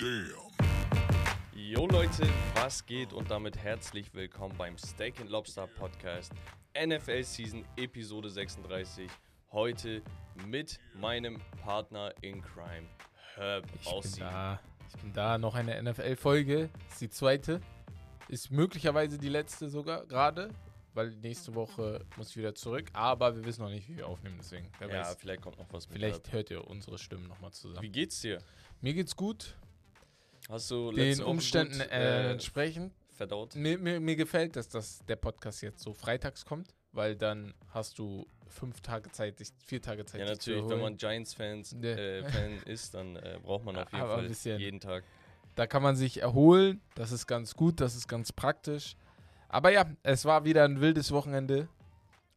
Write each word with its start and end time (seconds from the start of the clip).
Damn. 0.00 0.30
Jo 1.56 1.86
Leute, 1.88 2.28
was 2.54 2.86
geht 2.86 3.12
und 3.12 3.32
damit 3.32 3.56
herzlich 3.56 4.14
willkommen 4.14 4.54
beim 4.56 4.78
Steak 4.78 5.20
and 5.20 5.28
Lobster 5.28 5.66
Podcast 5.66 6.32
NFL 6.72 7.24
Season 7.24 7.64
Episode 7.76 8.30
36. 8.30 9.10
Heute 9.50 10.00
mit 10.46 10.78
meinem 10.94 11.40
Partner 11.64 12.14
in 12.20 12.40
Crime, 12.42 12.86
Herb 13.34 13.66
Ich 13.82 13.90
bin 13.90 14.20
da. 14.20 14.60
Ich 14.88 15.02
bin 15.02 15.12
da. 15.12 15.36
Noch 15.36 15.56
eine 15.56 15.82
NFL-Folge. 15.82 16.70
Ist 16.90 17.00
die 17.00 17.10
zweite. 17.10 17.60
Ist 18.28 18.52
möglicherweise 18.52 19.18
die 19.18 19.28
letzte 19.28 19.68
sogar 19.68 20.06
gerade. 20.06 20.50
Weil 20.94 21.10
nächste 21.16 21.56
Woche 21.56 22.04
muss 22.16 22.30
ich 22.30 22.36
wieder 22.36 22.54
zurück. 22.54 22.88
Aber 22.92 23.34
wir 23.34 23.44
wissen 23.44 23.62
noch 23.62 23.70
nicht, 23.70 23.88
wie 23.88 23.96
wir 23.96 24.06
aufnehmen. 24.06 24.36
Deswegen, 24.38 24.70
wer 24.78 24.88
Ja, 24.90 25.00
weiß. 25.00 25.16
vielleicht 25.18 25.42
kommt 25.42 25.58
noch 25.58 25.72
was 25.72 25.88
mit 25.88 25.98
Vielleicht 25.98 26.30
hört 26.30 26.50
ihr 26.50 26.66
unsere 26.68 26.98
Stimmen 26.98 27.26
nochmal 27.26 27.52
zusammen. 27.52 27.82
Wie 27.82 27.90
geht's 27.90 28.20
dir? 28.20 28.38
Mir 28.80 28.94
geht's 28.94 29.16
gut. 29.16 29.56
Hast 30.48 30.70
du 30.70 30.92
Den 30.92 31.22
Umständen 31.22 31.78
gut, 31.78 31.90
äh, 31.90 32.28
äh, 32.28 32.32
entsprechend. 32.32 32.92
verdaut? 33.16 33.54
Mir, 33.54 33.78
mir, 33.78 34.00
mir 34.00 34.16
gefällt, 34.16 34.56
dass 34.56 34.68
das, 34.68 35.04
der 35.06 35.16
Podcast 35.16 35.62
jetzt 35.62 35.82
so 35.82 35.92
freitags 35.92 36.44
kommt. 36.44 36.74
Weil 36.92 37.16
dann 37.16 37.52
hast 37.68 37.98
du 37.98 38.26
fünf 38.48 38.80
Tage 38.80 39.12
Zeit, 39.12 39.40
dich, 39.40 39.50
vier 39.64 39.82
Tage 39.82 40.06
Zeit, 40.06 40.20
Ja, 40.20 40.26
natürlich, 40.26 40.66
wenn 40.68 40.80
man 40.80 40.96
Giants-Fans 40.96 41.74
Nee. 41.74 41.92
äh, 41.92 42.24
Fan 42.24 42.62
ist, 42.64 42.94
dann 42.94 43.16
äh, 43.16 43.38
braucht 43.42 43.64
man 43.64 43.76
auf 43.76 43.92
jeden 43.92 44.02
Aber 44.04 44.22
Fall 44.22 44.58
jeden 44.58 44.80
Tag. 44.80 45.04
Da 45.54 45.66
kann 45.66 45.82
man 45.82 45.96
sich 45.96 46.22
erholen. 46.22 46.80
Das 46.94 47.12
ist 47.12 47.26
ganz 47.26 47.54
gut, 47.54 47.80
das 47.80 47.94
ist 47.94 48.08
ganz 48.08 48.32
praktisch. 48.32 48.96
Aber 49.48 49.70
ja, 49.70 49.84
es 50.02 50.24
war 50.24 50.44
wieder 50.44 50.64
ein 50.64 50.80
wildes 50.80 51.10
Wochenende. 51.12 51.68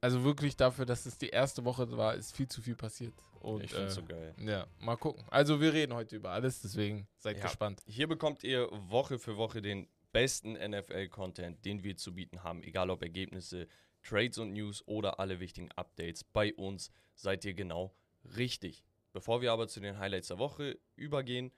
Also 0.01 0.23
wirklich 0.23 0.57
dafür, 0.57 0.85
dass 0.85 1.05
es 1.05 1.17
die 1.19 1.29
erste 1.29 1.63
Woche 1.63 1.89
war, 1.95 2.15
ist 2.15 2.35
viel 2.35 2.47
zu 2.47 2.61
viel 2.61 2.75
passiert. 2.75 3.13
Und, 3.39 3.63
ich 3.63 3.71
find's 3.71 3.93
äh, 3.93 3.95
so 3.95 4.03
geil. 4.03 4.35
Ja, 4.39 4.67
mal 4.79 4.97
gucken. 4.97 5.23
Also 5.29 5.61
wir 5.61 5.73
reden 5.73 5.93
heute 5.93 6.15
über 6.15 6.31
alles, 6.31 6.61
deswegen 6.61 7.07
seid 7.17 7.37
Ja. 7.37 7.43
gespannt. 7.43 7.81
Hier 7.85 8.07
bekommt 8.07 8.43
ihr 8.43 8.67
Woche 8.89 9.19
für 9.19 9.37
Woche 9.37 9.61
den 9.61 9.87
besten 10.11 10.53
NFL-Content, 10.53 11.63
den 11.65 11.84
wir 11.84 11.95
zu 11.98 12.13
bieten 12.13 12.43
haben. 12.43 12.63
Egal 12.63 12.89
ob 12.89 13.01
Ergebnisse, 13.01 13.67
Trades 14.03 14.39
und 14.39 14.53
News 14.53 14.84
oder 14.87 15.20
alle 15.20 15.39
wichtigen 15.39 15.71
Updates. 15.73 16.23
Bei 16.23 16.54
uns 16.55 16.91
seid 17.15 17.45
ihr 17.45 17.54
genau 17.54 17.93
richtig. 18.35 18.83
Bevor 19.13 19.41
wir 19.41 19.51
aber 19.51 19.67
zu 19.67 19.79
den 19.79 19.99
Highlights 19.99 20.29
der 20.29 20.39
Woche 20.39 20.79
übergehen, 20.95 21.51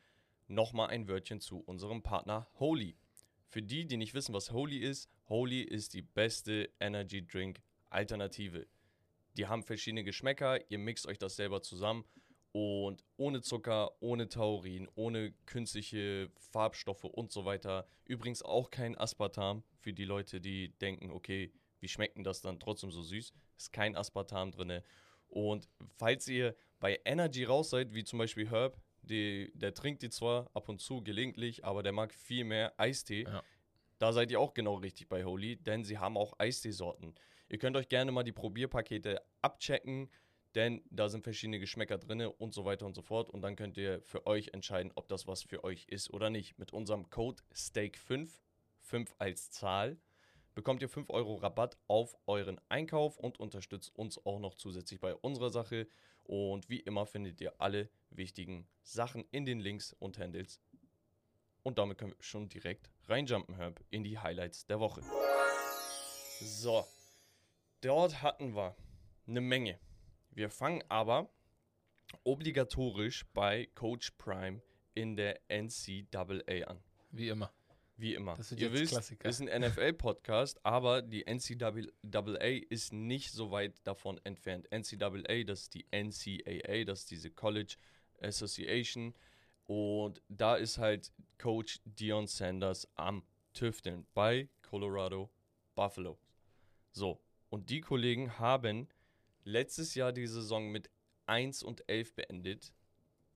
nochmal 0.48 0.90
ein 0.90 1.08
Wörtchen 1.08 1.40
zu 1.40 1.60
unserem 1.60 2.02
Partner 2.04 2.48
Holy. 2.60 2.98
Für 3.48 3.62
die, 3.62 3.86
die 3.86 3.98
nicht 3.98 4.14
wissen, 4.14 4.34
was 4.34 4.52
Holy 4.52 4.78
ist, 4.80 5.10
Holy 5.30 5.62
ist 5.62 5.94
die 5.94 6.02
beste 6.02 6.70
Energy 6.80 7.26
Drink 7.26 7.62
Alternative. 7.94 8.68
Die 9.38 9.48
haben 9.48 9.64
verschiedene 9.64 10.04
Geschmäcker, 10.04 10.60
ihr 10.70 10.78
mixt 10.78 11.08
euch 11.08 11.18
das 11.18 11.36
selber 11.36 11.62
zusammen 11.62 12.06
und 12.52 13.04
ohne 13.18 13.42
Zucker, 13.42 13.92
ohne 14.00 14.30
Taurin, 14.30 14.88
ohne 14.94 15.32
künstliche 15.46 16.30
Farbstoffe 16.52 17.04
und 17.04 17.32
so 17.32 17.46
weiter. 17.46 17.88
Übrigens 18.06 18.44
auch 18.44 18.70
kein 18.70 18.96
Aspartam 18.98 19.64
für 19.80 19.92
die 19.92 20.06
Leute, 20.06 20.40
die 20.40 20.78
denken, 20.78 21.10
okay, 21.10 21.52
wie 21.80 21.88
schmeckt 21.88 22.16
denn 22.16 22.24
das 22.24 22.42
dann 22.42 22.60
trotzdem 22.60 22.92
so 22.92 23.02
süß? 23.02 23.34
Ist 23.58 23.74
kein 23.74 23.96
Aspartam 23.96 24.52
drin. 24.52 24.82
Und 25.28 25.68
falls 25.98 26.28
ihr 26.28 26.56
bei 26.80 27.00
Energy 27.06 27.44
raus 27.44 27.72
seid, 27.72 27.94
wie 27.94 28.04
zum 28.04 28.20
Beispiel 28.20 28.50
Herb, 28.52 28.80
die, 29.02 29.52
der 29.56 29.74
trinkt 29.74 30.04
die 30.04 30.10
zwar 30.10 30.50
ab 30.54 30.70
und 30.70 30.80
zu 30.80 31.04
gelegentlich, 31.04 31.66
aber 31.66 31.82
der 31.82 31.92
mag 31.92 32.14
viel 32.14 32.44
mehr 32.44 32.74
Eistee. 32.80 33.24
Ja. 33.24 33.44
Da 33.98 34.14
seid 34.14 34.32
ihr 34.32 34.40
auch 34.40 34.54
genau 34.54 34.76
richtig 34.76 35.10
bei 35.10 35.26
Holy, 35.26 35.56
denn 35.58 35.84
sie 35.84 35.98
haben 35.98 36.18
auch 36.18 36.34
Eisteesorten. 36.38 37.16
Ihr 37.54 37.60
könnt 37.60 37.78
euch 37.78 37.88
gerne 37.88 38.12
mal 38.12 38.24
die 38.24 38.32
Probierpakete 38.32 39.22
abchecken, 39.44 40.10
denn 40.56 40.82
da 40.90 41.08
sind 41.08 41.24
verschiedene 41.24 41.60
Geschmäcker 41.60 42.00
drin 42.00 42.22
und 42.22 42.52
so 42.52 42.66
weiter 42.66 42.88
und 42.88 42.96
so 42.96 43.04
fort. 43.04 43.30
Und 43.30 43.44
dann 43.44 43.56
könnt 43.56 43.78
ihr 43.78 44.02
für 44.02 44.26
euch 44.26 44.56
entscheiden, 44.56 44.92
ob 44.96 45.08
das 45.08 45.28
was 45.28 45.44
für 45.44 45.64
euch 45.64 45.86
ist 45.88 46.10
oder 46.10 46.32
nicht. 46.32 46.58
Mit 46.58 46.74
unserem 46.74 47.12
Code 47.12 47.44
STEAK5, 47.54 48.28
5 48.80 49.16
als 49.20 49.52
Zahl, 49.52 49.98
bekommt 50.56 50.82
ihr 50.82 50.90
5 50.90 51.12
Euro 51.12 51.36
Rabatt 51.36 51.78
auf 51.88 52.18
euren 52.26 52.60
Einkauf 52.70 53.20
und 53.20 53.40
unterstützt 53.40 53.96
uns 53.96 54.18
auch 54.26 54.40
noch 54.40 54.56
zusätzlich 54.56 55.00
bei 55.00 55.14
unserer 55.14 55.52
Sache. 55.52 55.88
Und 56.24 56.70
wie 56.70 56.80
immer 56.80 57.06
findet 57.06 57.40
ihr 57.40 57.54
alle 57.62 57.88
wichtigen 58.10 58.68
Sachen 58.82 59.26
in 59.30 59.46
den 59.46 59.60
Links 59.60 59.94
und 60.00 60.18
Handles. 60.18 60.60
Und 61.62 61.78
damit 61.78 62.00
können 62.00 62.14
wir 62.14 62.24
schon 62.24 62.50
direkt 62.50 62.90
reinjumpen, 63.08 63.58
Herb, 63.58 63.80
in 63.92 64.04
die 64.04 64.18
Highlights 64.18 64.66
der 64.66 64.80
Woche. 64.80 65.04
So, 66.40 66.84
dort 67.84 68.22
hatten 68.22 68.56
wir 68.56 68.76
eine 69.28 69.42
Menge. 69.42 69.80
Wir 70.32 70.50
fangen 70.50 70.84
aber 70.90 71.30
obligatorisch 72.24 73.26
bei 73.34 73.68
Coach 73.76 74.12
Prime 74.12 74.62
in 74.94 75.16
der 75.16 75.40
NCAA 75.50 76.68
an. 76.68 76.84
Wie 77.12 77.30
immer. 77.30 77.52
Wie 77.98 78.16
immer. 78.16 78.36
Das 78.36 78.52
wird 78.52 78.62
Ihr 78.62 78.74
wisst, 78.74 78.94
Klassiker. 78.94 79.30
ist 79.30 79.42
ein 79.42 79.62
NFL-Podcast, 79.62 80.66
aber 80.66 81.02
die 81.02 81.26
NCAA 81.26 82.64
ist 82.70 82.92
nicht 82.92 83.32
so 83.32 83.52
weit 83.52 83.76
davon 83.84 84.20
entfernt. 84.24 84.68
NCAA, 84.72 85.44
das 85.44 85.64
ist 85.64 85.74
die 85.76 85.86
NCAA, 85.92 86.86
das 86.86 87.02
ist 87.02 87.12
diese 87.12 87.30
College 87.30 87.76
Association. 88.22 89.14
Und 89.66 90.22
da 90.28 90.56
ist 90.56 90.78
halt 90.78 91.12
Coach 91.38 91.80
Dion 91.86 92.28
Sanders 92.28 92.88
am 92.96 93.24
Tüfteln 93.54 94.06
bei 94.14 94.50
Colorado 94.64 95.30
Buffalo. 95.76 96.18
So, 96.92 97.23
und 97.54 97.70
die 97.70 97.82
Kollegen 97.82 98.40
haben 98.40 98.88
letztes 99.44 99.94
Jahr 99.94 100.12
die 100.12 100.26
Saison 100.26 100.72
mit 100.72 100.90
1 101.28 101.62
und 101.62 101.88
11 101.88 102.16
beendet. 102.16 102.74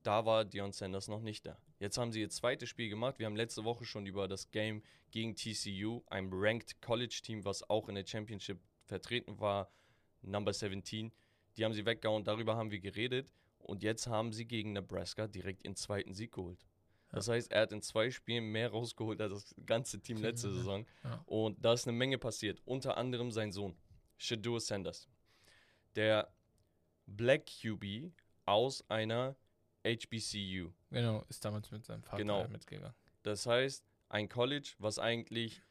Da 0.01 0.25
war 0.25 0.43
Dion 0.43 0.71
Sanders 0.71 1.07
noch 1.07 1.21
nicht 1.21 1.45
da. 1.45 1.61
Jetzt 1.77 1.99
haben 1.99 2.11
sie 2.11 2.21
ihr 2.21 2.29
zweites 2.31 2.67
Spiel 2.67 2.89
gemacht. 2.89 3.19
Wir 3.19 3.27
haben 3.27 3.35
letzte 3.35 3.63
Woche 3.63 3.85
schon 3.85 4.07
über 4.07 4.27
das 4.27 4.49
Game 4.49 4.81
gegen 5.11 5.35
TCU, 5.35 6.01
einem 6.07 6.31
Ranked 6.33 6.81
College 6.81 7.19
Team, 7.21 7.45
was 7.45 7.69
auch 7.69 7.89
in 7.89 7.93
der 7.93 8.07
Championship 8.07 8.59
vertreten 8.85 9.39
war, 9.39 9.69
Number 10.23 10.51
17. 10.51 11.11
Die 11.55 11.63
haben 11.63 11.73
sie 11.73 11.85
weggehauen, 11.85 12.23
darüber 12.23 12.55
haben 12.55 12.71
wir 12.71 12.79
geredet. 12.79 13.31
Und 13.59 13.83
jetzt 13.83 14.07
haben 14.07 14.33
sie 14.33 14.47
gegen 14.47 14.73
Nebraska 14.73 15.27
direkt 15.27 15.63
ihren 15.63 15.75
zweiten 15.75 16.15
Sieg 16.15 16.31
geholt. 16.31 16.65
Das 17.11 17.27
heißt, 17.27 17.51
er 17.51 17.61
hat 17.61 17.71
in 17.71 17.83
zwei 17.83 18.09
Spielen 18.09 18.51
mehr 18.51 18.71
rausgeholt 18.71 19.21
als 19.21 19.31
das 19.31 19.55
ganze 19.67 20.01
Team 20.01 20.17
letzte. 20.17 20.51
Saison. 20.55 20.87
Ja. 21.03 21.23
Und 21.27 21.63
da 21.63 21.73
ist 21.73 21.87
eine 21.87 21.95
Menge 21.95 22.17
passiert. 22.17 22.63
Unter 22.65 22.97
anderem 22.97 23.31
sein 23.31 23.51
Sohn, 23.51 23.75
Shadur 24.17 24.59
Sanders. 24.59 25.07
Der 25.95 26.31
Black 27.05 27.45
QB 27.45 28.11
aus 28.45 28.83
einer 28.89 29.35
HBCU. 29.85 30.71
Genau, 30.91 31.23
ist 31.29 31.43
damals 31.45 31.71
mit 31.71 31.85
seinem 31.85 32.03
Vater 32.03 32.17
Genau. 32.17 32.47
mitgegangen. 32.47 32.93
Das 33.23 33.45
heißt, 33.45 33.83
ein 34.09 34.27
College, 34.29 34.73
was 34.79 34.99
eigentlich 34.99 35.61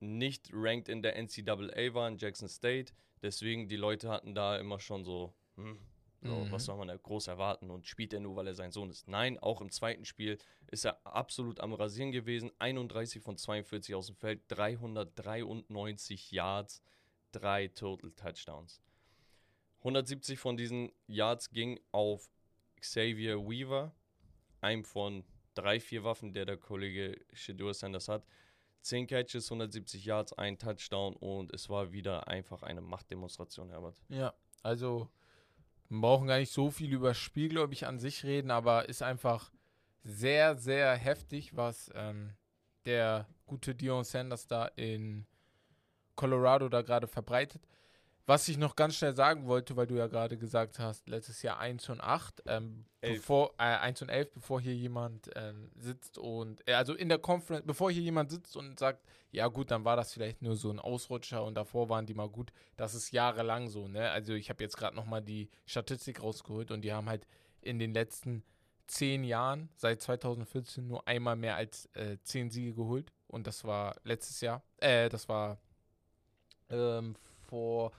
nicht 0.00 0.50
ranked 0.52 0.88
in 0.88 1.02
der 1.02 1.16
NCAA 1.16 1.94
war, 1.94 2.08
in 2.08 2.16
Jackson 2.16 2.48
State. 2.48 2.92
Deswegen, 3.22 3.68
die 3.68 3.76
Leute 3.76 4.08
hatten 4.08 4.34
da 4.34 4.56
immer 4.56 4.80
schon 4.80 5.04
so, 5.04 5.34
hm, 5.56 5.78
so 6.22 6.44
Mhm. 6.44 6.52
was 6.52 6.64
soll 6.64 6.76
man 6.78 6.88
da 6.88 6.96
groß 6.96 7.26
erwarten 7.28 7.70
und 7.70 7.86
spielt 7.86 8.12
er 8.12 8.20
nur, 8.20 8.34
weil 8.36 8.46
er 8.46 8.54
sein 8.54 8.72
Sohn 8.72 8.90
ist. 8.90 9.08
Nein, 9.08 9.38
auch 9.38 9.60
im 9.60 9.70
zweiten 9.70 10.04
Spiel 10.04 10.38
ist 10.68 10.84
er 10.84 11.04
absolut 11.06 11.60
am 11.60 11.72
Rasieren 11.74 12.12
gewesen. 12.12 12.50
31 12.58 13.22
von 13.22 13.36
42 13.36 13.94
aus 13.94 14.06
dem 14.06 14.16
Feld, 14.16 14.42
393 14.48 16.30
Yards, 16.30 16.82
drei 17.32 17.68
Total 17.68 18.10
Touchdowns. 18.12 18.80
170 19.78 20.38
von 20.38 20.56
diesen 20.56 20.92
Yards 21.06 21.50
ging 21.50 21.80
auf 21.90 22.28
Xavier 22.80 23.38
Weaver, 23.38 23.94
einem 24.60 24.84
von 24.84 25.24
drei, 25.54 25.80
vier 25.80 26.04
Waffen, 26.04 26.32
der 26.32 26.44
der 26.44 26.56
Kollege 26.56 27.18
Shadur 27.32 27.74
Sanders 27.74 28.08
hat. 28.08 28.26
10 28.82 29.06
Catches, 29.06 29.50
170 29.50 30.04
Yards, 30.04 30.32
ein 30.32 30.58
Touchdown 30.58 31.14
und 31.16 31.52
es 31.52 31.68
war 31.68 31.92
wieder 31.92 32.28
einfach 32.28 32.62
eine 32.62 32.80
Machtdemonstration, 32.80 33.68
Herbert. 33.68 34.00
Ja, 34.08 34.32
also 34.62 35.10
wir 35.90 36.00
brauchen 36.00 36.28
gar 36.28 36.38
nicht 36.38 36.52
so 36.52 36.70
viel 36.70 36.92
über 36.92 37.08
das 37.08 37.18
Spiel, 37.18 37.48
glaube 37.48 37.74
ich, 37.74 37.86
an 37.86 37.98
sich 37.98 38.24
reden, 38.24 38.50
aber 38.50 38.88
ist 38.88 39.02
einfach 39.02 39.52
sehr, 40.02 40.56
sehr 40.56 40.94
heftig, 40.96 41.56
was 41.56 41.90
ähm, 41.94 42.32
der 42.86 43.28
gute 43.44 43.74
Dion 43.74 44.04
Sanders 44.04 44.46
da 44.46 44.66
in 44.66 45.26
Colorado 46.20 46.68
da 46.68 46.82
gerade 46.82 47.06
verbreitet. 47.06 47.62
Was 48.26 48.46
ich 48.46 48.58
noch 48.58 48.76
ganz 48.76 48.94
schnell 48.94 49.16
sagen 49.16 49.46
wollte, 49.46 49.74
weil 49.74 49.86
du 49.86 49.96
ja 49.96 50.06
gerade 50.06 50.36
gesagt 50.36 50.78
hast, 50.78 51.08
letztes 51.08 51.40
Jahr 51.42 51.58
1 51.58 51.88
und 51.88 52.02
8, 52.02 52.42
ähm, 52.46 52.84
bevor, 53.00 53.54
äh, 53.56 53.62
1 53.62 54.02
und 54.02 54.10
11, 54.10 54.34
bevor 54.34 54.60
hier 54.60 54.74
jemand 54.74 55.30
ähm, 55.34 55.70
sitzt 55.76 56.18
und, 56.18 56.62
äh, 56.68 56.74
also 56.74 56.94
in 56.94 57.08
der 57.08 57.18
Conference, 57.18 57.66
bevor 57.66 57.90
hier 57.90 58.02
jemand 58.02 58.30
sitzt 58.30 58.54
und 58.54 58.78
sagt, 58.78 59.02
ja 59.32 59.48
gut, 59.48 59.70
dann 59.70 59.86
war 59.86 59.96
das 59.96 60.12
vielleicht 60.12 60.42
nur 60.42 60.56
so 60.56 60.70
ein 60.70 60.78
Ausrutscher 60.78 61.42
und 61.42 61.54
davor 61.54 61.88
waren 61.88 62.04
die 62.04 62.14
mal 62.14 62.28
gut, 62.28 62.52
das 62.76 62.94
ist 62.94 63.10
jahrelang 63.10 63.68
so, 63.68 63.88
ne? 63.88 64.10
Also 64.10 64.34
ich 64.34 64.50
habe 64.50 64.62
jetzt 64.62 64.76
gerade 64.76 64.94
nochmal 64.94 65.22
die 65.22 65.48
Statistik 65.64 66.22
rausgeholt 66.22 66.70
und 66.70 66.82
die 66.82 66.92
haben 66.92 67.08
halt 67.08 67.26
in 67.62 67.78
den 67.78 67.94
letzten 67.94 68.44
zehn 68.86 69.24
Jahren, 69.24 69.70
seit 69.76 70.02
2014, 70.02 70.86
nur 70.86 71.08
einmal 71.08 71.36
mehr 71.36 71.56
als 71.56 71.86
äh, 71.94 72.18
zehn 72.22 72.50
Siege 72.50 72.74
geholt 72.74 73.10
und 73.28 73.46
das 73.46 73.64
war 73.64 73.96
letztes 74.04 74.42
Jahr, 74.42 74.62
äh, 74.76 75.08
das 75.08 75.28
war 75.28 75.58
ähm, 76.70 77.16
vor, 77.48 77.92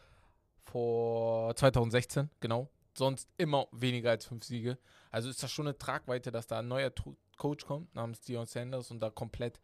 vor 0.63 1.55
2016, 1.55 2.29
genau. 2.39 2.69
sonst 2.93 3.29
immer 3.37 3.67
weniger 3.71 4.11
als 4.11 4.25
fünf 4.25 4.43
Siege. 4.43 4.77
Also 5.11 5.29
ist 5.29 5.43
das 5.43 5.51
schon 5.51 5.67
eine 5.67 5.77
Tragweite, 5.77 6.31
dass 6.31 6.47
da 6.47 6.59
ein 6.59 6.67
neuer 6.67 6.93
to 6.93 7.15
Coach 7.37 7.65
kommt 7.65 7.93
namens 7.95 8.21
Dion 8.21 8.45
Sanders 8.45 8.91
und 8.91 8.99
da 8.99 9.09
komplett, 9.09 9.59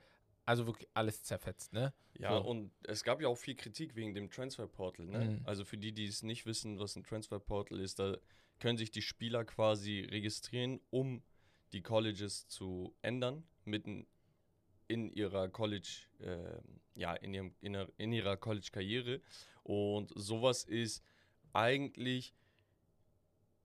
also 0.46 0.66
wirklich 0.66 0.88
alles 0.96 1.24
zerfetzt, 1.24 1.74
ne? 1.74 1.94
Ja, 2.18 2.32
So. 2.32 2.44
und 2.44 2.72
es 2.84 3.04
gab 3.04 3.22
ja 3.22 3.28
auch 3.28 3.38
viel 3.38 3.56
Kritik 3.56 3.96
wegen 3.96 4.16
dem 4.16 4.32
Transferportal. 4.32 5.06
Ne? 5.06 5.20
Mhm. 5.20 5.42
Also 5.46 5.64
für 5.64 5.78
die, 5.78 5.94
die 5.94 6.08
es 6.08 6.24
nicht 6.24 6.48
wissen, 6.48 6.80
was 6.80 6.96
ein 6.96 7.04
Transferportal 7.04 7.80
ist, 7.80 8.00
da 8.00 8.18
können 8.60 8.78
sich 8.78 8.90
die 8.90 9.04
Spieler 9.04 9.46
quasi 9.46 10.08
registrieren, 10.10 10.80
um 10.90 11.22
die 11.74 11.84
Colleges 11.84 12.48
zu 12.48 12.96
ändern, 13.02 13.44
mitten 13.66 14.08
in 14.88 15.12
ihrer 15.12 15.50
College, 15.50 16.08
ähm, 16.22 16.82
ja, 16.96 17.14
in, 17.14 17.34
ihrem, 17.34 17.56
in, 17.62 17.76
in 17.98 18.14
ihrer 18.14 18.38
College-Karriere. 18.38 19.22
Und 19.64 20.12
sowas 20.16 20.64
ist 20.64 21.04
eigentlich 21.54 22.34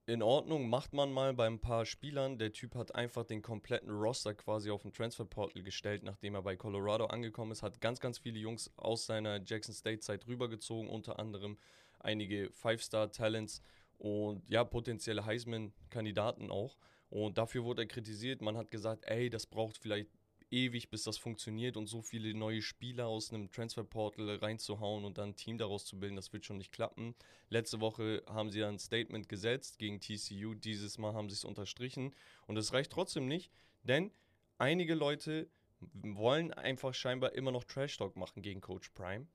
in 0.06 0.22
Ordnung, 0.22 0.68
macht 0.68 0.92
man 0.92 1.12
mal 1.12 1.32
bei 1.32 1.46
ein 1.46 1.60
paar 1.60 1.86
Spielern. 1.86 2.36
Der 2.36 2.52
Typ 2.52 2.74
hat 2.74 2.94
einfach 2.94 3.24
den 3.24 3.40
kompletten 3.40 3.90
Roster 3.90 4.34
quasi 4.34 4.70
auf 4.70 4.82
den 4.82 4.92
Transferportal 4.92 5.62
gestellt, 5.62 6.02
nachdem 6.02 6.34
er 6.34 6.42
bei 6.42 6.56
Colorado 6.56 7.06
angekommen 7.06 7.52
ist. 7.52 7.62
Hat 7.62 7.80
ganz, 7.80 8.00
ganz 8.00 8.18
viele 8.18 8.38
Jungs 8.38 8.70
aus 8.76 9.06
seiner 9.06 9.40
Jackson 9.44 9.74
State-Zeit 9.74 10.26
rübergezogen, 10.26 10.90
unter 10.90 11.18
anderem 11.20 11.56
einige 12.00 12.50
Five-Star-Talents 12.50 13.62
und 13.98 14.42
ja, 14.50 14.64
potenzielle 14.64 15.24
Heisman-Kandidaten 15.24 16.50
auch. 16.50 16.76
Und 17.08 17.38
dafür 17.38 17.62
wurde 17.62 17.82
er 17.82 17.88
kritisiert. 17.88 18.42
Man 18.42 18.56
hat 18.56 18.70
gesagt, 18.72 19.04
ey, 19.06 19.30
das 19.30 19.46
braucht 19.46 19.78
vielleicht 19.78 20.10
ewig, 20.52 20.90
bis 20.90 21.02
das 21.02 21.18
funktioniert 21.18 21.76
und 21.76 21.86
so 21.86 22.02
viele 22.02 22.34
neue 22.34 22.62
Spieler 22.62 23.06
aus 23.06 23.32
einem 23.32 23.50
Transferportal 23.50 24.36
reinzuhauen 24.36 25.04
und 25.04 25.18
dann 25.18 25.30
ein 25.30 25.36
Team 25.36 25.58
daraus 25.58 25.84
zu 25.86 25.98
bilden, 25.98 26.16
das 26.16 26.32
wird 26.32 26.44
schon 26.44 26.58
nicht 26.58 26.72
klappen. 26.72 27.14
Letzte 27.48 27.80
Woche 27.80 28.22
haben 28.26 28.50
sie 28.50 28.62
ein 28.62 28.78
Statement 28.78 29.28
gesetzt 29.28 29.78
gegen 29.78 30.00
TCU, 30.00 30.54
dieses 30.54 30.98
Mal 30.98 31.14
haben 31.14 31.28
sie 31.28 31.34
es 31.34 31.44
unterstrichen 31.44 32.14
und 32.46 32.56
es 32.56 32.72
reicht 32.72 32.92
trotzdem 32.92 33.26
nicht, 33.26 33.50
denn 33.82 34.12
einige 34.58 34.94
Leute 34.94 35.48
wollen 35.80 36.52
einfach 36.52 36.94
scheinbar 36.94 37.32
immer 37.32 37.50
noch 37.50 37.64
Trash 37.64 37.96
Talk 37.96 38.16
machen 38.16 38.42
gegen 38.42 38.60
Coach 38.60 38.90
Prime, 38.90 39.26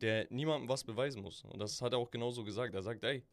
der 0.00 0.26
niemandem 0.30 0.68
was 0.68 0.84
beweisen 0.84 1.20
muss 1.20 1.42
und 1.44 1.58
das 1.58 1.82
hat 1.82 1.92
er 1.92 1.98
auch 1.98 2.10
genauso 2.10 2.44
gesagt. 2.44 2.74
Er 2.74 2.82
sagt, 2.82 3.02
ey, 3.04 3.24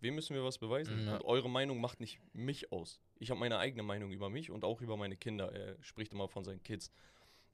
wem 0.00 0.14
müssen 0.14 0.34
wir 0.34 0.44
was 0.44 0.58
beweisen? 0.58 1.06
Ja. 1.06 1.16
Und 1.16 1.24
eure 1.24 1.50
Meinung 1.50 1.80
macht 1.80 2.00
nicht 2.00 2.20
mich 2.32 2.72
aus. 2.72 3.00
Ich 3.24 3.30
habe 3.30 3.40
meine 3.40 3.56
eigene 3.56 3.82
Meinung 3.82 4.12
über 4.12 4.28
mich 4.28 4.50
und 4.50 4.66
auch 4.66 4.82
über 4.82 4.98
meine 4.98 5.16
Kinder. 5.16 5.50
Er 5.50 5.82
spricht 5.82 6.12
immer 6.12 6.28
von 6.28 6.44
seinen 6.44 6.62
Kids. 6.62 6.92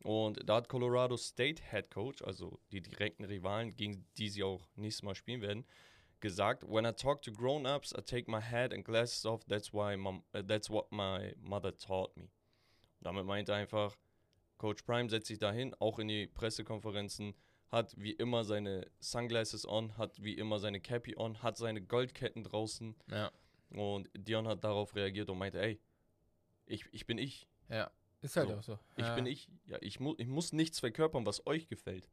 Und 0.03 0.41
da 0.49 0.57
hat 0.57 0.69
Colorado 0.69 1.17
State 1.17 1.63
Head 1.71 1.93
Coach, 1.93 2.23
also 2.23 2.59
die 2.73 2.81
direkten 2.81 3.25
Rivalen, 3.25 3.77
gegen 3.77 4.05
die 4.17 4.31
sie 4.31 4.43
auch 4.43 4.67
nächstes 4.75 5.05
Mal 5.05 5.15
spielen 5.15 5.43
werden, 5.43 5.65
gesagt, 6.19 6.65
When 6.69 6.85
I 6.85 6.91
talk 6.91 7.23
to 7.23 7.31
grown-ups, 7.31 7.95
I 7.97 8.03
take 8.03 8.29
my 8.29 8.41
hat 8.41 8.73
and 8.73 8.85
glasses 8.85 9.25
off. 9.25 9.45
That's 9.45 9.73
why 9.73 9.97
my, 9.97 10.21
uh, 10.35 10.43
that's 10.43 10.69
what 10.69 10.91
my 10.91 11.37
mother 11.41 11.77
taught 11.77 12.17
me. 12.17 12.33
Damit 13.01 13.25
meint 13.25 13.49
er 13.49 13.55
einfach, 13.55 13.97
Coach 14.59 14.83
Prime 14.83 15.09
setzt 15.09 15.29
sich 15.29 15.39
dahin, 15.39 15.73
auch 15.79 16.01
in 16.01 16.09
die 16.09 16.27
Pressekonferenzen, 16.27 17.37
hat 17.69 17.95
wie 17.97 18.15
immer 18.15 18.43
seine 18.43 18.91
Sunglasses 18.99 19.69
on, 19.69 19.97
hat 19.97 20.21
wie 20.21 20.35
immer 20.35 20.59
seine 20.59 20.81
Cappy 20.81 21.15
on, 21.17 21.45
hat 21.45 21.57
seine 21.59 21.81
Goldketten 21.81 22.43
draußen 22.43 22.97
Ja. 23.07 23.31
Und 23.73 24.09
Dion 24.15 24.47
hat 24.49 24.65
darauf 24.65 24.95
reagiert 24.95 25.29
und 25.31 25.39
meinte, 25.39 25.61
ey, 25.61 25.81
ich, 26.67 26.85
ich 26.93 27.07
bin 27.07 27.19
ich, 27.19 27.49
Ja. 27.69 27.91
Ist 28.23 28.37
halt 28.37 28.49
So. 28.49 28.55
auch 28.57 28.63
so. 28.63 28.79
ich 28.97 29.07
ja. 29.07 29.15
bin 29.15 29.25
ich. 29.25 29.49
Ja, 29.67 29.79
ich, 29.81 29.99
mu 29.99 30.15
ich 30.19 30.27
muss 30.29 30.53
nichts 30.53 30.79
verkörpern, 30.79 31.25
was 31.25 31.47
euch 31.47 31.69
gefällt. 31.69 32.11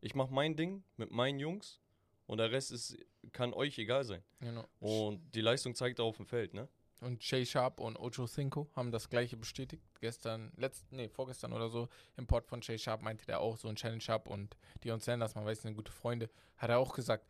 Ich 0.00 0.14
mache 0.14 0.32
mein 0.32 0.56
Ding 0.56 0.82
mit 0.96 1.10
meinen 1.10 1.38
Jungs 1.38 1.80
und 2.26 2.38
der 2.38 2.50
Rest 2.50 2.72
ist, 2.72 2.96
kann 3.32 3.52
euch 3.52 3.76
egal 3.78 4.04
sein. 4.04 4.22
Genau. 4.40 4.66
Und 4.78 5.20
die 5.34 5.42
Leistung 5.42 5.74
zeigt 5.74 6.00
auf 6.00 6.16
dem 6.16 6.24
Feld, 6.24 6.54
ne? 6.54 6.66
Und 7.00 7.22
Shay 7.22 7.44
Sharp 7.44 7.80
und 7.80 7.98
Ocho 7.98 8.26
Cinco 8.26 8.70
haben 8.74 8.90
das 8.90 9.08
gleiche 9.10 9.36
bestätigt. 9.36 9.82
Gestern, 10.00 10.50
letzt, 10.56 10.90
nee, 10.92 11.08
vorgestern 11.08 11.52
oder 11.52 11.68
so, 11.68 11.88
im 12.16 12.26
Pod 12.26 12.46
von 12.46 12.62
Shay 12.62 12.78
Sharp 12.78 13.02
meinte 13.02 13.26
der 13.26 13.40
auch 13.40 13.56
so 13.58 13.68
ein 13.68 13.76
Challenge 13.76 14.00
Sharp 14.00 14.28
und 14.28 14.56
Dion 14.82 15.00
Sanders, 15.00 15.34
man 15.34 15.44
weiß, 15.44 15.60
sind 15.62 15.74
gute 15.74 15.92
Freunde, 15.92 16.30
hat 16.56 16.70
er 16.70 16.78
auch 16.78 16.94
gesagt, 16.94 17.26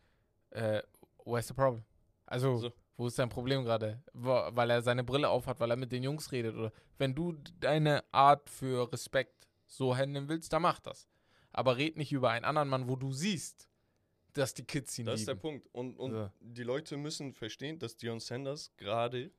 äh, 0.50 0.82
where's 1.25 1.49
the 1.49 1.55
problem? 1.55 1.85
Also, 2.27 2.56
So. 2.59 2.73
Wo 3.00 3.06
ist 3.06 3.19
dein 3.19 3.31
Problem 3.31 3.64
gerade? 3.64 4.02
Weil 4.12 4.69
er 4.70 4.82
seine 4.82 5.02
Brille 5.02 5.31
aufhat, 5.31 5.58
weil 5.58 5.70
er 5.70 5.76
mit 5.76 5.91
den 5.91 6.02
Jungs 6.02 6.32
redet 6.32 6.55
oder 6.55 6.70
wenn 6.99 7.14
du 7.14 7.32
deine 7.58 8.05
Art 8.12 8.50
für 8.50 8.93
Respekt 8.93 9.49
so 9.67 9.97
handeln 9.97 10.29
willst, 10.29 10.52
dann 10.52 10.61
mach 10.62 10.81
das. 10.81 11.08
Aber 11.50 11.79
red 11.79 11.97
nicht 11.97 12.12
über 12.12 12.31
einen 12.31 12.44
anderen 12.44 12.69
Mann, 12.69 12.88
wo 12.88 12.97
du 12.97 13.11
siehst, 13.12 13.70
dass 14.35 14.52
die 14.52 14.64
Kids 14.64 14.99
ihn 14.99 15.06
Das 15.06 15.20
ist 15.20 15.26
der 15.29 15.35
lieben. 15.35 15.41
Punkt. 15.43 15.69
Und, 15.73 15.97
und 15.99 16.11
So. 16.12 16.31
die 16.41 16.62
Leute 16.62 16.99
müssen 16.99 17.32
verstehen, 17.32 17.79
dass 17.79 17.97
Dion 17.97 18.20
Sanders 18.20 18.70
gerade, 18.76 19.31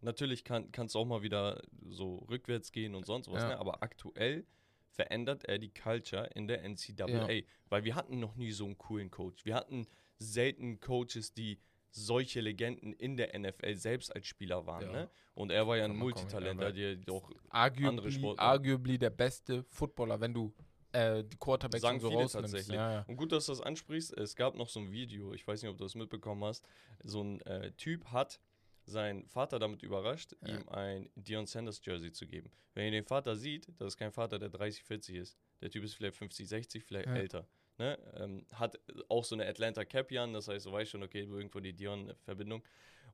natürlich 0.00 0.42
kann 0.42 0.68
es 0.76 0.96
auch 0.96 1.04
mal 1.06 1.22
wieder 1.22 1.62
so 1.88 2.16
rückwärts 2.28 2.72
gehen 2.72 2.96
und 2.96 3.06
sonst 3.06 3.30
was, 3.30 3.42
Ja. 3.44 3.50
ne? 3.50 3.58
aber 3.58 3.82
aktuell 3.82 4.44
verändert 4.88 5.44
er 5.44 5.58
die 5.58 5.72
Culture 5.72 6.26
in 6.34 6.48
der 6.48 6.62
NCAA. 6.68 7.30
Ja. 7.30 7.42
Weil 7.68 7.84
wir 7.84 7.94
hatten 7.94 8.18
noch 8.18 8.34
nie 8.34 8.50
so 8.50 8.64
einen 8.64 8.76
coolen 8.76 9.10
Coach. 9.10 9.44
Wir 9.44 9.54
hatten 9.54 9.86
selten 10.18 10.80
Coaches, 10.80 11.32
die 11.32 11.58
solche 11.94 12.40
Legenden 12.40 12.92
in 12.92 13.16
der 13.16 13.38
NFL 13.38 13.74
selbst 13.76 14.14
als 14.14 14.26
Spieler 14.26 14.66
waren. 14.66 14.82
Ja. 14.82 14.92
Ne? 14.92 15.10
Und 15.34 15.50
er 15.50 15.66
war 15.66 15.76
ja 15.76 15.84
ein 15.84 15.96
Multitalent, 15.96 16.60
der 16.60 16.72
dir 16.72 16.96
doch 16.96 17.30
andere 17.48 17.88
arguably, 17.88 18.12
Sportler. 18.12 18.42
arguably 18.42 18.98
der 18.98 19.10
beste 19.10 19.64
Footballer, 19.64 20.20
wenn 20.20 20.34
du 20.34 20.52
äh, 20.92 21.24
die 21.24 21.36
Quarterbacks 21.36 21.82
Sagen 21.82 21.96
und 21.96 22.00
so 22.02 22.10
viele 22.10 22.28
tatsächlich. 22.28 22.76
Ja, 22.76 22.92
ja. 22.92 23.04
Und 23.06 23.16
gut, 23.16 23.32
dass 23.32 23.46
du 23.46 23.52
das 23.52 23.60
ansprichst. 23.60 24.16
Es 24.16 24.34
gab 24.34 24.56
noch 24.56 24.68
so 24.68 24.80
ein 24.80 24.90
Video, 24.90 25.32
ich 25.32 25.46
weiß 25.46 25.62
nicht, 25.62 25.70
ob 25.70 25.78
du 25.78 25.84
das 25.84 25.94
mitbekommen 25.94 26.44
hast. 26.44 26.64
So 27.02 27.22
ein 27.22 27.40
äh, 27.42 27.72
Typ 27.72 28.06
hat 28.06 28.40
seinen 28.86 29.26
Vater 29.26 29.58
damit 29.58 29.82
überrascht, 29.82 30.36
Ja. 30.42 30.56
ihm 30.56 30.68
ein 30.68 31.10
Dion 31.14 31.46
Sanders 31.46 31.80
Jersey 31.84 32.12
zu 32.12 32.26
geben. 32.26 32.50
Wenn 32.74 32.86
ihr 32.86 32.90
den 32.90 33.04
Vater 33.04 33.36
sieht, 33.36 33.68
das 33.78 33.94
ist 33.94 33.96
kein 33.96 34.12
Vater, 34.12 34.38
der 34.38 34.50
30, 34.50 34.82
40 34.82 35.16
ist. 35.16 35.38
Der 35.60 35.70
Typ 35.70 35.84
ist 35.84 35.94
vielleicht 35.94 36.16
50, 36.16 36.48
60, 36.48 36.84
vielleicht 36.84 37.06
älter. 37.08 37.46
Ne? 37.78 37.98
Ähm, 38.16 38.46
hat 38.52 38.78
auch 39.08 39.24
so 39.24 39.34
eine 39.34 39.46
Atlanta 39.46 39.84
Cappy 39.84 40.18
an, 40.18 40.32
das 40.32 40.48
heißt, 40.48 40.66
du 40.66 40.72
weißt 40.72 40.90
schon, 40.92 41.02
okay, 41.02 41.22
irgendwo 41.22 41.60
die 41.60 41.72
Dion-Verbindung. 41.72 42.62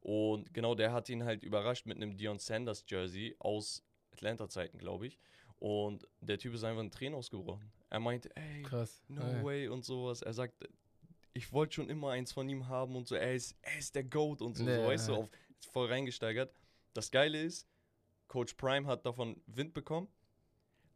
Und 0.01 0.53
genau, 0.55 0.75
der 0.75 0.93
hat 0.93 1.09
ihn 1.09 1.25
halt 1.25 1.43
überrascht 1.43 1.87
mit 1.87 1.97
einem 1.97 2.17
Dion 2.17 2.39
Sanders 2.39 2.85
Jersey 2.89 3.37
aus 3.39 3.83
Atlanta-Zeiten, 4.13 4.79
glaube 4.79 5.07
ich. 5.07 5.19
Und 5.59 6.07
der 6.21 6.39
Typ 6.39 6.55
ist 6.55 6.65
einfach 6.65 6.83
ein 6.83 6.91
Tränen 6.91 7.15
ausgebrochen. 7.15 7.71
Er 7.91 8.01
meinte, 8.01 8.35
ey, 8.35 8.63
Krass. 8.63 9.03
No 9.09 9.21
ja. 9.23 9.45
way 9.45 9.69
und 9.69 9.85
sowas. 9.85 10.23
Er 10.23 10.33
sagt, 10.33 10.55
ich 11.33 11.53
wollte 11.53 11.75
schon 11.75 11.91
immer 11.91 12.11
eins 12.11 12.33
von 12.33 12.49
ihm 12.49 12.67
haben 12.69 12.97
und 12.97 13.07
so, 13.07 13.15
er 13.15 13.35
ist, 13.35 13.57
er 13.63 13.79
ist 13.79 13.95
der 13.95 14.05
Goat 14.05 14.43
und 14.43 14.57
so, 14.57 14.65
Ja. 14.67 14.77
so 14.77 14.87
weißt 14.89 15.09
du, 15.09 15.15
auf, 15.15 15.29
voll 15.73 15.89
reingesteigert. 15.89 16.53
Das 16.95 17.11
Geile 17.11 17.41
ist, 17.41 17.69
Coach 18.27 18.55
Prime 18.55 18.87
hat 18.87 19.05
davon 19.07 19.41
Wind 19.47 19.75
bekommen, 19.75 20.09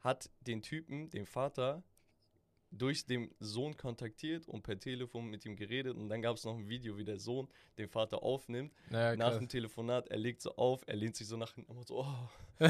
hat 0.00 0.30
den 0.40 0.62
Typen, 0.62 1.10
den 1.10 1.26
Vater, 1.26 1.82
durch 2.76 3.06
den 3.06 3.30
Sohn 3.38 3.76
kontaktiert 3.76 4.48
und 4.48 4.62
per 4.62 4.78
Telefon 4.78 5.26
mit 5.30 5.44
ihm 5.46 5.56
geredet 5.56 5.96
und 5.96 6.08
dann 6.08 6.22
gab 6.22 6.36
es 6.36 6.44
noch 6.44 6.56
ein 6.56 6.68
Video, 6.68 6.96
wie 6.98 7.04
der 7.04 7.18
Sohn 7.18 7.48
den 7.78 7.88
Vater 7.88 8.22
aufnimmt. 8.22 8.72
Ja, 8.90 9.14
Nach 9.16 9.36
dem 9.38 9.48
Telefonat, 9.48 10.08
er 10.08 10.16
legt 10.18 10.42
so 10.42 10.54
auf, 10.56 10.82
er 10.86 10.96
lehnt 10.96 11.16
sich 11.16 11.26
so 11.28 11.36
nach 11.36 11.54
hinten 11.54 11.76
und 11.76 11.86
so, 11.86 12.00
oh, 12.00 12.28
ich 12.60 12.68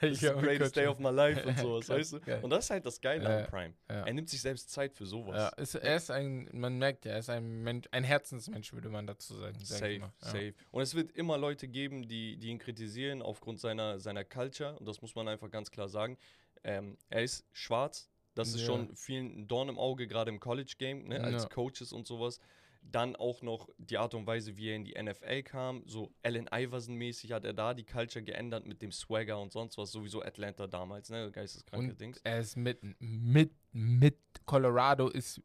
this 0.00 0.12
is 0.12 0.20
the 0.20 0.28
greatest 0.40 0.76
day 0.76 0.86
of 0.86 0.98
my 0.98 1.10
life 1.10 1.46
und 1.46 1.58
sowas, 1.58 1.88
weißt 1.88 2.12
du? 2.14 2.20
geil. 2.20 2.40
Und 2.42 2.50
das 2.50 2.64
ist 2.64 2.70
halt 2.70 2.86
das 2.86 3.00
Geile 3.00 3.24
Ja, 3.24 3.38
an 3.44 3.46
Prime. 3.50 3.74
ja. 3.88 4.04
Er 4.06 4.12
nimmt 4.12 4.28
sich 4.28 4.40
selbst 4.40 4.70
Zeit 4.70 4.94
für 4.94 5.06
sowas. 5.06 5.36
Ja, 5.36 5.48
ist, 5.62 5.74
er 5.74 5.96
ist 5.96 6.10
ein, 6.10 6.48
man 6.52 6.78
merkt 6.78 7.04
ja, 7.04 7.12
er 7.12 7.18
ist 7.18 7.30
ein 7.30 7.62
Mensch, 7.62 7.88
ein 7.92 8.04
Herzensmensch, 8.04 8.72
würde 8.72 8.88
man 8.88 9.06
dazu 9.06 9.34
sagen. 9.34 9.56
sag 9.60 9.78
Safe, 9.78 10.12
safe. 10.18 10.54
Und 10.70 10.82
es 10.82 10.94
wird 10.94 11.12
immer 11.12 11.38
Leute 11.38 11.68
geben, 11.68 12.08
die, 12.08 12.36
die 12.36 12.48
ihn 12.48 12.58
kritisieren 12.58 13.22
aufgrund 13.22 13.60
seiner, 13.60 13.98
seiner 14.00 14.24
Culture. 14.24 14.76
Und 14.78 14.86
das 14.86 15.02
muss 15.02 15.14
man 15.14 15.28
einfach 15.28 15.50
ganz 15.50 15.70
klar 15.70 15.88
sagen. 15.88 16.16
Ähm, 16.64 16.96
er 17.10 17.22
ist 17.22 17.44
schwarz. 17.52 18.10
Das 18.36 18.48
ist 18.48 18.60
Ja. 18.60 18.66
schon 18.66 18.94
vielen 18.94 19.40
ein 19.40 19.48
Dorn 19.48 19.68
im 19.68 19.78
Auge, 19.78 20.06
gerade 20.06 20.30
im 20.30 20.38
College-Game, 20.40 21.08
ne, 21.08 21.20
als 21.24 21.42
Ja. 21.44 21.48
Coaches 21.48 21.92
und 21.92 22.06
sowas. 22.06 22.38
Dann 22.82 23.16
auch 23.16 23.42
noch 23.42 23.68
die 23.78 23.98
Art 23.98 24.14
und 24.14 24.28
Weise, 24.28 24.56
wie 24.56 24.68
er 24.68 24.76
in 24.76 24.84
die 24.84 24.94
NFL 24.94 25.42
kam. 25.42 25.82
So 25.86 26.12
Allen 26.22 26.46
Iverson-mäßig 26.52 27.32
hat 27.32 27.44
er 27.44 27.52
da 27.52 27.74
die 27.74 27.82
Culture 27.84 28.22
geändert 28.24 28.64
mit 28.64 28.80
dem 28.80 28.92
Swagger 28.92 29.40
und 29.40 29.50
sonst 29.50 29.76
was. 29.76 29.90
Sowieso 29.90 30.22
Atlanta 30.22 30.68
damals, 30.68 31.10
ne? 31.10 31.32
Geisteskranke 31.32 31.90
Und 31.90 32.00
Dings. 32.00 32.20
er 32.22 32.38
ist 32.38 32.56
mit, 32.56 32.78
mit, 33.00 33.50
mit 33.72 34.16
Colorado 34.44 35.08
ist 35.08 35.40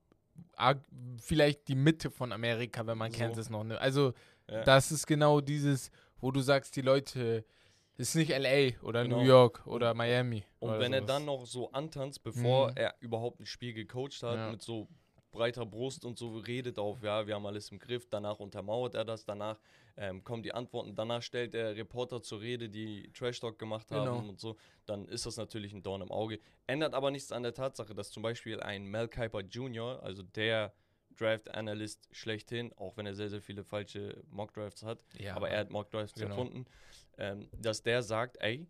vielleicht 1.17 1.67
die 1.67 1.75
Mitte 1.75 2.11
von 2.11 2.31
Amerika, 2.31 2.85
wenn 2.85 2.97
man 2.97 3.11
So. 3.11 3.17
Kansas 3.19 3.49
noch 3.49 3.63
nimmt. 3.63 3.79
Also, 3.79 4.13
Ja. 4.49 4.63
das 4.63 4.91
ist 4.91 5.07
genau 5.07 5.41
dieses, 5.41 5.89
wo 6.19 6.31
du 6.31 6.41
sagst, 6.41 6.75
die 6.75 6.81
Leute, 6.81 7.45
ist 8.01 8.15
nicht 8.15 8.31
LA 8.31 8.77
oder 8.83 9.03
Genau. 9.03 9.19
New 9.19 9.25
York 9.25 9.65
oder 9.65 9.93
Miami. 9.93 10.43
Und 10.59 10.69
oder 10.71 10.79
wenn 10.79 10.93
er 10.93 10.99
sowas. 11.01 11.15
dann 11.15 11.25
noch 11.25 11.45
so 11.45 11.71
antanzt, 11.71 12.23
bevor 12.23 12.71
Mhm. 12.71 12.77
er 12.77 12.95
überhaupt 12.99 13.39
ein 13.39 13.45
Spiel 13.45 13.73
gecoacht 13.73 14.21
hat, 14.23 14.35
Ja. 14.37 14.51
mit 14.51 14.61
so 14.61 14.87
breiter 15.31 15.65
Brust 15.65 16.03
und 16.03 16.17
so 16.17 16.37
redet 16.39 16.77
auf, 16.77 17.01
ja, 17.03 17.25
wir 17.25 17.35
haben 17.35 17.45
alles 17.45 17.71
im 17.71 17.79
Griff, 17.79 18.07
danach 18.09 18.39
untermauert 18.39 18.95
er 18.95 19.05
das, 19.05 19.23
danach 19.23 19.57
ähm, 19.97 20.23
kommen 20.23 20.41
die 20.43 20.53
Antworten, 20.53 20.95
danach 20.95 21.21
stellt 21.21 21.53
er 21.53 21.75
Reporter 21.75 22.21
zur 22.21 22.41
Rede, 22.41 22.69
die 22.69 23.09
Trash 23.13 23.39
Talk 23.39 23.57
gemacht 23.59 23.91
haben 23.91 24.05
Genau. 24.05 24.19
und 24.29 24.39
so, 24.39 24.57
dann 24.85 25.05
ist 25.07 25.25
das 25.25 25.37
natürlich 25.37 25.73
ein 25.73 25.83
Dorn 25.83 26.01
im 26.01 26.11
Auge. 26.11 26.39
Ändert 26.67 26.93
aber 26.93 27.11
nichts 27.11 27.31
an 27.31 27.43
der 27.43 27.53
Tatsache, 27.53 27.93
dass 27.93 28.09
zum 28.11 28.23
Beispiel 28.23 28.59
ein 28.61 28.85
Mel 28.85 29.07
Kiper 29.07 29.41
Jr., 29.41 30.01
also 30.03 30.23
der 30.23 30.73
Draft 31.21 31.49
Analyst 31.53 32.07
schlechthin, 32.11 32.73
auch 32.73 32.97
wenn 32.97 33.05
er 33.05 33.13
sehr, 33.13 33.29
sehr 33.29 33.41
viele 33.41 33.63
falsche 33.63 34.21
Mock 34.29 34.53
Drafts 34.53 34.83
hat. 34.83 35.05
Ja, 35.17 35.35
aber 35.35 35.49
er 35.49 35.59
hat 35.59 35.69
Mock 35.69 35.89
Drafts 35.91 36.13
Genau. 36.19 36.29
erfunden. 36.29 36.65
Ähm, 37.17 37.47
dass 37.57 37.83
der 37.83 38.01
sagt, 38.03 38.37
ey, 38.41 38.67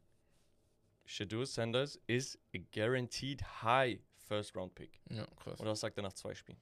Shadur 1.05 1.45
Sanders 1.45 1.99
ist 2.07 2.37
a 2.55 2.59
guaranteed 2.73 3.41
high 3.63 3.99
First 4.27 4.55
Round 4.55 4.75
Pick. 4.75 5.01
Ja, 5.09 5.25
krass. 5.37 5.59
Und 5.59 5.65
das 5.65 5.79
sagt 5.79 5.97
er 5.97 6.03
nach 6.03 6.13
zwei 6.13 6.33
Spielen. 6.35 6.59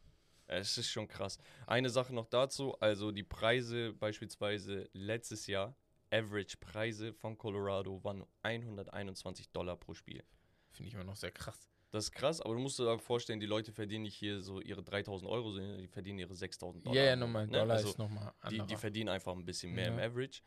Es 0.48 0.78
ist 0.78 0.90
schon 0.90 1.08
krass. 1.08 1.38
Eine 1.68 1.90
Sache 1.90 2.14
noch 2.14 2.26
dazu, 2.26 2.76
also 2.80 3.12
die 3.12 3.24
Preise 3.24 3.94
beispielsweise 3.94 4.90
letztes 4.94 5.46
Jahr, 5.46 5.76
Average-Preise 6.12 7.14
von 7.14 7.38
Colorado 7.38 8.04
waren 8.04 8.26
121 8.42 9.52
Dollar 9.52 9.76
pro 9.78 9.94
Spiel. 9.94 10.24
Finde 10.72 10.88
ich 10.88 10.96
immer 10.96 11.04
noch 11.04 11.16
sehr 11.18 11.32
krass. 11.32 11.70
Das 11.92 12.06
ist 12.06 12.12
krass, 12.12 12.40
aber 12.40 12.54
du 12.54 12.60
musst 12.60 12.78
dir 12.78 12.88
auch 12.90 13.02
vorstellen, 13.02 13.40
die 13.40 13.48
Leute 13.48 13.72
verdienen 13.72 14.04
nicht 14.04 14.16
hier 14.16 14.42
so 14.42 14.62
ihre 14.62 14.84
3000 14.84 15.30
Euro, 15.30 15.52
sondern 15.52 15.80
die 15.80 15.88
verdienen 15.88 16.20
ihre 16.20 16.36
6000 16.36 16.86
Dollar. 16.86 16.96
Ja, 16.96 17.04
ja, 17.04 17.16
nochmal. 17.16 17.48
ne? 17.48 17.54
Dollar 17.58 17.78
Also 17.78 17.90
ist 17.90 17.98
nochmal 17.98 18.32
die, 18.50 18.62
die 18.62 18.76
verdienen 18.76 19.10
einfach 19.10 19.34
ein 19.34 19.44
bisschen 19.46 19.74
mehr 19.74 19.88
im 19.88 19.98
Ja. 19.98 20.06
Average. 20.06 20.42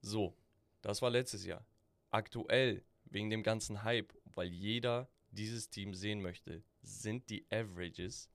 So, 0.00 0.36
das 0.80 1.02
war 1.02 1.10
letztes 1.10 1.44
Jahr. 1.44 1.66
Aktuell, 2.10 2.84
wegen 3.04 3.30
dem 3.30 3.42
ganzen 3.42 3.82
Hype, 3.82 4.12
weil 4.24 4.48
jeder 4.48 5.08
dieses 5.32 5.70
Team 5.70 5.92
sehen 5.94 6.22
möchte, 6.22 6.62
sind 6.82 7.28
die 7.30 7.44
Averages 7.50 8.30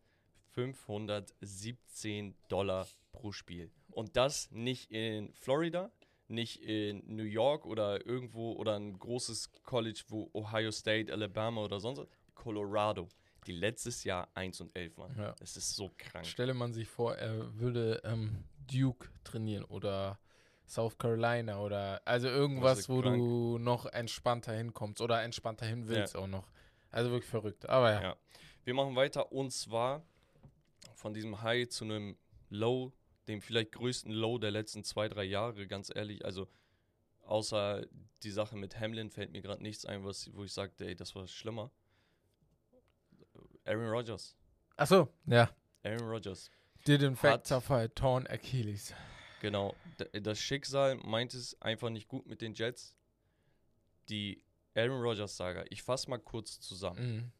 517 0.50 2.36
Dollar 2.50 2.88
pro 3.12 3.32
Spiel. 3.32 3.72
Und 3.92 4.15
das 4.18 4.51
nicht 4.51 4.92
in 4.92 5.34
Florida, 5.34 5.92
nicht 6.27 6.62
in 6.62 7.04
New 7.15 7.24
York 7.24 7.65
oder 7.65 8.06
irgendwo 8.06 8.54
oder 8.54 8.75
ein 8.75 8.98
großes 8.98 9.51
College, 9.63 10.04
wo 10.08 10.30
Ohio 10.34 10.72
State, 10.72 11.12
Alabama 11.12 11.63
oder 11.63 11.80
sonst 11.80 12.00
was. 12.00 12.08
Colorado, 12.36 13.08
die 13.48 13.54
letztes 13.54 14.04
Jahr 14.04 14.27
1 14.34 14.62
und 14.62 14.75
11 14.75 14.98
waren. 14.98 15.15
Ja. 15.18 15.36
Das 15.39 15.58
ist 15.58 15.75
so 15.75 15.92
krank. 15.98 16.25
Stelle 16.25 16.54
man 16.54 16.74
sich 16.74 16.88
vor, 16.88 17.15
er 17.15 17.58
würde 17.60 18.01
ähm, 18.04 18.44
Duke 18.72 19.08
trainieren 19.24 19.63
oder 19.65 20.20
South 20.68 20.98
Carolina 20.98 21.60
oder 21.60 22.01
also 22.06 22.27
irgendwas, 22.27 22.89
wo 22.89 23.01
krank. 23.01 23.18
du 23.18 23.58
noch 23.60 23.86
entspannter 23.86 24.54
hinkommst 24.54 25.01
oder 25.01 25.22
entspannter 25.22 25.65
hin 25.65 25.88
willst 25.88 26.15
auch 26.15 26.27
noch. 26.27 26.48
Also 26.92 27.12
wirklich 27.12 27.30
verrückt. 27.30 27.68
Aber 27.70 27.92
ja. 27.92 28.01
Ja. 28.01 28.15
Wir 28.63 28.74
machen 28.74 28.96
weiter 28.96 29.32
und 29.32 29.51
zwar 29.51 30.04
von 30.96 31.13
diesem 31.13 31.42
High 31.42 31.70
zu 31.70 31.84
einem 31.84 32.18
Low, 32.50 32.94
dem 33.27 33.42
vielleicht 33.42 33.74
größten 33.74 34.12
Low 34.12 34.38
der 34.38 34.51
letzten 34.51 34.84
zwei, 34.84 35.08
drei 35.08 35.24
Jahre, 35.24 35.68
ganz 35.68 35.92
ehrlich. 35.94 36.25
Also 36.25 36.48
außer 37.22 37.86
die 38.24 38.32
Sache 38.32 38.56
mit 38.56 38.80
Hamlin 38.80 39.12
fällt 39.12 39.32
mir 39.32 39.42
gerade 39.42 39.62
nichts 39.62 39.86
ein, 39.86 40.04
was, 40.04 40.34
wo 40.34 40.44
ich 40.44 40.54
sagte, 40.54 40.86
ey, 40.86 40.96
das 40.96 41.15
war 41.15 41.27
schlimmer. 41.27 41.72
Aaron 43.66 43.90
Rodgers. 43.90 44.36
Achso, 44.78 45.10
ja. 45.26 45.50
Aaron 45.84 46.08
Rodgers. 46.08 46.50
Did 46.88 47.02
in 47.02 47.16
fact 47.16 47.34
Hat- 47.34 47.48
suffer 47.48 47.76
a 47.78 47.88
torn 47.88 48.28
Achilles. 48.28 48.94
Genau. 49.42 49.76
Das 50.14 50.40
Schicksal 50.40 50.96
meint 50.96 51.34
es 51.34 51.60
einfach 51.62 51.90
nicht 51.90 52.08
gut 52.08 52.26
mit 52.28 52.42
den 52.42 52.54
Jets. 52.54 52.96
Die 54.10 54.44
Aaron 54.76 55.02
Rodgers-Saga. 55.02 55.66
Ich 55.70 55.84
fasse 55.84 56.10
mal 56.10 56.18
kurz 56.20 56.60
zusammen. 56.60 57.16
Mhm. 57.16 57.32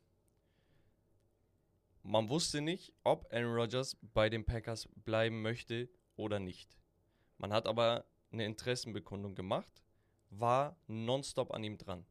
Man 2.04 2.30
wusste 2.30 2.62
nicht, 2.62 2.94
ob 3.04 3.32
Aaron 3.34 3.56
Rodgers 3.56 3.98
bei 4.02 4.30
den 4.30 4.46
Packers 4.46 4.88
bleiben 4.96 5.42
möchte 5.42 5.90
oder 6.16 6.40
nicht. 6.40 6.78
Man 7.38 7.52
hat 7.52 7.66
aber 7.68 8.06
eine 8.32 8.46
Interessenbekundung 8.46 9.34
gemacht, 9.36 9.84
war 10.30 10.78
nonstop 10.88 11.52
an 11.54 11.64
ihm 11.64 11.78
dran. 11.78 12.06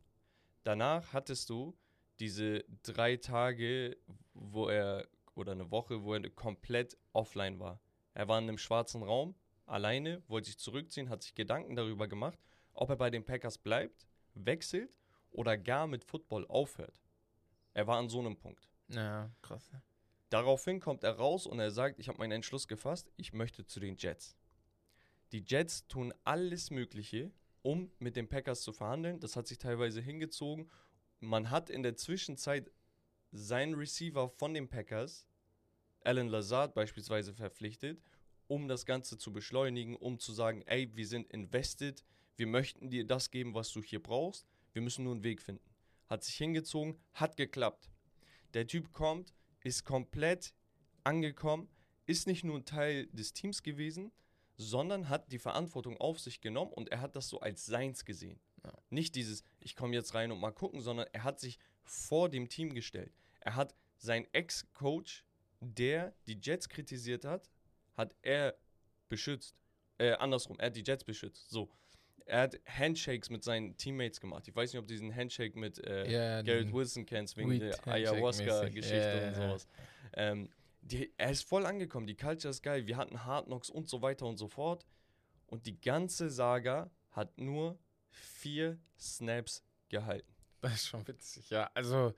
Danach 0.64 1.12
hattest 1.12 1.48
du 1.50 1.76
diese 2.20 2.64
drei 2.82 3.16
Tage, 3.16 3.96
wo 4.34 4.68
er, 4.68 5.08
oder 5.34 5.52
eine 5.52 5.70
Woche, 5.70 6.02
wo 6.02 6.14
er 6.14 6.30
komplett 6.30 6.96
offline 7.12 7.58
war. 7.58 7.80
Er 8.14 8.28
war 8.28 8.38
in 8.38 8.48
einem 8.48 8.58
schwarzen 8.58 9.02
Raum, 9.02 9.34
alleine, 9.66 10.22
wollte 10.28 10.46
sich 10.46 10.58
zurückziehen, 10.58 11.08
hat 11.08 11.22
sich 11.22 11.34
Gedanken 11.34 11.76
darüber 11.76 12.06
gemacht, 12.06 12.38
ob 12.72 12.90
er 12.90 12.96
bei 12.96 13.10
den 13.10 13.24
Packers 13.24 13.58
bleibt, 13.58 14.06
wechselt 14.34 14.94
oder 15.30 15.56
gar 15.56 15.86
mit 15.86 16.04
Football 16.04 16.46
aufhört. 16.46 17.02
Er 17.72 17.86
war 17.86 17.98
an 17.98 18.08
so 18.08 18.20
einem 18.20 18.36
Punkt. 18.36 18.68
Ja, 18.88 19.30
krass. 19.42 19.70
Daraufhin 20.30 20.80
kommt 20.80 21.04
er 21.04 21.16
raus 21.16 21.46
und 21.46 21.58
er 21.58 21.70
sagt, 21.70 21.98
ich 21.98 22.08
habe 22.08 22.18
meinen 22.18 22.32
Entschluss 22.32 22.68
gefasst, 22.68 23.12
ich 23.16 23.32
möchte 23.32 23.66
zu 23.66 23.80
den 23.80 23.96
Jets. 23.96 24.36
Die 25.32 25.44
Jets 25.46 25.86
tun 25.88 26.14
alles 26.24 26.70
Mögliche, 26.70 27.32
um 27.62 27.90
mit 27.98 28.16
den 28.16 28.28
Packers 28.28 28.62
zu 28.62 28.72
verhandeln. 28.72 29.20
Das 29.20 29.36
hat 29.36 29.46
sich 29.46 29.58
teilweise 29.58 30.00
hingezogen. 30.00 30.70
Man 31.24 31.50
hat 31.50 31.70
in 31.70 31.82
der 31.82 31.96
Zwischenzeit 31.96 32.70
seinen 33.32 33.74
Receiver 33.74 34.28
von 34.28 34.52
den 34.52 34.68
Packers, 34.68 35.26
Alan 36.02 36.28
Lazard 36.28 36.74
beispielsweise, 36.74 37.32
verpflichtet, 37.32 38.02
um 38.46 38.68
das 38.68 38.84
Ganze 38.84 39.16
zu 39.16 39.32
beschleunigen, 39.32 39.96
um 39.96 40.18
zu 40.18 40.34
sagen, 40.34 40.62
ey, 40.66 40.94
wir 40.94 41.06
sind 41.06 41.30
invested, 41.32 42.04
wir 42.36 42.46
möchten 42.46 42.90
dir 42.90 43.06
das 43.06 43.30
geben, 43.30 43.54
was 43.54 43.72
du 43.72 43.82
hier 43.82 44.02
brauchst, 44.02 44.46
wir 44.74 44.82
müssen 44.82 45.04
nur 45.04 45.14
einen 45.14 45.24
Weg 45.24 45.40
finden. 45.40 45.64
Hat 46.08 46.22
sich 46.22 46.36
hingezogen, 46.36 47.00
hat 47.14 47.38
geklappt. 47.38 47.88
Der 48.52 48.66
Typ 48.66 48.92
kommt, 48.92 49.32
ist 49.62 49.84
komplett 49.84 50.54
angekommen, 51.04 51.70
ist 52.04 52.26
nicht 52.26 52.44
nur 52.44 52.58
ein 52.58 52.66
Teil 52.66 53.06
des 53.06 53.32
Teams 53.32 53.62
gewesen, 53.62 54.12
sondern 54.58 55.08
hat 55.08 55.32
die 55.32 55.38
Verantwortung 55.38 55.96
auf 55.96 56.20
sich 56.20 56.42
genommen 56.42 56.72
und 56.72 56.90
er 56.90 57.00
hat 57.00 57.16
das 57.16 57.30
so 57.30 57.40
als 57.40 57.64
seins 57.64 58.04
gesehen. 58.04 58.38
Ja. 58.64 58.72
Nicht 58.90 59.14
dieses, 59.14 59.44
ich 59.60 59.76
komme 59.76 59.94
jetzt 59.94 60.14
rein 60.14 60.32
und 60.32 60.40
mal 60.40 60.52
gucken, 60.52 60.80
sondern 60.80 61.06
er 61.12 61.24
hat 61.24 61.40
sich 61.40 61.58
vor 61.84 62.28
dem 62.28 62.48
Team 62.48 62.74
gestellt. 62.74 63.12
Er 63.40 63.56
hat 63.56 63.74
seinen 63.98 64.26
Ex-Coach, 64.32 65.24
der 65.60 66.14
die 66.26 66.38
Jets 66.40 66.68
kritisiert 66.68 67.24
hat, 67.24 67.50
hat 67.94 68.14
er 68.22 68.56
beschützt. 69.08 69.54
Äh, 69.98 70.12
andersrum, 70.12 70.58
er 70.58 70.66
hat 70.66 70.76
die 70.76 70.82
Jets 70.82 71.04
beschützt. 71.04 71.50
So. 71.50 71.70
Er 72.26 72.40
hat 72.42 72.58
Handshakes 72.66 73.28
mit 73.28 73.44
seinen 73.44 73.76
Teammates 73.76 74.20
gemacht. 74.20 74.48
Ich 74.48 74.56
weiß 74.56 74.72
nicht, 74.72 74.80
ob 74.80 74.86
du 74.86 74.94
diesen 74.94 75.14
Handshake 75.14 75.58
mit 75.58 75.78
äh, 75.86 76.10
Ja, 76.10 76.42
Garrett 76.42 76.72
Wilson 76.72 77.04
kennst, 77.04 77.36
wegen 77.36 77.58
der. 77.58 77.86
Ayahuasca-Geschichte 77.86 78.96
ja, 78.96 79.28
und 79.28 79.34
sowas. 79.34 79.68
Ähm, 80.14 80.48
die, 80.80 81.12
er 81.16 81.30
ist 81.30 81.44
voll 81.44 81.66
angekommen, 81.66 82.06
die 82.06 82.16
Culture 82.16 82.50
ist 82.50 82.62
geil, 82.62 82.86
wir 82.86 82.96
hatten 82.96 83.24
Hard 83.24 83.46
Knocks 83.46 83.70
und 83.70 83.88
so 83.88 84.02
weiter 84.02 84.26
und 84.26 84.36
so 84.36 84.48
fort. 84.48 84.86
Und 85.46 85.66
die 85.66 85.80
ganze 85.80 86.30
Saga 86.30 86.90
hat 87.10 87.38
nur 87.38 87.78
vier 88.14 88.78
Snaps 88.98 89.62
gehalten. 89.88 90.30
Das 90.60 90.76
ist 90.76 90.88
schon 90.88 91.06
witzig, 91.06 91.50
ja. 91.50 91.70
Also, 91.74 92.14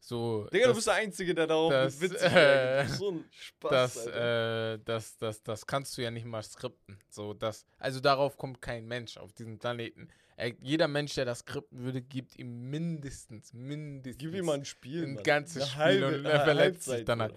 so. 0.00 0.46
Digga, 0.52 0.66
du 0.66 0.68
das- 0.68 0.76
bist 0.76 0.86
der 0.86 0.94
Einzige, 0.94 1.34
der 1.34 1.48
darauf 1.48 1.72
das, 1.72 2.00
witzig 2.00 2.22
äh. 2.32 2.84
Du 2.84 2.92
So 2.92 3.10
ein 3.10 3.24
Spaß, 3.32 3.70
das, 3.70 4.06
äh, 4.06 4.78
das, 4.84 5.16
das, 5.18 5.42
das 5.42 5.66
kannst 5.66 5.98
du 5.98 6.02
ja 6.02 6.12
nicht 6.12 6.24
mal 6.24 6.40
skripten. 6.44 6.96
So, 7.10 7.34
das, 7.34 7.66
also 7.78 7.98
darauf 7.98 8.36
kommt 8.36 8.62
kein 8.62 8.86
Mensch 8.86 9.16
auf 9.16 9.32
diesem 9.32 9.58
Planeten. 9.58 10.08
Er, 10.36 10.54
jeder 10.60 10.86
Mensch, 10.86 11.14
der 11.16 11.24
das 11.24 11.40
skripten 11.40 11.82
würde, 11.82 12.00
gibt 12.00 12.36
ihm 12.38 12.70
mindestens, 12.70 13.52
mindestens 13.52 14.18
Gib 14.20 14.32
ihm 14.34 14.44
mal 14.44 14.58
ein 14.58 14.64
Spiel, 14.64 15.02
ein 15.02 15.14
Mann. 15.14 15.24
ganzes 15.24 15.62
Eine 15.62 15.70
Spiel 15.70 15.82
halbe- 15.82 16.18
und 16.20 16.24
er 16.26 16.44
verletzt 16.44 16.84
sich 16.84 17.04
dann 17.04 17.20
halt. 17.22 17.34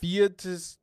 Viertes, 0.00 0.78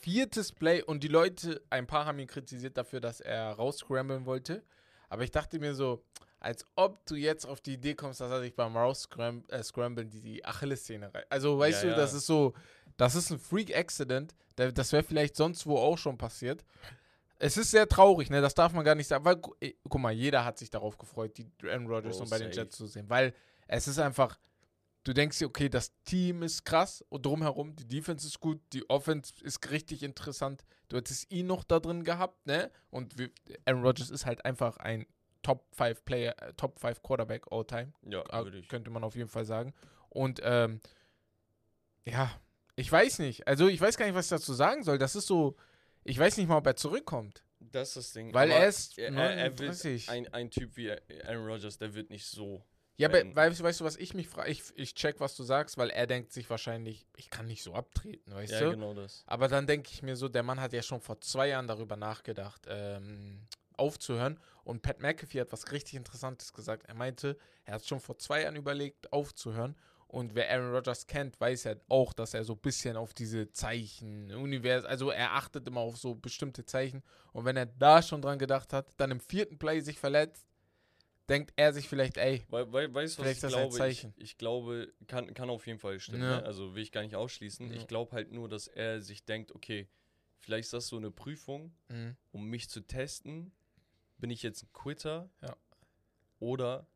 viertes 0.00 0.50
Play 0.50 0.82
und 0.82 1.04
die 1.04 1.08
Leute, 1.08 1.62
ein 1.70 1.86
paar 1.86 2.06
haben 2.06 2.18
ihn 2.18 2.26
kritisiert 2.26 2.76
dafür, 2.76 3.00
dass 3.00 3.20
er 3.20 3.52
rausscramblen 3.52 4.26
wollte. 4.26 4.64
Aber 5.14 5.22
ich 5.22 5.30
dachte 5.30 5.60
mir 5.60 5.74
so, 5.76 6.02
als 6.40 6.66
ob 6.74 7.06
du 7.06 7.14
jetzt 7.14 7.46
auf 7.46 7.60
die 7.60 7.74
Idee 7.74 7.94
kommst, 7.94 8.20
dass 8.20 8.30
er 8.32 8.40
sich 8.40 8.54
beim 8.54 8.76
Rausscramblen 8.76 9.48
äh, 9.48 9.62
Scramblen 9.62 10.10
die, 10.10 10.20
die 10.20 10.44
Achillessehne 10.44 11.14
rein. 11.14 11.22
Also 11.30 11.56
weißt 11.56 11.84
Ja, 11.84 11.88
du, 11.90 11.94
ja. 11.94 11.96
das 11.96 12.12
ist 12.14 12.26
so, 12.26 12.52
das 12.96 13.14
ist 13.14 13.30
ein 13.30 13.38
Freak-Accident. 13.38 14.34
Das 14.56 14.92
wäre 14.92 15.04
vielleicht 15.04 15.36
sonst 15.36 15.66
wo 15.66 15.78
auch 15.78 15.96
schon 15.96 16.18
passiert. 16.18 16.64
Es 17.38 17.56
ist 17.56 17.70
sehr 17.70 17.88
traurig, 17.88 18.28
ne? 18.28 18.40
Das 18.40 18.54
darf 18.54 18.72
man 18.72 18.84
gar 18.84 18.94
nicht 18.96 19.06
sagen. 19.06 19.24
Weil, 19.24 19.40
eh, 19.60 19.74
guck 19.88 20.00
mal, 20.00 20.12
jeder 20.12 20.44
hat 20.44 20.58
sich 20.58 20.70
darauf 20.70 20.98
gefreut, 20.98 21.36
die 21.38 21.46
Aaron 21.62 21.86
Rodgers 21.86 22.16
Bro, 22.16 22.24
und 22.24 22.30
bei 22.30 22.38
den 22.38 22.48
safe. 22.52 22.60
Jets 22.62 22.76
zu 22.76 22.86
sehen. 22.86 23.08
Weil 23.08 23.34
es 23.68 23.86
ist 23.88 23.98
einfach, 24.00 24.38
du 25.04 25.12
denkst 25.12 25.38
dir, 25.38 25.46
okay, 25.46 25.68
das 25.68 25.92
Team 26.04 26.42
ist 26.42 26.64
krass 26.64 27.04
und 27.08 27.24
drumherum, 27.24 27.76
die 27.76 27.86
Defense 27.86 28.26
ist 28.26 28.40
gut, 28.40 28.60
die 28.72 28.88
Offense 28.90 29.32
ist 29.42 29.70
richtig 29.70 30.02
interessant. 30.02 30.64
Du 30.88 30.96
hättest 30.96 31.30
ihn 31.30 31.46
noch 31.46 31.64
da 31.64 31.78
drin 31.78 32.04
gehabt, 32.04 32.46
ne? 32.46 32.70
Und 32.90 33.18
wir, 33.18 33.30
Aaron 33.66 33.82
Rodgers 33.82 34.10
ist 34.10 34.26
halt 34.26 34.44
einfach 34.44 34.78
ein 34.78 35.06
Top 35.42 35.66
5 35.74 36.04
Player, 36.04 36.34
äh, 36.42 36.52
Top 36.54 36.78
5 36.80 37.02
Quarterback 37.02 37.44
all 37.50 37.64
time, 37.64 37.92
Ja, 38.02 38.22
äh, 38.32 38.62
könnte 38.62 38.90
man 38.90 39.04
auf 39.04 39.14
jeden 39.14 39.28
Fall 39.28 39.44
sagen. 39.44 39.74
Und 40.08 40.40
ähm, 40.42 40.80
ja, 42.06 42.30
ich 42.76 42.90
weiß 42.90 43.18
nicht. 43.20 43.46
Also 43.46 43.68
ich 43.68 43.80
weiß 43.80 43.96
gar 43.96 44.06
nicht, 44.06 44.14
was 44.14 44.26
ich 44.26 44.30
dazu 44.30 44.54
sagen 44.54 44.82
soll. 44.84 44.98
Das 44.98 45.14
ist 45.14 45.26
so, 45.26 45.56
ich 46.02 46.18
weiß 46.18 46.36
nicht 46.38 46.48
mal, 46.48 46.56
ob 46.56 46.66
er 46.66 46.76
zurückkommt. 46.76 47.44
Das 47.60 47.88
ist 47.88 47.96
das 47.96 48.12
Ding. 48.12 48.32
Weil 48.32 48.50
Aber 48.50 48.60
er 48.60 48.68
ist 48.68 48.98
er, 48.98 49.12
er, 49.12 49.30
er 49.36 49.50
39. 49.50 50.06
wird 50.06 50.16
ein, 50.16 50.32
ein 50.32 50.50
Typ 50.50 50.76
wie 50.76 50.90
Aaron 50.90 51.46
Rodgers, 51.46 51.78
der 51.78 51.94
wird 51.94 52.10
nicht 52.10 52.26
so. 52.26 52.64
Ja, 52.96 53.08
aber 53.08 53.18
wenn- 53.18 53.34
weißt, 53.34 53.62
weißt 53.62 53.80
du, 53.80 53.84
was 53.84 53.96
ich 53.96 54.14
mich 54.14 54.28
frage? 54.28 54.50
Ich, 54.50 54.62
ich 54.76 54.94
check, 54.94 55.18
was 55.20 55.34
du 55.36 55.42
sagst, 55.42 55.78
weil 55.78 55.90
er 55.90 56.06
denkt 56.06 56.32
sich 56.32 56.48
wahrscheinlich, 56.48 57.06
ich 57.16 57.28
kann 57.30 57.46
nicht 57.46 57.62
so 57.62 57.74
abtreten, 57.74 58.32
weißt 58.34 58.52
Ja, 58.52 58.60
du? 58.60 58.70
genau 58.70 58.94
das. 58.94 59.24
Aber 59.26 59.48
dann 59.48 59.66
denke 59.66 59.90
ich 59.92 60.02
mir 60.02 60.14
so, 60.16 60.28
der 60.28 60.42
Mann 60.44 60.60
hat 60.60 60.72
ja 60.72 60.82
schon 60.82 61.00
vor 61.00 61.20
zwei 61.20 61.48
Jahren 61.48 61.66
darüber 61.66 61.96
nachgedacht, 61.96 62.62
ähm, 62.68 63.46
aufzuhören. 63.76 64.38
Und 64.62 64.82
Pat 64.82 65.00
McAfee 65.00 65.40
hat 65.40 65.52
was 65.52 65.72
richtig 65.72 65.94
Interessantes 65.94 66.52
gesagt. 66.52 66.84
Er 66.86 66.94
meinte, 66.94 67.36
er 67.64 67.74
hat 67.74 67.84
schon 67.86 67.98
vor 68.00 68.16
zwei 68.18 68.42
Jahren 68.42 68.56
überlegt, 68.56 69.12
aufzuhören. 69.12 69.76
Und 70.06 70.36
wer 70.36 70.48
Aaron 70.48 70.72
Rodgers 70.72 71.08
kennt, 71.08 71.40
weiß 71.40 71.64
ja 71.64 71.74
auch, 71.88 72.12
dass 72.12 72.34
er 72.34 72.44
so 72.44 72.52
ein 72.52 72.60
bisschen 72.60 72.96
auf 72.96 73.12
diese 73.14 73.50
Zeichen, 73.50 74.32
Univers, 74.32 74.84
also 74.84 75.10
er 75.10 75.32
achtet 75.32 75.66
immer 75.66 75.80
auf 75.80 75.96
so 75.96 76.14
bestimmte 76.14 76.64
Zeichen. 76.64 77.02
Und 77.32 77.44
wenn 77.44 77.56
er 77.56 77.66
da 77.66 78.00
schon 78.00 78.22
dran 78.22 78.38
gedacht 78.38 78.72
hat, 78.72 78.86
dann 78.98 79.10
im 79.10 79.18
vierten 79.18 79.58
Play 79.58 79.80
sich 79.80 79.98
verletzt, 79.98 80.46
denkt 81.28 81.52
er 81.56 81.72
sich 81.72 81.88
vielleicht, 81.88 82.16
ey, 82.16 82.44
Weil, 82.48 82.72
weil, 82.72 82.94
weißt 82.94 83.18
du, 83.18 83.22
was 83.22 83.38
Vielleicht 83.38 83.44
ich 83.44 83.50
glaube? 83.50 83.68
Ich, 83.72 83.78
Zeichen. 83.78 84.14
ich 84.16 84.38
glaube, 84.38 84.92
kann, 85.06 85.32
kann 85.34 85.50
auf 85.50 85.66
jeden 85.66 85.78
Fall 85.78 85.98
stimmen. 86.00 86.22
Ja. 86.22 86.40
Ne? 86.40 86.46
Also 86.46 86.74
will 86.74 86.82
ich 86.82 86.92
gar 86.92 87.02
nicht 87.02 87.16
ausschließen. 87.16 87.70
Ja. 87.70 87.76
Ich 87.76 87.86
glaube 87.86 88.12
halt 88.12 88.32
nur, 88.32 88.48
dass 88.48 88.68
er 88.68 89.00
sich 89.00 89.24
denkt, 89.24 89.52
okay, 89.52 89.88
vielleicht 90.38 90.66
ist 90.66 90.72
das 90.72 90.88
so 90.88 90.96
eine 90.96 91.10
Prüfung, 91.10 91.74
mhm. 91.88 92.16
um 92.32 92.48
mich 92.48 92.68
zu 92.68 92.80
testen. 92.80 93.52
Bin 94.18 94.30
ich 94.30 94.42
jetzt 94.42 94.62
ein 94.62 94.72
Quitter? 94.72 95.30
Ja. 95.42 95.56
Oder 96.38 96.86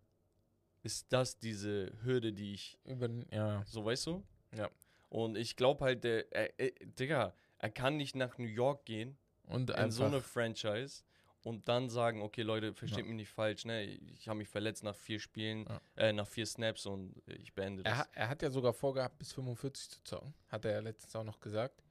ist 0.83 1.13
das 1.13 1.39
diese 1.39 1.93
Hürde, 2.03 2.33
die 2.33 2.55
ich, 2.55 2.79
über, 2.85 3.09
ja, 3.33 3.65
so 3.67 3.85
weißt 3.85 4.07
du? 4.07 4.25
Ja. 4.57 4.71
Und 5.09 5.37
ich 5.37 5.57
glaube 5.57 5.85
halt, 5.85 6.05
der, 6.05 6.31
er, 6.33 6.59
er, 6.59 6.71
Digga, 6.85 7.35
er 7.59 7.71
kann 7.71 7.97
nicht 7.97 8.15
nach 8.15 8.39
New 8.39 8.47
York 8.47 8.85
gehen 8.85 9.17
und 9.45 9.71
in 9.71 9.91
so 9.91 10.05
eine 10.05 10.21
Franchise 10.21 11.03
und 11.49 11.67
dann 11.69 11.89
sagen, 11.89 12.23
okay 12.23 12.43
Leute, 12.43 12.75
versteht 12.75 13.01
Ja. 13.01 13.05
mich 13.07 13.15
nicht 13.17 13.31
falsch, 13.31 13.65
ne? 13.65 13.85
Ich 13.85 14.29
habe 14.29 14.39
mich 14.39 14.49
verletzt 14.49 14.85
nach 14.85 14.95
vier 14.95 15.19
Spielen, 15.19 15.67
Ja. 15.69 15.81
äh, 15.97 16.13
nach 16.13 16.27
vier 16.29 16.47
Snaps 16.47 16.87
und 16.87 17.15
ich 17.27 17.55
beende 17.55 17.83
das. 17.83 17.99
er, 17.99 18.09
er 18.13 18.29
hat 18.29 18.43
ja 18.43 18.51
sogar 18.51 18.73
vorgehabt, 18.73 19.19
bis 19.19 19.33
45 19.33 19.91
zu 19.91 20.05
zocken, 20.05 20.35
hat 20.49 20.65
er 20.65 20.73
ja 20.73 20.81
letztens 20.81 21.17
auch 21.17 21.25
noch 21.25 21.41
gesagt. 21.41 21.83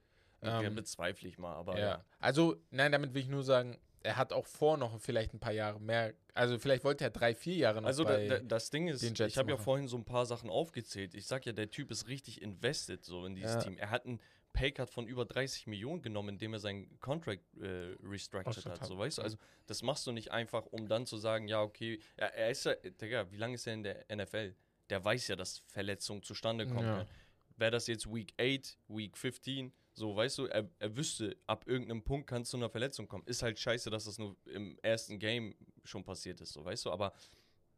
okay, 0.41 0.67
Ähm, 0.67 0.75
bezweifle 0.75 1.27
ich 1.27 1.37
mal, 1.37 1.55
aber 1.55 1.79
ja. 1.79 2.05
Also, 2.19 2.55
nein, 2.69 2.91
damit 2.91 3.13
will 3.13 3.21
ich 3.23 3.27
nur 3.29 3.43
sagen, 3.43 3.77
er 4.03 4.15
hat 4.15 4.31
auch 4.31 4.45
vor 4.45 4.77
noch 4.77 4.99
vielleicht 5.01 5.33
ein 5.33 5.39
paar 5.39 5.51
Jahre 5.51 5.81
mehr, 5.81 6.13
also 6.33 6.57
vielleicht 6.59 6.83
wollte 6.83 7.03
er 7.03 7.09
drei, 7.09 7.33
vier 7.33 7.55
Jahre 7.55 7.81
noch 7.81 7.87
Also 7.87 8.03
da, 8.03 8.13
bei, 8.13 8.27
da, 8.27 8.39
das 8.39 8.69
Ding 8.69 8.87
ist, 8.87 9.01
den 9.01 9.15
Jets 9.15 9.33
ich 9.33 9.37
habe 9.37 9.49
ja 9.49 9.57
vorhin 9.57 9.87
so 9.87 9.97
ein 9.97 10.05
paar 10.05 10.25
Sachen 10.25 10.49
aufgezählt. 10.49 11.13
Ich 11.15 11.25
sag 11.25 11.45
ja, 11.45 11.51
der 11.51 11.69
Typ 11.71 11.89
ist 11.91 12.07
richtig 12.07 12.41
invested 12.41 13.03
so 13.03 13.25
in 13.25 13.35
dieses 13.35 13.53
Ja. 13.55 13.59
Team. 13.61 13.77
Er 13.77 13.89
hat 13.89 14.05
einen 14.05 14.21
Paycut 14.57 14.89
von 14.89 15.07
über 15.07 15.25
30 15.25 15.67
Millionen 15.67 16.01
genommen, 16.01 16.29
indem 16.29 16.53
er 16.53 16.59
seinen 16.59 16.99
Contract 16.99 17.41
äh, 17.57 17.95
restructured 18.03 18.65
hat. 18.65 18.85
So, 18.85 18.97
weißt 18.97 19.17
du? 19.17 19.21
ja. 19.21 19.25
Also 19.25 19.37
das 19.67 19.81
machst 19.83 20.07
du 20.07 20.11
nicht 20.11 20.31
einfach, 20.31 20.65
um 20.67 20.87
dann 20.87 21.05
zu 21.05 21.17
sagen, 21.17 21.47
ja, 21.47 21.61
okay, 21.61 21.99
ja, 22.17 22.25
er 22.27 22.49
ist 22.51 22.65
ja, 22.65 22.73
Digga, 22.75 23.31
wie 23.31 23.37
lange 23.37 23.55
ist 23.55 23.67
er 23.67 23.73
in 23.73 23.83
der 23.83 24.05
NFL? 24.13 24.55
Der 24.89 25.03
weiß 25.03 25.27
ja, 25.27 25.35
dass 25.35 25.59
Verletzungen 25.67 26.23
zustande 26.23 26.65
kommen 26.65 26.87
Ja. 26.87 26.95
können. 26.97 27.09
Wäre 27.57 27.71
das 27.71 27.87
jetzt 27.87 28.07
Week 28.07 28.33
8, 28.39 28.77
Week 28.87 29.17
15, 29.17 29.71
so, 29.93 30.15
weißt 30.15 30.37
du, 30.37 30.45
er, 30.45 30.69
er 30.77 30.95
wüsste, 30.95 31.35
ab 31.47 31.65
irgendeinem 31.67 32.03
Punkt 32.03 32.27
kann 32.27 32.43
es 32.43 32.49
zu 32.51 32.57
einer 32.57 32.69
Verletzung 32.69 33.07
kommen. 33.07 33.23
Ist 33.25 33.41
halt 33.41 33.57
scheiße, 33.57 33.89
dass 33.89 34.05
das 34.05 34.19
nur 34.19 34.35
im 34.45 34.77
ersten 34.83 35.17
Game 35.17 35.55
schon 35.83 36.03
passiert 36.03 36.39
ist, 36.39 36.53
so, 36.53 36.63
weißt 36.63 36.85
du, 36.85 36.91
aber 36.91 37.13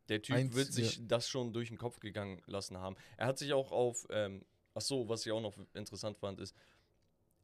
der 0.09 0.21
Typ 0.21 0.35
Eins, 0.35 0.53
wird 0.55 0.73
sich 0.73 0.99
das 1.07 1.29
schon 1.29 1.53
durch 1.53 1.69
den 1.69 1.77
Kopf 1.77 1.99
gegangen 1.99 2.41
lassen 2.45 2.77
haben. 2.77 2.95
Er 3.15 3.27
hat 3.27 3.37
sich 3.37 3.53
auch 3.53 3.71
auf, 3.71 4.05
ähm, 4.09 4.43
ach 4.79 4.85
so, 4.85 5.07
was 5.09 5.25
ich 5.25 5.31
auch 5.31 5.41
noch 5.41 5.53
interessant 5.73 6.17
fand, 6.17 6.39
ist, 6.39 6.55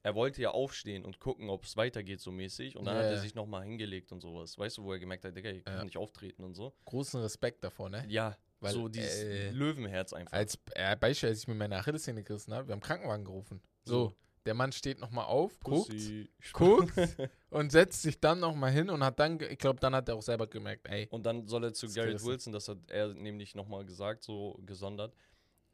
er 0.03 0.15
wollte 0.15 0.41
ja 0.41 0.51
aufstehen 0.51 1.03
und 1.03 1.19
gucken, 1.19 1.49
ob 1.49 1.63
es 1.63 1.75
weitergeht 1.77 2.21
so 2.21 2.31
mäßig. 2.31 2.77
Und 2.77 2.85
dann 2.85 2.97
hat 2.97 3.05
Ja. 3.05 3.11
er 3.11 3.17
sich 3.17 3.33
nochmal 3.35 3.63
hingelegt 3.63 4.11
und 4.11 4.21
sowas. 4.21 4.57
Weißt 4.57 4.77
du, 4.77 4.83
wo 4.83 4.93
er 4.93 4.99
gemerkt 4.99 5.25
hat, 5.25 5.35
Digga, 5.35 5.49
ich 5.49 5.63
kann 5.65 5.77
Ja. 5.77 5.83
nicht 5.83 5.97
auftreten 5.97 6.43
und 6.43 6.53
so. 6.53 6.73
großen 6.85 7.19
Respekt 7.21 7.63
davor, 7.63 7.89
ne? 7.89 8.05
Ja, 8.07 8.37
Weil, 8.59 8.71
so 8.73 8.87
dieses 8.87 9.23
äh, 9.23 9.49
Löwenherz 9.51 10.13
einfach. 10.13 10.33
Als 10.33 10.59
äh, 10.75 10.95
Beispiel, 10.95 11.29
als 11.29 11.39
ich 11.39 11.47
mir 11.47 11.55
meine 11.55 11.75
Achillessehne 11.77 12.23
gerissen 12.23 12.53
habe, 12.53 12.67
wir 12.67 12.73
haben 12.73 12.81
Krankenwagen 12.81 13.25
gerufen. 13.25 13.61
So, 13.83 14.15
der 14.45 14.53
Mann 14.53 14.71
steht 14.71 14.99
nochmal 14.99 15.25
auf, 15.25 15.59
guckt, 15.59 15.87
Pussy. 15.89 16.29
guckt 16.53 16.93
und 17.49 17.71
setzt 17.71 18.03
sich 18.03 18.19
dann 18.19 18.39
nochmal 18.39 18.71
hin 18.71 18.89
und 18.91 19.03
hat 19.03 19.19
dann, 19.19 19.39
ich 19.41 19.57
glaube, 19.57 19.79
dann 19.79 19.93
hat 19.95 20.07
er 20.07 20.15
auch 20.15 20.21
selber 20.21 20.45
gemerkt, 20.47 20.87
ey, 20.87 21.07
Und 21.09 21.25
dann 21.25 21.47
soll 21.47 21.63
er 21.63 21.73
zu 21.73 21.91
Garrett. 21.91 22.23
Wilson, 22.23 22.53
das 22.53 22.67
hat 22.69 22.77
er 22.89 23.13
nämlich 23.13 23.55
nochmal 23.55 23.83
gesagt, 23.85 24.23
so 24.23 24.59
gesondert. 24.65 25.15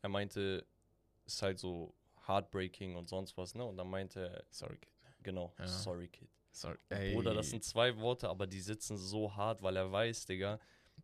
Er 0.01 0.09
meinte, 0.09 0.65
ist 1.25 1.41
halt 1.41 1.59
so 1.59 1.93
heartbreaking 2.27 2.95
und 2.95 3.07
sonst 3.09 3.37
was, 3.37 3.55
ne? 3.55 3.63
Und 3.65 3.77
dann 3.77 3.89
meinte 3.89 4.27
er, 4.29 4.43
sorry, 4.49 4.77
Kid. 4.77 4.91
genau, 5.23 5.53
Ja. 5.57 5.67
sorry, 5.67 6.07
Kid. 6.07 6.29
Sorry. 6.51 6.77
Bruder, 6.89 7.33
das 7.33 7.49
sind 7.49 7.63
zwei 7.63 7.97
Worte, 7.97 8.29
aber 8.29 8.45
die 8.45 8.59
sitzen 8.59 8.97
so 8.97 9.33
hart, 9.35 9.61
weil 9.63 9.77
er 9.77 9.91
weiß, 9.91 10.25
Digga, 10.25 10.59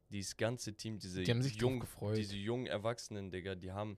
dieses 0.10 0.36
ganze 0.36 0.74
Team, 0.76 1.00
diese 1.00 1.24
Die 1.24 1.32
haben 1.32 1.42
sich 1.42 1.56
jungen, 1.56 1.80
gefreut. 1.80 2.18
diese 2.18 2.36
jungen 2.36 2.68
Erwachsenen, 2.68 3.32
Digga, 3.32 3.56
die 3.56 3.72
haben, 3.72 3.98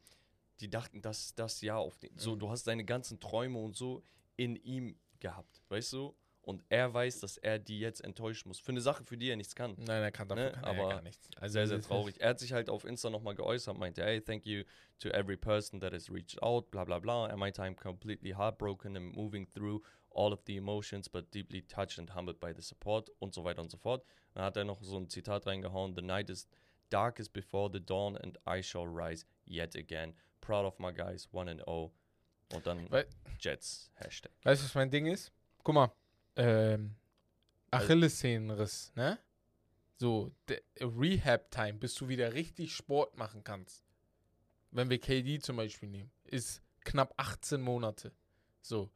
die 0.59 0.69
dachten, 0.69 1.01
das 1.01 1.25
ist 1.25 1.39
das 1.39 1.61
Jahr 1.61 1.79
auf 1.79 1.97
den, 1.97 2.15
so, 2.17 2.36
Mhm. 2.36 2.39
du 2.39 2.49
hast 2.49 2.67
deine 2.67 2.86
ganzen 2.86 3.19
Träume 3.19 3.58
und 3.60 3.75
so 3.75 4.03
in 4.38 4.55
ihm 4.58 4.97
gehabt, 5.19 5.63
weißt 5.69 5.93
du? 5.93 6.15
Und 6.49 6.63
er 6.69 6.91
weiß, 6.91 7.19
dass 7.19 7.38
er 7.38 7.59
die 7.59 7.79
jetzt 7.79 8.03
enttäuschen 8.03 8.47
muss. 8.47 8.59
Für 8.59 8.71
eine 8.71 8.81
Sache, 8.81 9.03
für 9.03 9.17
die 9.17 9.29
er 9.29 9.35
nichts 9.35 9.53
kann. 9.55 9.75
Nein, 9.77 10.01
er 10.01 10.12
kann 10.12 10.27
dafür 10.27 10.45
Ne, 10.45 10.51
kann 10.53 10.63
er 10.63 10.69
aber 10.71 10.89
gar 10.89 11.01
nichts. 11.03 11.29
Also 11.39 11.53
Sehr, 11.53 11.67
sehr 11.67 11.77
ist- 11.77 11.88
traurig. 11.88 12.19
Er 12.19 12.29
hat 12.29 12.39
sich 12.39 12.53
halt 12.53 12.69
auf 12.71 12.85
Insta 12.85 13.12
nochmal 13.12 13.35
geäußert, 13.35 13.77
meinte, 13.77 14.03
hey, 14.03 14.19
thank 14.19 14.47
you 14.47 14.63
to 14.97 15.09
every 15.09 15.38
person 15.38 15.79
that 15.79 15.93
has 15.93 16.09
reached 16.12 16.41
out, 16.41 16.71
bla 16.71 16.85
bla 16.85 16.97
bla. 16.97 17.27
Er 17.27 17.38
meinte, 17.38 17.62
I'm 17.62 17.75
completely 17.75 18.31
heartbroken 18.31 18.97
and 18.97 19.15
moving 19.15 19.47
through 19.47 19.83
all 20.09 20.33
of 20.33 20.41
the 20.47 20.57
emotions, 20.57 21.07
but 21.07 21.31
deeply 21.35 21.62
touched 21.62 21.99
and 21.99 22.15
humbled 22.15 22.39
by 22.39 22.51
the 22.51 22.63
support 22.63 23.12
und 23.19 23.35
so 23.35 23.43
weiter 23.43 23.62
und 23.62 23.69
so 23.69 23.77
fort. 23.77 24.03
Dann 24.33 24.43
hat 24.43 24.57
er 24.57 24.63
noch 24.65 24.81
so 24.81 24.97
ein 24.97 25.07
Zitat 25.07 25.45
reingehauen, 25.45 25.93
the 25.95 26.01
night 26.01 26.31
is 26.31 26.47
darkest 26.89 27.31
before 27.31 27.69
the 27.71 27.79
dawn 27.79 28.17
and 28.17 28.39
I 28.47 28.63
shall 28.63 28.85
rise 28.88 29.23
yet 29.45 29.75
again. 29.75 30.15
Proud 30.41 30.65
of 30.65 30.79
my 30.79 30.91
guys, 30.91 31.29
1 31.31 31.47
and 31.47 31.62
0. 31.67 31.91
Und 32.55 32.65
dann 32.65 32.89
Weil- 32.89 33.05
Jets, 33.39 33.91
Hashtag. 33.93 34.31
Weißt 34.41 34.63
du, 34.63 34.65
was 34.65 34.73
mein 34.73 34.89
Ding 34.89 35.05
ist? 35.05 35.31
Guck 35.63 35.75
mal, 35.75 35.91
ähm, 36.39 36.95
Also 37.69 37.86
Achillessehnenriss, 37.86 38.93
ne? 38.95 39.19
So, 39.97 40.32
Rehab-Time, 40.80 41.73
bis 41.73 41.93
du 41.95 42.08
wieder 42.08 42.34
richtig 42.34 42.73
Sport 42.73 43.17
machen 43.17 43.43
kannst. 43.43 43.84
Wenn 44.71 44.89
wir 44.89 44.99
KD 44.99 45.39
zum 45.39 45.58
Beispiel 45.58 45.89
nehmen, 45.89 46.12
ist 46.23 46.62
knapp 46.86 47.13
18 47.17 47.60
Monate. 47.60 48.13
So. 48.62 48.89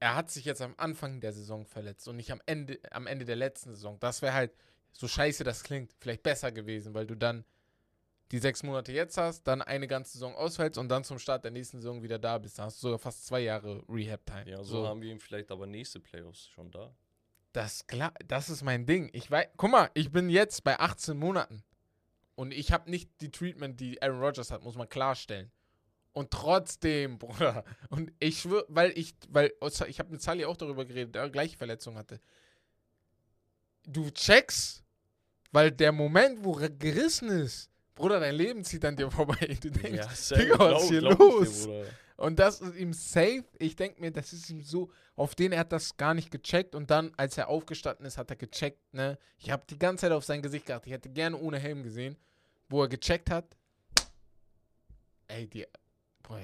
Er 0.00 0.16
hat 0.16 0.30
sich 0.30 0.44
jetzt 0.44 0.60
am 0.60 0.74
Anfang 0.76 1.20
der 1.20 1.32
Saison 1.32 1.64
verletzt 1.64 2.08
und 2.08 2.16
nicht 2.16 2.32
am 2.32 2.42
Ende, 2.46 2.80
am 2.90 3.06
Ende 3.06 3.24
der 3.24 3.36
letzten 3.36 3.70
Saison. 3.70 3.98
Das 4.00 4.20
wäre 4.20 4.34
halt, 4.34 4.52
so 4.92 5.06
scheiße 5.06 5.44
das 5.44 5.62
klingt, 5.62 5.94
vielleicht 6.00 6.22
besser 6.24 6.50
gewesen, 6.50 6.92
weil 6.94 7.06
du 7.06 7.14
dann 7.14 7.44
die 8.32 8.38
sechs 8.38 8.62
Monate 8.62 8.92
jetzt 8.92 9.16
hast, 9.16 9.44
dann 9.44 9.62
eine 9.62 9.86
ganze 9.86 10.12
Saison 10.12 10.34
ausfällst 10.34 10.78
und 10.78 10.88
dann 10.88 11.04
zum 11.04 11.18
Start 11.18 11.44
der 11.44 11.50
nächsten 11.50 11.80
Saison 11.80 12.02
wieder 12.02 12.18
da 12.18 12.38
bist. 12.38 12.58
Da 12.58 12.64
hast 12.64 12.82
du 12.82 12.88
sogar 12.88 12.98
fast 12.98 13.26
zwei 13.26 13.40
Jahre 13.40 13.82
Rehab-Time. 13.88 14.50
Ja, 14.50 14.64
so, 14.64 14.86
haben 14.86 15.02
wir 15.02 15.10
ihn 15.10 15.20
vielleicht 15.20 15.50
aber 15.50 15.66
nächste 15.66 16.00
Playoffs 16.00 16.48
schon 16.48 16.70
da. 16.70 16.94
Das 17.52 17.86
klar, 17.86 18.12
das 18.26 18.48
ist 18.48 18.62
mein 18.62 18.86
Ding. 18.86 19.10
Ich 19.12 19.30
weiß, 19.30 19.46
guck 19.56 19.70
mal, 19.70 19.90
ich 19.94 20.10
bin 20.10 20.28
jetzt 20.28 20.64
bei 20.64 20.78
18 20.78 21.16
Monaten 21.16 21.62
und 22.34 22.52
ich 22.52 22.72
habe 22.72 22.90
nicht 22.90 23.10
die 23.20 23.30
Treatment, 23.30 23.78
die 23.78 24.02
Aaron 24.02 24.20
Rodgers 24.20 24.50
hat, 24.50 24.64
muss 24.64 24.74
man 24.74 24.88
klarstellen. 24.88 25.52
Und 26.12 26.30
trotzdem, 26.30 27.18
Bruder, 27.18 27.64
und 27.90 28.12
ich 28.18 28.40
schwöre, 28.40 28.64
weil 28.68 28.96
ich, 28.98 29.14
weil 29.28 29.52
ich 29.86 29.98
habe 29.98 30.10
mit 30.10 30.22
Sally 30.22 30.44
auch 30.44 30.56
darüber 30.56 30.84
geredet, 30.84 31.14
der 31.14 31.30
gleiche 31.30 31.56
Verletzung 31.56 31.96
hatte. 31.96 32.20
Du 33.86 34.10
checkst, 34.10 34.82
weil 35.52 35.70
der 35.70 35.92
Moment, 35.92 36.42
wo 36.42 36.58
er 36.58 36.70
gerissen 36.70 37.28
ist, 37.28 37.70
Bruder, 37.94 38.20
dein 38.20 38.34
Leben 38.34 38.64
zieht 38.64 38.84
an 38.84 38.96
dir 38.96 39.10
vorbei. 39.10 39.56
Du 39.60 39.70
denkst, 39.70 40.08
safe, 40.14 40.42
Digga, 40.42 40.58
was 40.58 40.82
ist 40.84 40.88
hier 40.88 41.00
dir, 41.00 41.16
los? 41.16 41.68
Und 42.16 42.38
das 42.38 42.60
ist 42.60 42.76
ihm 42.76 42.92
safe. 42.92 43.44
Ich 43.58 43.76
denke 43.76 44.00
mir, 44.00 44.10
das 44.10 44.32
ist 44.32 44.48
ihm 44.50 44.62
so, 44.62 44.90
auf 45.16 45.34
den 45.34 45.52
er 45.52 45.60
hat 45.60 45.72
das 45.72 45.96
gar 45.96 46.14
nicht 46.14 46.30
gecheckt. 46.30 46.74
Und 46.74 46.90
dann, 46.90 47.12
als 47.16 47.38
er 47.38 47.48
aufgestanden 47.48 48.06
ist, 48.06 48.18
hat 48.18 48.30
er 48.30 48.36
gecheckt, 48.36 48.92
ne? 48.92 49.18
Ich 49.38 49.50
habe 49.50 49.64
die 49.68 49.78
ganze 49.78 50.02
Zeit 50.02 50.12
auf 50.12 50.24
sein 50.24 50.42
Gesicht 50.42 50.66
geachtet. 50.66 50.86
Ich 50.86 50.92
hätte 50.92 51.10
gerne 51.10 51.36
ohne 51.36 51.58
Helm 51.58 51.82
gesehen, 51.82 52.16
wo 52.68 52.82
er 52.82 52.88
gecheckt 52.88 53.30
hat. 53.30 53.56
Ey, 55.28 55.46
die. 55.48 55.66
Boah, 56.22 56.40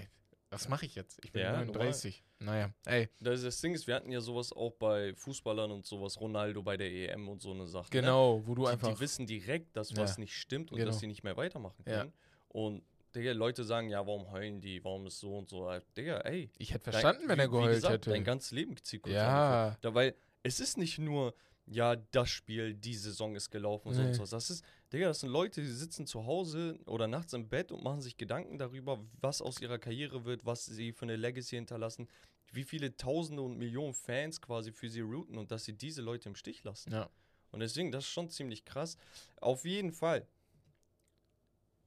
was 0.50 0.68
mache 0.68 0.86
ich 0.86 0.94
jetzt? 0.94 1.18
Ich 1.24 1.32
bin 1.32 1.42
Ja, 1.42 1.52
39. 1.52 2.24
Naja, 2.42 2.70
ey, 2.86 3.08
Das, 3.20 3.42
das 3.42 3.60
Ding 3.60 3.74
ist, 3.74 3.86
wir 3.86 3.94
hatten 3.94 4.10
ja 4.10 4.20
sowas 4.20 4.50
auch 4.52 4.72
bei 4.72 5.14
Fußballern 5.14 5.70
und 5.70 5.84
sowas, 5.84 6.18
Ronaldo 6.18 6.62
bei 6.62 6.76
der 6.78 6.90
EM 6.90 7.28
und 7.28 7.42
so 7.42 7.50
eine 7.52 7.66
Sache. 7.66 7.84
Ne? 7.94 8.00
genau, 8.00 8.42
wo 8.46 8.54
du 8.54 8.62
Die, 8.62 8.68
einfach. 8.68 8.94
die 8.94 9.00
wissen 9.00 9.26
direkt, 9.26 9.76
dass 9.76 9.90
Ja. 9.90 9.98
was 9.98 10.16
nicht 10.16 10.34
stimmt 10.34 10.72
und 10.72 10.78
Genau. 10.78 10.90
dass 10.90 11.00
sie 11.00 11.06
nicht 11.06 11.22
mehr 11.22 11.36
weitermachen 11.36 11.84
Ja. 11.86 11.98
können. 12.00 12.12
Und 12.48 12.82
Digga, 13.14 13.32
Leute 13.32 13.64
sagen, 13.64 13.88
ja, 13.90 14.06
warum 14.06 14.30
heulen 14.30 14.60
die, 14.60 14.82
warum 14.84 15.04
ist 15.06 15.18
so 15.18 15.36
und 15.36 15.48
so. 15.50 15.68
Digga, 15.96 16.18
ey. 16.20 16.48
ich 16.58 16.72
hätte 16.72 16.84
dein- 16.90 16.92
verstanden, 17.00 17.28
wenn 17.28 17.38
wie- 17.38 17.42
er 17.42 17.48
wie 17.48 17.52
geheult 17.52 17.74
gesagt, 17.74 17.94
hätte. 17.94 18.10
Dein 18.10 18.24
ganzes 18.24 18.52
Leben 18.52 18.76
zieht 18.82 19.02
kurz 19.02 19.14
Ja. 19.14 19.64
ungefähr. 19.64 19.78
Da, 19.82 19.94
weil 19.94 20.14
es 20.44 20.60
ist 20.60 20.78
nicht 20.78 20.98
nur, 20.98 21.34
ja, 21.66 21.96
das 21.96 22.30
Spiel, 22.30 22.72
die 22.72 22.94
Saison 22.94 23.34
ist 23.34 23.50
gelaufen 23.50 23.88
und 23.88 23.94
so 23.94 24.00
Nee. 24.02 24.08
und 24.08 24.14
so. 24.14 24.24
Das 24.24 24.48
ist, 24.48 24.64
Digga, 24.92 25.06
das 25.06 25.20
sind 25.20 25.30
Leute, 25.30 25.60
die 25.60 25.68
sitzen 25.68 26.06
zu 26.06 26.26
Hause 26.26 26.78
oder 26.86 27.06
nachts 27.06 27.32
im 27.32 27.48
Bett 27.48 27.70
und 27.70 27.84
machen 27.84 28.00
sich 28.00 28.16
Gedanken 28.16 28.58
darüber, 28.58 29.04
was 29.20 29.40
aus 29.40 29.60
ihrer 29.60 29.78
Karriere 29.78 30.24
wird, 30.24 30.44
was 30.44 30.66
sie 30.66 30.92
für 30.92 31.04
eine 31.04 31.16
Legacy 31.16 31.56
hinterlassen, 31.56 32.08
wie 32.52 32.64
viele 32.64 32.96
Tausende 32.96 33.42
und 33.42 33.56
Millionen 33.56 33.94
Fans 33.94 34.40
quasi 34.40 34.72
für 34.72 34.88
sie 34.88 35.00
routen 35.00 35.38
und 35.38 35.52
dass 35.52 35.64
sie 35.64 35.74
diese 35.74 36.02
Leute 36.02 36.28
im 36.28 36.34
Stich 36.34 36.64
lassen. 36.64 36.92
Ja. 36.92 37.08
Und 37.52 37.60
deswegen, 37.60 37.92
das 37.92 38.04
ist 38.04 38.10
schon 38.10 38.28
ziemlich 38.30 38.64
krass. 38.64 38.96
Auf 39.40 39.64
jeden 39.64 39.92
Fall. 39.92 40.26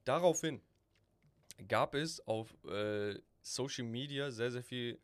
Daraufhin 0.05 0.61
gab 1.67 1.95
es 1.95 2.25
auf 2.25 2.53
äh, 2.65 3.19
Social 3.41 3.85
Media 3.85 4.31
sehr, 4.31 4.51
sehr 4.51 4.63
viel 4.63 4.99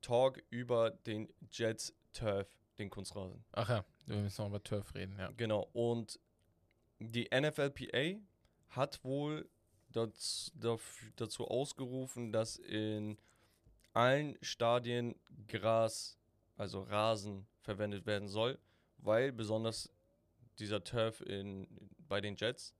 Talk 0.00 0.42
über 0.50 0.90
den 0.90 1.28
Jets 1.50 1.94
Turf, 2.12 2.48
den 2.78 2.90
Kunstrasen. 2.90 3.44
Ach 3.52 3.68
ja, 3.68 3.84
wir 4.06 4.16
müssen 4.16 4.42
noch 4.42 4.48
über 4.48 4.62
Turf 4.62 4.94
reden, 4.94 5.16
ja. 5.18 5.30
Genau. 5.36 5.68
Und 5.72 6.20
die 6.98 7.28
NFLPA 7.32 8.18
hat 8.70 9.02
wohl 9.04 9.48
dazu, 9.90 10.50
dazu 11.16 11.48
ausgerufen, 11.48 12.32
dass 12.32 12.56
in 12.56 13.18
allen 13.92 14.36
Stadien 14.42 15.14
Gras, 15.48 16.18
also 16.56 16.82
Rasen, 16.82 17.46
verwendet 17.60 18.06
werden 18.06 18.28
soll, 18.28 18.58
weil 18.98 19.32
besonders 19.32 19.90
dieser 20.58 20.84
Turf 20.84 21.20
in, 21.20 21.66
bei 22.08 22.20
den 22.20 22.36
Jets, 22.36 22.74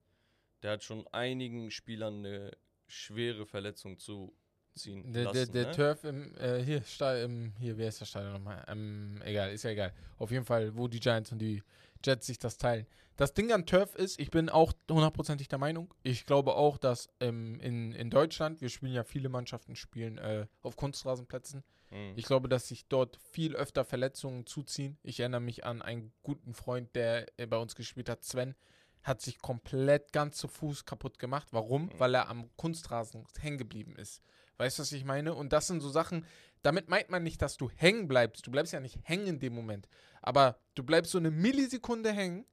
der 0.63 0.73
hat 0.73 0.85
schon 0.85 1.07
einigen 1.09 1.71
Spielern 1.71 2.25
eine 2.25 2.57
schwere 2.87 3.47
Verletzung 3.47 3.99
zuziehen 3.99 5.13
Der, 5.13 5.25
lassen. 5.25 5.53
der, 5.53 5.65
der 5.65 5.67
ne? 5.67 5.73
Turf 5.73 6.05
im, 6.05 6.37
äh, 6.37 6.63
hier, 6.63 6.83
Stall, 6.83 7.23
im, 7.23 7.53
hier, 7.59 7.77
wer 7.77 7.89
ist 7.89 8.01
das 8.01 8.09
Stadion 8.09 8.33
nochmal? 8.35 8.65
Ähm, 8.69 9.21
egal, 9.25 9.53
ist 9.53 9.65
ja 9.65 9.71
egal. 9.71 9.93
Auf 10.19 10.31
jeden 10.31 10.45
Fall, 10.45 10.75
wo 10.77 10.87
die 10.89 11.01
Giants 11.01 11.33
und 11.33 11.39
die 11.39 11.63
Jets 12.07 12.27
sich 12.27 12.39
das 12.39 12.59
teilen. 12.59 12.87
Das 13.17 13.33
Ding 13.33 13.51
an 13.51 13.65
Turf 13.65 13.95
ist, 13.95 14.21
ich 14.21 14.31
bin 14.31 14.51
auch 14.51 14.75
hundertprozentig 14.91 15.49
der 15.49 15.59
Meinung, 15.59 15.93
ich 16.03 16.27
glaube 16.27 16.55
auch, 16.55 16.77
dass 16.77 17.09
ähm, 17.21 17.59
in, 17.61 17.93
in 17.93 18.11
Deutschland, 18.11 18.61
wir 18.61 18.69
spielen 18.69 18.93
ja 18.93 19.05
viele 19.05 19.31
Mannschaften, 19.31 19.75
spielen 19.75 20.19
äh, 20.19 20.47
auf 20.63 20.77
Kunstrasenplätzen. 20.77 21.65
Mhm. 21.91 22.13
Ich 22.17 22.27
glaube, 22.27 22.49
dass 22.49 22.69
sich 22.69 22.87
dort 22.89 23.19
viel 23.33 23.57
öfter 23.57 23.85
Verletzungen 23.85 24.47
zuziehen. 24.47 24.99
Ich 25.03 25.21
erinnere 25.21 25.41
mich 25.41 25.65
an 25.65 25.81
einen 25.81 26.13
guten 26.23 26.53
Freund, 26.53 26.95
der 26.95 27.27
äh, 27.39 27.47
bei 27.47 27.57
uns 27.57 27.75
gespielt 27.75 28.11
hat, 28.11 28.23
Sven, 28.23 28.55
hat 29.03 29.23
sich 29.23 29.39
komplett 29.39 30.13
ganz 30.13 30.37
zu 30.37 30.49
Fuß 30.49 30.85
kaputt 30.85 31.19
gemacht. 31.19 31.49
Warum? 31.53 31.87
Mhm. 31.87 31.99
Weil 31.99 32.15
er 32.15 32.29
am 32.29 32.51
Kunstrasen 32.57 33.25
hängen 33.39 33.59
geblieben 33.59 33.97
ist. 33.97 34.21
Weißt 34.59 34.79
du, 34.79 34.83
was 34.83 34.93
ich 34.93 35.05
meine? 35.05 35.35
Und 35.35 35.53
das 35.53 35.67
sind 35.67 35.81
so 35.81 35.91
Sachen, 35.91 36.25
damit 36.63 36.89
meint 36.89 37.11
man 37.11 37.23
nicht, 37.23 37.43
dass 37.43 37.57
du 37.57 37.71
hängen 37.71 38.09
bleibst. 38.09 38.47
Du 38.47 38.51
bleibst 38.51 38.73
ja 38.73 38.81
nicht 38.81 38.99
hängen 39.03 39.27
in 39.27 39.39
dem 39.39 39.55
Moment. 39.55 39.89
Aber 40.23 40.59
du 40.75 40.83
bleibst 40.83 41.13
so 41.13 41.19
eine 41.19 41.31
Millisekunde 41.31 42.13
hängen 42.13 42.47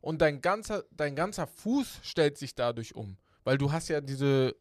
und 0.00 0.20
dein 0.20 0.40
ganzer, 0.40 0.84
dein 0.90 1.16
ganzer 1.16 1.46
Fuß 1.46 2.00
stellt 2.02 2.38
sich 2.38 2.54
dadurch 2.54 2.94
um. 2.94 3.16
Weil 3.44 3.58
du 3.58 3.72
hast 3.72 3.88
ja 3.88 4.00
diese 4.00 4.56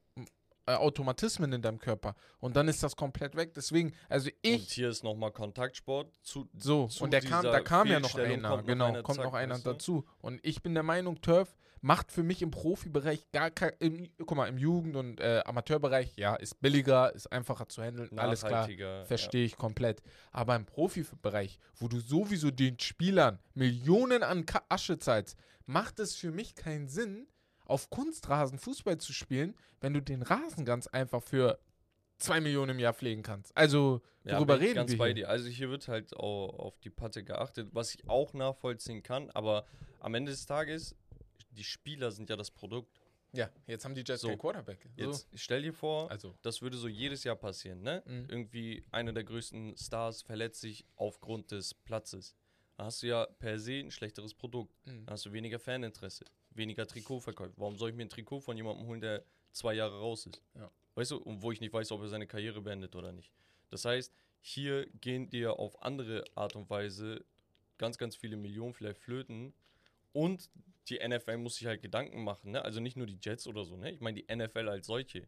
Automatismen 0.73 1.53
in 1.53 1.61
deinem 1.61 1.79
Körper. 1.79 2.15
Und 2.39 2.55
dann 2.55 2.67
ist 2.67 2.81
das 2.81 2.95
komplett 2.95 3.35
weg. 3.35 3.53
Deswegen, 3.53 3.93
also 4.09 4.29
Und 4.29 4.35
ich. 4.41 4.73
hier 4.73 4.89
ist 4.89 5.03
nochmal 5.03 5.31
Kontaktsport. 5.31 6.07
Zu, 6.23 6.47
So, 6.57 6.87
zu 6.87 7.03
und 7.03 7.11
der 7.11 7.21
kam, 7.21 7.43
da 7.43 7.59
kam 7.59 7.87
ja 7.87 7.99
noch 7.99 8.15
einer, 8.15 8.49
kommt 8.49 8.61
noch 8.61 8.65
genau, 8.65 8.85
einer, 8.85 9.03
kommt 9.03 9.17
zack, 9.17 9.25
noch 9.25 9.33
einer 9.33 9.59
dazu. 9.59 10.05
Und 10.19 10.39
ich 10.43 10.61
bin 10.63 10.73
der 10.73 10.83
Meinung, 10.83 11.21
Turf 11.21 11.55
macht 11.85 12.11
für 12.11 12.23
mich 12.23 12.41
im 12.41 12.49
Profibereich 12.49 13.31
gar 13.31 13.51
kein, 13.51 13.73
im, 13.77 14.09
guck 14.17 14.35
mal, 14.35 14.47
im 14.47 14.57
Jugend- 14.57 14.95
und 14.95 15.19
äh, 15.19 15.43
Amateurbereich, 15.45 16.13
ja, 16.15 16.35
ist 16.35 16.59
billiger, 16.59 17.13
ist 17.13 17.31
einfacher 17.31 17.69
zu 17.69 17.83
handeln, 17.83 18.17
alles 18.17 18.43
klar, 18.43 18.67
verstehe 19.05 19.45
ich 19.45 19.55
komplett. 19.55 20.01
Aber 20.31 20.55
im 20.55 20.65
Profibereich, 20.65 21.59
wo 21.75 21.87
du 21.87 21.99
sowieso 21.99 22.49
den 22.49 22.79
Spielern 22.79 23.37
Millionen 23.53 24.23
an 24.23 24.45
Asche 24.67 24.97
zahlst, 24.97 25.37
macht 25.67 25.99
es 25.99 26.15
für 26.15 26.31
mich 26.31 26.55
keinen 26.55 26.87
Sinn, 26.87 27.27
auf 27.65 27.89
Kunstrasen 27.89 28.57
Fußball 28.59 28.97
zu 28.97 29.13
spielen, 29.13 29.55
wenn 29.81 29.93
du 29.93 30.01
den 30.01 30.21
Rasen 30.21 30.65
ganz 30.65 30.87
einfach 30.87 31.21
für 31.21 31.59
zwei 32.17 32.39
Millionen 32.39 32.71
im 32.71 32.79
Jahr 32.79 32.93
pflegen 32.93 33.23
kannst. 33.23 33.55
Also, 33.57 34.01
Ja, 34.23 34.37
worüber 34.37 34.59
reden 34.59 34.75
ganz 34.75 34.91
wir 34.91 34.97
bei 34.97 35.13
dir. 35.13 35.29
Also 35.29 35.47
hier 35.49 35.69
wird 35.69 35.87
halt 35.87 36.15
auch 36.15 36.57
auf 36.59 36.79
die 36.79 36.89
Patte 36.89 37.23
geachtet, 37.23 37.69
was 37.73 37.93
ich 37.93 38.07
auch 38.07 38.33
nachvollziehen 38.33 39.03
kann, 39.03 39.29
aber 39.31 39.65
am 39.99 40.13
Ende 40.15 40.31
des 40.31 40.45
Tages, 40.45 40.95
die 41.51 41.63
Spieler 41.63 42.11
sind 42.11 42.29
ja 42.29 42.35
das 42.35 42.51
Produkt. 42.51 43.01
Ja, 43.33 43.49
jetzt 43.67 43.83
haben 43.83 43.95
die 43.95 44.03
Jets 44.07 44.21
So, 44.21 44.29
keinen 44.29 44.39
Quarterback. 44.39 44.87
So. 44.97 45.03
Jetzt 45.03 45.27
stell 45.33 45.61
dir 45.61 45.73
vor, 45.73 46.09
Also, 46.09 46.33
das 46.41 46.61
würde 46.61 46.77
so 46.77 46.87
jedes 46.87 47.25
Jahr 47.25 47.35
passieren, 47.35 47.81
ne? 47.81 48.01
Mhm. 48.05 48.27
Irgendwie 48.29 48.85
einer 48.91 49.11
der 49.11 49.25
größten 49.25 49.75
Stars 49.75 50.21
verletzt 50.21 50.61
sich 50.61 50.85
aufgrund 50.95 51.51
des 51.51 51.73
Platzes. 51.73 52.33
Da 52.77 52.85
hast 52.85 53.03
du 53.03 53.07
ja 53.07 53.25
per 53.25 53.59
se 53.59 53.73
ein 53.79 53.91
schlechteres 53.91 54.33
Produkt. 54.33 54.73
Mhm. 54.85 55.05
Da 55.05 55.13
hast 55.13 55.25
du 55.25 55.33
weniger 55.33 55.59
Faninteresse, 55.59 56.23
weniger 56.55 56.85
Trikotverkäufe. 56.87 57.53
Warum 57.57 57.77
soll 57.77 57.89
ich 57.89 57.95
mir 57.95 58.03
ein 58.03 58.09
Trikot 58.09 58.39
von 58.41 58.57
jemandem 58.57 58.87
holen, 58.87 59.01
der 59.01 59.23
zwei 59.51 59.73
Jahre 59.73 59.99
raus 59.99 60.25
ist? 60.25 60.41
Ja. 60.55 60.71
Weißt 60.95 61.11
du, 61.11 61.17
und 61.17 61.41
wo 61.41 61.51
ich 61.51 61.59
nicht 61.61 61.73
weiß, 61.73 61.91
ob 61.91 62.01
er 62.01 62.07
seine 62.07 62.27
Karriere 62.27 62.61
beendet 62.61 62.95
oder 62.95 63.11
nicht. 63.11 63.31
Das 63.69 63.83
heißt, 63.85 64.13
hier 64.41 64.85
gehen 65.01 65.29
dir 65.29 65.59
auf 65.59 65.81
andere 65.81 66.23
Art 66.35 66.55
und 66.55 66.69
Weise 66.69 67.25
ganz, 67.77 67.97
ganz 67.97 68.15
viele 68.15 68.37
Millionen 68.37 68.73
vielleicht 68.73 68.99
flöten. 68.99 69.53
Und 70.13 70.49
die 70.87 70.99
NFL 71.05 71.37
muss 71.37 71.55
sich 71.55 71.67
halt 71.67 71.81
Gedanken 71.81 72.23
machen, 72.23 72.51
ne? 72.51 72.63
Also 72.63 72.79
nicht 72.79 72.95
nur 72.95 73.07
die 73.07 73.17
Jets 73.21 73.47
oder 73.47 73.65
so, 73.65 73.75
ne? 73.75 73.91
Ich 73.91 73.99
meine 74.01 74.21
die 74.21 74.33
NFL 74.33 74.69
als 74.69 74.87
solche. 74.87 75.27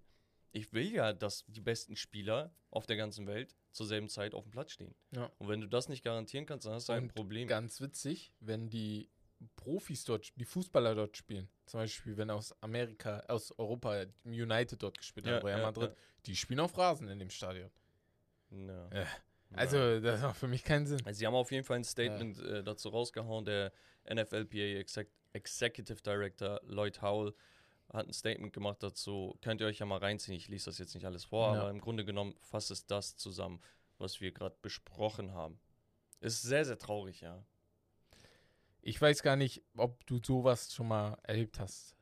Ich 0.54 0.72
will 0.72 0.92
ja, 0.94 1.14
dass 1.14 1.44
die 1.48 1.62
besten 1.62 1.96
Spieler 1.96 2.54
auf 2.70 2.86
der 2.86 2.96
ganzen 2.96 3.28
Welt 3.28 3.56
zur 3.72 3.86
selben 3.86 4.08
Zeit 4.08 4.34
auf 4.34 4.44
dem 4.44 4.52
Platz 4.52 4.72
stehen. 4.72 4.96
Ja. 5.12 5.30
Und 5.40 5.50
wenn 5.50 5.62
du 5.62 5.68
das 5.68 5.90
nicht 5.90 6.04
garantieren 6.04 6.46
kannst, 6.46 6.66
dann 6.66 6.74
hast 6.74 6.88
du 6.88 6.94
halt 6.94 7.04
ein 7.04 7.10
Und 7.10 7.16
Problem. 7.16 7.48
ganz 7.48 7.82
witzig, 7.82 8.32
wenn 8.40 8.70
die 8.70 9.10
Profis 9.56 10.04
dort, 10.06 10.32
die 10.40 10.46
Fußballer 10.46 10.96
dort 10.96 11.16
spielen, 11.18 11.48
zum 11.66 11.80
Beispiel, 11.82 12.18
wenn 12.18 12.30
aus 12.30 12.56
Amerika, 12.62 13.20
aus 13.28 13.52
Europa 13.58 14.06
United 14.24 14.82
dort 14.82 14.98
gespielt 14.98 15.28
Ja, 15.28 15.36
hat, 15.36 15.44
Real 15.44 15.60
ja, 15.60 15.66
Madrid, 15.66 15.96
die 16.26 16.36
spielen 16.36 16.60
auf 16.60 16.78
Rasen 16.78 17.08
in 17.10 17.20
dem 17.20 17.30
Stadion. 17.30 17.70
Ja. 18.52 18.90
Ja. 18.94 19.08
Also, 19.54 20.00
das 20.02 20.22
macht 20.22 20.38
für 20.38 20.48
mich 20.48 20.64
keinen 20.64 20.86
Sinn. 20.88 21.02
Also 21.06 21.20
sie 21.20 21.26
haben 21.26 21.36
auf 21.36 21.52
jeden 21.52 21.64
Fall 21.64 21.78
ein 21.78 21.84
Statement 21.84 22.38
äh, 22.40 22.64
dazu 22.64 22.90
rausgehauen. 22.90 23.46
Der 23.46 23.72
NFLPA 24.12 24.80
Exec 24.80 25.10
Executive 25.34 26.02
Director 26.02 26.60
Lloyd 26.66 27.02
Howell 27.02 27.34
hat 27.94 28.08
ein 28.08 28.14
Statement 28.14 28.52
gemacht 28.54 28.82
dazu. 28.82 29.38
Könnt 29.42 29.62
ihr 29.62 29.68
euch 29.68 29.80
ja 29.80 29.86
mal 29.86 30.00
reinziehen. 30.00 30.36
Ich 30.36 30.48
lese 30.50 30.66
das 30.66 30.80
jetzt 30.80 30.96
nicht 30.96 31.06
alles 31.06 31.24
vor, 31.26 31.54
Ja. 31.54 31.62
aber 31.62 31.70
im 31.70 31.80
Grunde 31.80 32.04
genommen 32.04 32.36
fasst 32.42 32.72
es 32.72 32.86
das 32.86 33.16
zusammen, 33.16 33.62
was 34.00 34.20
wir 34.20 34.32
gerade 34.32 34.56
besprochen 34.62 35.34
haben. 35.34 35.60
Ist 36.20 36.42
sehr, 36.42 36.66
sehr 36.66 36.78
traurig, 36.78 37.22
ja. 37.22 37.46
Ich 38.82 39.02
weiß 39.02 39.22
gar 39.24 39.36
nicht, 39.36 39.64
ob 39.76 40.06
du 40.06 40.20
sowas 40.24 40.74
schon 40.74 40.88
mal 40.88 41.18
erlebt 41.24 41.60
hast. 41.60 41.96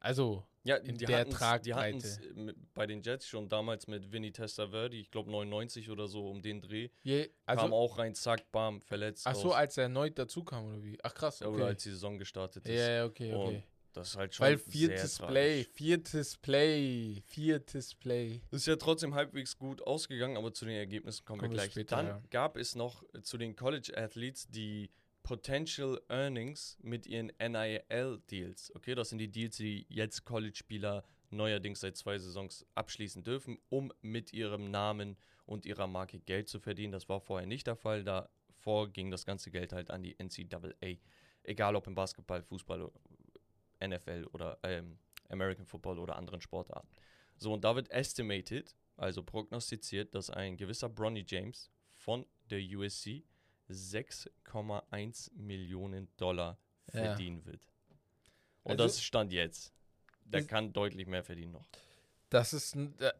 Also, 0.00 0.44
Ja, 0.64 0.76
In 0.76 0.96
der 0.98 1.28
Tragweite. 1.28 1.96
es 2.06 2.20
bei 2.74 2.86
den 2.86 3.02
Jets 3.02 3.26
schon 3.26 3.48
damals 3.48 3.88
mit 3.88 4.12
Vinny 4.12 4.30
Testaverde, 4.30 4.96
ich 4.96 5.10
glaube 5.10 5.28
99 5.30 5.90
oder 5.90 6.06
so 6.06 6.28
um 6.30 6.40
den 6.40 6.60
Dreh. 6.60 6.88
je, 7.02 7.26
kam 7.46 7.58
also 7.58 7.74
auch 7.74 7.98
rein, 7.98 8.14
zack, 8.14 8.50
bam, 8.52 8.80
verletzt. 8.80 9.26
ach 9.26 9.34
so, 9.34 9.48
raus. 9.48 9.56
als 9.56 9.76
er 9.76 9.84
erneut 9.84 10.16
dazu 10.18 10.44
kam 10.44 10.66
oder 10.66 10.82
wie? 10.84 10.98
Ach 11.02 11.12
krass, 11.14 11.40
Ja, 11.40 11.48
Oder 11.48 11.56
okay. 11.64 11.72
als 11.72 11.82
die 11.82 11.90
Saison 11.90 12.16
gestartet 12.18 12.64
ist. 12.66 12.78
Ja, 12.78 12.90
ja, 12.90 13.04
okay, 13.06 13.32
Und 13.32 13.40
okay. 13.46 13.62
Das 13.92 14.08
ist 14.08 14.16
halt 14.16 14.34
schon 14.34 14.46
Weil 14.46 14.56
sehr 14.58 14.70
viertes 14.72 15.14
tragisch. 15.16 15.32
Play, 15.32 15.64
viertes 15.64 16.36
Play, 16.38 17.22
viertes 17.26 17.94
Play. 17.94 18.40
Ist 18.50 18.66
ja 18.66 18.76
trotzdem 18.76 19.14
halbwegs 19.14 19.58
gut 19.58 19.82
ausgegangen, 19.82 20.38
aber 20.38 20.54
zu 20.54 20.64
den 20.64 20.76
Ergebnissen 20.76 21.24
kommen, 21.26 21.40
Kommen 21.40 21.52
wir 21.52 21.56
gleich. 21.58 21.72
später, 21.72 21.96
Dann 21.96 22.06
ja. 22.06 22.22
gab 22.30 22.56
es 22.56 22.74
noch 22.74 23.02
äh, 23.14 23.20
zu 23.20 23.36
den 23.36 23.54
College 23.54 23.92
Athletes 23.94 24.48
die 24.48 24.90
Potential 25.22 26.00
Earnings 26.08 26.78
mit 26.82 27.06
ihren 27.06 27.32
NIL-Deals. 27.38 28.74
Okay, 28.74 28.94
das 28.94 29.10
sind 29.10 29.18
die 29.18 29.30
Deals, 29.30 29.56
die 29.56 29.86
jetzt 29.88 30.24
College-Spieler 30.24 31.04
neuerdings 31.30 31.80
seit 31.80 31.96
zwei 31.96 32.18
Saisons 32.18 32.66
abschließen 32.74 33.22
dürfen, 33.22 33.58
um 33.68 33.92
mit 34.02 34.32
ihrem 34.32 34.70
Namen 34.70 35.16
und 35.46 35.66
ihrer 35.66 35.86
Marke 35.86 36.18
Geld 36.20 36.48
zu 36.48 36.60
verdienen. 36.60 36.92
Das 36.92 37.08
war 37.08 37.20
vorher 37.20 37.46
nicht 37.46 37.66
der 37.66 37.76
Fall. 37.76 38.04
Davor 38.04 38.90
ging 38.90 39.10
das 39.10 39.24
ganze 39.24 39.50
Geld 39.50 39.72
halt 39.72 39.90
an 39.90 40.02
die 40.02 40.16
NCAA. 40.18 40.98
Egal 41.42 41.76
ob 41.76 41.86
im 41.86 41.94
Basketball, 41.94 42.42
Fußball, 42.42 42.90
NFL 43.84 44.28
oder 44.32 44.58
ähm, 44.62 44.98
American 45.28 45.66
Football 45.66 45.98
oder 45.98 46.16
anderen 46.16 46.40
Sportarten. 46.40 46.88
So, 47.36 47.52
und 47.52 47.64
da 47.64 47.74
wird 47.74 47.90
estimated, 47.90 48.76
also 48.96 49.22
prognostiziert, 49.22 50.14
dass 50.14 50.30
ein 50.30 50.56
gewisser 50.56 50.88
Bronny 50.88 51.24
James 51.26 51.70
von 51.94 52.26
der 52.50 52.60
USC 52.60 53.24
6,1 53.72 55.30
Millionen 55.34 56.08
Dollar 56.16 56.58
Ja. 56.92 57.04
verdienen 57.04 57.44
wird. 57.44 57.66
Und 58.64 58.72
Also- 58.72 58.84
das 58.84 59.02
stand 59.02 59.32
jetzt. 59.32 59.72
Der 60.24 60.44
kann 60.46 60.72
deutlich 60.72 61.06
mehr 61.06 61.24
verdienen 61.24 61.52
noch. 61.52 61.68
Das 62.30 62.52
ist, 62.52 62.74
äh, 62.76 63.12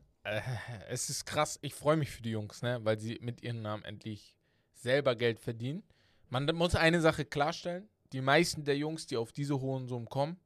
es 0.88 1.10
ist 1.10 1.26
krass. 1.26 1.58
Ich 1.62 1.74
freue 1.74 1.96
mich 1.96 2.10
für 2.10 2.22
die 2.22 2.30
Jungs, 2.30 2.62
ne, 2.62 2.78
weil 2.84 2.98
sie 2.98 3.18
mit 3.20 3.42
ihrem 3.42 3.60
Namen 3.60 3.84
endlich 3.84 4.34
selber 4.72 5.14
Geld 5.16 5.38
verdienen. 5.40 5.82
Man 6.28 6.46
muss 6.56 6.74
eine 6.74 7.00
Sache 7.02 7.24
klarstellen: 7.26 7.88
Die 8.12 8.20
meisten 8.22 8.64
der 8.64 8.76
Jungs, 8.78 9.06
die 9.06 9.16
auf 9.16 9.32
diese 9.32 9.60
hohen 9.60 9.86
Summen 9.88 10.08
kommen, 10.08 10.38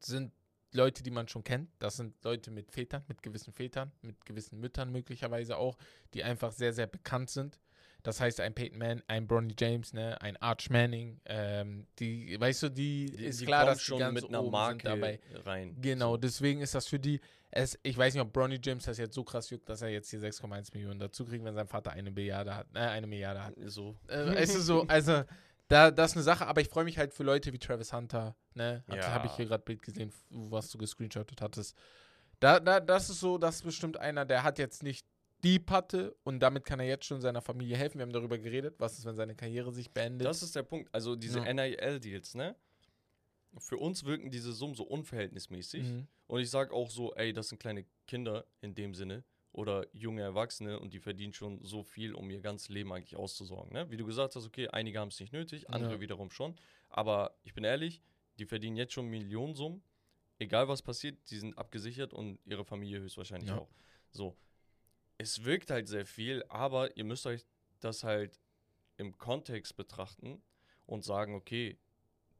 sind 0.00 0.32
Leute, 0.72 1.02
die 1.02 1.10
man 1.10 1.26
schon 1.28 1.42
kennt. 1.44 1.70
Das 1.78 1.96
sind 1.96 2.22
Leute 2.24 2.50
mit 2.50 2.70
Vätern, 2.70 3.04
mit 3.08 3.22
gewissen 3.22 3.52
Vätern, 3.52 3.90
mit 4.02 4.24
gewissen 4.26 4.60
Müttern 4.60 4.92
möglicherweise 4.92 5.56
auch, 5.56 5.76
die 6.14 6.22
einfach 6.22 6.52
sehr, 6.52 6.72
sehr 6.72 6.86
bekannt 6.86 7.30
sind. 7.30 7.58
Das 8.02 8.20
heißt, 8.20 8.40
ein 8.40 8.54
Peyton 8.54 8.78
Man, 8.78 9.02
ein 9.08 9.26
Bronny 9.26 9.54
James, 9.58 9.92
ne, 9.92 10.20
ein 10.22 10.36
Arch 10.38 10.70
Manning, 10.70 11.20
ähm, 11.26 11.86
die, 11.98 12.38
weißt 12.40 12.64
du, 12.64 12.68
die, 12.70 13.06
Die, 13.06 13.24
ist 13.24 13.40
die 13.40 13.44
klar, 13.46 13.66
dass 13.66 13.78
die 13.78 13.84
schon 13.84 13.98
ganz 13.98 14.14
mit 14.14 14.28
einer 14.28 14.42
oben 14.42 14.52
Marke 14.52 14.88
sind 14.88 15.00
dabei. 15.00 15.20
rein. 15.44 15.76
Genau, 15.80 16.16
deswegen 16.16 16.60
ist 16.62 16.74
das 16.74 16.86
für 16.86 16.98
die, 16.98 17.20
es, 17.50 17.78
ich 17.82 17.96
weiß 17.98 18.14
nicht, 18.14 18.22
ob 18.22 18.32
Bronny 18.32 18.58
James 18.62 18.84
das 18.84 18.96
jetzt 18.98 19.14
so 19.14 19.24
krass 19.24 19.50
juckt, 19.50 19.68
dass 19.68 19.82
er 19.82 19.88
jetzt 19.88 20.08
hier 20.10 20.20
6,1 20.20 20.72
Millionen 20.72 20.98
dazu 21.00 21.24
kriegt, 21.24 21.44
wenn 21.44 21.54
sein 21.54 21.66
Vater 21.68 21.90
eine 21.92 22.10
Milliarde 22.10 22.54
hat, 22.54 22.66
äh, 22.74 22.78
eine 22.78 23.06
Milliarde 23.06 23.42
hat. 23.44 23.54
So. 23.66 23.96
Äh, 24.08 24.34
es 24.36 24.54
ist 24.54 24.66
so, 24.66 24.86
also, 24.86 25.24
da, 25.68 25.90
das 25.90 26.12
ist 26.12 26.16
eine 26.16 26.22
Sache, 26.24 26.46
aber 26.46 26.60
ich 26.60 26.68
freue 26.68 26.84
mich 26.84 26.96
halt 26.98 27.12
für 27.12 27.22
Leute 27.22 27.52
wie 27.52 27.58
Travis 27.58 27.92
Hunter, 27.92 28.34
ne, 28.54 28.82
Ja. 28.88 29.10
habe 29.12 29.26
ich 29.26 29.32
hier 29.34 29.46
gerade 29.46 29.62
Bild 29.64 29.82
gesehen, 29.82 30.12
was 30.30 30.70
du 30.70 30.78
gescreenshottet 30.78 31.40
hattest. 31.40 31.76
Da, 32.40 32.58
da, 32.58 32.80
das 32.80 33.10
ist 33.10 33.20
so, 33.20 33.36
das 33.36 33.56
ist 33.56 33.62
bestimmt 33.64 33.98
einer, 33.98 34.24
der 34.24 34.42
hat 34.42 34.58
jetzt 34.58 34.82
nicht 34.82 35.06
die 35.44 35.58
Patte 35.58 36.14
und 36.24 36.40
damit 36.40 36.64
kann 36.64 36.80
er 36.80 36.86
jetzt 36.86 37.04
schon 37.06 37.20
seiner 37.20 37.40
Familie 37.40 37.76
helfen. 37.76 37.98
Wir 37.98 38.02
haben 38.02 38.12
darüber 38.12 38.38
geredet, 38.38 38.74
was 38.78 38.98
ist, 38.98 39.04
wenn 39.04 39.14
seine 39.16 39.34
Karriere 39.34 39.72
sich 39.72 39.90
beendet. 39.90 40.26
Das 40.26 40.42
ist 40.42 40.54
der 40.54 40.62
Punkt. 40.62 40.92
Also 40.94 41.16
diese 41.16 41.38
Ja. 41.40 41.52
NIL-Deals, 41.52 42.34
ne? 42.34 42.56
für 43.58 43.78
uns 43.78 44.04
wirken 44.04 44.30
diese 44.30 44.52
Summen 44.52 44.74
so 44.76 44.84
unverhältnismäßig. 44.84 45.82
Mhm. 45.82 46.06
Und 46.28 46.40
ich 46.40 46.50
sage 46.50 46.72
auch 46.72 46.88
so, 46.88 47.12
ey, 47.14 47.32
das 47.32 47.48
sind 47.48 47.58
kleine 47.58 47.84
Kinder 48.06 48.46
in 48.60 48.74
dem 48.76 48.94
Sinne 48.94 49.24
oder 49.52 49.84
junge 49.92 50.22
Erwachsene 50.22 50.78
und 50.78 50.92
die 50.92 51.00
verdienen 51.00 51.32
schon 51.32 51.60
so 51.64 51.82
viel, 51.82 52.14
um 52.14 52.30
ihr 52.30 52.40
ganzes 52.40 52.68
Leben 52.68 52.92
eigentlich 52.92 53.16
auszusorgen. 53.16 53.72
Ne? 53.72 53.90
Wie 53.90 53.96
du 53.96 54.06
gesagt 54.06 54.36
hast, 54.36 54.46
okay, 54.46 54.68
einige 54.68 55.00
haben 55.00 55.08
es 55.08 55.18
nicht 55.18 55.32
nötig, 55.32 55.68
andere 55.68 55.94
Ja. 55.94 56.00
wiederum 56.00 56.30
schon. 56.30 56.54
Aber 56.90 57.34
ich 57.42 57.52
bin 57.52 57.64
ehrlich, 57.64 58.00
die 58.38 58.46
verdienen 58.46 58.76
jetzt 58.76 58.92
schon 58.92 59.06
Millionensummen. 59.08 59.82
Egal 60.38 60.68
was 60.68 60.80
passiert, 60.80 61.18
die 61.30 61.38
sind 61.38 61.58
abgesichert 61.58 62.14
und 62.14 62.38
ihre 62.46 62.64
Familie 62.64 63.00
höchstwahrscheinlich 63.00 63.50
Ja. 63.50 63.58
auch. 63.58 63.68
So. 64.12 64.36
Es 65.20 65.44
wirkt 65.44 65.70
halt 65.70 65.86
sehr 65.86 66.06
viel, 66.06 66.42
aber 66.48 66.96
ihr 66.96 67.04
müsst 67.04 67.26
euch 67.26 67.44
das 67.80 68.04
halt 68.04 68.40
im 68.96 69.18
Kontext 69.18 69.76
betrachten 69.76 70.40
und 70.86 71.04
sagen, 71.04 71.34
okay, 71.34 71.76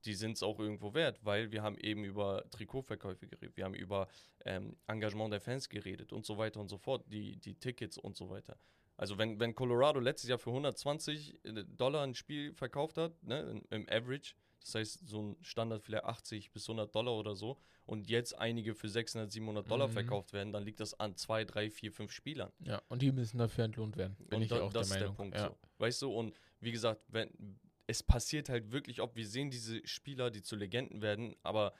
die 0.07 0.15
sind 0.15 0.39
es 0.39 0.43
auch 0.43 0.59
irgendwo 0.59 0.95
wert, 0.95 1.23
weil 1.23 1.53
wir 1.53 1.63
haben 1.63 1.77
eben 1.77 2.05
über 2.05 2.49
Trikotverkäufe 2.49 3.27
geredet, 3.27 3.55
wir 3.59 3.67
haben 3.67 3.75
über 3.75 4.09
ähm, 4.47 4.79
Engagement 4.87 5.31
der 5.31 5.43
Fans 5.43 5.69
geredet 5.69 6.15
und 6.15 6.25
so 6.25 6.39
weiter 6.39 6.59
und 6.59 6.71
so 6.71 6.79
fort, 6.79 7.05
die, 7.13 7.37
die 7.37 7.55
Tickets 7.55 7.99
und 7.99 8.17
so 8.17 8.31
weiter. 8.31 8.57
Also 8.97 9.19
wenn, 9.19 9.39
wenn 9.39 9.55
Colorado 9.55 10.01
letztes 10.01 10.31
Jahr 10.31 10.39
für 10.39 10.49
120 10.49 11.39
Dollar 11.77 12.05
ein 12.05 12.15
Spiel 12.15 12.55
verkauft 12.55 12.97
hat, 12.97 13.23
ne, 13.23 13.61
im 13.69 13.87
Average, 13.91 14.33
das 14.61 14.75
heißt 14.75 15.09
so 15.09 15.23
ein 15.23 15.37
Standard 15.43 15.83
vielleicht 15.83 16.05
80 16.05 16.53
bis 16.53 16.69
100 16.69 16.95
Dollar 16.95 17.15
oder 17.15 17.35
so, 17.35 17.59
und 17.87 18.09
jetzt 18.09 18.39
einige 18.39 18.75
für 18.75 18.89
600, 18.89 19.33
700 19.33 19.69
Dollar 19.71 19.89
Mhm. 19.89 19.93
verkauft 19.93 20.33
werden, 20.33 20.53
dann 20.53 20.63
liegt 20.65 20.79
das 20.81 20.95
an 21.01 21.17
zwei, 21.17 21.45
drei, 21.45 21.71
vier, 21.71 21.91
fünf 21.91 22.13
Spielern. 22.13 22.53
Ja, 22.61 22.81
und 22.89 23.03
die 23.03 23.11
müssen 23.11 23.39
dafür 23.39 23.65
entlohnt 23.65 23.97
werden. 23.97 24.15
Bin 24.29 24.37
Und 24.37 24.43
ich 24.43 24.49
da, 24.49 24.61
auch 24.61 24.73
das 24.73 24.89
der 24.89 24.99
ist 24.99 25.03
Meinung. 25.03 25.17
der 25.17 25.23
Punkt 25.25 25.37
ja. 25.39 25.49
so. 25.49 25.57
Weißt 25.79 26.03
du, 26.03 26.13
und 26.13 26.35
wie 26.61 26.71
gesagt, 26.73 27.03
wenn 27.09 27.59
es 27.87 28.03
passiert 28.05 28.49
halt 28.49 28.71
wirklich 28.71 29.01
oft, 29.01 29.17
wir 29.17 29.27
sehen 29.27 29.51
diese 29.51 29.85
Spieler, 29.87 30.31
die 30.31 30.43
zu 30.43 30.55
Legenden 30.55 31.03
werden, 31.03 31.35
aber 31.43 31.75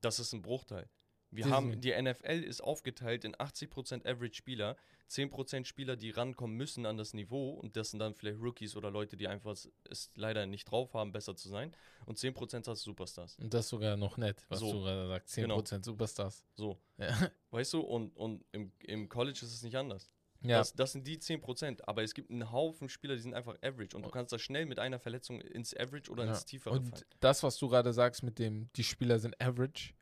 das 0.00 0.18
ist 0.18 0.32
ein 0.32 0.42
Bruchteil. 0.42 0.88
Wir 1.30 1.48
haben, 1.48 1.80
die 1.80 1.92
NFL 1.92 2.42
ist 2.42 2.60
aufgeteilt 2.60 3.24
in 3.24 3.34
80% 3.36 4.04
Average 4.06 4.34
Spieler, 4.34 4.76
10% 5.10 5.66
Spieler, 5.66 5.96
die 5.96 6.10
rankommen 6.10 6.56
müssen 6.56 6.86
an 6.86 6.96
das 6.96 7.12
Niveau 7.14 7.50
und 7.50 7.76
das 7.76 7.90
sind 7.90 7.98
dann 8.00 8.14
vielleicht 8.14 8.40
Rookies 8.40 8.76
oder 8.76 8.90
Leute, 8.90 9.16
die 9.16 9.28
einfach 9.28 9.52
es- 9.90 10.10
leider 10.14 10.46
nicht 10.46 10.70
drauf 10.70 10.94
haben, 10.94 11.12
besser 11.12 11.36
zu 11.36 11.48
sein 11.48 11.74
und 12.06 12.18
10% 12.18 12.66
hast 12.68 12.86
du 12.86 12.90
Superstars. 12.90 13.36
Und 13.38 13.52
das 13.52 13.68
sogar 13.68 13.96
noch 13.96 14.16
nett, 14.16 14.44
was 14.48 14.60
So. 14.60 14.72
du 14.72 14.80
gerade 14.82 15.08
sagst. 15.08 15.34
10% 15.34 15.84
Superstars. 15.84 16.44
So, 16.54 16.78
Ja. 16.98 17.08
weißt 17.50 17.72
du, 17.74 17.80
und, 17.80 18.16
und 18.16 18.44
im, 18.52 18.72
im 18.80 19.08
College 19.08 19.40
ist 19.42 19.52
es 19.52 19.62
nicht 19.62 19.76
anders. 19.76 20.10
ja. 20.40 20.58
Das, 20.58 20.72
das 20.74 20.92
sind 20.92 21.06
die 21.06 21.18
10%, 21.18 21.82
aber 21.86 22.02
es 22.02 22.14
gibt 22.14 22.30
einen 22.30 22.50
Haufen 22.50 22.88
Spieler, 22.88 23.14
die 23.14 23.20
sind 23.20 23.34
einfach 23.34 23.56
Average 23.62 23.96
und 23.96 24.04
du 24.04 24.10
kannst 24.10 24.32
da 24.32 24.38
schnell 24.38 24.64
mit 24.66 24.78
einer 24.78 24.98
Verletzung 24.98 25.40
ins 25.40 25.76
Average 25.76 26.10
oder 26.10 26.24
Ja. 26.24 26.30
ins 26.30 26.44
Tiefere 26.46 26.74
Und 26.74 26.88
fallen. 26.88 27.04
das, 27.20 27.42
was 27.42 27.58
du 27.58 27.68
gerade 27.68 27.92
sagst 27.92 28.22
mit 28.22 28.38
dem, 28.38 28.70
die 28.76 28.84
Spieler 28.84 29.18
sind 29.18 29.38
average, 29.40 29.92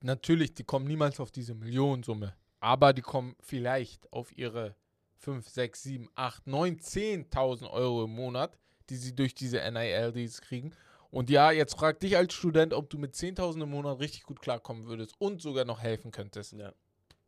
natürlich, 0.00 0.54
die 0.54 0.64
kommen 0.64 0.86
niemals 0.86 1.20
auf 1.20 1.30
diese 1.30 1.54
Millionensumme. 1.54 2.34
Aber 2.60 2.92
die 2.92 3.02
kommen 3.02 3.36
vielleicht 3.40 4.12
auf 4.12 4.36
ihre 4.36 4.74
5, 5.18 5.48
6, 5.48 5.82
7, 5.82 6.08
8, 6.14 6.46
9, 6.46 6.76
10.000 6.78 7.70
Euro 7.70 8.04
im 8.04 8.10
Monat, 8.10 8.58
die 8.90 8.96
sie 8.96 9.14
durch 9.14 9.34
diese 9.34 9.58
NIL-Deals 9.70 10.40
kriegen. 10.40 10.72
Und 11.10 11.30
ja, 11.30 11.50
jetzt 11.50 11.74
frag 11.76 12.00
dich 12.00 12.16
als 12.16 12.34
Student, 12.34 12.74
ob 12.74 12.90
du 12.90 12.98
mit 12.98 13.14
10.000 13.14 13.62
im 13.62 13.70
Monat 13.70 14.00
richtig 14.00 14.24
gut 14.24 14.40
klarkommen 14.40 14.86
würdest 14.86 15.14
und 15.18 15.40
sogar 15.40 15.64
noch 15.64 15.80
helfen 15.80 16.10
könntest. 16.10 16.52
Ja. 16.52 16.72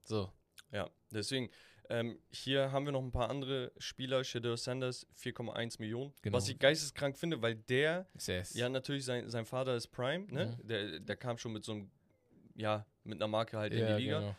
So. 0.04 0.30
Ja, 0.72 0.90
deswegen, 1.10 1.48
ähm, 1.88 2.18
hier 2.30 2.70
haben 2.72 2.84
wir 2.84 2.92
noch 2.92 3.00
ein 3.02 3.12
paar 3.12 3.30
andere 3.30 3.72
Spieler. 3.78 4.22
Shadow 4.24 4.56
Sanders, 4.56 5.06
4,1 5.16 5.76
Millionen. 5.80 6.12
Genau. 6.20 6.36
Was 6.36 6.48
ich 6.48 6.58
geisteskrank 6.58 7.16
finde, 7.16 7.40
weil 7.40 7.54
der, 7.54 8.06
Yes. 8.26 8.52
ja, 8.54 8.68
natürlich, 8.68 9.04
sein, 9.06 9.30
sein 9.30 9.46
Vater 9.46 9.74
ist 9.74 9.88
Prime, 9.88 10.26
ne? 10.30 10.58
Mhm. 10.62 10.68
Der, 10.68 11.00
der 11.00 11.16
kam 11.16 11.38
schon 11.38 11.52
mit 11.54 11.64
so 11.64 11.72
einem, 11.72 11.90
ja, 12.56 12.84
mit 13.04 13.18
einer 13.22 13.28
Marke 13.28 13.56
halt 13.56 13.72
in 13.72 13.78
Ja, 13.80 13.96
die 13.96 14.02
Liga. 14.02 14.18
genau. 14.20 14.36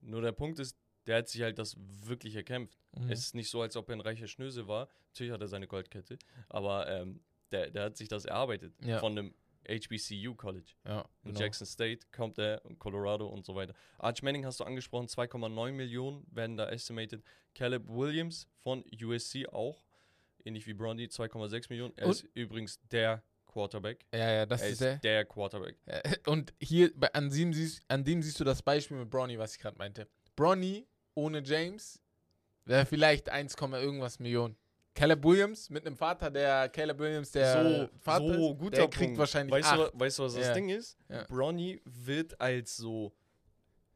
Nur 0.00 0.22
der 0.22 0.32
Punkt 0.32 0.58
ist, 0.58 0.76
der 1.06 1.18
hat 1.18 1.28
sich 1.28 1.42
halt 1.42 1.58
das 1.58 1.76
wirklich 1.78 2.36
erkämpft. 2.36 2.78
Mhm. 2.96 3.10
Es 3.10 3.20
ist 3.20 3.34
nicht 3.34 3.50
so, 3.50 3.62
als 3.62 3.76
ob 3.76 3.88
er 3.88 3.96
ein 3.96 4.00
reicher 4.00 4.26
Schnösel 4.26 4.68
war. 4.68 4.88
Natürlich 5.08 5.32
hat 5.32 5.40
er 5.40 5.48
seine 5.48 5.66
Goldkette, 5.66 6.18
aber 6.48 6.88
ähm, 6.88 7.20
der, 7.52 7.70
der 7.70 7.84
hat 7.84 7.96
sich 7.96 8.08
das 8.08 8.24
erarbeitet 8.24 8.74
Ja. 8.84 8.98
von 8.98 9.18
einem 9.18 9.34
HBCU 9.68 10.34
College. 10.34 10.72
ja, 10.86 11.00
In 11.22 11.30
genau. 11.32 11.40
Jackson 11.40 11.66
State 11.66 12.06
kommt 12.12 12.38
er, 12.38 12.60
Colorado 12.78 13.26
und 13.26 13.44
so 13.44 13.54
weiter. 13.54 13.74
Arch 13.98 14.22
Manning 14.22 14.44
hast 14.46 14.60
du 14.60 14.64
angesprochen, 14.64 15.06
2,9 15.06 15.72
Millionen 15.72 16.26
werden 16.30 16.56
da 16.56 16.68
estimated. 16.68 17.22
Caleb 17.54 17.88
Williams 17.88 18.48
von 18.62 18.84
USC 19.02 19.46
auch, 19.48 19.84
ähnlich 20.44 20.66
wie 20.66 20.74
Brondy, 20.74 21.04
2,6 21.08 21.68
Millionen. 21.70 21.92
Er 21.96 22.06
Und- 22.06 22.12
ist 22.12 22.28
übrigens 22.34 22.80
der 22.88 23.22
Quarterback. 23.50 24.04
Ja, 24.14 24.30
ja, 24.32 24.46
das 24.46 24.62
er 24.62 24.68
ist 24.68 24.80
der. 24.80 24.96
der 24.98 25.24
Quarterback. 25.24 25.76
Äh, 25.86 26.00
Und 26.26 26.52
hier, 26.60 26.90
an, 27.12 27.30
dem 27.30 27.52
siehst, 27.52 27.82
an 27.88 28.04
dem 28.04 28.22
siehst 28.22 28.38
du 28.40 28.44
das 28.44 28.62
Beispiel 28.62 28.96
mit 28.98 29.10
Bronny, 29.10 29.38
was 29.38 29.54
ich 29.54 29.60
gerade 29.60 29.76
meinte. 29.78 30.06
Bronny 30.36 30.86
ohne 31.14 31.42
James 31.44 32.00
wäre 32.64 32.86
vielleicht 32.86 33.28
1, 33.28 33.56
irgendwas 33.60 34.18
Millionen. 34.18 34.56
Caleb 34.94 35.24
Williams 35.24 35.70
mit 35.70 35.86
einem 35.86 35.96
Vater, 35.96 36.30
der 36.30 36.68
Caleb 36.68 36.98
Williams, 36.98 37.30
der 37.30 37.88
Vater 38.00 38.34
so 38.34 38.50
ist, 38.52 38.58
guter 38.58 38.76
der 38.76 38.88
kriegt 38.88 38.98
Punkt. 39.10 39.18
wahrscheinlich 39.18 39.52
weißt, 39.52 39.72
du, 39.72 39.84
acht. 39.86 39.94
wa- 39.94 40.00
weißt 40.00 40.18
du, 40.18 40.22
was 40.24 40.34
das 40.34 40.46
Ja. 40.48 40.54
Ding 40.54 40.68
ist? 40.68 40.96
Ja. 41.08 41.24
Bronny 41.24 41.80
wird 41.84 42.40
als 42.40 42.76
so 42.76 43.12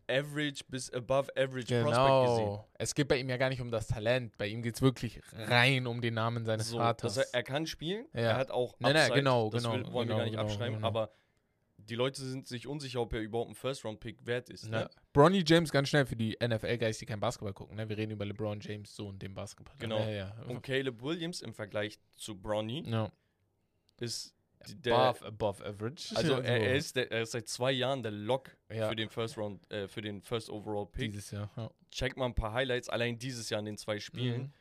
average 0.08 0.64
bis 0.68 0.90
above 0.92 1.30
average 1.36 1.82
Prospect 1.82 2.26
gesehen. 2.26 2.44
Genau. 2.44 2.68
Es 2.74 2.94
geht 2.94 3.08
bei 3.08 3.18
ihm 3.18 3.28
ja 3.28 3.36
gar 3.36 3.48
nicht 3.48 3.60
um 3.60 3.70
das 3.70 3.86
Talent. 3.86 4.36
Bei 4.38 4.46
ihm 4.46 4.62
geht 4.62 4.76
es 4.76 4.82
wirklich 4.82 5.20
rein 5.32 5.86
um 5.86 6.00
den 6.00 6.14
Namen 6.14 6.44
seines 6.44 6.68
So, 6.68 6.78
Vaters. 6.78 7.16
er, 7.16 7.26
er 7.32 7.42
kann 7.42 7.66
spielen, 7.66 8.06
Ja. 8.12 8.20
er 8.20 8.36
hat 8.36 8.50
auch 8.50 8.74
Nein, 8.78 8.94
nein, 8.94 9.02
Upside, 9.02 9.18
genau, 9.18 9.50
das 9.50 9.62
genau, 9.62 9.74
will, 9.74 9.92
wollen 9.92 10.08
genau, 10.08 10.08
wir 10.08 10.16
gar 10.16 10.24
nicht 10.24 10.32
genau, 10.32 10.42
abschreiben, 10.42 10.74
genau. 10.76 10.86
aber 10.86 11.10
die 11.88 11.94
Leute 11.94 12.22
sind 12.22 12.46
sich 12.46 12.66
unsicher, 12.66 13.00
ob 13.00 13.12
er 13.12 13.20
überhaupt 13.20 13.50
ein 13.50 13.54
First-Round-Pick 13.54 14.26
wert 14.26 14.48
ist. 14.48 14.64
Ja. 14.64 14.70
Ne? 14.70 14.90
Bronny 15.12 15.42
James, 15.46 15.70
ganz 15.70 15.88
schnell 15.88 16.06
für 16.06 16.16
die 16.16 16.36
NFL-Guys, 16.42 16.98
die 16.98 17.06
kein 17.06 17.20
Basketball 17.20 17.52
gucken. 17.52 17.76
Ne? 17.76 17.88
Wir 17.88 17.96
reden 17.96 18.12
über 18.12 18.24
LeBron 18.24 18.60
James, 18.60 18.94
Sohn, 18.94 19.18
dem 19.18 19.34
Basketball. 19.34 19.74
Genau. 19.78 19.98
Ja, 19.98 20.08
ja. 20.08 20.34
Und 20.48 20.62
Caleb 20.62 21.02
Williams 21.02 21.42
im 21.42 21.52
Vergleich 21.52 21.98
zu 22.16 22.40
Bronny 22.40 22.84
ja. 22.86 23.10
ist 24.00 24.34
der, 24.84 24.94
above, 24.96 25.24
above 25.26 25.64
average. 25.66 26.16
also 26.16 26.34
er, 26.34 26.44
er, 26.60 26.74
ist 26.76 26.96
der, 26.96 27.10
er 27.12 27.22
ist 27.22 27.32
seit 27.32 27.48
zwei 27.48 27.72
Jahren 27.72 28.02
der 28.02 28.12
Lock 28.12 28.56
Ja. 28.70 28.88
für 28.88 28.96
den 28.96 29.08
First 29.10 29.36
Round, 29.38 29.70
äh, 29.72 29.88
für 29.88 30.00
den 30.02 30.22
First 30.22 30.50
Overall 30.50 30.86
Pick. 30.86 31.12
dieses 31.12 31.30
Jahr. 31.30 31.50
Ja. 31.56 31.70
Check 31.90 32.16
mal 32.16 32.26
ein 32.26 32.34
paar 32.34 32.52
Highlights, 32.52 32.88
allein 32.88 33.18
dieses 33.18 33.50
Jahr 33.50 33.60
in 33.60 33.66
den 33.66 33.78
zwei 33.78 33.98
Spielen. 34.00 34.42
Mhm. 34.42 34.52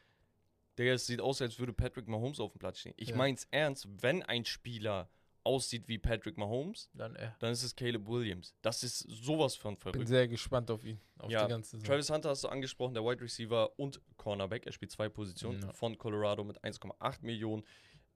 Der 0.77 0.97
sieht 0.97 1.21
aus, 1.21 1.41
als 1.41 1.59
würde 1.59 1.71
Patrick 1.73 2.07
Mahomes 2.07 2.39
auf 2.39 2.51
dem 2.53 2.59
Platz 2.59 2.79
stehen. 2.79 2.93
Ich 2.97 3.09
Ja. 3.09 3.15
mein's 3.15 3.47
ernst, 3.51 3.87
wenn 4.01 4.23
ein 4.23 4.43
Spieler 4.43 5.07
aussieht 5.45 5.89
wie 5.89 5.97
Patrick 5.97 6.37
Mahomes, 6.37 6.89
Dann 6.93 7.15
er. 7.17 7.35
dann 7.39 7.51
ist 7.51 7.63
es 7.63 7.75
Caleb 7.75 8.07
Williams. 8.07 8.55
Das 8.61 8.81
ist 8.81 8.99
sowas 8.99 9.55
von 9.55 9.75
Bin 9.75 9.81
verrückt. 9.81 10.07
sehr 10.07 10.27
gespannt 10.29 10.71
auf 10.71 10.85
ihn, 10.85 10.99
auf 11.19 11.29
Ja, 11.29 11.43
die 11.45 11.49
ganze 11.51 11.71
Saison. 11.71 11.85
Travis 11.85 12.09
Hunter 12.09 12.29
hast 12.29 12.45
du 12.45 12.47
angesprochen, 12.47 12.93
der 12.93 13.03
Wide 13.03 13.21
Receiver 13.21 13.77
und 13.77 13.99
Cornerback. 14.15 14.65
Er 14.65 14.71
spielt 14.71 14.91
zwei 14.91 15.09
Positionen 15.09 15.61
Ja. 15.61 15.73
von 15.73 15.97
Colorado 15.97 16.45
mit 16.45 16.63
1,8 16.63 17.23
Millionen. 17.25 17.63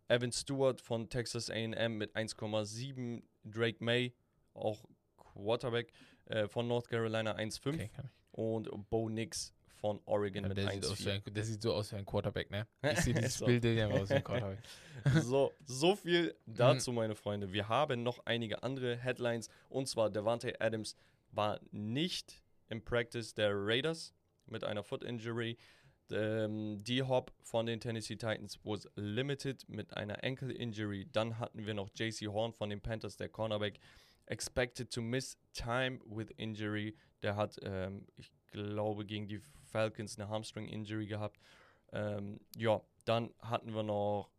Evan 0.09 0.31
Stewart 0.31 0.79
von 0.81 1.09
Texas 1.09 1.49
AM 1.49 1.97
mit 1.97 2.15
1,7. 2.15 3.23
Drake 3.43 3.83
May, 3.83 4.13
auch 4.53 4.83
Quarterback 5.17 5.91
äh, 6.25 6.47
von 6.47 6.67
North 6.67 6.89
Carolina 6.89 7.35
1,5. 7.35 7.73
Okay. 7.75 7.89
Und 8.31 8.89
Bo 8.89 9.09
Nix 9.09 9.53
von 9.79 9.99
Oregon 10.05 10.43
Ja, 10.43 10.49
mit 10.49 10.57
der, 10.57 10.69
sieht 10.71 10.85
aus 10.85 10.99
wie 11.05 11.09
1,4. 11.09 11.11
ein, 11.27 11.33
der 11.33 11.43
sieht 11.43 11.61
so 11.61 11.73
aus 11.73 11.91
wie 11.91 11.95
ein 11.97 12.05
Quarterback, 12.05 12.49
ne? 12.51 12.67
Ich 12.91 12.99
sehe 13.01 13.13
dieses 13.13 13.35
So. 13.37 13.45
Bild 13.45 13.63
der 13.63 13.89
aus 13.89 14.09
wie 14.09 14.13
ein 14.15 14.23
Quarterback. 14.23 14.59
So, 15.21 15.53
so 15.65 15.95
viel 15.95 16.35
Mhm. 16.45 16.55
dazu, 16.55 16.91
meine 16.91 17.15
Freunde. 17.15 17.53
Wir 17.53 17.69
haben 17.69 18.03
noch 18.03 18.19
einige 18.25 18.63
andere 18.63 18.97
Headlines. 18.97 19.47
Und 19.69 19.87
zwar 19.87 20.09
Devante 20.09 20.59
Adams 20.59 20.95
war 21.31 21.59
nicht 21.71 22.41
im 22.69 22.83
Practice 22.83 23.33
der 23.33 23.51
Raiders 23.53 24.13
mit 24.47 24.63
einer 24.65 24.83
Foot 24.83 25.03
Injury. 25.03 25.57
Ähm, 26.11 26.83
D-Hop 26.83 27.31
von 27.41 27.65
den 27.65 27.79
Tennessee 27.79 28.15
Titans 28.15 28.59
was 28.63 28.87
limited 28.95 29.67
mit 29.67 29.95
einer 29.95 30.23
Ankle 30.23 30.53
Injury. 30.53 31.07
Dann 31.11 31.39
hatten 31.39 31.65
wir 31.65 31.73
noch 31.73 31.89
JC 31.95 32.27
Horn 32.27 32.53
von 32.53 32.69
den 32.69 32.81
Panthers, 32.81 33.17
der 33.17 33.29
Cornerback, 33.29 33.79
expected 34.27 34.91
to 34.91 35.01
miss 35.01 35.37
time 35.53 35.99
with 36.05 36.29
injury. 36.37 36.95
Der 37.21 37.35
hat, 37.35 37.57
ähm, 37.63 38.05
ich 38.15 38.31
glaube, 38.51 39.05
gegen 39.05 39.27
die 39.27 39.41
Falcons 39.71 40.17
eine 40.17 40.29
Hamstring 40.29 40.67
Injury 40.67 41.07
gehabt. 41.07 41.39
Ähm, 41.91 42.39
ja, 42.55 42.81
dann 43.05 43.33
hatten 43.39 43.73
wir 43.73 43.83
noch 43.83 44.29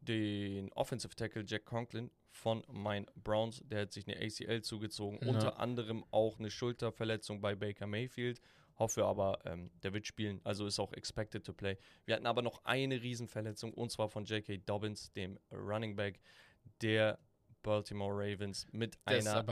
den 0.00 0.72
Offensive 0.72 1.14
Tackle 1.14 1.44
Jack 1.46 1.64
Conklin 1.64 2.10
von 2.30 2.62
meinen 2.68 3.06
Browns. 3.16 3.62
Der 3.64 3.82
hat 3.82 3.92
sich 3.92 4.06
eine 4.06 4.16
ACL 4.20 4.62
zugezogen. 4.62 5.18
Ja. 5.22 5.28
Unter 5.28 5.58
anderem 5.58 6.04
auch 6.10 6.38
eine 6.38 6.50
Schulterverletzung 6.50 7.40
bei 7.40 7.54
Baker 7.54 7.86
Mayfield. 7.86 8.40
Hoffe 8.78 9.04
aber, 9.04 9.40
ähm, 9.44 9.70
der 9.82 9.92
wird 9.92 10.06
spielen. 10.06 10.40
Also 10.44 10.66
ist 10.66 10.78
auch 10.78 10.92
expected 10.92 11.44
to 11.44 11.52
play. 11.52 11.76
Wir 12.04 12.14
hatten 12.14 12.26
aber 12.26 12.42
noch 12.42 12.64
eine 12.64 13.02
Riesenverletzung 13.02 13.74
und 13.74 13.90
zwar 13.90 14.08
von 14.08 14.24
J.K. 14.24 14.58
Dobbins, 14.58 15.12
dem 15.12 15.38
Running 15.50 15.96
Back 15.96 16.20
der 16.80 17.18
Baltimore 17.62 18.14
Ravens, 18.14 18.66
mit 18.70 18.96
Das 19.04 19.26
einer 19.26 19.48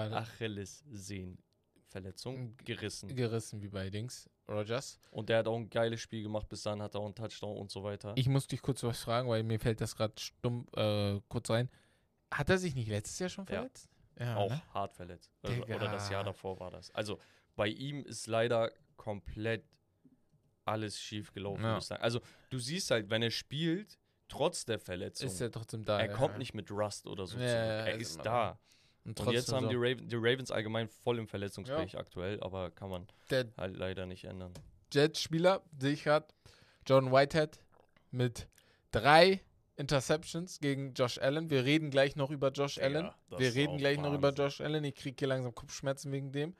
Achillessehnenverletzung 1.16 2.56
gerissen. 2.64 3.14
Gerissen 3.14 3.62
wie 3.62 3.68
bei 3.68 3.90
Dings. 3.90 4.30
Rogers. 4.48 5.00
Und 5.10 5.28
der 5.28 5.38
hat 5.38 5.48
auch 5.48 5.56
ein 5.56 5.70
geiles 5.70 6.00
Spiel 6.00 6.22
gemacht. 6.22 6.48
Bis 6.48 6.62
dann 6.62 6.80
hat 6.80 6.94
er 6.94 7.00
auch 7.00 7.06
einen 7.06 7.14
Touchdown 7.16 7.56
und 7.56 7.70
so 7.70 7.82
weiter. 7.82 8.12
Ich 8.16 8.28
muss 8.28 8.46
dich 8.46 8.62
kurz 8.62 8.82
was 8.84 9.00
fragen, 9.02 9.28
weil 9.28 9.42
mir 9.42 9.58
fällt 9.58 9.80
das 9.80 9.96
gerade 9.96 10.14
stumm 10.20 10.66
äh, 10.76 11.20
kurz 11.28 11.50
rein. 11.50 11.68
Hat 12.32 12.48
er 12.48 12.58
sich 12.58 12.74
nicht 12.74 12.88
letztes 12.88 13.18
Jahr 13.18 13.28
schon 13.28 13.46
Ja. 13.46 13.56
verletzt? 13.56 13.88
Ja, 14.18 14.36
auch 14.36 14.50
ne? 14.50 14.62
hart 14.72 14.92
verletzt. 14.92 15.30
Also, 15.42 15.62
Digga. 15.62 15.76
oder 15.76 15.88
das 15.90 16.08
Jahr 16.10 16.24
davor 16.24 16.58
war 16.58 16.70
das. 16.70 16.90
Also 16.92 17.18
bei 17.54 17.68
ihm 17.68 18.04
ist 18.04 18.26
leider 18.26 18.72
komplett 18.96 19.64
alles 20.64 21.00
schief 21.00 21.32
gelaufen, 21.32 21.62
Ja. 21.62 21.74
muss 21.74 21.84
ich 21.84 21.88
sagen. 21.88 22.02
Also 22.02 22.20
du 22.50 22.58
siehst 22.58 22.90
halt, 22.90 23.08
wenn 23.10 23.22
er 23.22 23.30
spielt, 23.30 23.98
trotz 24.28 24.64
der 24.64 24.78
Verletzung, 24.80 25.28
Ist 25.28 25.40
er 25.40 25.50
trotzdem 25.50 25.84
da. 25.84 26.00
er 26.00 26.06
ja. 26.10 26.12
kommt 26.16 26.38
nicht 26.38 26.54
mit 26.54 26.70
Rust 26.70 27.06
oder 27.06 27.26
so 27.26 27.38
Ja, 27.38 27.46
zurück. 27.46 27.56
ja, 27.56 27.86
Er 27.86 27.94
ist 27.98 28.18
da. 28.24 28.58
Und, 29.04 29.20
Und 29.20 29.32
jetzt 29.32 29.52
haben 29.52 29.64
so. 29.66 29.70
die, 29.70 29.76
Raven, 29.76 30.08
die 30.08 30.16
Ravens 30.16 30.50
allgemein 30.50 30.88
voll 30.88 31.18
im 31.20 31.28
Verletzungspech 31.28 31.96
aktuell, 31.96 32.40
aber 32.42 32.72
kann 32.72 32.90
man 32.90 33.06
Der 33.30 33.46
halt 33.56 33.76
leider 33.76 34.04
nicht 34.06 34.24
ändern. 34.24 34.52
Jets-Spieler, 34.92 35.62
sehe 35.78 35.92
ich 35.92 36.02
gerade, 36.02 36.26
John 36.84 37.12
Whitehead 37.12 37.60
mit 38.10 38.48
drei 38.90 39.40
Interceptions 39.76 40.58
gegen 40.58 40.94
Josh 40.94 41.18
Allen. 41.18 41.50
Wir 41.50 41.64
reden 41.64 41.90
gleich 41.90 42.16
noch 42.16 42.30
über 42.30 42.50
Josh 42.50 42.78
Allen. 42.78 43.10
Wir 43.36 43.54
reden 43.54 43.76
gleich 43.78 43.98
noch 43.98 44.12
über 44.14 44.28
Wahnsinn. 44.30 44.44
Josh 44.44 44.60
Allen. 44.60 44.82
Ich 44.84 44.94
kriege 44.96 45.16
hier 45.18 45.28
langsam 45.28 45.54
Kopfschmerzen 45.54 46.10
wegen 46.10 46.32
dem. 46.32 46.56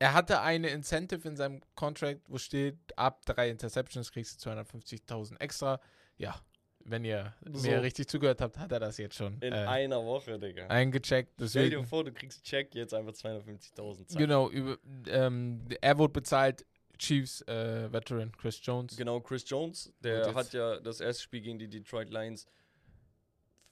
Er 0.00 0.14
hatte 0.14 0.40
eine 0.40 0.68
Incentive 0.70 1.28
in 1.28 1.36
seinem 1.36 1.60
Contract, 1.74 2.22
wo 2.28 2.38
steht, 2.38 2.78
ab 2.96 3.24
drei 3.26 3.50
Interceptions 3.50 4.10
kriegst 4.10 4.44
du 4.44 4.50
250.000 4.50 5.38
extra. 5.40 5.78
Ja, 6.16 6.40
wenn 6.86 7.04
ihr 7.04 7.34
So. 7.52 7.68
mir 7.68 7.82
richtig 7.82 8.08
zugehört 8.08 8.40
habt, 8.40 8.58
hat 8.58 8.72
er 8.72 8.80
das 8.80 8.96
jetzt 8.96 9.14
schon 9.16 9.34
In 9.42 9.52
äh, 9.52 9.56
einer 9.56 10.02
Woche, 10.02 10.38
Digga. 10.38 10.68
eingecheckt. 10.68 11.32
Stell 11.34 11.48
dir 11.64 11.76
Deswegen, 11.76 11.86
vor, 11.86 12.04
du 12.04 12.12
kriegst 12.12 12.42
Check 12.44 12.74
jetzt 12.74 12.94
einfach 12.94 13.12
250.000. 13.12 14.06
zack. 14.06 14.18
genau, 14.18 14.48
über, 14.48 14.78
ähm, 15.06 15.66
er 15.82 15.98
wurde 15.98 16.14
bezahlt, 16.14 16.64
Chiefs 16.96 17.42
äh, 17.42 17.92
Veteran 17.92 18.32
Chris 18.32 18.58
Jones. 18.62 18.96
Genau, 18.96 19.20
Chris 19.20 19.44
Jones, 19.48 19.92
der 20.00 20.34
hat 20.34 20.52
ja 20.54 20.80
das 20.80 21.00
erste 21.00 21.22
Spiel 21.22 21.42
gegen 21.42 21.58
die 21.58 21.68
Detroit 21.68 22.08
Lions 22.10 22.46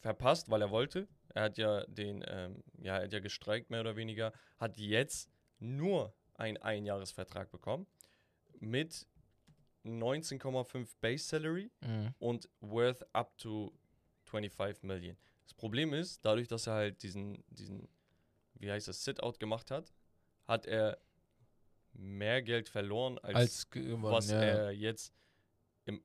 verpasst, 0.01 0.51
weil 0.51 0.61
er 0.63 0.71
wollte. 0.71 1.09
Er 1.35 1.43
hat 1.45 1.59
ja 1.59 1.85
den, 1.87 2.23
ähm, 2.29 2.63
ja, 2.83 2.97
er 2.99 3.05
hat 3.05 3.13
ja 3.13 3.21
gestreikt, 3.21 3.71
mehr 3.71 3.81
oder 3.81 3.97
weniger, 3.97 4.33
hat 4.59 4.79
jetzt 4.79 5.31
nur 5.59 6.15
einen 6.39 6.57
Einjahresvertrag 6.57 7.51
bekommen 7.51 7.87
mit 8.61 9.07
19,5 9.85 10.97
Base 11.01 11.25
Salary 11.25 11.71
Mhm. 11.81 12.15
und 12.19 12.49
worth 12.61 13.05
up 13.15 13.37
to 13.39 13.73
25 14.25 14.83
Million. 14.85 15.17
Das 15.45 15.55
Problem 15.55 15.95
ist, 15.95 16.25
dadurch, 16.25 16.49
dass 16.49 16.67
er 16.67 16.75
halt 16.75 17.03
diesen, 17.03 17.43
diesen, 17.49 17.89
wie 18.55 18.71
heißt 18.71 18.89
das, 18.89 19.03
Sit-Out 19.05 19.41
gemacht 19.41 19.71
hat, 19.71 19.93
hat 20.47 20.67
er 20.67 20.99
mehr 21.93 22.43
Geld 22.43 22.69
verloren, 22.69 23.19
als, 23.21 23.37
Als 23.37 23.71
gewonnen, 23.71 24.03
was 24.03 24.31
ja. 24.31 24.41
er 24.41 24.71
jetzt 24.73 25.13
im, 25.87 26.03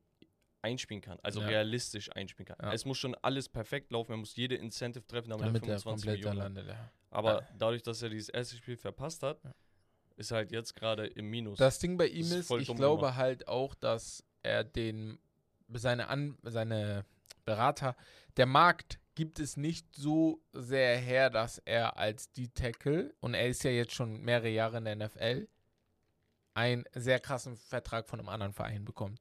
einspielen 0.62 1.02
kann, 1.02 1.20
also 1.22 1.42
Ja. 1.42 1.48
realistisch 1.48 2.10
einspielen 2.16 2.48
kann. 2.48 2.58
Ja. 2.62 2.74
Es 2.74 2.86
muss 2.86 2.98
schon 2.98 3.16
alles 3.16 3.50
perfekt 3.50 3.92
laufen, 3.92 4.12
er 4.14 4.18
muss 4.18 4.36
jede 4.36 4.56
Incentive 4.56 5.06
treffen, 5.06 5.30
damit, 5.30 5.46
damit 5.48 5.64
er 5.64 5.74
er 5.74 5.80
25 5.80 5.84
komplett 5.84 6.26
da 6.26 6.30
Millionen 6.34 6.56
landet. 6.56 6.78
Aber 7.10 7.48
dadurch, 7.58 7.84
dass 7.84 8.02
er 8.02 8.10
dieses 8.10 8.30
erste 8.30 8.56
Spiel 8.56 8.78
verpasst 8.78 9.22
hat. 9.24 9.42
Ist 10.16 10.32
halt 10.32 10.52
jetzt 10.52 10.76
gerade 10.76 11.08
im 11.08 11.30
Minus. 11.30 11.58
Das 11.58 11.80
Ding 11.80 11.98
bei 11.98 12.08
ihm 12.08 12.26
ist 12.26 12.52
ist, 12.52 12.52
ich 12.52 12.76
glaube 12.76 13.02
gemacht. 13.02 13.18
halt 13.18 13.48
auch, 13.48 13.76
dass 13.76 14.24
er 14.42 14.64
den 14.64 15.20
seine 15.74 16.08
An 16.08 16.38
seine 16.44 17.06
Berater, 17.46 17.96
der 18.38 18.46
Markt 18.46 19.00
gibt 19.16 19.40
es 19.40 19.58
nicht 19.58 19.96
so 19.96 20.42
sehr 20.54 20.98
her, 20.98 21.30
dass 21.30 21.60
er 21.60 21.98
als 21.98 22.32
D-Tackle, 22.32 23.14
und 23.20 23.34
er 23.34 23.48
ist 23.48 23.64
ja 23.64 23.72
jetzt 23.72 23.94
schon 23.94 24.22
mehrere 24.22 24.50
Jahre 24.50 24.78
in 24.78 24.86
der 24.86 24.96
NFL, 24.96 25.48
einen 26.54 26.86
sehr 26.94 27.20
krassen 27.20 27.58
Vertrag 27.58 28.08
von 28.08 28.20
einem 28.20 28.30
anderen 28.30 28.54
Verein 28.54 28.86
bekommt. 28.86 29.20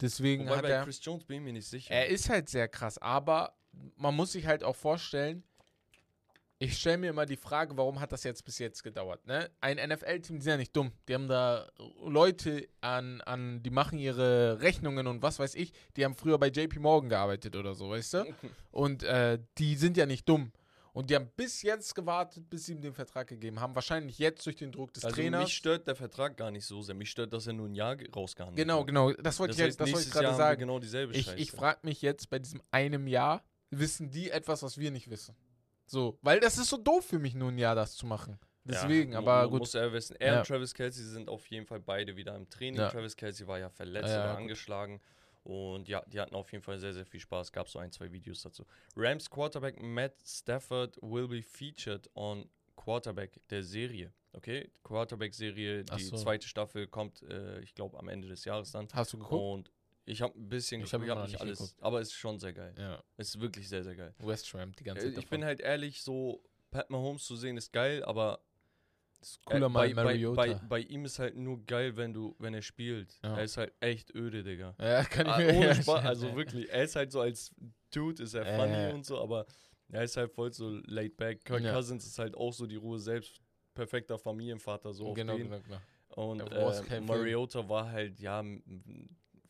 Deswegen 0.00 0.46
Wobei 0.46 0.56
hat 0.56 0.62
bei 0.62 0.70
er. 0.70 0.84
Chris 0.84 1.00
Jones 1.02 1.24
bin 1.24 1.38
ich 1.38 1.42
mir 1.42 1.52
nicht 1.52 1.68
sicher. 1.68 1.92
Er 1.92 2.08
ist 2.08 2.28
halt 2.28 2.48
sehr 2.48 2.68
krass, 2.68 2.98
aber 2.98 3.54
man 3.96 4.14
muss 4.14 4.32
sich 4.32 4.46
halt 4.46 4.64
auch 4.64 4.76
vorstellen, 4.76 5.44
ich 6.62 6.76
stelle 6.76 6.98
mir 6.98 7.10
immer 7.10 7.24
die 7.24 7.36
Frage, 7.38 7.74
warum 7.76 7.98
hat 8.00 8.12
das 8.12 8.22
jetzt 8.22 8.44
bis 8.44 8.58
jetzt 8.58 8.82
gedauert? 8.84 9.26
Ne? 9.26 9.50
Ein 9.62 9.78
NFL-Team, 9.78 10.36
die 10.36 10.42
sind 10.42 10.50
ja 10.50 10.56
nicht 10.58 10.76
dumm. 10.76 10.92
Die 11.08 11.14
haben 11.14 11.26
da 11.26 11.66
Leute 12.04 12.68
an, 12.82 13.22
an, 13.22 13.62
die 13.62 13.70
machen 13.70 13.98
ihre 13.98 14.60
Rechnungen 14.60 15.06
und 15.06 15.22
was 15.22 15.38
weiß 15.38 15.54
ich, 15.54 15.72
die 15.96 16.04
haben 16.04 16.14
früher 16.14 16.38
bei 16.38 16.48
JP 16.48 16.78
Morgan 16.80 17.08
gearbeitet 17.08 17.56
oder 17.56 17.74
so, 17.74 17.88
weißt 17.90 18.14
du? 18.14 18.24
Und 18.72 19.02
äh, 19.02 19.38
die 19.58 19.74
sind 19.74 19.96
ja 19.96 20.04
nicht 20.06 20.28
dumm. 20.28 20.52
Und 20.92 21.08
die 21.08 21.14
haben 21.14 21.30
bis 21.36 21.62
jetzt 21.62 21.94
gewartet, 21.94 22.50
bis 22.50 22.66
sie 22.66 22.72
ihm 22.72 22.80
den 22.82 22.92
Vertrag 22.92 23.28
gegeben 23.28 23.58
haben. 23.60 23.74
Wahrscheinlich 23.76 24.18
jetzt 24.18 24.44
durch 24.44 24.56
den 24.56 24.70
Druck 24.72 24.92
des 24.92 25.04
also 25.04 25.14
Trainers. 25.16 25.44
mich 25.44 25.54
stört 25.54 25.86
der 25.86 25.94
Vertrag 25.94 26.36
gar 26.36 26.50
nicht 26.50 26.66
so 26.66 26.82
sehr. 26.82 26.94
Mich 26.96 27.10
stört, 27.10 27.32
dass 27.32 27.46
er 27.46 27.52
nur 27.52 27.68
ein 27.68 27.74
Jahr 27.74 27.96
ge- 27.96 28.10
rausgehandelt 28.10 28.58
genau, 28.58 28.80
hat. 28.80 28.86
genau. 28.88 29.12
Das 29.12 29.38
wollte 29.38 29.52
Das 29.52 29.58
ich, 29.58 29.64
heißt, 29.66 29.80
das 29.80 29.92
wollte 29.92 30.06
ich 30.06 30.12
gerade 30.12 30.26
Jahr 30.26 30.34
sagen. 30.36 30.60
genau 30.60 30.78
dieselbe 30.80 31.14
Ich, 31.14 31.26
Scheiße. 31.26 31.38
ich 31.38 31.52
frage 31.52 31.78
mich 31.84 32.02
jetzt 32.02 32.28
bei 32.28 32.38
diesem 32.40 32.60
einem 32.72 33.06
Jahr, 33.06 33.44
wissen 33.70 34.10
die 34.10 34.30
etwas, 34.30 34.62
was 34.64 34.78
wir 34.78 34.90
nicht 34.90 35.08
wissen? 35.08 35.34
So, 35.90 36.18
weil 36.22 36.38
das 36.38 36.56
ist 36.56 36.68
so 36.68 36.76
doof 36.76 37.04
für 37.04 37.18
mich, 37.18 37.34
nur 37.34 37.50
ein 37.50 37.58
Jahr 37.58 37.74
das 37.74 37.96
zu 37.96 38.06
machen. 38.06 38.38
Deswegen, 38.62 39.12
ja, 39.12 39.18
aber 39.18 39.48
gut. 39.48 39.58
Muss 39.58 39.74
er 39.74 39.92
wissen. 39.92 40.14
Er 40.20 40.34
Ja. 40.34 40.38
und 40.38 40.46
Travis 40.46 40.72
Kelsey 40.72 41.04
sind 41.04 41.28
auf 41.28 41.44
jeden 41.48 41.66
Fall 41.66 41.80
beide 41.80 42.14
wieder 42.14 42.36
im 42.36 42.48
Training. 42.48 42.80
Ja. 42.80 42.90
Travis 42.90 43.16
Kelsey 43.16 43.44
war 43.48 43.58
ja 43.58 43.68
verletzt 43.68 44.08
Ja, 44.08 44.14
ja, 44.18 44.24
oder 44.24 44.36
angeschlagen. 44.36 45.00
Und 45.42 45.88
ja, 45.88 46.04
die 46.06 46.20
hatten 46.20 46.36
auf 46.36 46.52
jeden 46.52 46.62
Fall 46.62 46.78
sehr, 46.78 46.92
sehr 46.92 47.06
viel 47.06 47.18
Spaß. 47.18 47.50
Gab 47.50 47.68
so 47.68 47.80
ein, 47.80 47.90
zwei 47.90 48.12
Videos 48.12 48.42
dazu. 48.42 48.64
Rams 48.94 49.28
Quarterback 49.28 49.82
Matt 49.82 50.14
Stafford 50.24 50.96
will 51.02 51.26
be 51.26 51.42
featured 51.42 52.08
on 52.14 52.48
Quarterback 52.76 53.40
der 53.48 53.64
Serie. 53.64 54.12
Okay, 54.32 54.70
Quarterback-Serie, 54.84 55.82
die 55.82 56.02
so. 56.04 56.16
zweite 56.16 56.46
Staffel 56.46 56.86
kommt, 56.86 57.22
äh, 57.22 57.58
ich 57.62 57.74
glaube, 57.74 57.98
am 57.98 58.08
Ende 58.08 58.28
des 58.28 58.44
Jahres 58.44 58.70
dann. 58.70 58.86
Hast 58.92 59.12
du 59.12 59.18
geguckt? 59.18 59.42
Und 59.42 59.72
ich 60.10 60.22
habe 60.22 60.38
ein 60.38 60.48
bisschen, 60.48 60.82
Ich 60.82 60.92
hab 60.92 61.00
geguckt, 61.00 61.12
immer 61.12 61.20
hab 61.22 61.28
nicht 61.28 61.40
alles, 61.40 61.58
geguckt. 61.58 61.82
aber 61.82 62.00
es 62.00 62.08
ist 62.08 62.14
schon 62.14 62.38
sehr 62.38 62.52
geil. 62.52 62.74
Ja, 62.78 63.02
Es 63.16 63.28
ist 63.30 63.40
wirklich 63.40 63.68
sehr, 63.68 63.82
sehr 63.84 63.94
geil. 63.96 64.14
West 64.18 64.52
Ram 64.54 64.72
die 64.72 64.84
ganze 64.84 65.06
Äh, 65.08 65.12
Zeit. 65.14 65.22
Ich 65.24 65.28
bin 65.30 65.44
halt 65.44 65.60
ehrlich, 65.60 66.02
so 66.02 66.42
Pat 66.70 66.90
Mahomes 66.90 67.24
zu 67.24 67.36
sehen 67.36 67.56
ist 67.56 67.72
geil, 67.72 68.04
aber 68.04 68.40
das 69.18 69.30
ist 69.32 69.44
cooler 69.44 69.66
äh, 69.66 69.70
bei, 69.70 69.94
bei, 69.94 70.04
Mariota. 70.04 70.34
bei, 70.36 70.54
bei 70.68 70.80
ihm 70.80 71.04
ist 71.04 71.18
halt 71.18 71.36
nur 71.36 71.64
geil, 71.66 71.96
wenn 71.96 72.12
du, 72.14 72.34
wenn 72.38 72.54
er 72.54 72.62
spielt. 72.62 73.18
Ja. 73.22 73.36
Er 73.36 73.44
ist 73.44 73.56
halt 73.56 73.72
echt 73.80 74.14
öde, 74.14 74.42
Digga. 74.42 74.74
ja, 74.80 75.04
kann 75.04 75.26
ich 75.26 75.32
Ah, 75.32 75.38
mir 75.38 75.54
ohne 75.54 75.66
ja, 75.66 75.74
Spaß, 75.74 76.04
also 76.06 76.34
wirklich, 76.36 76.70
er 76.70 76.84
ist 76.84 76.96
halt 76.96 77.12
so 77.12 77.20
als 77.20 77.54
Dude, 77.92 78.22
ist 78.22 78.34
er 78.34 78.46
Ja, 78.46 78.56
funny 78.56 78.94
und 78.94 79.04
so, 79.04 79.20
aber 79.20 79.46
er 79.88 80.04
ist 80.04 80.16
halt 80.16 80.30
voll 80.32 80.52
so 80.52 80.70
laid 80.86 81.16
back. 81.16 81.44
Kirk 81.44 81.62
Ja. 81.62 81.72
Cousins 81.74 82.06
ist 82.06 82.18
halt 82.18 82.34
auch 82.36 82.52
so 82.52 82.66
die 82.66 82.76
Ruhe 82.76 82.98
selbst, 82.98 83.40
perfekter 83.74 84.18
Familienvater, 84.18 84.92
so 84.94 85.12
Genau, 85.12 85.36
genau, 85.36 85.58
genau. 85.60 85.80
Und 86.16 86.40
äh. 86.52 87.00
Mariota 87.00 87.68
war 87.68 87.90
halt, 87.90 88.18
ja, 88.20 88.42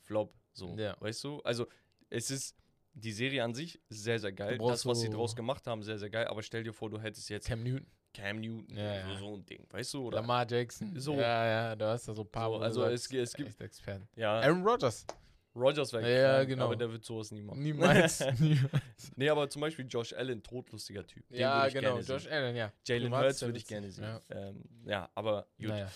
Flop, 0.00 0.34
so, 0.52 0.76
Ja. 0.76 0.96
weißt 1.00 1.24
du? 1.24 1.40
Also, 1.42 1.66
es 2.08 2.30
ist, 2.30 2.56
die 2.92 3.12
Serie 3.12 3.44
an 3.44 3.54
sich 3.54 3.80
sehr, 3.88 4.18
sehr 4.18 4.32
geil. 4.32 4.58
Das, 4.58 4.84
was 4.84 5.00
sie 5.00 5.08
draus 5.10 5.36
gemacht 5.36 5.66
haben, 5.66 5.82
sehr, 5.82 5.98
sehr 5.98 6.10
geil. 6.10 6.26
Aber 6.26 6.42
stell 6.42 6.64
dir 6.64 6.72
vor, 6.72 6.90
du 6.90 7.00
hättest 7.00 7.28
jetzt 7.30 7.46
Cam 7.46 7.62
Newton, 7.62 7.86
Cam 8.12 8.40
Newton, 8.40 8.76
Ja, 8.76 9.02
so, 9.06 9.10
ja. 9.12 9.18
so 9.18 9.34
ein 9.36 9.46
Ding, 9.46 9.64
weißt 9.70 9.94
du? 9.94 10.06
Oder, 10.08 10.16
Lamar 10.16 10.44
Jackson. 10.50 10.98
So. 10.98 11.14
Ja, 11.14 11.46
ja, 11.46 11.76
du 11.76 11.84
hast 11.86 12.08
da 12.08 12.14
so 12.14 12.22
ein 12.22 12.28
paar. 12.30 12.50
So, 12.50 12.58
du 12.58 12.64
also 12.64 12.84
es- 12.86 13.10
es 13.12 13.32
gibt- 13.34 13.48
echt 13.50 13.60
Experten. 13.60 14.08
ja, 14.16 14.40
Aaron 14.40 14.66
Rodgers. 14.66 15.06
Rogers 15.54 15.92
wäre 15.92 16.12
Ja, 16.22 16.44
genau. 16.44 16.66
aber 16.66 16.76
der 16.76 16.90
wird 16.92 17.04
sowas 17.04 17.30
nie 17.32 17.42
machen. 17.42 17.60
Niemals. 17.62 18.20
niemals. 18.40 19.12
nee, 19.16 19.28
aber 19.28 19.48
zum 19.50 19.60
Beispiel 19.62 19.84
Josh 19.88 20.12
Allen, 20.12 20.42
todlustiger 20.42 21.04
Typ. 21.06 21.28
Den 21.28 21.40
ja, 21.40 21.66
genau. 21.68 21.80
gerne 21.90 22.02
sehen. 22.04 22.16
Josh 22.16 22.26
Allen, 22.28 22.56
ja. 22.56 22.72
Jalen 22.86 23.12
Hurts 23.12 23.42
würde 23.42 23.58
ich 23.58 23.66
gerne 23.66 23.90
sehen. 23.90 24.04
Ja. 24.04 24.20
Ähm, 24.30 24.64
ja, 24.84 25.10
aber 25.14 25.46
gut. 25.58 25.68
Naja. 25.68 25.90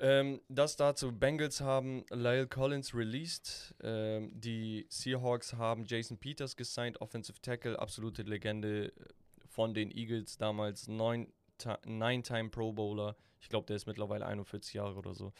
Ähm, 0.00 0.40
das 0.48 0.76
dazu, 0.76 1.10
Bengals 1.12 1.60
haben 1.60 2.04
Lyle 2.10 2.46
Collins 2.46 2.94
released. 2.94 3.74
Ähm, 3.82 4.30
die 4.32 4.86
Seahawks 4.88 5.54
haben 5.54 5.84
Jason 5.86 6.18
Peters 6.18 6.56
gesigned, 6.56 7.00
Offensive 7.00 7.40
Tackle, 7.40 7.78
absolute 7.78 8.22
Legende 8.22 8.92
von 9.48 9.74
den 9.74 9.90
Eagles 9.90 10.36
damals, 10.36 10.86
neun 10.88 11.32
Ti- 11.58 11.74
Nine-Time 11.86 12.50
Pro 12.50 12.72
Bowler. 12.72 13.16
Ich 13.40 13.48
glaube, 13.48 13.66
der 13.66 13.74
ist 13.76 13.86
mittlerweile 13.86 14.24
41 14.26 14.74
Jahre 14.74 14.94
oder 14.94 15.14
so. 15.14 15.32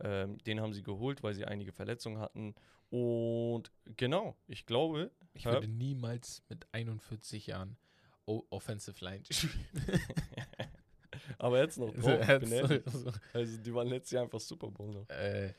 Ähm, 0.00 0.38
den 0.38 0.60
haben 0.60 0.72
sie 0.72 0.82
geholt, 0.82 1.22
weil 1.22 1.34
sie 1.34 1.44
einige 1.44 1.72
Verletzungen 1.72 2.18
hatten. 2.18 2.54
Und 2.90 3.70
genau, 3.96 4.36
ich 4.46 4.64
glaube, 4.64 5.10
Ich 5.34 5.44
würde 5.44 5.68
niemals 5.68 6.42
mit 6.48 6.66
41 6.72 7.48
Jahren 7.48 7.76
Offensive 8.24 9.04
Line 9.04 9.22
spielen. 9.30 9.66
aber 11.38 11.58
jetzt 11.60 11.78
noch 11.78 11.94
ernst- 11.94 12.52
ehrlich. 12.52 12.82
so, 12.92 13.10
Also 13.32 13.56
die 13.58 13.74
waren 13.74 13.88
letztes 13.88 14.12
Jahr 14.12 14.24
einfach 14.24 14.40
Super 14.40 14.70
Bowl 14.70 14.90
noch. 14.90 15.08
äh, 15.10 15.52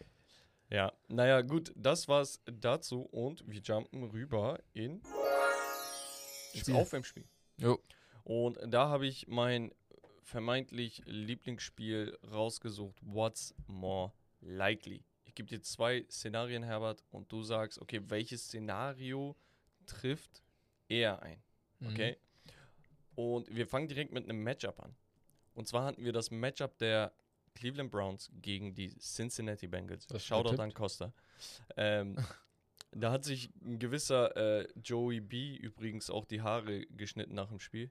Ja, 0.69 0.91
naja, 1.07 1.41
gut, 1.41 1.71
das 1.75 2.07
war's 2.07 2.41
dazu 2.45 3.01
und 3.03 3.43
wir 3.49 3.61
jumpen 3.61 4.03
rüber 4.11 4.59
in 4.73 5.01
ins 6.53 6.61
Spiel. 6.61 6.75
Aufwärmspiel. 6.75 7.25
jo. 7.57 7.79
Und 8.23 8.57
da 8.65 8.89
habe 8.89 9.07
ich 9.07 9.27
mein 9.27 9.71
vermeintlich 10.23 11.01
Lieblingsspiel 11.05 12.17
rausgesucht. 12.29 12.97
What's 13.01 13.55
more 13.67 14.11
likely? 14.41 15.05
Ich 15.23 15.33
gebe 15.35 15.47
dir 15.47 15.61
zwei 15.61 16.05
Szenarien, 16.09 16.63
Herbert, 16.63 17.03
und 17.11 17.31
du 17.31 17.43
sagst, 17.43 17.79
okay, 17.79 18.01
welches 18.09 18.43
Szenario 18.43 19.37
trifft 19.85 20.41
eher 20.89 21.21
ein? 21.21 21.41
Mhm. 21.79 21.87
Okay. 21.89 22.17
Und 23.15 23.55
wir 23.55 23.65
fangen 23.67 23.87
direkt 23.87 24.11
mit 24.11 24.25
einem 24.25 24.43
Matchup 24.43 24.79
an. 24.83 24.93
Und 25.57 25.67
zwar 25.67 25.85
hatten 25.85 26.05
wir 26.05 26.13
das 26.13 26.29
Matchup 26.29 26.77
der 26.77 27.11
Cleveland 27.55 27.89
Browns 27.89 28.29
gegen 28.41 28.75
die 28.75 28.95
Cincinnati 28.99 29.67
Bengals. 29.67 30.05
Das 30.05 30.23
Shoutout 30.23 30.61
an 30.61 30.71
Costa. 30.71 31.11
Ähm, 31.75 32.15
da 32.91 33.11
hat 33.11 33.23
sich 33.23 33.49
ein 33.63 33.79
gewisser 33.79 34.37
äh, 34.37 34.67
Joey 34.83 35.19
B 35.19 35.55
übrigens 35.55 36.11
auch 36.11 36.25
die 36.25 36.43
Haare 36.43 36.85
geschnitten 36.87 37.33
nach 37.33 37.49
dem 37.49 37.59
Spiel. 37.59 37.89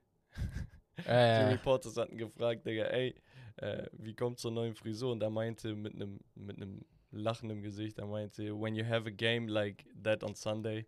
Die 0.97 1.03
Äh, 1.05 1.49
Reporters 1.49 1.97
hatten 1.97 2.17
gefragt, 2.17 2.65
Digga, 2.65 2.85
ey, 2.85 3.13
äh, 3.57 3.87
wie 3.91 4.15
kommt 4.15 4.39
zur 4.39 4.51
neuen 4.51 4.73
Frisur? 4.73 5.11
Und 5.11 5.21
er 5.21 5.29
meinte 5.29 5.75
mit 5.75 5.93
einem 5.93 6.19
mit 6.35 6.55
einem 6.55 6.85
Lachen 7.11 7.49
im 7.49 7.61
Gesicht, 7.61 7.99
er 7.99 8.05
meinte, 8.07 8.59
when 8.59 8.75
you 8.75 8.85
have 8.85 9.05
a 9.07 9.11
game 9.11 9.47
like 9.47 9.85
that 10.03 10.23
on 10.23 10.35
Sunday, 10.35 10.87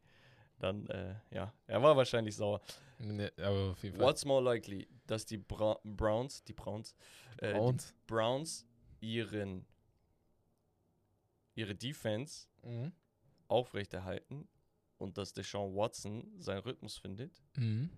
dann, 0.59 0.87
äh, 0.87 1.15
ja, 1.31 1.53
er 1.67 1.83
war 1.83 1.95
wahrscheinlich 1.95 2.35
sauer. 2.35 2.61
Ne, 2.99 3.31
aber 3.37 3.71
auf 3.71 3.83
jeden 3.83 3.95
Fall. 3.97 4.05
What's 4.05 4.25
more 4.25 4.41
likely, 4.43 4.87
dass 5.07 5.25
die 5.25 5.37
Bra 5.37 5.79
Browns, 5.83 6.43
die 6.43 6.53
Browns, 6.53 6.95
äh, 7.37 7.53
Browns? 7.53 7.87
die 7.87 7.93
Browns 8.07 8.65
ihren 9.01 9.65
ihre 11.55 11.75
Defense 11.75 12.47
Mhm. 12.63 12.93
aufrechterhalten 13.47 14.47
und 14.97 15.17
dass 15.17 15.33
Deshaun 15.33 15.75
Watson 15.75 16.31
seinen 16.39 16.59
Rhythmus 16.59 16.97
findet 16.97 17.41
Mhm. 17.57 17.89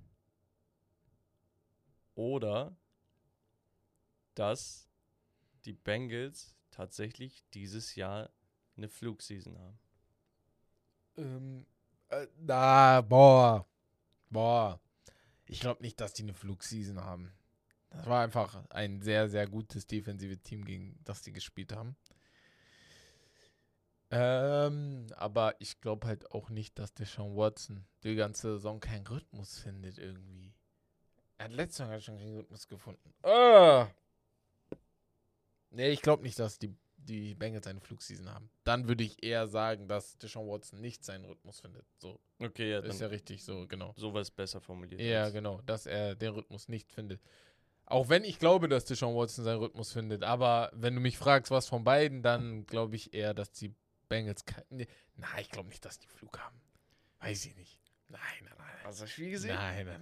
oder 2.15 2.75
dass 4.35 4.89
die 5.65 5.73
Bengals 5.73 6.55
tatsächlich 6.71 7.43
dieses 7.53 7.95
Jahr 7.95 8.31
eine 8.77 8.87
Flugseason 8.89 9.57
haben. 9.59 9.79
Ähm, 11.17 11.65
äh, 12.09 12.27
na, 12.37 13.01
boah. 13.01 13.67
Boah. 14.29 14.79
Ich 15.51 15.59
glaube 15.59 15.81
nicht, 15.81 15.99
dass 15.99 16.13
die 16.13 16.23
eine 16.23 16.33
Flugseason 16.33 17.03
haben. 17.03 17.29
Das 17.89 18.05
war 18.05 18.23
einfach 18.23 18.63
ein 18.69 19.01
sehr, 19.01 19.27
sehr 19.27 19.47
gutes 19.47 19.85
defensive 19.85 20.37
Team, 20.37 20.63
gegen 20.63 20.97
das 21.03 21.23
die 21.23 21.33
gespielt 21.33 21.75
haben. 21.75 21.97
Ähm, 24.11 25.07
aber 25.17 25.55
ich 25.59 25.81
glaube 25.81 26.07
halt 26.07 26.31
auch 26.31 26.49
nicht, 26.49 26.79
dass 26.79 26.93
der 26.93 27.05
Sean 27.05 27.35
Watson 27.35 27.85
die 28.03 28.15
ganze 28.15 28.53
Saison 28.53 28.79
keinen 28.79 29.05
Rhythmus 29.05 29.59
findet 29.59 29.97
irgendwie. 29.97 30.53
Er 31.37 31.45
hat 31.45 31.51
letzte 31.51 31.83
Saison 31.83 31.99
schon 31.99 32.17
keinen 32.17 32.37
Rhythmus 32.37 32.69
gefunden. 32.69 33.13
Ah! 33.23 33.89
Nee, 35.69 35.89
ich 35.89 36.01
glaube 36.01 36.23
nicht, 36.23 36.39
dass 36.39 36.59
die, 36.59 36.73
die 37.05 37.35
Bengals 37.35 37.67
eine 37.67 37.79
Flugseason 37.81 38.29
haben. 38.33 38.49
Dann 38.63 38.87
würde 38.87 39.03
ich 39.03 39.23
eher 39.23 39.47
sagen, 39.47 39.87
dass 39.87 40.17
Deshaun 40.17 40.47
Watson 40.47 40.79
nicht 40.81 41.03
seinen 41.03 41.25
Rhythmus 41.25 41.59
findet. 41.59 41.85
So, 41.97 42.19
Okay, 42.39 42.71
ja, 42.71 42.79
ist 42.79 43.01
ja 43.01 43.07
richtig, 43.07 43.43
so, 43.43 43.67
genau. 43.67 43.93
sowas 43.97 44.31
besser 44.31 44.61
formuliert. 44.61 45.01
Ja, 45.01 45.23
als- 45.25 45.33
genau, 45.33 45.61
dass 45.61 45.85
er 45.85 46.15
den 46.15 46.33
Rhythmus 46.33 46.67
nicht 46.69 46.91
findet. 46.91 47.21
Auch 47.85 48.07
wenn 48.09 48.23
ich 48.23 48.39
glaube, 48.39 48.69
dass 48.69 48.85
Deshaun 48.85 49.15
Watson 49.15 49.43
seinen 49.43 49.59
Rhythmus 49.59 49.91
findet. 49.91 50.23
Aber 50.23 50.71
wenn 50.73 50.95
du 50.95 51.01
mich 51.01 51.17
fragst, 51.17 51.51
was 51.51 51.67
von 51.67 51.83
beiden, 51.83 52.23
dann 52.23 52.65
glaube 52.65 52.95
ich 52.95 53.13
eher, 53.13 53.33
dass 53.33 53.51
die 53.51 53.73
Bengals. 54.07 54.43
Nee, 54.69 54.87
nein, 55.15 55.29
ich 55.41 55.49
glaube 55.49 55.69
nicht, 55.69 55.83
dass 55.83 55.99
die 55.99 56.07
Flug 56.07 56.39
haben. 56.39 56.61
Weiß 57.19 57.45
ich 57.45 57.55
nicht. 57.55 57.79
Nein, 58.11 58.21
nein, 58.43 58.53
nein. 58.57 58.67
Hast 58.83 58.99
du 58.99 59.03
das 59.03 59.11
Spiel 59.11 59.31
gesehen? 59.31 59.55
Nein, 59.55 59.85
nein, 59.85 59.99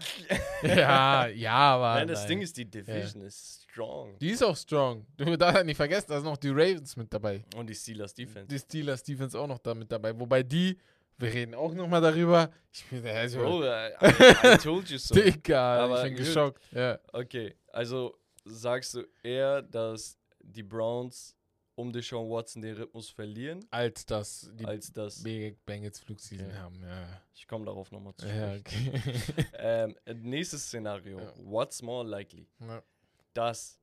nein. 0.62 0.78
ja, 0.78 1.28
ja, 1.28 1.54
aber. 1.54 1.96
Nein, 1.96 2.08
das 2.08 2.22
nein. 2.22 2.28
Ding 2.30 2.42
ist, 2.42 2.58
die 2.58 2.66
Division 2.66 3.24
ist 3.24 3.64
strong. 3.64 4.18
Die 4.20 4.30
ist 4.32 4.44
auch 4.44 4.56
strong. 4.56 5.06
Du 5.18 5.38
darfst 5.38 5.66
nicht 5.66 5.78
vergessen, 5.78 6.08
da 6.10 6.16
sind 6.16 6.26
noch 6.26 6.38
die 6.38 6.50
Ravens 6.50 6.96
mit 6.96 7.14
dabei. 7.14 7.44
Und 7.56 7.68
die 7.68 7.76
Steelers 7.76 8.14
Defense. 8.14 8.48
Die 8.48 8.60
Steelers 8.60 9.04
Defense 9.04 9.40
auch 9.40 9.48
noch 9.48 9.60
da 9.60 9.74
mit 9.74 9.92
dabei. 9.92 10.18
Wobei 10.20 10.44
die, 10.44 10.78
wir 11.18 11.34
reden 11.34 11.54
auch 11.54 11.74
nochmal 11.74 12.02
darüber. 12.02 12.50
Ich 12.72 12.86
bin 12.86 13.06
also, 13.06 13.40
Bro, 13.40 13.64
I, 13.64 13.92
I, 14.02 14.54
I 14.54 14.58
told 14.58 14.90
you 14.90 14.98
so. 14.98 15.14
Digga, 15.20 15.84
Aber 15.84 15.98
ich 15.98 16.04
bin 16.04 16.16
gut. 16.16 16.26
geschockt. 16.26 16.64
Ja. 16.72 17.00
Okay, 17.12 17.56
also 17.72 18.18
sagst 18.46 18.96
du 18.96 19.04
eher, 19.24 19.62
dass 19.62 20.18
die 20.40 20.64
Browns 20.64 21.36
um 21.80 21.92
Deshaun 21.94 22.30
Watson 22.30 22.62
den 22.62 22.76
Rhythmus 22.76 23.10
verlieren, 23.10 23.66
Als 23.72 24.06
dass 24.06 24.50
die 24.54 24.66
als. 24.66 24.92
Big 25.24 25.64
Bengals 25.66 26.00
Flugseason 26.00 26.48
Okay. 26.48 26.58
haben. 26.58 26.82
Ja, 26.84 27.22
Ich 27.34 27.48
komme 27.48 27.66
darauf 27.66 27.92
nochmal 27.92 28.14
zu 28.16 28.28
ja 28.28 28.56
okay. 28.56 28.92
Ähm, 29.54 29.96
nächstes 30.22 30.66
Szenario. 30.66 31.20
Ja. 31.20 31.34
What's 31.38 31.82
more 31.82 32.08
likely? 32.08 32.48
ja. 32.60 32.84
Dass 33.34 33.80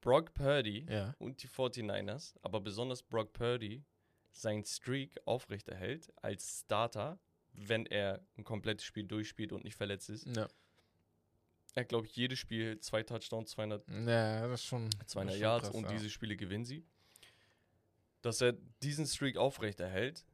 Brock 0.00 0.32
Purdy 0.34 0.86
und 1.18 1.42
die 1.42 1.48
49ers, 1.48 2.34
aber 2.42 2.60
besonders 2.60 3.02
Brock 3.02 3.32
Purdy, 3.32 3.84
sein 4.30 4.64
Streak 4.64 5.16
aufrechterhält 5.24 6.12
als 6.22 6.60
Starter, 6.64 7.18
wenn 7.52 7.86
er 7.86 8.20
ein 8.36 8.44
komplettes 8.44 8.84
Spiel 8.84 9.04
durchspielt 9.04 9.52
und 9.52 9.64
nicht 9.64 9.74
verletzt 9.76 10.10
ist. 10.10 10.26
Ja. 10.36 10.46
Er 11.76 11.82
hat, 11.82 11.90
glaube 11.90 12.06
ich, 12.06 12.16
jedes 12.16 12.38
Spiel 12.38 12.80
zwei 12.80 13.02
Touchdowns, 13.02 13.50
200 13.50 13.86
ja, 13.86 14.48
das 14.48 14.60
ist 14.60 14.64
schon. 14.64 14.88
200 14.90 15.04
das 15.04 15.12
ist 15.12 15.32
schon 15.32 15.40
Yards 15.40 15.64
krass, 15.64 15.74
und 15.74 15.82
ja. 15.84 15.90
diese 15.90 16.08
Spiele 16.08 16.34
gewinnen 16.34 16.64
sie. 16.64 16.86
Dass 18.22 18.40
er 18.40 18.54
diesen 18.82 19.06
Streak 19.06 19.36
aufrechterhält 19.36 20.24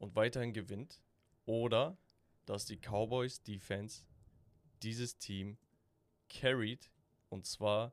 und 0.00 0.16
weiterhin 0.16 0.52
gewinnt. 0.52 1.00
Oder 1.44 1.96
dass 2.46 2.66
die 2.66 2.78
Cowboys 2.78 3.44
Defense 3.44 4.02
dieses 4.82 5.16
Team 5.18 5.56
carried 6.28 6.90
und 7.28 7.46
zwar 7.46 7.92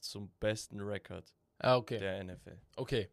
zum 0.00 0.30
besten 0.38 0.80
Rekord 0.80 1.34
Ah, 1.60 1.76
okay. 1.76 1.98
der 1.98 2.22
NFL. 2.22 2.60
Okay. 2.76 3.08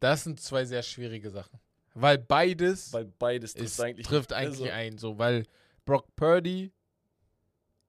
Das 0.00 0.24
sind 0.24 0.40
zwei 0.40 0.64
sehr 0.64 0.82
schwierige 0.82 1.30
Sachen. 1.30 1.60
Weil 1.94 2.18
beides 2.18 2.92
Weil 2.92 3.04
beides 3.04 3.54
ist, 3.54 3.76
trifft 3.76 3.80
eigentlich, 3.80 4.06
trifft 4.06 4.32
eigentlich 4.32 4.72
also, 4.72 4.72
ein. 4.72 4.98
So, 4.98 5.16
weil 5.16 5.46
Brock 5.84 6.16
Purdy, 6.16 6.72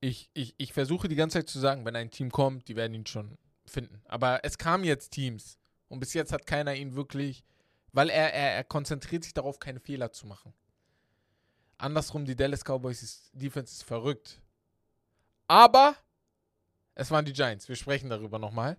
ich, 0.01 0.29
ich, 0.33 0.55
ich 0.57 0.73
versuche 0.73 1.07
die 1.07 1.15
ganze 1.15 1.39
Zeit 1.39 1.49
zu 1.49 1.59
sagen, 1.59 1.85
wenn 1.85 1.95
ein 1.95 2.09
Team 2.11 2.31
kommt, 2.31 2.67
die 2.67 2.75
werden 2.75 2.93
ihn 2.93 3.05
schon 3.05 3.37
finden. 3.65 4.01
Aber 4.05 4.43
es 4.43 4.57
kamen 4.57 4.83
jetzt 4.83 5.11
Teams. 5.11 5.57
Und 5.87 5.99
bis 5.99 6.13
jetzt 6.13 6.33
hat 6.33 6.47
keiner 6.47 6.73
ihn 6.73 6.95
wirklich, 6.95 7.43
weil 7.93 8.09
er, 8.09 8.33
er, 8.33 8.55
er 8.55 8.63
konzentriert 8.63 9.23
sich 9.23 9.33
darauf, 9.33 9.59
keine 9.59 9.79
Fehler 9.79 10.11
zu 10.11 10.25
machen. 10.25 10.53
Andersrum, 11.77 12.25
die 12.25 12.35
Dallas 12.35 12.63
Cowboys 12.63 13.03
ist, 13.03 13.29
Defense 13.33 13.73
ist 13.73 13.83
verrückt. 13.83 14.41
Aber 15.47 15.95
es 16.95 17.11
waren 17.11 17.25
die 17.25 17.33
Giants. 17.33 17.69
Wir 17.69 17.75
sprechen 17.75 18.09
darüber 18.09 18.39
nochmal. 18.39 18.77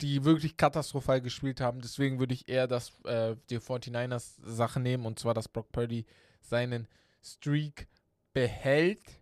Die 0.00 0.24
wirklich 0.24 0.56
katastrophal 0.56 1.20
gespielt 1.20 1.60
haben. 1.60 1.80
Deswegen 1.80 2.18
würde 2.18 2.34
ich 2.34 2.48
eher 2.48 2.66
das, 2.66 2.92
äh, 3.04 3.36
die 3.50 3.58
49ers 3.58 4.36
Sache 4.42 4.80
nehmen. 4.80 5.04
Und 5.04 5.18
zwar, 5.18 5.34
dass 5.34 5.48
Brock 5.48 5.72
Purdy 5.72 6.06
seinen 6.40 6.88
Streak 7.22 7.88
behält. 8.32 9.19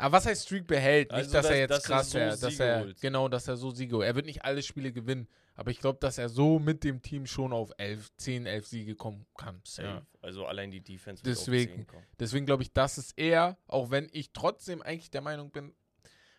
Aber 0.00 0.12
was 0.16 0.26
heißt 0.26 0.44
Streak 0.46 0.66
behält? 0.66 1.10
Also, 1.10 1.22
nicht, 1.24 1.34
dass, 1.34 1.42
dass- 1.46 1.50
er 1.52 1.58
jetzt 1.58 1.70
dass 1.70 1.84
er 1.84 1.86
krass 1.88 2.10
so 2.10 2.18
wäre. 2.18 2.30
Dass 2.30 2.40
Siege 2.40 2.64
er, 2.64 2.80
holt. 2.80 3.00
genau, 3.00 3.28
dass 3.28 3.48
er 3.48 3.56
so 3.56 3.70
Siege 3.70 3.96
holt. 3.96 4.06
Er 4.06 4.14
wird 4.14 4.26
nicht 4.26 4.44
alle 4.44 4.62
Spiele 4.62 4.92
gewinnen. 4.92 5.28
Aber 5.56 5.70
ich 5.70 5.78
glaube, 5.80 5.98
dass 6.00 6.16
er 6.16 6.30
so 6.30 6.58
mit 6.58 6.84
dem 6.84 7.02
Team 7.02 7.26
schon 7.26 7.52
auf 7.52 7.70
11, 7.76 8.10
10, 8.16 8.46
11 8.46 8.66
Siege 8.66 8.94
kommen 8.94 9.26
kann. 9.36 9.60
safe. 9.64 9.88
Ja. 9.88 10.02
Also 10.22 10.46
allein 10.46 10.70
die 10.70 10.80
Defense 10.80 11.22
wird 11.22 11.36
Deswegen. 11.36 11.70
auf 11.72 11.76
10 11.76 11.86
kommen. 11.86 12.06
Deswegen 12.18 12.46
glaube 12.46 12.62
ich, 12.62 12.72
das 12.72 12.96
ist 12.96 13.18
eher, 13.18 13.58
auch 13.66 13.90
wenn 13.90 14.08
ich 14.12 14.32
trotzdem 14.32 14.80
eigentlich 14.80 15.10
der 15.10 15.20
Meinung 15.20 15.50
bin, 15.50 15.74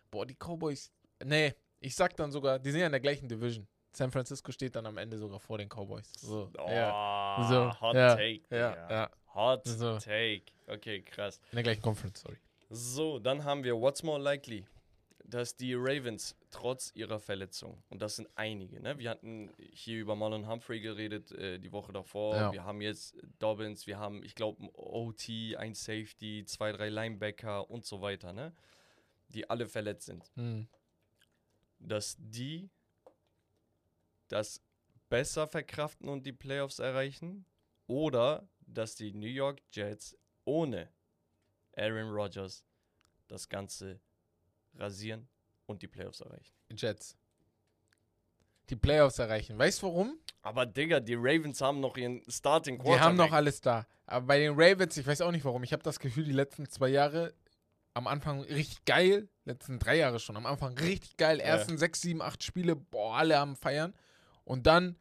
boah, 0.09 0.25
die 0.25 0.33
Cowboys, 0.35 0.91
nee, 1.23 1.53
ich 1.79 1.95
sag 1.95 2.15
dann 2.15 2.31
sogar, 2.31 2.57
die 2.57 2.71
sind 2.71 2.79
ja 2.79 2.87
in 2.87 2.91
der 2.93 3.01
gleichen 3.01 3.27
Division. 3.29 3.67
San 3.93 4.09
Francisco 4.11 4.51
steht 4.51 4.75
dann 4.75 4.85
am 4.87 4.97
Ende 4.97 5.17
sogar 5.17 5.39
vor 5.39 5.57
den 5.59 5.67
Cowboys. 5.69 6.11
So, 6.17 6.49
Oh, 6.57 6.69
ja, 6.71 7.45
So, 7.47 7.79
hot 7.81 7.95
ja, 7.95 8.15
take. 8.15 8.41
ja, 8.49 8.89
ja, 8.89 9.11
Hot 9.35 9.67
So. 9.67 9.97
take. 9.99 10.43
Okay, 10.67 11.01
krass. 11.03 11.39
in 11.51 11.57
der 11.57 11.63
gleichen 11.63 11.81
Conference, 11.81 12.21
sorry. 12.21 12.37
So, 12.73 13.19
dann 13.19 13.43
haben 13.43 13.65
wir 13.65 13.75
What's 13.81 14.01
More 14.01 14.17
Likely, 14.21 14.65
dass 15.25 15.57
die 15.57 15.73
Ravens 15.73 16.37
trotz 16.51 16.91
ihrer 16.95 17.19
Verletzung, 17.19 17.83
und 17.89 18.01
das 18.01 18.15
sind 18.15 18.29
einige, 18.35 18.79
ne? 18.81 18.97
wir 18.97 19.09
hatten 19.09 19.51
hier 19.73 19.99
über 19.99 20.15
Marlon 20.15 20.47
Humphrey 20.47 20.79
geredet 20.79 21.33
äh, 21.33 21.59
die 21.59 21.71
Woche 21.73 21.91
davor, 21.91 22.35
Ja. 22.35 22.51
wir 22.53 22.63
haben 22.63 22.79
jetzt 22.79 23.17
Dobbins, 23.39 23.87
wir 23.87 23.99
haben, 23.99 24.23
ich 24.23 24.35
glaube, 24.35 24.63
ein 24.63 24.69
OT, 24.73 25.27
ein 25.57 25.73
Safety, 25.73 26.45
zwei, 26.45 26.71
drei 26.71 26.87
Linebacker 26.87 27.69
und 27.69 27.85
so 27.85 28.01
weiter, 28.01 28.31
ne? 28.31 28.53
die 29.27 29.49
alle 29.49 29.67
verletzt 29.67 30.05
sind, 30.05 30.31
Hm. 30.35 30.67
dass 31.79 32.15
die 32.19 32.69
das 34.29 34.61
besser 35.09 35.45
verkraften 35.45 36.07
und 36.07 36.25
die 36.25 36.31
Playoffs 36.31 36.79
erreichen 36.79 37.45
oder 37.87 38.47
dass 38.61 38.95
die 38.95 39.11
New 39.13 39.27
York 39.27 39.61
Jets 39.73 40.17
ohne 40.45 40.89
Aaron 41.75 42.09
Rodgers 42.11 42.63
das 43.27 43.47
Ganze 43.47 43.99
rasieren 44.75 45.27
und 45.65 45.81
die 45.81 45.87
Playoffs 45.87 46.21
erreichen. 46.21 46.53
Jets. 46.75 47.15
Die 48.69 48.75
Playoffs 48.75 49.19
erreichen. 49.19 49.57
Weißt 49.57 49.81
du 49.81 49.87
warum? 49.87 50.17
Aber 50.41 50.65
Digga, 50.65 50.99
die 50.99 51.15
Ravens 51.15 51.59
haben 51.61 51.79
noch 51.81 51.97
ihren 51.97 52.21
Starting 52.29 52.75
Die 52.77 52.81
Quarterback. 52.83 53.01
haben 53.05 53.15
noch 53.17 53.31
alles 53.31 53.59
da. 53.61 53.85
Aber 54.05 54.27
bei 54.27 54.39
den 54.39 54.53
Ravens, 54.55 54.95
ich 54.97 55.05
weiß 55.05 55.21
auch 55.21 55.31
nicht 55.31 55.43
warum, 55.45 55.63
ich 55.63 55.73
habe 55.73 55.83
das 55.83 55.99
Gefühl, 55.99 56.23
die 56.23 56.31
letzten 56.31 56.67
zwei 56.69 56.89
Jahre 56.89 57.33
am 57.93 58.07
Anfang 58.07 58.41
richtig 58.41 58.85
geil, 58.85 59.27
letzten 59.43 59.77
drei 59.77 59.97
Jahre 59.97 60.19
schon, 60.19 60.37
am 60.37 60.45
Anfang 60.45 60.77
richtig 60.77 61.17
geil, 61.17 61.39
Ja. 61.39 61.43
ersten 61.45 61.77
sechs, 61.77 61.99
sieben, 62.01 62.21
acht 62.21 62.41
Spiele, 62.43 62.75
boah, 62.77 63.17
alle 63.17 63.37
am 63.37 63.57
Feiern. 63.57 63.93
Und 64.45 64.65
dann, 64.67 64.95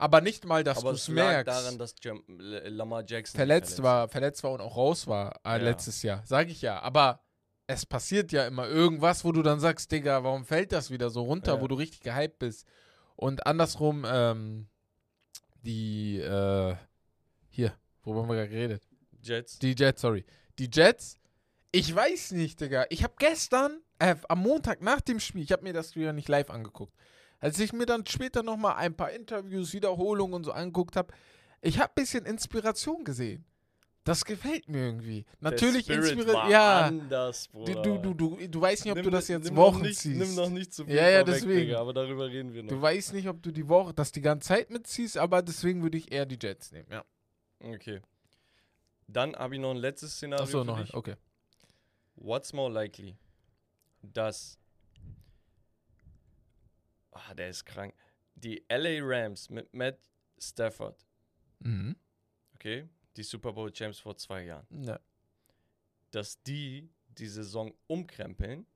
aber 0.00 0.20
nicht 0.20 0.44
mal, 0.44 0.64
dass 0.64 0.80
du 0.80 0.88
es 0.88 1.02
es 1.02 1.08
lag 1.08 1.14
merkst. 1.14 1.48
daran, 1.48 1.78
dass 1.78 1.94
Jam 2.02 2.22
Lamar 2.28 3.04
Jackson 3.06 3.36
verletzt 3.36 3.82
war, 3.82 4.08
verletzt 4.08 4.42
war 4.42 4.52
und 4.52 4.60
auch 4.60 4.76
raus 4.76 5.06
war 5.06 5.34
äh, 5.44 5.50
Ja. 5.50 5.56
letztes 5.56 6.02
Jahr, 6.02 6.22
sag 6.26 6.48
ich 6.48 6.62
ja. 6.62 6.80
Aber 6.80 7.20
es 7.66 7.86
passiert 7.86 8.32
ja 8.32 8.46
immer 8.46 8.66
irgendwas, 8.68 9.24
wo 9.24 9.32
du 9.32 9.42
dann 9.42 9.60
sagst, 9.60 9.92
Digga, 9.92 10.24
warum 10.24 10.44
fällt 10.44 10.72
das 10.72 10.90
wieder 10.90 11.10
so 11.10 11.22
runter, 11.22 11.54
Ja. 11.56 11.60
wo 11.60 11.68
du 11.68 11.74
richtig 11.76 12.00
gehypt 12.00 12.38
bist. 12.38 12.66
Und 13.16 13.46
andersrum, 13.46 14.04
ähm, 14.08 14.68
die, 15.62 16.18
äh, 16.18 16.74
hier, 17.48 17.72
worüber 18.02 18.22
haben 18.22 18.28
wir 18.28 18.36
gerade 18.36 18.48
geredet? 18.48 18.82
Jets. 19.22 19.58
Die 19.58 19.74
Jets, 19.76 20.00
sorry. 20.00 20.24
Die 20.58 20.70
Jets, 20.72 21.16
Ich 21.72 21.94
weiß 21.94 22.32
nicht, 22.32 22.60
Digga. 22.60 22.86
Ich 22.90 23.04
habe 23.04 23.14
gestern, 23.18 23.80
äh, 24.00 24.16
am 24.28 24.40
Montag 24.40 24.82
nach 24.82 25.00
dem 25.00 25.20
Spiel, 25.20 25.42
ich 25.44 25.52
habe 25.52 25.62
mir 25.62 25.72
das 25.72 25.94
wieder 25.94 26.12
nicht 26.12 26.28
live 26.28 26.50
angeguckt. 26.50 26.92
Als 27.40 27.58
ich 27.58 27.72
mir 27.72 27.86
dann 27.86 28.06
später 28.06 28.42
nochmal 28.42 28.76
ein 28.76 28.94
paar 28.94 29.10
Interviews, 29.10 29.72
Wiederholungen 29.72 30.34
und 30.34 30.44
so 30.44 30.52
angeguckt 30.52 30.94
habe, 30.96 31.12
ich 31.62 31.78
habe 31.78 31.90
ein 31.90 31.94
bisschen 31.96 32.26
Inspiration 32.26 33.02
gesehen. 33.04 33.44
Das 34.04 34.24
gefällt 34.24 34.66
mir 34.68 34.78
irgendwie. 34.86 35.26
Natürlich 35.40 35.88
inspiriert. 35.90 36.48
Ja. 36.48 36.86
Anders, 36.86 37.48
Du, 37.52 37.64
du, 37.64 37.98
du, 37.98 38.14
du, 38.14 38.48
du 38.48 38.60
weißt 38.60 38.84
nicht, 38.84 38.92
ob 38.92 38.96
Nimm 38.96 39.04
du 39.04 39.10
das 39.10 39.28
jetzt 39.28 39.54
Wochen 39.54 39.82
nicht, 39.82 39.98
ziehst. 39.98 40.18
Nimm 40.18 40.34
noch 40.34 40.48
nicht 40.48 40.72
zu 40.72 40.86
viel 40.86 40.94
Ja, 40.94 41.08
ja, 41.10 41.22
deswegen. 41.22 41.60
Digga, 41.66 41.80
aber 41.80 41.92
darüber 41.92 42.26
reden 42.26 42.52
wir 42.54 42.62
noch. 42.62 42.70
Du 42.70 42.80
weißt 42.80 43.12
nicht, 43.12 43.28
ob 43.28 43.42
du 43.42 43.50
die 43.50 43.68
Woche, 43.68 43.92
das 43.92 44.10
die 44.10 44.22
ganze 44.22 44.48
Zeit 44.48 44.70
mitziehst, 44.70 45.18
aber 45.18 45.42
deswegen 45.42 45.82
würde 45.82 45.98
ich 45.98 46.10
eher 46.10 46.24
die 46.24 46.38
Jets 46.40 46.72
nehmen, 46.72 46.88
ja. 46.90 47.04
Okay. 47.62 48.00
Dann 49.06 49.36
habe 49.36 49.56
ich 49.56 49.60
noch 49.60 49.70
ein 49.72 49.76
letztes 49.76 50.14
Szenario 50.14 50.44
Achso, 50.44 50.64
noch, 50.64 50.80
dich. 50.80 50.94
okay. 50.94 51.16
What's 52.16 52.52
more 52.54 52.72
likely, 52.72 53.16
dass 54.02 54.58
ah, 57.28 57.34
der 57.34 57.50
ist 57.50 57.64
krank. 57.64 57.94
Die 58.34 58.64
LA 58.68 58.98
Rams 59.02 59.50
mit 59.50 59.72
Matt 59.74 59.98
Stafford, 60.38 61.04
Mhm. 61.60 61.96
okay, 62.54 62.88
die 63.16 63.22
Super 63.22 63.52
Bowl 63.52 63.70
Champs 63.72 63.98
vor 63.98 64.16
zwei 64.16 64.44
Jahren, 64.44 64.66
Ja. 64.84 64.98
dass 66.10 66.42
die 66.42 66.88
die 67.08 67.26
Saison 67.26 67.74
umkrempeln, 67.86 68.66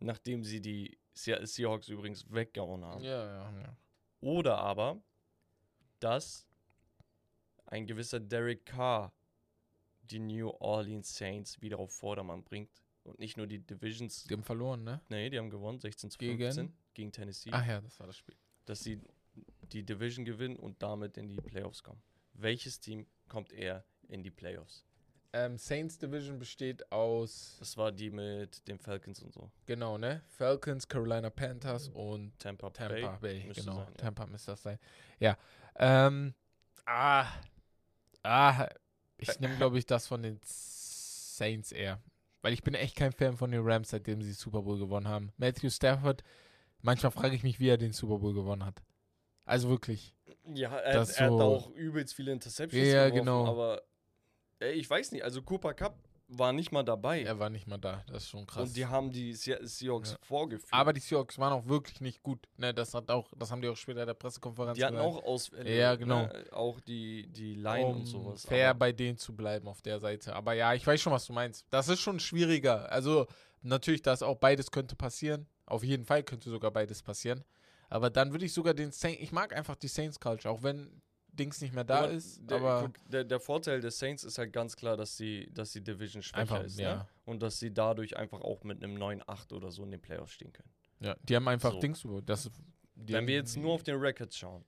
nachdem 0.00 0.42
sie 0.44 0.60
die 0.60 0.98
Se- 1.14 1.46
Seahawks 1.46 1.88
übrigens 1.88 2.30
weggehauen 2.30 2.84
haben. 2.84 3.02
Ja, 3.04 3.24
ja, 3.26 3.60
ja. 3.60 3.76
Oder 4.20 4.58
aber, 4.58 5.02
dass 6.00 6.46
ein 7.66 7.86
gewisser 7.86 8.18
Derek 8.20 8.66
Carr 8.66 9.12
die 10.02 10.18
New 10.18 10.50
Orleans 10.58 11.14
Saints 11.16 11.60
wieder 11.62 11.78
auf 11.78 11.92
Vordermann 11.94 12.42
bringt 12.42 12.70
und 13.04 13.18
nicht 13.18 13.36
nur 13.36 13.46
die 13.46 13.58
Divisions, 13.60 14.24
Die 14.24 14.34
haben 14.34 14.42
verloren, 14.42 14.84
ne? 14.84 15.00
nee, 15.08 15.30
die 15.30 15.38
haben 15.38 15.50
gewonnen, 15.50 15.78
16 15.78 16.10
zu 16.10 16.18
Gegen? 16.18 16.38
15 16.38 16.66
gegen 16.66 16.76
Tennessee, 16.94 17.50
Ach 17.52 17.66
ja, 17.66 17.80
das 17.80 17.98
war 17.98 18.06
das 18.06 18.16
Spiel. 18.16 18.36
dass 18.64 18.80
sie 18.80 19.00
die 19.72 19.82
Division 19.82 20.24
gewinnen 20.24 20.56
und 20.56 20.82
damit 20.82 21.16
in 21.16 21.28
die 21.28 21.36
Playoffs 21.36 21.82
kommen. 21.82 22.02
Welches 22.34 22.80
Team 22.80 23.06
kommt 23.28 23.52
eher 23.52 23.84
in 24.08 24.22
die 24.22 24.30
Playoffs? 24.30 24.84
Ähm, 25.34 25.56
Saints 25.56 25.96
Division 25.98 26.38
besteht 26.38 26.92
aus, 26.92 27.56
Das 27.58 27.76
war 27.78 27.90
die 27.90 28.10
mit 28.10 28.66
den 28.68 28.78
Falcons 28.78 29.22
und 29.22 29.32
so. 29.32 29.50
genau, 29.64 29.96
ne? 29.96 30.20
Falcons, 30.28 30.86
Carolina 30.86 31.30
Panthers 31.30 31.88
und 31.88 32.38
Tampa, 32.38 32.68
Tampa 32.68 33.16
Bay. 33.16 33.38
Bay, 33.40 33.46
müsste 33.46 33.62
genau. 33.62 33.76
sein, 33.76 33.88
ja. 33.88 33.94
Tampa 33.94 34.26
müsste 34.26 34.50
das 34.50 34.62
sein. 34.62 34.78
Ja. 35.18 35.38
Ähm, 35.76 36.34
ah, 36.84 37.26
ah, 38.22 38.68
ich 39.16 39.40
nehme, 39.40 39.56
glaube 39.56 39.78
ich, 39.78 39.86
das 39.86 40.06
von 40.06 40.22
den 40.22 40.38
Saints 40.44 41.72
eher. 41.72 41.98
Weil 42.42 42.52
ich 42.52 42.62
bin 42.62 42.74
echt 42.74 42.96
kein 42.96 43.12
Fan 43.12 43.36
von 43.36 43.52
den 43.52 43.62
Rams, 43.64 43.90
seitdem 43.90 44.20
sie 44.20 44.32
Super 44.32 44.60
Bowl 44.62 44.78
gewonnen 44.78 45.08
haben. 45.08 45.32
Matthew 45.38 45.70
Stafford, 45.70 46.22
manchmal 46.82 47.12
frage 47.12 47.34
ich 47.34 47.42
mich, 47.42 47.58
wie 47.58 47.68
er 47.68 47.78
den 47.78 47.92
Super 47.92 48.18
Bowl 48.18 48.34
gewonnen 48.34 48.64
hat. 48.64 48.82
Also 49.44 49.68
wirklich. 49.70 50.14
Ja, 50.54 50.76
er, 50.76 50.94
er 50.94 51.00
hat 51.00 51.08
so- 51.08 51.40
auch 51.40 51.70
übelst 51.70 52.14
viele 52.14 52.32
Interceptions 52.32 52.86
Ja, 52.88 53.06
geworfen, 53.08 53.14
genau. 53.24 53.46
aber 53.46 53.82
ey, 54.60 54.72
ich 54.74 54.88
weiß 54.88 55.12
nicht, 55.12 55.24
also 55.24 55.42
Cooper 55.42 55.74
Cup 55.74 55.96
war 56.34 56.52
nicht 56.54 56.72
mal 56.72 56.82
dabei. 56.82 57.22
Er 57.24 57.38
war 57.38 57.50
nicht 57.50 57.66
mal 57.66 57.76
da. 57.76 58.02
Das 58.06 58.22
ist 58.22 58.30
schon 58.30 58.46
krass. 58.46 58.68
Und 58.68 58.76
die 58.76 58.86
haben 58.86 59.10
die 59.10 59.34
Se 59.34 59.58
Seahawks 59.62 60.12
Ja. 60.12 60.16
vorgeführt. 60.22 60.72
Aber 60.72 60.92
die 60.94 61.00
Seahawks 61.00 61.38
waren 61.38 61.52
auch 61.52 61.66
wirklich 61.66 62.00
nicht 62.00 62.22
gut. 62.22 62.46
Ne, 62.56 62.72
das 62.72 62.94
hat 62.94 63.10
auch, 63.10 63.30
das 63.36 63.50
haben 63.50 63.60
die 63.60 63.68
auch 63.68 63.76
später 63.76 64.00
in 64.00 64.06
der 64.06 64.14
Pressekonferenz 64.14 64.78
die 64.78 64.84
hatten 64.84 64.94
gesagt. 64.96 65.14
auch 65.14 65.22
Ausfälle. 65.24 65.76
Ja, 65.76 65.94
genau. 65.96 66.22
Ne? 66.22 66.44
Auch 66.52 66.80
die, 66.80 67.26
die 67.28 67.54
Line 67.56 67.84
um 67.86 67.96
und 67.96 68.06
sowas. 68.06 68.46
fair 68.46 68.72
bei 68.72 68.92
denen 68.92 69.18
zu 69.18 69.36
bleiben 69.36 69.68
auf 69.68 69.82
der 69.82 70.00
Seite. 70.00 70.34
Aber 70.34 70.54
ja, 70.54 70.72
ich 70.72 70.86
weiß 70.86 71.00
schon, 71.02 71.12
was 71.12 71.26
du 71.26 71.34
meinst. 71.34 71.66
Das 71.70 71.88
ist 71.88 72.00
schon 72.00 72.18
schwieriger. 72.18 72.90
Also 72.90 73.26
natürlich, 73.60 74.00
dass 74.00 74.22
auch 74.22 74.36
beides 74.36 74.70
könnte 74.70 74.96
passieren. 74.96 75.46
Auf 75.66 75.84
jeden 75.84 76.04
Fall 76.04 76.22
könnte 76.22 76.50
sogar 76.50 76.70
beides 76.70 77.02
passieren. 77.02 77.44
Aber 77.88 78.10
dann 78.10 78.32
würde 78.32 78.44
ich 78.46 78.52
sogar 78.52 78.74
den 78.74 78.90
Saints, 78.90 79.20
ich 79.22 79.32
mag 79.32 79.54
einfach 79.54 79.76
die 79.76 79.88
Saints 79.88 80.18
Culture, 80.18 80.52
auch 80.52 80.62
wenn 80.62 81.02
Dings 81.28 81.60
nicht 81.60 81.74
mehr 81.74 81.84
da 81.84 82.00
aber 82.00 82.10
ist. 82.10 82.40
der, 82.42 82.58
aber 82.58 82.82
guck, 82.82 83.10
der, 83.10 83.24
der 83.24 83.40
Vorteil 83.40 83.80
des 83.80 83.98
Saints 83.98 84.24
ist 84.24 84.38
halt 84.38 84.52
ganz 84.52 84.76
klar, 84.76 84.96
dass 84.96 85.16
die, 85.16 85.50
dass 85.52 85.72
die 85.72 85.82
Division 85.82 86.22
schwächer 86.22 86.40
einfach, 86.40 86.64
ist. 86.64 86.78
ja. 86.78 86.96
Ne? 86.96 87.08
Und 87.24 87.42
dass 87.42 87.58
sie 87.58 87.72
dadurch 87.72 88.16
einfach 88.16 88.40
auch 88.40 88.64
mit 88.64 88.82
einem 88.82 88.96
9-8 88.96 89.52
oder 89.54 89.70
so 89.70 89.84
in 89.84 89.90
den 89.92 90.00
Playoffs 90.00 90.32
stehen 90.32 90.52
können. 90.52 90.70
ja. 91.00 91.16
Die 91.22 91.36
haben 91.36 91.48
einfach 91.48 91.72
So. 91.72 91.80
Dings. 91.80 92.06
Das, 92.24 92.50
Wenn 92.94 93.26
wir 93.26 93.34
jetzt 93.34 93.56
nur 93.56 93.72
auf 93.72 93.82
den 93.82 93.96
Records 93.96 94.36
schauen, 94.36 94.64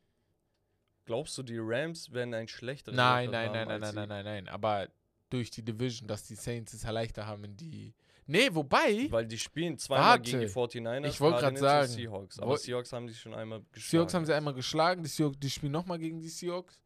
glaubst 1.04 1.36
du, 1.36 1.42
die 1.42 1.58
Rams 1.58 2.12
werden 2.12 2.32
ein 2.34 2.48
schlechteres 2.48 2.96
Nein, 2.96 3.30
nein, 3.30 3.52
nein, 3.52 3.68
nein, 3.68 3.80
nein, 3.80 3.94
nein, 3.94 4.08
nein, 4.08 4.24
nein. 4.24 4.48
Aber 4.48 4.88
durch 5.30 5.50
die 5.50 5.62
Division, 5.62 6.08
dass 6.08 6.24
die 6.24 6.36
Saints 6.36 6.72
es 6.72 6.82
ja 6.84 6.90
leichter 6.90 7.26
haben 7.26 7.44
in 7.44 7.56
die. 7.56 7.94
Nee, 8.26 8.48
wobei. 8.52 9.06
Weil 9.10 9.26
die 9.26 9.38
spielen 9.38 9.76
zweimal 9.78 10.10
Warte. 10.18 10.22
gegen 10.30 10.40
die 10.40 10.48
49ers, 10.48 11.06
Ich 11.08 11.20
wollt 11.20 11.32
grad 11.34 11.42
Cardinals 11.42 11.60
sagen, 11.60 11.88
Seahawks. 11.92 12.38
Aber 12.38 12.56
Seahawks 12.56 12.92
haben 12.92 13.06
die 13.06 13.14
schon 13.14 13.34
einmal 13.34 13.60
geschlagen. 13.72 13.90
Seahawks 13.90 14.14
haben 14.14 14.24
sie 14.26 14.34
einmal 14.34 14.54
geschlagen, 14.54 15.02
die, 15.02 15.08
Seahawks, 15.08 15.38
die 15.38 15.50
spielen 15.50 15.72
nochmal 15.72 15.98
gegen 15.98 16.20
die 16.20 16.28
Seahawks. 16.28 16.80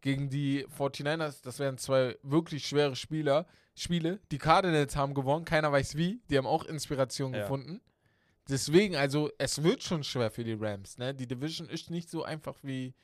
Gegen 0.00 0.30
die 0.30 0.64
49ers, 0.78 1.42
das 1.42 1.58
wären 1.58 1.76
zwei 1.76 2.16
wirklich 2.22 2.66
schwere 2.66 2.96
Spieler, 2.96 3.46
Spiele. 3.74 4.18
Die 4.30 4.38
Cardinals 4.38 4.96
haben 4.96 5.12
gewonnen, 5.12 5.44
keiner 5.44 5.70
weiß 5.70 5.94
wie. 5.96 6.20
Die 6.30 6.38
haben 6.38 6.46
auch 6.46 6.64
Inspiration 6.64 7.34
Ja. 7.34 7.42
gefunden. 7.42 7.80
Deswegen, 8.48 8.96
also, 8.96 9.30
es 9.38 9.62
wird 9.62 9.82
schon 9.82 10.02
schwer 10.02 10.30
für 10.30 10.42
die 10.42 10.54
Rams. 10.54 10.96
Ne? 10.98 11.14
Die 11.14 11.26
Division 11.26 11.68
ist 11.68 11.90
nicht 11.90 12.08
so 12.10 12.24
einfach, 12.24 12.56
wie 12.62 12.94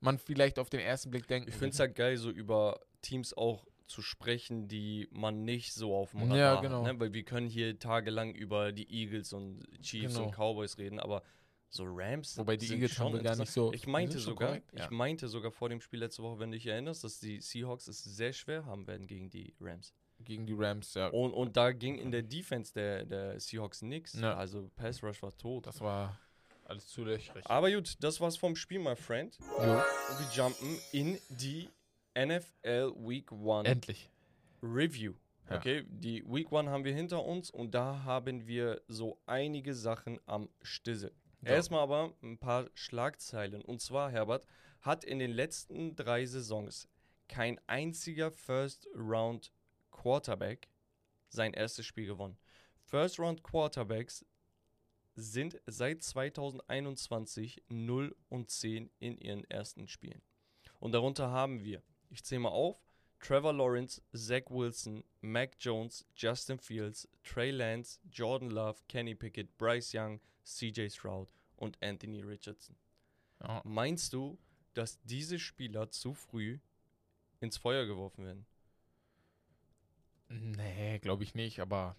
man 0.00 0.18
vielleicht 0.18 0.58
auf 0.58 0.68
den 0.68 0.80
ersten 0.80 1.10
Blick 1.10 1.26
denkt. 1.26 1.48
Ich 1.48 1.54
finde 1.54 1.70
es 1.72 1.80
halt 1.80 1.94
geil, 1.94 2.16
so 2.18 2.30
über 2.30 2.78
Teams 3.02 3.34
auch 3.36 3.66
zu 3.86 4.02
sprechen, 4.02 4.68
die 4.68 5.08
man 5.12 5.44
nicht 5.44 5.72
so 5.74 5.94
auf 5.94 6.10
dem 6.10 6.22
Radar 6.22 6.36
Ja, 6.36 6.60
genau. 6.60 6.84
hat. 6.84 6.92
Ne? 6.94 7.00
Weil 7.00 7.12
wir 7.12 7.22
können 7.24 7.46
hier 7.48 7.78
tagelang 7.78 8.34
über 8.34 8.72
die 8.72 8.90
Eagles 8.92 9.32
und 9.32 9.64
Chiefs 9.80 10.14
Genau. 10.14 10.26
und 10.26 10.32
Cowboys 10.34 10.78
reden, 10.78 10.98
aber 11.00 11.22
so 11.68 11.84
Rams 11.86 12.38
Wobei 12.38 12.56
die 12.56 12.66
sind 12.66 12.76
Eagles 12.76 12.92
schon 12.92 13.22
gar 13.22 13.36
nicht 13.36 13.50
so- 13.52 13.72
Ich 13.72 13.86
meinte 13.86 14.18
sogar, 14.18 14.48
korrekt, 14.48 14.72
ja. 14.72 14.84
ich 14.84 14.90
meinte 14.90 15.28
sogar 15.28 15.50
vor 15.50 15.68
dem 15.68 15.80
Spiel 15.80 16.00
letzte 16.00 16.22
Woche, 16.22 16.38
wenn 16.38 16.50
du 16.50 16.56
dich 16.56 16.66
erinnerst, 16.66 17.04
dass 17.04 17.18
die 17.20 17.40
Seahawks 17.40 17.86
es 17.88 18.02
sehr 18.02 18.32
schwer 18.32 18.64
haben 18.66 18.86
werden 18.86 19.06
gegen 19.06 19.30
die 19.30 19.54
Rams. 19.60 19.92
Gegen 20.20 20.46
die 20.46 20.54
Rams, 20.56 20.94
ja. 20.94 21.08
Und, 21.08 21.32
und 21.34 21.56
da 21.56 21.72
ging 21.72 21.98
in 21.98 22.10
der 22.10 22.22
Defense 22.22 22.72
der, 22.72 23.04
der 23.04 23.38
Seahawks 23.38 23.82
nichts. 23.82 24.14
Ja. 24.14 24.34
Also 24.34 24.70
Pass 24.76 25.02
Rush 25.02 25.22
war 25.22 25.36
tot. 25.36 25.66
Das 25.66 25.80
war 25.80 26.18
alles 26.64 26.86
zu 26.88 27.04
löchrig. 27.04 27.44
Aber 27.46 27.70
gut, 27.70 27.96
das 28.00 28.20
war's 28.20 28.36
vom 28.36 28.56
Spiel, 28.56 28.78
my 28.78 28.96
friend. 28.96 29.36
Jo, 29.40 29.72
Und 29.74 30.18
wir 30.18 30.28
jumpen 30.32 30.78
in 30.92 31.18
die 31.28 31.68
NFL 32.16 32.94
Week 32.96 33.30
1 33.30 33.68
endlich. 33.68 34.10
Review. 34.62 35.14
Ja. 35.48 35.56
Okay, 35.56 35.84
die 35.88 36.24
Week 36.26 36.52
1 36.52 36.68
haben 36.68 36.84
wir 36.84 36.94
hinter 36.94 37.24
uns 37.24 37.50
und 37.50 37.74
da 37.74 38.02
haben 38.04 38.46
wir 38.46 38.80
so 38.88 39.20
einige 39.26 39.74
Sachen 39.74 40.18
am 40.26 40.48
Stissel. 40.62 41.12
Ja. 41.42 41.52
Erstmal 41.52 41.80
aber 41.80 42.14
ein 42.22 42.38
paar 42.38 42.68
Schlagzeilen. 42.74 43.62
Und 43.62 43.80
zwar, 43.80 44.10
Herbert, 44.10 44.46
hat 44.80 45.04
in 45.04 45.18
den 45.18 45.30
letzten 45.30 45.94
drei 45.94 46.24
Saisons 46.26 46.88
kein 47.28 47.60
einziger 47.66 48.30
First 48.30 48.88
Round 48.94 49.52
Quarterback 49.90 50.68
sein 51.28 51.52
erstes 51.52 51.86
Spiel 51.86 52.06
gewonnen. 52.06 52.38
First 52.80 53.18
Round 53.18 53.42
Quarterbacks 53.42 54.24
sind 55.14 55.60
seit 55.66 56.02
2021 56.02 57.62
0 57.68 58.14
und 58.28 58.50
10 58.50 58.90
in 58.98 59.18
ihren 59.18 59.44
ersten 59.44 59.88
Spielen. 59.88 60.22
Und 60.78 60.92
darunter 60.92 61.30
haben 61.30 61.64
wir, 61.64 61.82
ich 62.10 62.24
zähle 62.24 62.40
mal 62.40 62.50
auf, 62.50 62.80
Trevor 63.20 63.52
Lawrence, 63.52 64.02
Zach 64.14 64.50
Wilson, 64.50 65.02
Mac 65.20 65.56
Jones, 65.58 66.04
Justin 66.14 66.58
Fields, 66.58 67.08
Trey 67.24 67.50
Lance, 67.50 67.98
Jordan 68.10 68.50
Love, 68.50 68.78
Kenny 68.88 69.14
Pickett, 69.14 69.56
Bryce 69.58 69.94
Young, 69.94 70.20
CJ 70.44 70.90
Stroud 70.90 71.32
und 71.56 71.82
Anthony 71.82 72.22
Richardson. 72.22 72.76
Ja. 73.42 73.62
Meinst 73.64 74.12
du, 74.12 74.38
dass 74.74 75.00
diese 75.02 75.38
Spieler 75.38 75.90
zu 75.90 76.14
früh 76.14 76.58
ins 77.40 77.56
Feuer 77.56 77.86
geworfen 77.86 78.24
werden? 78.24 78.46
Nee, 80.28 80.98
glaube 80.98 81.22
ich 81.22 81.34
nicht, 81.34 81.60
aber 81.60 81.96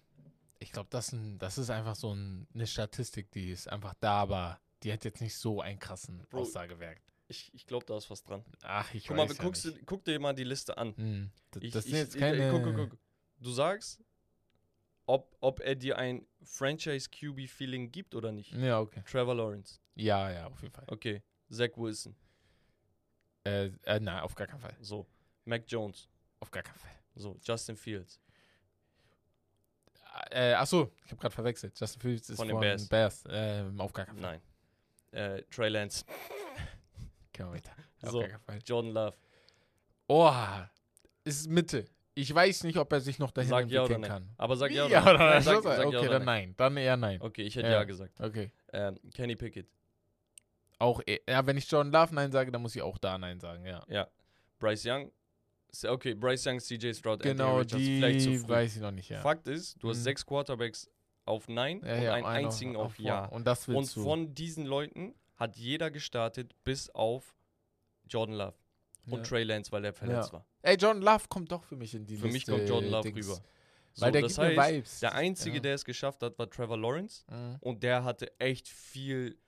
ich 0.58 0.72
glaube, 0.72 0.88
das, 0.90 1.14
das 1.38 1.58
ist 1.58 1.70
einfach 1.70 1.94
so 1.94 2.14
ein, 2.14 2.46
eine 2.54 2.66
Statistik, 2.66 3.30
die 3.32 3.50
ist 3.50 3.68
einfach 3.68 3.94
da, 4.00 4.20
aber 4.22 4.60
die 4.82 4.92
hat 4.92 5.04
jetzt 5.04 5.20
nicht 5.20 5.36
so 5.36 5.60
einen 5.60 5.78
krassen 5.78 6.26
Bro, 6.30 6.40
Aussagewerk. 6.40 7.00
Ich, 7.30 7.52
ich 7.54 7.66
glaube, 7.66 7.84
da 7.84 7.96
ist 7.98 8.08
was 8.10 8.22
dran. 8.22 8.42
Ach, 8.62 8.92
ich 8.94 9.06
Guck 9.06 9.16
mal, 9.16 9.28
weiß 9.28 9.36
ja 9.36 9.42
guckst 9.44 9.66
nicht. 9.66 9.86
guck 9.86 10.02
dir 10.04 10.18
mal 10.18 10.32
die 10.32 10.44
Liste 10.44 10.76
an. 10.78 10.96
Hm, 10.96 11.30
das, 11.50 11.62
Ich, 11.62 11.72
das 11.72 11.84
ich, 11.84 11.90
sind 11.90 12.00
jetzt 12.00 12.14
ich- 12.14 12.20
keine... 12.20 12.50
guck, 12.50 12.62
guck, 12.64 12.76
guck. 12.90 12.98
Du 13.40 13.50
sagst, 13.52 14.00
ob, 15.06 15.36
ob 15.40 15.60
er 15.60 15.74
dir 15.76 15.98
ein 15.98 16.26
Franchise-QB-Feeling 16.42 17.92
gibt 17.92 18.14
oder 18.14 18.32
nicht. 18.32 18.52
Ja, 18.52 18.80
okay. 18.80 19.02
Trevor 19.06 19.34
Lawrence. 19.34 19.78
Ja, 19.94 20.30
ja, 20.30 20.46
auf 20.46 20.60
jeden 20.62 20.72
Fall. 20.74 20.84
Okay. 20.88 21.22
Zach 21.50 21.70
Wilson. 21.76 22.16
Äh, 23.44 23.66
äh, 23.84 24.00
nein, 24.00 24.20
auf 24.20 24.34
gar 24.34 24.46
keinen 24.46 24.60
Fall. 24.60 24.76
So. 24.80 25.06
Mac 25.44 25.64
Jones. 25.68 26.08
Auf 26.40 26.50
gar 26.50 26.62
keinen 26.62 26.78
Fall. 26.78 26.90
So. 27.14 27.38
Justin 27.42 27.76
Fields. 27.76 28.20
Äh, 30.30 30.54
achso, 30.54 30.90
ich 31.04 31.10
habe 31.12 31.20
gerade 31.20 31.34
verwechselt. 31.34 31.78
Justin 31.78 32.00
Fields 32.00 32.30
ist 32.30 32.36
Von 32.36 32.48
von, 32.48 32.60
den 32.60 32.60
Bears. 32.60 32.88
Bears. 32.88 33.24
Ähm, 33.28 33.80
auf 33.80 33.92
gar 33.92 34.06
keinen 34.06 34.18
Fall. 34.18 34.40
Nein. 35.12 35.38
Äh, 35.38 35.42
Trey 35.44 35.68
Lance. 35.68 36.04
Weiter. 37.46 37.72
Auf 38.02 38.10
So. 38.10 38.20
gar 38.20 38.28
keinen 38.28 38.40
Fall. 38.40 38.58
Jordan 38.64 38.92
Love. 38.92 39.16
Oh, 40.08 40.32
ist 41.24 41.48
Mitte. 41.48 41.84
Ich 42.14 42.34
weiß 42.34 42.64
nicht, 42.64 42.76
ob 42.78 42.92
er 42.92 43.00
sich 43.00 43.18
noch 43.18 43.30
dahin 43.30 43.48
Sag 43.50 43.68
ja 43.70 43.82
oder 43.84 43.94
entwickeln 43.94 44.00
nein. 44.00 44.10
kann. 44.26 44.34
Aber 44.38 44.56
sag 44.56 44.70
ja 44.72 44.88
ja 44.88 45.02
oder 45.02 45.14
oder 45.14 45.18
nein. 45.30 45.42
Sag, 45.42 45.62
Sag, 45.62 45.76
sag 45.76 45.78
ja 45.82 45.86
okay, 45.86 45.98
oder 45.98 46.08
dann 46.10 46.24
nein. 46.24 46.54
Dann 46.56 46.76
eher 46.76 46.96
nein. 46.96 47.20
Okay, 47.22 47.42
ich 47.42 47.54
hätte 47.54 47.68
Ja. 47.68 47.74
ja, 47.74 47.84
gesagt. 47.84 48.20
Okay. 48.20 48.50
Ähm, 48.72 48.98
Kenny 49.14 49.36
Pickett. 49.36 49.68
Auch, 50.80 51.00
eh- 51.06 51.20
ja, 51.28 51.44
wenn 51.46 51.56
ich 51.56 51.70
Jordan 51.70 51.92
Love 51.92 52.14
Nein 52.14 52.30
sage, 52.32 52.50
dann 52.52 52.62
muss 52.62 52.74
ich 52.74 52.82
auch 52.82 52.98
da 52.98 53.18
Nein 53.18 53.38
sagen, 53.40 53.64
ja. 53.66 53.82
Ja. 53.88 54.08
Bryce 54.58 54.86
Young. 54.86 55.12
Okay, 55.86 56.14
Bryce 56.14 56.46
Young, 56.46 56.60
CJ 56.60 56.94
Stroud, 56.94 57.20
Genau, 57.22 57.58
Anthony 57.58 57.82
Richards. 57.82 57.98
Vielleicht 57.98 58.20
zu 58.22 58.30
die 58.30 58.38
früh. 58.38 58.48
weiß 58.48 58.76
ich 58.76 58.82
noch 58.82 58.90
nicht, 58.90 59.08
ja. 59.10 59.20
Fakt 59.20 59.46
ist, 59.48 59.76
du 59.82 59.90
hast 59.90 59.98
Mhm. 59.98 60.02
sechs 60.02 60.24
Quarterbacks 60.26 60.90
auf 61.24 61.46
Nein 61.48 61.82
ja, 61.84 61.94
und 61.94 62.02
ja, 62.02 62.14
einen 62.14 62.26
einzigen 62.26 62.74
auf, 62.76 62.94
vor. 62.94 63.04
Ja. 63.04 63.26
Und 63.26 63.44
das 63.46 63.68
Und 63.68 63.94
du. 63.96 64.02
von 64.02 64.34
diesen 64.34 64.64
Leuten 64.66 65.14
hat 65.38 65.56
jeder 65.56 65.90
gestartet, 65.90 66.54
bis 66.64 66.90
auf 66.90 67.34
Jordan 68.06 68.36
Love 68.36 68.54
und 69.06 69.18
ja. 69.20 69.22
Trey 69.24 69.44
Lance, 69.44 69.72
weil 69.72 69.84
er 69.84 69.92
verletzt 69.94 70.32
war. 70.32 70.44
Ey, 70.62 70.76
Jordan 70.76 71.02
Love 71.02 71.24
kommt 71.28 71.50
doch 71.50 71.64
für 71.64 71.76
mich 71.76 71.94
in 71.94 72.04
die 72.06 72.16
Für 72.16 72.26
mich 72.26 72.34
Liste, 72.46 72.52
kommt 72.52 72.68
Jordan 72.68 72.90
Love 72.90 73.10
Dings. 73.12 73.26
rüber. 73.26 73.40
Weil 73.96 74.12
der 74.12 74.22
das 74.22 74.36
gibt 74.36 74.46
heißt, 74.58 74.72
Vibes. 74.74 75.00
der 75.00 75.14
Einzige, 75.14 75.56
ja. 75.56 75.62
der 75.62 75.74
es 75.74 75.84
geschafft 75.84 76.22
hat, 76.22 76.38
war 76.38 76.48
Trevor 76.50 76.76
Lawrence. 76.78 77.24
Mhm. 77.30 77.56
Und 77.60 77.82
der 77.82 78.04
hatte 78.04 78.38
echt 78.38 78.68
viel 78.68 79.38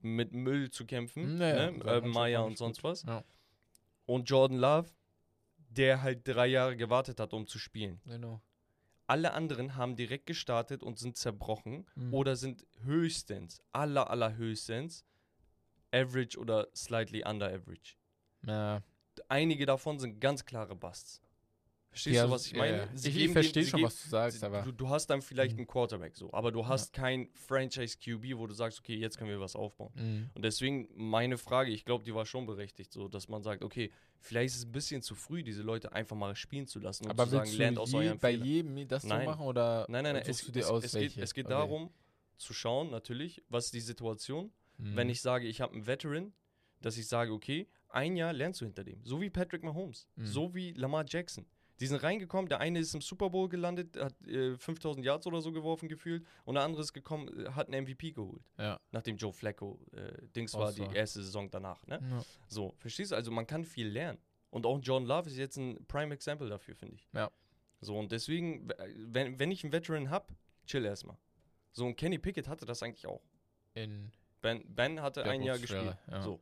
mit 0.00 0.32
Müll 0.32 0.70
zu 0.70 0.84
kämpfen. 0.86 1.36
Naja, 1.38 1.70
ne? 1.70 1.78
Urban 1.78 1.84
Mannschaft 1.86 2.14
Meyer 2.14 2.44
und 2.44 2.58
sonst 2.58 2.78
gut. 2.78 2.90
was. 2.90 3.02
Ja. 3.04 3.22
Und 4.06 4.28
Jordan 4.28 4.58
Love, 4.58 4.88
der 5.68 6.02
halt 6.02 6.26
drei 6.26 6.46
Jahre 6.46 6.76
gewartet 6.76 7.20
hat, 7.20 7.32
um 7.32 7.46
zu 7.46 7.58
spielen. 7.58 8.00
Genau. 8.04 8.40
Alle 9.06 9.32
anderen 9.32 9.76
haben 9.76 9.96
direkt 9.96 10.26
gestartet 10.26 10.82
und 10.82 10.98
sind 10.98 11.16
zerbrochen 11.16 11.86
Mhm. 11.94 12.14
oder 12.14 12.36
sind 12.36 12.66
höchstens, 12.84 13.60
aller, 13.72 14.08
aller 14.10 14.34
höchstens, 14.36 15.04
average 15.94 16.38
oder 16.38 16.68
slightly 16.74 17.22
under 17.24 17.46
average. 17.46 17.94
Ja. 18.46 18.82
Einige 19.28 19.64
davon 19.66 19.98
sind 19.98 20.20
ganz 20.20 20.44
klare 20.44 20.74
Busts. 20.74 21.20
Verstehst 21.90 22.16
Ja, 22.16 22.24
du, 22.26 22.32
was 22.32 22.46
ich 22.46 22.52
ja, 22.52 22.58
meine? 22.58 22.76
ja. 22.78 22.88
Ich, 22.92 23.16
ich 23.16 23.30
verstehe 23.30 23.64
schon, 23.64 23.76
geben- 23.78 23.86
was 23.86 24.02
du 24.02 24.08
sagst, 24.08 24.42
aber. 24.42 24.62
Du, 24.62 24.72
du 24.72 24.88
hast 24.88 25.06
dann 25.06 25.22
vielleicht 25.22 25.52
Mhm. 25.52 25.60
einen 25.60 25.66
Quarterback 25.68 26.16
so, 26.16 26.32
aber 26.32 26.50
du 26.50 26.66
hast 26.66 26.92
kein 26.92 27.28
Franchise 27.34 27.96
QB, 27.98 28.36
wo 28.36 28.48
du 28.48 28.54
sagst, 28.54 28.80
okay, 28.80 28.96
jetzt 28.96 29.16
können 29.16 29.30
wir 29.30 29.38
was 29.38 29.54
aufbauen. 29.54 29.92
Mhm. 29.94 30.30
Und 30.34 30.42
deswegen 30.44 30.88
meine 30.96 31.38
Frage, 31.38 31.70
ich 31.70 31.84
glaube, 31.84 32.02
die 32.02 32.12
war 32.12 32.26
schon 32.26 32.46
berechtigt, 32.46 32.92
so 32.92 33.06
dass 33.06 33.28
man 33.28 33.44
sagt, 33.44 33.62
okay, 33.62 33.92
vielleicht 34.18 34.54
ist 34.54 34.58
es 34.62 34.64
ein 34.66 34.72
bisschen 34.72 35.02
zu 35.02 35.14
früh, 35.14 35.44
diese 35.44 35.62
Leute 35.62 35.92
einfach 35.92 36.16
mal 36.16 36.34
spielen 36.34 36.66
zu 36.66 36.80
lassen 36.80 37.04
und 37.04 37.10
Aber 37.12 37.24
zu 37.26 37.30
sagen, 37.30 37.52
lernt 37.52 37.78
aus 37.78 37.92
je, 37.92 37.98
euren 37.98 38.18
bei 38.18 38.30
jedem 38.32 38.88
das 38.88 39.04
Nein. 39.04 39.20
so 39.20 39.30
machen 39.30 39.46
oder 39.46 39.86
Nein, 39.88 40.02
nein, 40.02 40.14
nein, 40.16 40.24
suchst 40.24 40.40
es, 40.40 40.46
du 40.46 40.52
dir 40.52 40.60
es, 40.60 40.66
aus, 40.70 40.84
es, 40.84 40.92
geht, 40.94 41.16
es 41.16 41.32
geht 41.32 41.46
Okay. 41.46 41.54
darum, 41.54 41.90
zu 42.38 42.52
schauen, 42.52 42.90
natürlich, 42.90 43.40
was 43.48 43.66
ist 43.66 43.74
die 43.74 43.80
Situation. 43.80 44.52
Mhm. 44.78 44.96
Wenn 44.96 45.08
ich 45.08 45.20
sage, 45.22 45.46
ich 45.46 45.60
habe 45.60 45.72
einen 45.74 45.86
Veteran, 45.86 46.32
dass 46.80 46.96
ich 46.96 47.06
sage, 47.08 47.32
okay, 47.32 47.68
ein 47.88 48.16
Jahr 48.16 48.32
lernst 48.32 48.60
du 48.60 48.64
hinter 48.64 48.84
dem. 48.84 49.00
So 49.04 49.20
wie 49.20 49.30
Patrick 49.30 49.62
Mahomes, 49.62 50.06
Mhm. 50.16 50.26
so 50.26 50.54
wie 50.54 50.72
Lamar 50.72 51.04
Jackson. 51.08 51.46
Die 51.80 51.86
sind 51.88 52.02
reingekommen, 52.02 52.48
der 52.48 52.60
eine 52.60 52.78
ist 52.78 52.94
im 52.94 53.00
Super 53.00 53.30
Bowl 53.30 53.48
gelandet, 53.48 53.96
hat 53.96 54.14
äh, 54.28 54.56
5000 54.56 55.04
Yards 55.04 55.26
oder 55.26 55.40
so 55.42 55.50
geworfen 55.50 55.88
gefühlt 55.88 56.24
und 56.44 56.54
der 56.54 56.62
andere 56.62 56.82
ist 56.82 56.92
gekommen, 56.92 57.28
äh, 57.46 57.50
hat 57.50 57.66
einen 57.68 57.84
MVP 57.84 58.12
geholt. 58.12 58.42
Ja. 58.58 58.78
Nachdem 58.92 59.16
Joe 59.16 59.32
Flacco 59.32 59.80
äh, 59.92 60.26
Dings 60.36 60.54
war, 60.54 60.72
die 60.72 60.82
erste 60.94 61.22
Saison 61.22 61.50
danach. 61.50 61.84
Ne? 61.88 61.98
Ja. 62.00 62.24
So, 62.46 62.74
verstehst 62.78 63.10
du? 63.10 63.16
Also 63.16 63.32
man 63.32 63.46
kann 63.46 63.64
viel 63.64 63.88
lernen. 63.88 64.18
Und 64.50 64.66
auch 64.66 64.78
John 64.80 65.04
Love 65.04 65.28
ist 65.28 65.36
jetzt 65.36 65.56
ein 65.56 65.84
Prime 65.88 66.14
Example 66.14 66.48
dafür, 66.48 66.76
finde 66.76 66.94
ich. 66.94 67.08
Ja. 67.12 67.28
So, 67.80 67.98
und 67.98 68.12
deswegen, 68.12 68.68
w- 68.68 68.74
wenn, 69.08 69.38
wenn 69.40 69.50
ich 69.50 69.64
einen 69.64 69.72
Veteran 69.72 70.10
habe, 70.10 70.32
chill 70.66 70.84
erstmal. 70.84 71.16
So, 71.72 71.86
und 71.86 71.96
Kenny 71.96 72.18
Pickett 72.18 72.46
hatte 72.46 72.64
das 72.66 72.84
eigentlich 72.84 73.06
auch. 73.08 73.22
In 73.74 74.12
Ben, 74.44 74.62
ben 74.68 75.00
hatte 75.00 75.22
Der 75.22 75.32
ein 75.32 75.42
Jahr 75.42 75.58
gespielt. 75.58 75.96
ja. 76.10 76.20
So. 76.20 76.38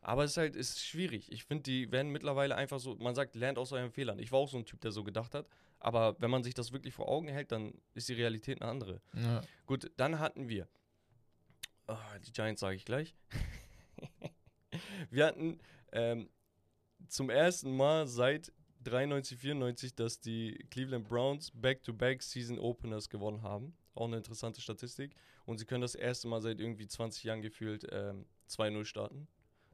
Aber 0.00 0.24
es 0.24 0.30
ist 0.30 0.36
halt 0.38 0.56
ist 0.56 0.82
schwierig. 0.82 1.30
Ich 1.30 1.44
finde, 1.44 1.64
die 1.64 1.92
werden 1.92 2.10
mittlerweile 2.10 2.56
einfach 2.56 2.80
so, 2.80 2.94
man 2.96 3.14
sagt, 3.14 3.34
lernt 3.34 3.58
aus 3.58 3.72
euren 3.72 3.90
Fehlern. 3.90 4.18
Ich 4.18 4.32
war 4.32 4.38
auch 4.38 4.48
so 4.48 4.56
ein 4.56 4.64
Typ, 4.64 4.80
der 4.80 4.90
so 4.90 5.04
gedacht 5.04 5.34
hat. 5.34 5.46
Aber 5.78 6.18
wenn 6.18 6.30
man 6.30 6.42
sich 6.42 6.54
das 6.54 6.72
wirklich 6.72 6.94
vor 6.94 7.08
Augen 7.08 7.28
hält, 7.28 7.52
dann 7.52 7.74
ist 7.92 8.08
die 8.08 8.14
Realität 8.14 8.62
eine 8.62 8.70
andere. 8.70 9.02
ja. 9.12 9.42
Gut, 9.66 9.90
dann 9.98 10.18
hatten 10.18 10.48
wir. 10.48 10.66
Ah, 11.86 12.18
die 12.26 12.32
Giants 12.32 12.62
sage 12.62 12.76
ich 12.76 12.86
gleich. 12.86 13.14
wir 15.10 15.26
hatten 15.26 15.60
ähm, 15.92 16.30
zum 17.06 17.28
ersten 17.28 17.76
Mal 17.76 18.06
seit 18.06 18.50
93, 18.84 19.36
94, 19.38 19.94
dass 19.94 20.20
die 20.20 20.54
Cleveland 20.70 21.06
Browns 21.06 21.50
Back-to-Back 21.52 22.22
Season 22.22 22.58
Openers 22.58 23.10
gewonnen 23.10 23.42
haben. 23.42 23.76
Auch 23.94 24.06
eine 24.06 24.16
interessante 24.16 24.62
Statistik. 24.62 25.14
Und 25.46 25.58
sie 25.58 25.64
können 25.64 25.80
das 25.80 25.94
erste 25.94 26.28
Mal 26.28 26.42
seit 26.42 26.60
irgendwie 26.60 26.86
20 26.86 27.24
Jahren 27.24 27.40
gefühlt 27.40 27.86
ähm, 27.90 28.26
2-0 28.50 28.84
starten. 28.84 29.26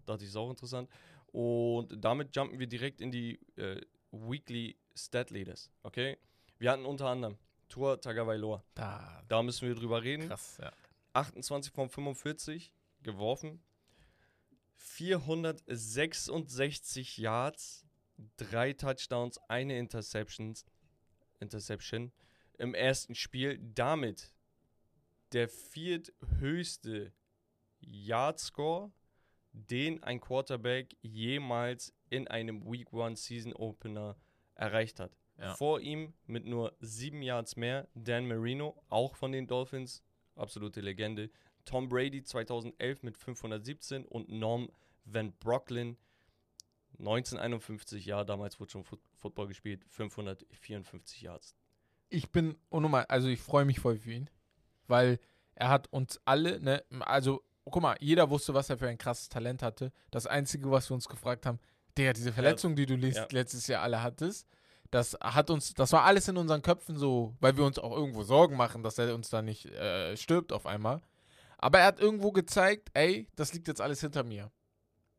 Dachte 0.07 0.25
ich, 0.25 0.31
ist 0.31 0.37
auch 0.37 0.51
interessant. 0.51 0.89
Und 1.33 2.05
damit 2.05 2.37
jumpen 2.37 2.59
wir 2.59 2.67
direkt 2.67 3.01
in 3.01 3.11
die 3.11 3.41
äh, 3.57 3.81
Weekly 4.11 4.77
Stat 4.95 5.31
Leaders. 5.31 5.71
Okay? 5.83 6.19
Wir 6.59 6.71
hatten 6.71 6.85
unter 6.85 7.07
anderem 7.07 7.39
Tua 7.69 7.97
Tagovailoa. 7.97 8.63
Da. 8.75 9.23
Da 9.29 9.43
müssen 9.43 9.67
wir 9.67 9.75
drüber 9.75 10.03
reden. 10.03 10.29
Krass, 10.29 10.59
ja. 10.61 10.71
28 11.15 11.73
von 11.73 11.89
45 11.89 12.75
geworfen. 13.03 13.63
466 14.77 17.17
Yards, 17.17 17.87
drei 18.37 18.75
Touchdowns, 18.75 19.39
eine 19.49 19.79
Interceptions, 19.79 20.67
Interception 21.41 22.13
im 22.59 22.75
ersten 22.75 23.15
Spiel. 23.15 23.59
Damit 23.75 24.35
der 25.33 25.49
vierthöchste 25.49 27.13
Yard-Score, 27.81 28.93
den 29.53 30.03
ein 30.03 30.21
Quarterback 30.21 30.97
jemals 31.03 31.95
in 32.11 32.29
einem 32.29 32.65
Week 32.71 32.93
One 32.93 33.17
Season 33.17 33.53
Opener 33.53 34.17
erreicht 34.55 35.01
hat. 35.01 35.17
Ja. 35.39 35.55
Vor 35.55 35.81
ihm 35.81 36.15
mit 36.27 36.47
nur 36.47 36.77
sieben 36.81 37.23
Yards 37.23 37.57
mehr 37.57 37.89
Dan 37.95 38.29
Marino, 38.29 38.83
auch 38.89 39.17
von 39.17 39.33
den 39.33 39.47
Dolphins, 39.47 40.03
absolute 40.37 40.81
Legende. 40.81 41.31
Tom 41.65 41.89
Brady 41.89 42.23
2011 42.23 43.03
mit 43.03 43.17
517 43.17 44.05
und 44.05 44.29
Norm 44.29 44.71
Van 45.05 45.33
Brocklin 45.39 45.97
1951, 46.99 48.05
ja, 48.07 48.25
damals 48.25 48.61
wurde 48.61 48.71
schon 48.71 48.85
Foot 48.85 49.01
Football 49.17 49.49
gespielt, 49.49 49.85
554 49.89 51.23
Yards. 51.23 51.57
Ich 52.11 52.31
bin 52.31 52.57
unnormal, 52.69 53.07
also 53.07 53.29
ich 53.29 53.41
freue 53.41 53.65
mich 53.65 53.81
voll 53.81 53.97
für 53.97 54.13
ihn, 54.13 54.31
weil 54.89 55.19
er 55.55 55.69
hat 55.69 55.89
uns 55.93 56.21
alle, 56.25 56.61
ne, 56.61 56.83
also 57.01 57.43
guck 57.65 57.83
mal, 57.83 57.97
jeder 58.01 58.29
wusste, 58.31 58.55
was 58.55 58.71
er 58.71 58.79
für 58.79 58.89
ein 58.89 58.99
krasses 58.99 59.29
Talent 59.29 59.63
hatte. 59.63 59.93
Das 60.11 60.27
Einzige, 60.27 60.71
was 60.71 60.91
wir 60.91 60.95
uns 60.95 61.09
gefragt 61.09 61.47
haben, 61.47 61.59
der 61.97 62.13
diese 62.13 62.33
Verletzung, 62.33 62.75
die 62.75 62.87
du 62.87 62.95
Ja. 62.95 63.27
letztes 63.31 63.67
Jahr 63.67 63.83
alle 63.83 64.03
hattest, 64.03 64.47
das 64.91 65.17
hat 65.21 65.49
uns, 65.51 65.73
das 65.75 65.93
war 65.93 66.05
alles 66.05 66.29
in 66.29 66.37
unseren 66.37 66.63
Köpfen 66.63 66.97
so, 66.97 67.35
weil 67.41 67.57
wir 67.57 67.65
uns 67.65 67.79
auch 67.79 67.93
irgendwo 67.93 68.23
Sorgen 68.25 68.57
machen, 68.57 68.83
dass 68.83 68.99
er 68.99 69.15
uns 69.15 69.31
da 69.31 69.41
nicht 69.43 69.67
äh, 69.67 70.17
stirbt 70.17 70.53
auf 70.53 70.67
einmal. 70.67 71.01
Aber 71.59 71.79
er 71.79 71.87
hat 71.87 72.01
irgendwo 72.01 72.33
gezeigt, 72.33 72.91
ey, 72.95 73.29
das 73.37 73.53
liegt 73.55 73.69
jetzt 73.69 73.81
alles 73.81 74.01
hinter 74.01 74.25
mir. 74.25 74.51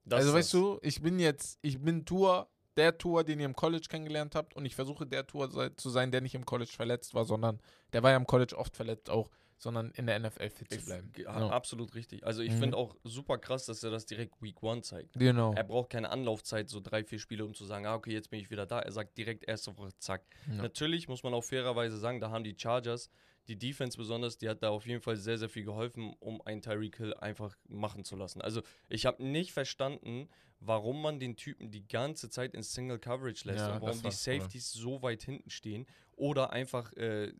Das 0.05 0.19
also 0.21 0.33
weißt 0.33 0.53
du, 0.53 0.79
ich 0.81 1.01
bin 1.01 1.17
jetzt, 1.17 1.57
ich 1.61 1.81
bin 1.81 2.05
Tour, 2.05 2.49
der 2.75 2.97
Tour, 2.97 3.23
den 3.23 3.39
ihr 3.39 3.45
im 3.45 3.55
College 3.55 3.87
kennengelernt 3.89 4.35
habt 4.35 4.53
und 4.55 4.65
ich 4.65 4.75
versuche 4.75 5.07
der 5.07 5.25
Tour 5.25 5.49
zu 5.77 5.89
sein, 5.89 6.11
der 6.11 6.21
nicht 6.21 6.35
im 6.35 6.45
College 6.45 6.71
verletzt 6.75 7.13
war, 7.13 7.23
sondern 7.23 7.59
der 7.93 8.03
war 8.03 8.11
ja 8.11 8.17
im 8.17 8.27
College 8.27 8.57
oft 8.57 8.75
verletzt 8.75 9.09
auch, 9.09 9.29
sondern 9.63 9.91
in 9.91 10.05
der 10.05 10.19
NFL 10.19 10.49
fit 10.49 10.71
zu 10.71 10.85
bleiben. 10.85 11.11
ge- 11.13 11.25
Ja. 11.25 11.31
Absolut 11.49 11.95
richtig. 11.95 12.23
Also 12.25 12.41
ich 12.43 12.51
Mhm. 12.53 12.59
finde 12.59 12.77
auch 12.77 12.95
super 13.03 13.37
krass, 13.37 13.65
dass 13.65 13.81
er 13.83 13.89
das 13.89 14.05
direkt 14.05 14.41
Week 14.41 14.61
One 14.61 14.81
zeigt. 14.81 15.13
Genau. 15.17 15.53
Er 15.55 15.63
braucht 15.63 15.89
keine 15.89 16.09
Anlaufzeit, 16.09 16.69
so 16.69 16.79
drei, 16.81 17.03
vier 17.03 17.17
Spiele, 17.19 17.43
um 17.45 17.53
zu 17.55 17.65
sagen, 17.65 17.85
ah, 17.87 17.95
okay, 17.95 18.11
jetzt 18.11 18.29
bin 18.29 18.39
ich 18.39 18.51
wieder 18.51 18.65
da. 18.65 18.79
Er 18.79 18.91
sagt 18.91 19.17
direkt 19.17 19.45
erste 19.47 19.75
Woche, 19.77 19.89
zack. 19.97 20.23
Ja. 20.47 20.55
Natürlich 20.61 21.07
muss 21.07 21.23
man 21.23 21.33
auch 21.33 21.43
fairerweise 21.43 21.97
sagen, 21.97 22.19
da 22.19 22.29
haben 22.29 22.43
die 22.43 22.55
Chargers, 22.55 23.09
die 23.47 23.57
Defense 23.57 23.97
besonders, 23.97 24.37
die 24.37 24.47
hat 24.47 24.61
da 24.63 24.69
auf 24.69 24.85
jeden 24.85 25.01
Fall 25.01 25.17
sehr, 25.17 25.37
sehr 25.37 25.49
viel 25.49 25.63
geholfen, 25.65 26.13
um 26.19 26.41
einen 26.43 26.61
Tyreek 26.61 26.97
Hill 26.97 27.13
einfach 27.15 27.57
machen 27.67 28.03
zu 28.03 28.15
lassen. 28.15 28.41
Also 28.41 28.61
ich 28.89 29.05
habe 29.05 29.23
nicht 29.23 29.51
verstanden, 29.53 30.29
warum 30.65 31.01
man 31.01 31.19
den 31.19 31.35
Typen 31.35 31.71
die 31.71 31.85
ganze 31.85 32.29
Zeit 32.29 32.53
in 32.53 32.63
Single 32.63 32.97
Coverage 32.99 33.45
lässt 33.45 33.59
Ja, 33.59 33.75
und 33.75 33.81
warum 33.81 34.01
die. 34.01 34.11
Safeties 34.11 34.71
so 34.71 35.01
weit 35.01 35.23
hinten 35.23 35.49
stehen 35.49 35.85
oder 36.15 36.51
einfach 36.51 36.91
äh, 36.93 37.33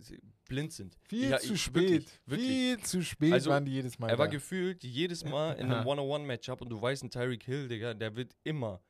blind 0.47 0.71
sind. 0.73 0.95
Viel 1.07 1.29
Ja, 1.29 1.39
zu 1.39 1.53
ich- 1.53 1.61
spät. 1.61 1.83
wirklich, 1.83 2.19
wirklich. 2.25 2.47
Viel 2.47 2.79
zu 2.79 3.01
spät 3.03 3.33
Also, 3.33 3.49
waren 3.51 3.65
die 3.65 3.71
jedes 3.73 3.97
Mal. 3.99 4.09
Er 4.09 4.17
war 4.17 4.27
da. 4.27 4.31
gefühlt 4.31 4.83
jedes 4.83 5.23
Mal 5.23 5.53
in 5.53 5.71
einem 5.71 5.85
One-on-One-Matchup 5.87 6.61
und 6.61 6.69
du 6.69 6.81
weißt, 6.81 7.03
ein 7.03 7.09
Tyreek 7.11 7.43
Hill, 7.43 7.67
Digga, 7.67 7.93
der 7.93 8.15
wird 8.15 8.35
immer, 8.43 8.81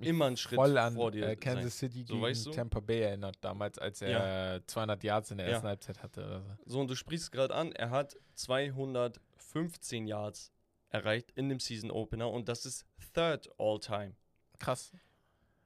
immer 0.00 0.26
einen 0.26 0.36
Schritt 0.36 0.56
voll 0.56 0.76
an 0.78 0.94
vor 0.94 1.10
dir 1.10 1.26
äh, 1.28 1.36
Kansas 1.36 1.78
sein. 1.78 1.90
City 1.90 2.04
So, 2.06 2.14
gegen 2.14 2.22
weißt 2.22 2.46
du? 2.46 2.50
Tampa 2.52 2.80
Bay 2.80 3.00
erinnert, 3.00 3.36
damals, 3.40 3.78
als 3.78 4.02
er 4.02 4.62
200 4.66 5.02
Yards 5.02 5.30
in 5.32 5.38
der 5.38 5.46
Ja. 5.46 5.52
ersten 5.54 5.68
Halbzeit 5.68 6.02
hatte. 6.02 6.20
Oder 6.24 6.42
so. 6.42 6.54
So, 6.66 6.80
und 6.80 6.90
du 6.90 6.94
sprichst 6.94 7.32
gerade 7.32 7.54
an, 7.54 7.72
er 7.72 7.90
hat 7.90 8.16
215 8.34 10.06
Yards 10.06 10.52
erreicht 10.90 11.30
in 11.36 11.48
dem 11.48 11.60
Season 11.60 11.90
Opener 11.90 12.30
und 12.30 12.48
das 12.48 12.66
ist 12.66 12.84
third 13.14 13.48
all 13.58 13.78
time. 13.78 14.14
Krass. 14.58 14.92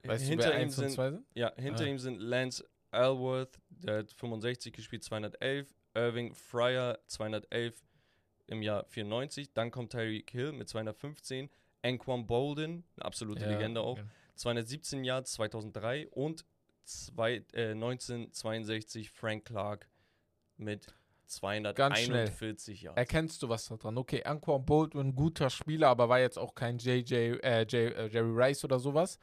Weißt 0.04 0.24
hinter 0.26 0.48
du, 0.48 0.52
wer 0.52 0.58
ihm 0.60 0.64
1 0.66 0.78
und 0.78 0.84
sind 0.84 0.92
2 0.94 1.10
sind? 1.12 1.26
ja, 1.34 1.52
hinter 1.56 1.84
Ah. 1.84 1.86
ihm 1.86 1.98
sind 1.98 2.20
Lance 2.20 2.64
Alworth, 2.94 3.60
der 3.68 3.98
hat 3.98 4.12
65 4.12 4.72
gespielt, 4.72 5.04
211, 5.04 5.74
Irving 5.94 6.34
Fryer 6.34 6.98
211 7.06 7.82
im 8.46 8.62
Jahr 8.62 8.84
94, 8.88 9.52
dann 9.52 9.70
kommt 9.70 9.92
Tyreek 9.92 10.30
Hill 10.30 10.52
mit 10.52 10.68
215, 10.68 11.50
Anquan 11.82 12.26
Bolden, 12.26 12.84
eine 12.96 13.04
absolute 13.04 13.42
Ja, 13.42 13.50
Legende 13.50 13.80
auch, 13.80 13.96
genau. 13.96 14.08
217 14.36 15.04
Yards 15.04 15.32
2003 15.34 16.08
und 16.08 16.44
zwei, 16.84 17.44
äh, 17.52 17.70
1962 17.74 19.10
Frank 19.10 19.46
Clark 19.46 19.88
mit 20.56 20.94
Ganz 21.40 21.98
schnell. 21.98 22.26
241 22.28 22.82
Yards. 22.82 22.98
Erkennst 22.98 23.42
du 23.42 23.48
was 23.48 23.66
da 23.66 23.76
dran? 23.76 23.96
Okay, 23.98 24.22
Anquan 24.24 24.64
Baldwin, 24.64 25.14
guter 25.14 25.50
Spieler, 25.50 25.88
aber 25.88 26.08
war 26.08 26.20
jetzt 26.20 26.38
auch 26.38 26.54
kein 26.54 26.78
JJ, 26.78 27.14
äh, 27.42 27.62
J, 27.62 27.74
äh, 27.74 28.06
Jerry 28.08 28.30
Rice 28.30 28.64
oder 28.64 28.78
sowas. 28.78 29.18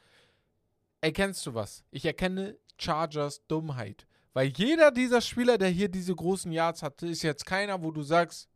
Erkennst 0.99 1.45
du 1.45 1.53
was? 1.53 1.83
Ich 1.91 2.05
erkenne 2.05 2.57
Chargers 2.77 3.45
Dummheit. 3.47 4.07
Weil 4.33 4.47
jeder 4.47 4.91
dieser 4.91 5.21
Spieler, 5.21 5.57
der 5.57 5.69
hier 5.69 5.89
diese 5.89 6.15
großen 6.15 6.51
Yards 6.51 6.83
hatte, 6.83 7.07
ist 7.07 7.21
jetzt 7.21 7.45
keiner, 7.45 7.83
wo 7.83 7.91
du 7.91 8.01
sagst, 8.01 8.47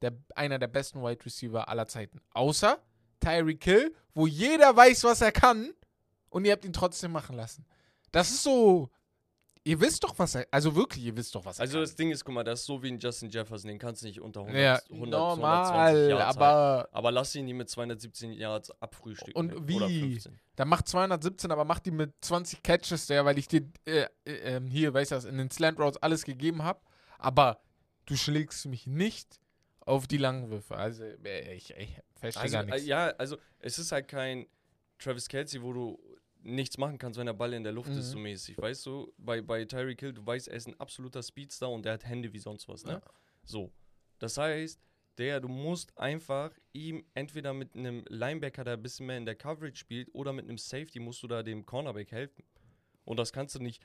der, 0.00 0.12
einer 0.34 0.58
der 0.58 0.68
besten 0.68 1.02
Wide 1.02 1.24
Receiver 1.24 1.68
aller 1.68 1.86
Zeiten. 1.86 2.20
Außer 2.32 2.78
Tyreek 3.20 3.64
Hill, 3.64 3.94
wo 4.14 4.26
jeder 4.26 4.74
weiß, 4.74 5.04
was 5.04 5.20
er 5.20 5.32
kann 5.32 5.74
und 6.30 6.44
ihr 6.44 6.52
habt 6.52 6.64
ihn 6.64 6.72
trotzdem 6.72 7.12
machen 7.12 7.36
lassen. 7.36 7.66
Das 8.12 8.30
ist 8.30 8.42
so. 8.42 8.90
Ihr 9.68 9.78
wisst 9.80 10.02
doch, 10.02 10.18
was 10.18 10.34
er. 10.34 10.46
Also 10.50 10.74
wirklich, 10.74 11.04
ihr 11.04 11.14
wisst 11.14 11.34
doch, 11.34 11.44
was 11.44 11.58
er 11.58 11.62
Also 11.62 11.74
kann. 11.74 11.82
das 11.82 11.94
Ding 11.94 12.10
ist, 12.10 12.24
guck 12.24 12.34
mal, 12.34 12.42
das 12.42 12.60
ist 12.60 12.66
so 12.66 12.82
wie 12.82 12.88
ein 12.88 12.98
Justin 12.98 13.28
Jefferson, 13.28 13.68
den 13.68 13.78
kannst 13.78 14.00
du 14.00 14.06
nicht 14.06 14.18
unter 14.18 14.40
100, 14.40 14.62
ja, 14.62 14.80
100 14.90 14.90
220 14.90 15.10
normal, 15.10 16.08
Yards 16.08 16.36
aber 16.38 16.88
Aber 16.90 17.12
lass 17.12 17.34
ihn 17.34 17.44
nie 17.44 17.52
mit 17.52 17.68
217 17.68 18.32
Yards 18.32 18.70
abfrühstücken. 18.80 19.34
Und 19.34 19.68
wie? 19.68 19.78
15. 19.78 20.40
dann 20.56 20.68
macht 20.68 20.88
217, 20.88 21.50
aber 21.50 21.66
macht 21.66 21.84
die 21.84 21.90
mit 21.90 22.14
20 22.22 22.62
Catches 22.62 23.08
der, 23.08 23.26
weil 23.26 23.36
ich 23.36 23.46
dir 23.46 23.68
äh, 23.84 24.06
äh, 24.24 24.56
ähm, 24.56 24.68
hier, 24.70 24.94
weißt 24.94 25.12
du, 25.12 25.16
was, 25.16 25.26
in 25.26 25.36
den 25.36 25.50
Slant 25.50 25.78
Routes 25.78 26.02
alles 26.02 26.24
gegeben 26.24 26.62
habe. 26.62 26.80
Aber 27.18 27.60
du 28.06 28.16
schlägst 28.16 28.64
mich 28.64 28.86
nicht 28.86 29.38
auf 29.80 30.06
die 30.06 30.16
langen 30.16 30.48
Würfe. 30.48 30.76
Also, 30.76 31.04
äh, 31.04 31.54
ich, 31.54 31.74
ich 31.76 31.94
verstehe 32.16 32.42
Also, 32.42 32.52
gar 32.54 32.62
äh, 32.62 32.70
nichts. 32.70 32.86
ja, 32.86 33.08
also 33.18 33.36
es 33.58 33.78
ist 33.78 33.92
halt 33.92 34.08
kein 34.08 34.46
Travis 34.98 35.28
Kelsey, 35.28 35.62
wo 35.62 35.74
du 35.74 35.98
nichts 36.40 36.78
machen 36.78 36.98
kannst, 36.98 37.18
wenn 37.18 37.26
der 37.26 37.32
Ball 37.34 37.52
in 37.52 37.62
der 37.64 37.72
Luft 37.72 37.90
ist, 37.90 37.96
Mhm. 37.96 38.02
so 38.12 38.18
mäßig. 38.18 38.58
Weißt 38.58 38.86
du, 38.86 39.12
bei, 39.18 39.40
bei 39.42 39.64
Tyreek 39.64 40.00
Hill, 40.00 40.12
du 40.12 40.24
weißt, 40.26 40.48
er 40.48 40.56
ist 40.56 40.68
ein 40.68 40.78
absoluter 40.80 41.22
Speedstar 41.22 41.70
und 41.70 41.84
der 41.84 41.94
hat 41.94 42.04
Hände 42.06 42.32
wie 42.32 42.38
sonst 42.38 42.68
was, 42.68 42.84
ne? 42.84 42.92
Ja. 42.92 43.00
So. 43.44 43.72
Das 44.18 44.36
heißt, 44.36 44.80
der, 45.18 45.40
du 45.40 45.48
musst 45.48 45.96
einfach 45.98 46.52
ihm 46.72 47.04
entweder 47.14 47.52
mit 47.52 47.74
einem 47.74 48.04
Linebacker, 48.08 48.62
der 48.64 48.74
ein 48.74 48.82
bisschen 48.82 49.06
mehr 49.06 49.18
in 49.18 49.26
der 49.26 49.34
Coverage 49.34 49.76
spielt, 49.76 50.08
oder 50.14 50.32
mit 50.32 50.44
einem 50.44 50.58
Safety 50.58 51.00
musst 51.00 51.22
du 51.22 51.26
da 51.26 51.42
dem 51.42 51.66
Cornerback 51.66 52.12
helfen. 52.12 52.44
Und 53.04 53.16
das 53.18 53.32
kannst 53.32 53.54
du 53.54 53.58
nicht 53.58 53.82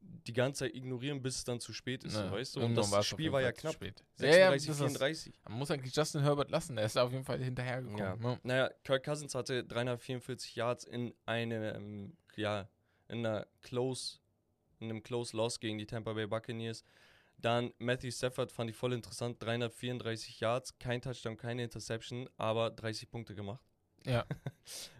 die 0.00 0.32
ganze 0.32 0.64
Zeit 0.64 0.74
ignorieren, 0.74 1.22
bis 1.22 1.36
es 1.36 1.44
dann 1.44 1.60
zu 1.60 1.72
spät 1.72 2.04
ist, 2.04 2.14
Ne, 2.14 2.30
weißt 2.30 2.56
du? 2.56 2.60
Und 2.60 2.74
das 2.74 3.06
Spiel 3.06 3.32
war 3.32 3.40
ja 3.42 3.52
knapp. 3.52 3.74
spät. 3.74 4.02
Ja, 4.18 4.26
ja, 4.26 4.50
36, 4.50 4.66
das 4.66 4.76
34. 4.78 5.34
Man 5.48 5.58
muss 5.58 5.70
eigentlich 5.70 5.94
Justin 5.94 6.22
Herbert 6.22 6.50
lassen. 6.50 6.76
Er 6.78 6.84
ist 6.84 6.96
auf 6.96 7.12
jeden 7.12 7.24
Fall 7.24 7.42
hinterhergekommen. 7.42 7.98
Ja. 7.98 8.16
ne? 8.16 8.40
Naja, 8.42 8.70
Kirk 8.84 9.04
Cousins 9.04 9.34
hatte 9.34 9.64
344 9.64 10.54
Yards 10.56 10.84
in 10.84 11.14
einem, 11.26 12.16
ja, 12.36 12.68
in 13.08 13.24
einer 13.26 13.46
Close, 13.62 14.18
in 14.78 14.90
einem 14.90 15.02
Close 15.02 15.36
Loss 15.36 15.60
gegen 15.60 15.78
die 15.78 15.86
Tampa 15.86 16.12
Bay 16.12 16.26
Buccaneers. 16.26 16.84
Dann 17.38 17.72
Matthew 17.78 18.10
Stafford 18.10 18.52
fand 18.52 18.68
ich 18.70 18.76
voll 18.76 18.92
interessant, 18.92 19.42
334 19.42 20.40
Yards, 20.40 20.78
kein 20.78 21.00
Touchdown, 21.00 21.36
keine 21.38 21.64
Interception, 21.64 22.28
aber 22.36 22.70
30 22.70 23.10
Punkte 23.10 23.34
gemacht. 23.34 23.62
Ja. 24.04 24.24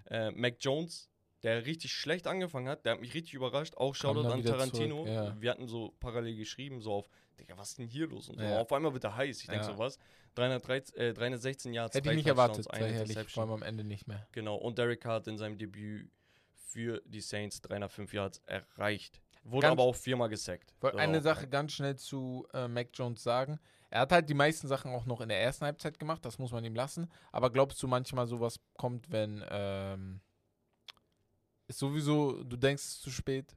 Äh, 0.06 0.32
Mac 0.32 0.56
Jones, 0.58 1.08
der 1.42 1.64
richtig 1.66 1.92
schlecht 1.92 2.26
angefangen 2.26 2.68
hat, 2.68 2.84
der 2.84 2.92
hat 2.94 3.00
mich 3.00 3.14
richtig 3.14 3.34
überrascht. 3.34 3.76
Auch 3.76 3.94
Shoutout 3.94 4.22
dann 4.24 4.32
an 4.32 4.42
Tarantino. 4.44 5.04
zurück, 5.04 5.08
ja. 5.08 5.40
Wir 5.40 5.50
hatten 5.50 5.66
so 5.68 5.94
parallel 6.00 6.36
geschrieben, 6.36 6.80
so 6.80 6.92
auf, 6.92 7.08
Digga, 7.38 7.56
was 7.56 7.70
ist 7.70 7.78
denn 7.78 7.86
hier 7.88 8.06
los? 8.08 8.28
Und 8.28 8.38
so. 8.38 8.44
Ja. 8.44 8.60
Auf 8.60 8.72
einmal 8.72 8.92
wird 8.92 9.04
er 9.04 9.16
heiß. 9.16 9.40
Ich 9.40 9.46
denke 9.46 9.64
Ja. 9.66 9.72
so, 9.72 9.78
was? 9.78 9.98
313, 10.34 10.96
äh, 10.96 11.12
316 11.14 11.72
Yards, 11.72 11.94
Hätte 11.94 12.10
ich 12.10 12.16
nicht 12.16 12.26
erwartet, 12.26 12.66
ehrlich. 12.72 13.18
Vor 13.32 13.42
allem 13.44 13.52
am 13.52 13.62
Ende 13.62 13.82
nicht 13.84 14.06
mehr. 14.06 14.26
Genau, 14.32 14.56
und 14.56 14.78
Derek 14.78 15.04
hat 15.04 15.26
in 15.26 15.38
seinem 15.38 15.58
Debüt 15.58 16.10
für 16.54 17.02
die 17.04 17.20
Saints 17.20 17.60
305 17.62 18.12
Yards 18.12 18.38
erreicht. 18.46 19.20
Wurde 19.42 19.62
Ganz- 19.62 19.72
aber 19.72 19.82
auch 19.84 19.96
viermal 19.96 20.28
gesackt. 20.28 20.74
wollte 20.80 20.98
So, 20.98 21.02
eine 21.02 21.20
Sache 21.22 21.48
ganz 21.48 21.72
schnell 21.72 21.96
zu 21.96 22.46
äh, 22.52 22.68
Mac 22.68 22.90
Jones 22.92 23.22
sagen. 23.22 23.58
Er 23.88 24.02
hat 24.02 24.12
halt 24.12 24.28
die 24.28 24.34
meisten 24.34 24.68
Sachen 24.68 24.92
auch 24.92 25.06
noch 25.06 25.20
in 25.20 25.30
der 25.30 25.40
ersten 25.42 25.64
Halbzeit 25.64 25.98
gemacht, 25.98 26.24
das 26.24 26.38
muss 26.38 26.52
man 26.52 26.64
ihm 26.64 26.74
lassen. 26.76 27.10
Aber 27.32 27.50
glaubst 27.50 27.82
du 27.82 27.88
manchmal 27.88 28.26
sowas 28.26 28.60
kommt, 28.76 29.10
wenn 29.10 29.42
ähm, 29.50 30.20
ist 31.70 31.78
sowieso, 31.78 32.42
du 32.44 32.56
denkst 32.56 32.82
es 32.82 32.88
ist 32.94 33.02
zu 33.02 33.10
spät? 33.10 33.56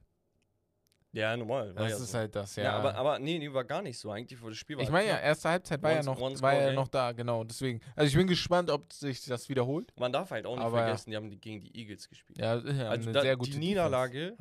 Ja, 1.12 1.36
normal. 1.36 1.74
War 1.76 1.84
Das 1.84 1.92
ja 1.92 1.96
ist 1.98 2.10
so. 2.10 2.18
halt 2.18 2.34
das, 2.34 2.56
ja. 2.56 2.64
ja, 2.64 2.72
aber, 2.72 2.94
aber 2.96 3.18
nee, 3.20 3.38
nee, 3.38 3.52
war 3.52 3.62
gar 3.64 3.82
nicht 3.82 3.96
so. 3.98 4.10
Eigentlich 4.10 4.38
vor 4.38 4.50
das 4.50 4.58
Spiel 4.58 4.76
war 4.76 4.82
ich 4.82 4.90
meine 4.90 5.08
ja, 5.08 5.18
erste 5.20 5.48
Halbzeit 5.48 5.80
war 5.80 5.90
One- 5.90 5.98
ja 6.00 6.02
noch, 6.04 6.20
war 6.20 6.36
score 6.36 6.54
ja 6.54 6.72
noch 6.72 6.88
da, 6.88 7.12
genau. 7.12 7.44
Deswegen, 7.44 7.80
also 7.94 8.08
ich 8.08 8.16
bin 8.16 8.26
gespannt, 8.26 8.68
ob 8.70 8.92
sich 8.92 9.24
das 9.24 9.48
wiederholt. 9.48 9.92
Man 9.96 10.12
darf 10.12 10.32
halt 10.32 10.44
auch 10.44 10.56
nicht 10.56 10.64
aber 10.64 10.78
vergessen, 10.78 11.10
die 11.10 11.16
haben 11.16 11.30
die 11.30 11.38
gegen 11.40 11.60
die 11.60 11.76
Eagles 11.76 12.08
gespielt. 12.08 12.38
Ja, 12.38 12.56
ja 12.58 12.88
also 12.88 13.12
da, 13.12 13.20
sehr 13.22 13.36
gute 13.36 13.52
die 13.52 13.58
Niederlage 13.58 14.34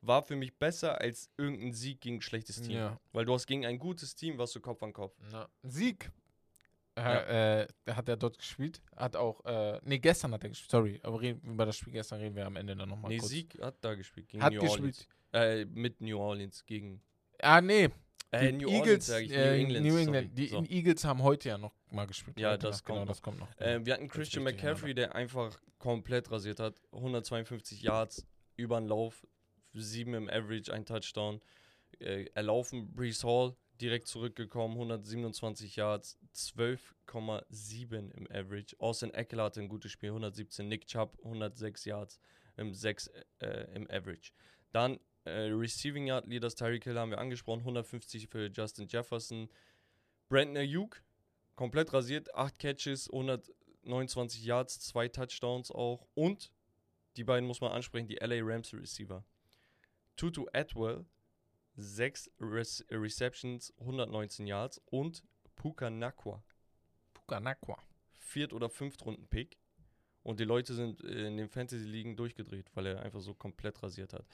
war 0.00 0.22
für 0.22 0.36
mich 0.36 0.56
besser 0.56 1.00
als 1.00 1.30
irgendein 1.36 1.72
Sieg 1.72 2.00
gegen 2.00 2.16
ein 2.16 2.22
schlechtes. 2.22 2.60
Team. 2.60 2.96
Weil 3.12 3.24
du 3.24 3.32
hast 3.34 3.46
gegen 3.46 3.64
ein 3.64 3.78
gutes 3.78 4.14
Team, 4.14 4.38
warst 4.38 4.54
du 4.54 4.60
Kopf 4.60 4.82
an 4.82 4.92
Kopf. 4.92 5.14
Sieg. 5.62 6.10
Ja. 6.96 7.20
Äh, 7.20 7.62
äh, 7.62 7.66
hat 7.92 8.08
er 8.08 8.16
dort 8.16 8.38
gespielt? 8.38 8.80
Hat 8.96 9.16
auch, 9.16 9.44
äh, 9.44 9.78
nee, 9.84 9.98
gestern 9.98 10.32
hat 10.32 10.42
er 10.44 10.48
gespielt, 10.48 10.70
sorry, 10.70 11.00
aber 11.02 11.20
reden, 11.20 11.40
über 11.42 11.66
das 11.66 11.76
Spiel 11.76 11.92
gestern 11.92 12.20
reden 12.20 12.34
wir 12.36 12.46
am 12.46 12.56
Ende 12.56 12.74
dann 12.74 12.88
nochmal 12.88 13.10
nee, 13.10 13.18
kurz. 13.18 13.30
Sieg 13.30 13.58
hat 13.60 13.76
da 13.82 13.94
gespielt. 13.94 14.28
Gegen 14.28 14.42
hat 14.42 14.54
New 14.54 14.60
gespielt. 14.60 15.06
Orleans. 15.32 15.60
Äh, 15.60 15.64
mit 15.66 16.00
New 16.00 16.18
Orleans 16.18 16.64
gegen. 16.64 17.02
Ah, 17.42 17.60
nee, 17.60 17.90
Äh, 18.32 18.52
New 18.52 18.68
Eagles, 18.68 18.80
Orleans, 18.80 19.06
sag 19.06 19.22
ich. 19.24 19.30
äh, 19.32 19.36
New 19.36 19.60
England. 19.60 19.86
New. 19.86 19.96
England. 19.98 20.38
Die 20.38 20.46
So. 20.48 20.64
Eagles 20.64 21.04
haben 21.04 21.22
heute 21.22 21.48
ja 21.50 21.58
noch 21.58 21.74
mal 21.90 22.06
gespielt. 22.06 22.40
Ja, 22.40 22.52
Heute 22.52 22.66
das 22.68 22.82
kommt 22.82 22.96
genau, 22.96 23.00
noch. 23.04 23.08
das 23.12 23.22
kommt 23.22 23.38
noch. 23.40 23.60
Äh, 23.60 23.84
wir 23.84 23.92
hatten 23.94 24.08
Christian 24.08 24.42
McCaffrey, 24.44 24.94
der 24.94 25.14
einfach 25.14 25.60
komplett 25.78 26.30
rasiert 26.30 26.58
hat. 26.60 26.80
152 26.92 27.82
Yards 27.82 28.26
über 28.56 28.80
den 28.80 28.88
Lauf, 28.88 29.26
7 29.74 30.14
im 30.14 30.28
Average, 30.30 30.72
ein 30.72 30.86
Touchdown. 30.86 31.40
Äh, 32.00 32.24
erlaufen 32.34 32.92
Brees 32.94 33.22
Hall, 33.22 33.54
direkt 33.80 34.08
zurückgekommen, 34.08 34.74
127 34.74 35.76
Yards, 35.76 36.18
12,7 36.34 38.10
im 38.12 38.26
Average. 38.30 38.76
Austin 38.78 39.12
Eckler 39.12 39.44
hatte 39.44 39.60
ein 39.60 39.68
gutes 39.68 39.92
Spiel, 39.92 40.10
117. 40.10 40.68
Nick 40.68 40.86
Chubb, 40.86 41.18
106 41.24 41.84
Yards, 41.84 42.20
im 42.56 42.74
6 42.74 43.10
äh, 43.40 43.74
im 43.74 43.90
Average. 43.90 44.32
Dann 44.72 44.98
äh, 45.24 45.48
Receiving 45.50 46.06
Yard 46.06 46.26
Leaders, 46.26 46.54
Tyreek 46.54 46.84
Hill 46.84 46.98
haben 46.98 47.10
wir 47.10 47.18
angesprochen, 47.18 47.60
150 47.60 48.28
für 48.28 48.50
Justin 48.50 48.86
Jefferson. 48.88 49.48
Brandon 50.28 50.56
Ayuk, 50.58 51.02
komplett 51.54 51.92
rasiert, 51.92 52.34
8 52.34 52.58
Catches, 52.58 53.08
129 53.10 54.44
Yards, 54.44 54.80
2 54.80 55.08
Touchdowns 55.08 55.70
auch. 55.70 56.06
Und 56.14 56.52
die 57.16 57.24
beiden 57.24 57.46
muss 57.46 57.60
man 57.60 57.72
ansprechen, 57.72 58.08
die 58.08 58.16
LA 58.16 58.40
Rams 58.42 58.72
Receiver. 58.72 59.24
Tutu 60.16 60.46
Atwell, 60.52 61.04
6 61.76 62.30
Res 62.40 62.84
Receptions, 62.90 63.72
119 63.78 64.46
Yards. 64.46 64.80
Und 64.86 65.22
Puka 65.54 65.90
Nakwa, 65.90 66.42
Pukanakwa. 67.14 67.78
Viert- 68.12 68.52
oder 68.52 68.68
Fünftrunden-Pick. 68.68 69.56
Und 70.22 70.40
die 70.40 70.44
Leute 70.44 70.74
sind 70.74 71.02
äh, 71.04 71.28
in 71.28 71.36
den 71.36 71.48
Fantasy-Ligen 71.48 72.16
durchgedreht, 72.16 72.70
weil 72.74 72.86
er 72.86 73.02
einfach 73.02 73.20
so 73.20 73.34
komplett 73.34 73.82
rasiert 73.82 74.12
hat. 74.12 74.26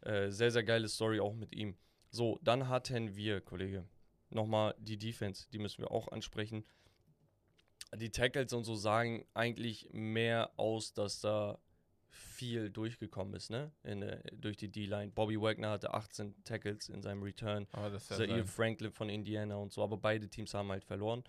Äh, 0.00 0.30
sehr, 0.30 0.50
sehr 0.50 0.62
geile 0.62 0.88
Story 0.88 1.20
auch 1.20 1.34
mit 1.34 1.52
ihm. 1.52 1.76
So, 2.10 2.38
dann 2.42 2.68
hatten 2.68 3.16
wir, 3.16 3.40
Kollege, 3.40 3.84
nochmal 4.30 4.74
die 4.78 4.98
Defense, 4.98 5.46
die 5.52 5.58
müssen 5.58 5.82
wir 5.82 5.90
auch 5.90 6.08
ansprechen. 6.08 6.64
Die 7.96 8.10
Tackles 8.10 8.52
und 8.52 8.64
so 8.64 8.74
sagen 8.74 9.26
eigentlich 9.34 9.88
mehr 9.92 10.52
aus, 10.56 10.94
dass 10.94 11.20
da 11.20 11.58
viel 12.42 12.70
durchgekommen 12.70 13.34
ist, 13.34 13.50
ne? 13.50 13.70
In, 13.84 14.02
äh, 14.02 14.20
durch 14.32 14.56
die 14.56 14.68
D-Line. 14.68 15.12
Bobby 15.12 15.40
Wagner 15.40 15.70
hatte 15.70 15.94
18 15.94 16.42
Tackles 16.42 16.88
in 16.88 17.00
seinem 17.00 17.22
Return. 17.22 17.68
Aber 17.70 17.90
das 17.90 18.10
ist 18.10 18.18
ja. 18.18 18.44
Franklin 18.44 18.90
von 18.90 19.08
Indiana 19.08 19.54
und 19.54 19.72
so, 19.72 19.80
aber 19.80 19.96
beide 19.96 20.28
Teams 20.28 20.52
haben 20.52 20.68
halt 20.70 20.84
verloren. 20.84 21.22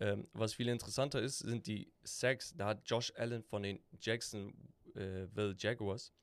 Ähm, 0.00 0.26
was 0.32 0.54
viel 0.54 0.68
interessanter 0.68 1.20
ist, 1.20 1.40
sind 1.40 1.66
die 1.66 1.92
Sacks. 2.02 2.54
Da 2.56 2.68
hat 2.68 2.88
Josh 2.88 3.12
Allen 3.14 3.42
von 3.42 3.62
den 3.62 3.78
Jacksonville 4.00 5.54
Jaguars 5.58 6.14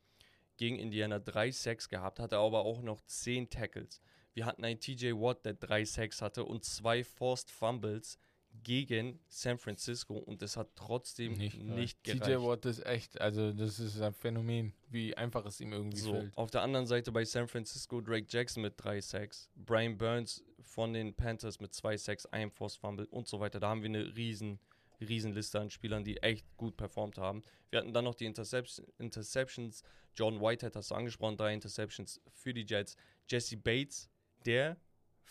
gegen 0.57 0.79
Indiana 0.79 1.19
drei 1.19 1.51
Sacks 1.51 1.87
gehabt, 1.87 2.19
hatte 2.19 2.37
aber 2.37 2.65
auch 2.65 2.81
noch 2.81 3.01
zehn 3.01 3.47
Tackles. 3.47 4.01
Wir 4.33 4.47
hatten 4.47 4.65
einen 4.65 4.79
TJ 4.79 5.11
Watt, 5.11 5.45
der 5.45 5.53
drei 5.53 5.85
Sacks 5.85 6.19
hatte 6.19 6.45
und 6.45 6.65
zwei 6.65 7.03
Forced 7.03 7.51
Fumbles 7.51 8.17
gegen 8.64 9.20
San 9.28 9.58
Francisco 9.58 10.18
und 10.18 10.41
es 10.43 10.56
hat 10.58 10.70
trotzdem 10.76 11.34
nicht, 11.34 11.58
Nicht, 11.58 12.04
gereicht. 12.04 12.24
TJ 12.26 12.34
Watt 12.36 12.66
ist 12.66 12.86
echt, 12.86 13.20
also 13.20 13.52
das 13.52 13.80
ist 13.80 13.99
ein 14.02 14.14
Phänomen, 14.14 14.74
wie 14.89 15.16
einfach 15.18 15.45
es 15.45 15.60
ihm 15.62 15.74
irgendwie 15.74 15.97
So, 15.97 16.12
fällt. 16.14 16.38
auf 16.38 16.52
der 16.52 16.62
anderen 16.62 16.86
Seite 16.86 17.12
bei 17.12 17.26
San 17.26 17.47
Francisco 17.47 18.02
Drake 18.02 18.28
Jackson 18.30 18.62
mit 18.62 18.74
drei 18.78 19.02
Sacks, 19.02 19.49
Brian 19.56 19.97
Burns 19.97 20.43
von 20.60 20.93
den 20.93 21.14
Panthers 21.16 21.60
mit 21.60 21.74
zwei 21.74 21.97
Sacks, 21.97 22.26
einem 22.28 22.52
Force 22.52 22.76
Fumble 22.76 23.08
und 23.08 23.28
so 23.28 23.39
weiter. 23.39 23.60
Da 23.60 23.70
haben 23.70 23.82
wir 23.82 23.89
eine 23.89 24.16
riesen, 24.16 24.60
riesen 24.99 25.34
Liste 25.34 25.60
an 25.60 25.72
Spielern, 25.72 26.04
die 26.04 26.18
echt 26.18 26.45
gut 26.58 26.78
performt 26.78 27.18
haben. 27.18 27.41
Wir 27.72 27.80
hatten 27.80 27.93
dann 27.93 28.04
noch 28.06 28.16
die 28.16 28.26
Interception, 28.26 28.86
Interceptions. 28.99 29.82
John 30.16 30.39
Whitehead 30.41 30.76
hast 30.76 30.91
du 30.91 30.95
angesprochen, 30.95 31.38
drei 31.38 31.54
Interceptions 31.54 32.22
für 32.30 32.54
die 32.54 32.66
Jets. 32.68 32.95
Jesse 33.30 33.58
Bates, 33.58 34.10
der 34.45 34.78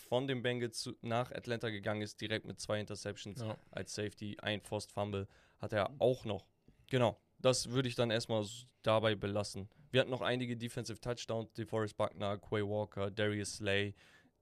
von 0.00 0.26
den 0.26 0.42
Bengals 0.42 0.80
zu, 0.80 0.96
nach 1.02 1.30
Atlanta 1.32 1.70
gegangen 1.70 2.02
ist, 2.02 2.20
direkt 2.20 2.46
mit 2.46 2.60
zwei 2.60 2.80
Interceptions 2.80 3.40
Ja. 3.40 3.56
als 3.70 3.94
Safety, 3.94 4.36
ein 4.40 4.60
Forced 4.60 4.90
Fumble 4.92 5.28
hat 5.58 5.72
er 5.72 5.90
auch 5.98 6.24
noch. 6.24 6.46
Genau. 6.88 7.20
das 7.38 7.70
würde 7.70 7.88
ich 7.88 7.94
dann 7.94 8.10
erstmal 8.10 8.44
dabei 8.82 9.14
belassen. 9.14 9.68
Wir 9.90 10.00
hatten 10.00 10.10
noch 10.10 10.20
einige 10.20 10.56
Defensive 10.56 11.00
Touchdowns, 11.00 11.52
DeForest 11.54 11.96
Buckner, 11.96 12.36
Quay 12.38 12.62
Walker, 12.62 13.10
Darius 13.10 13.56
Slay, 13.56 13.94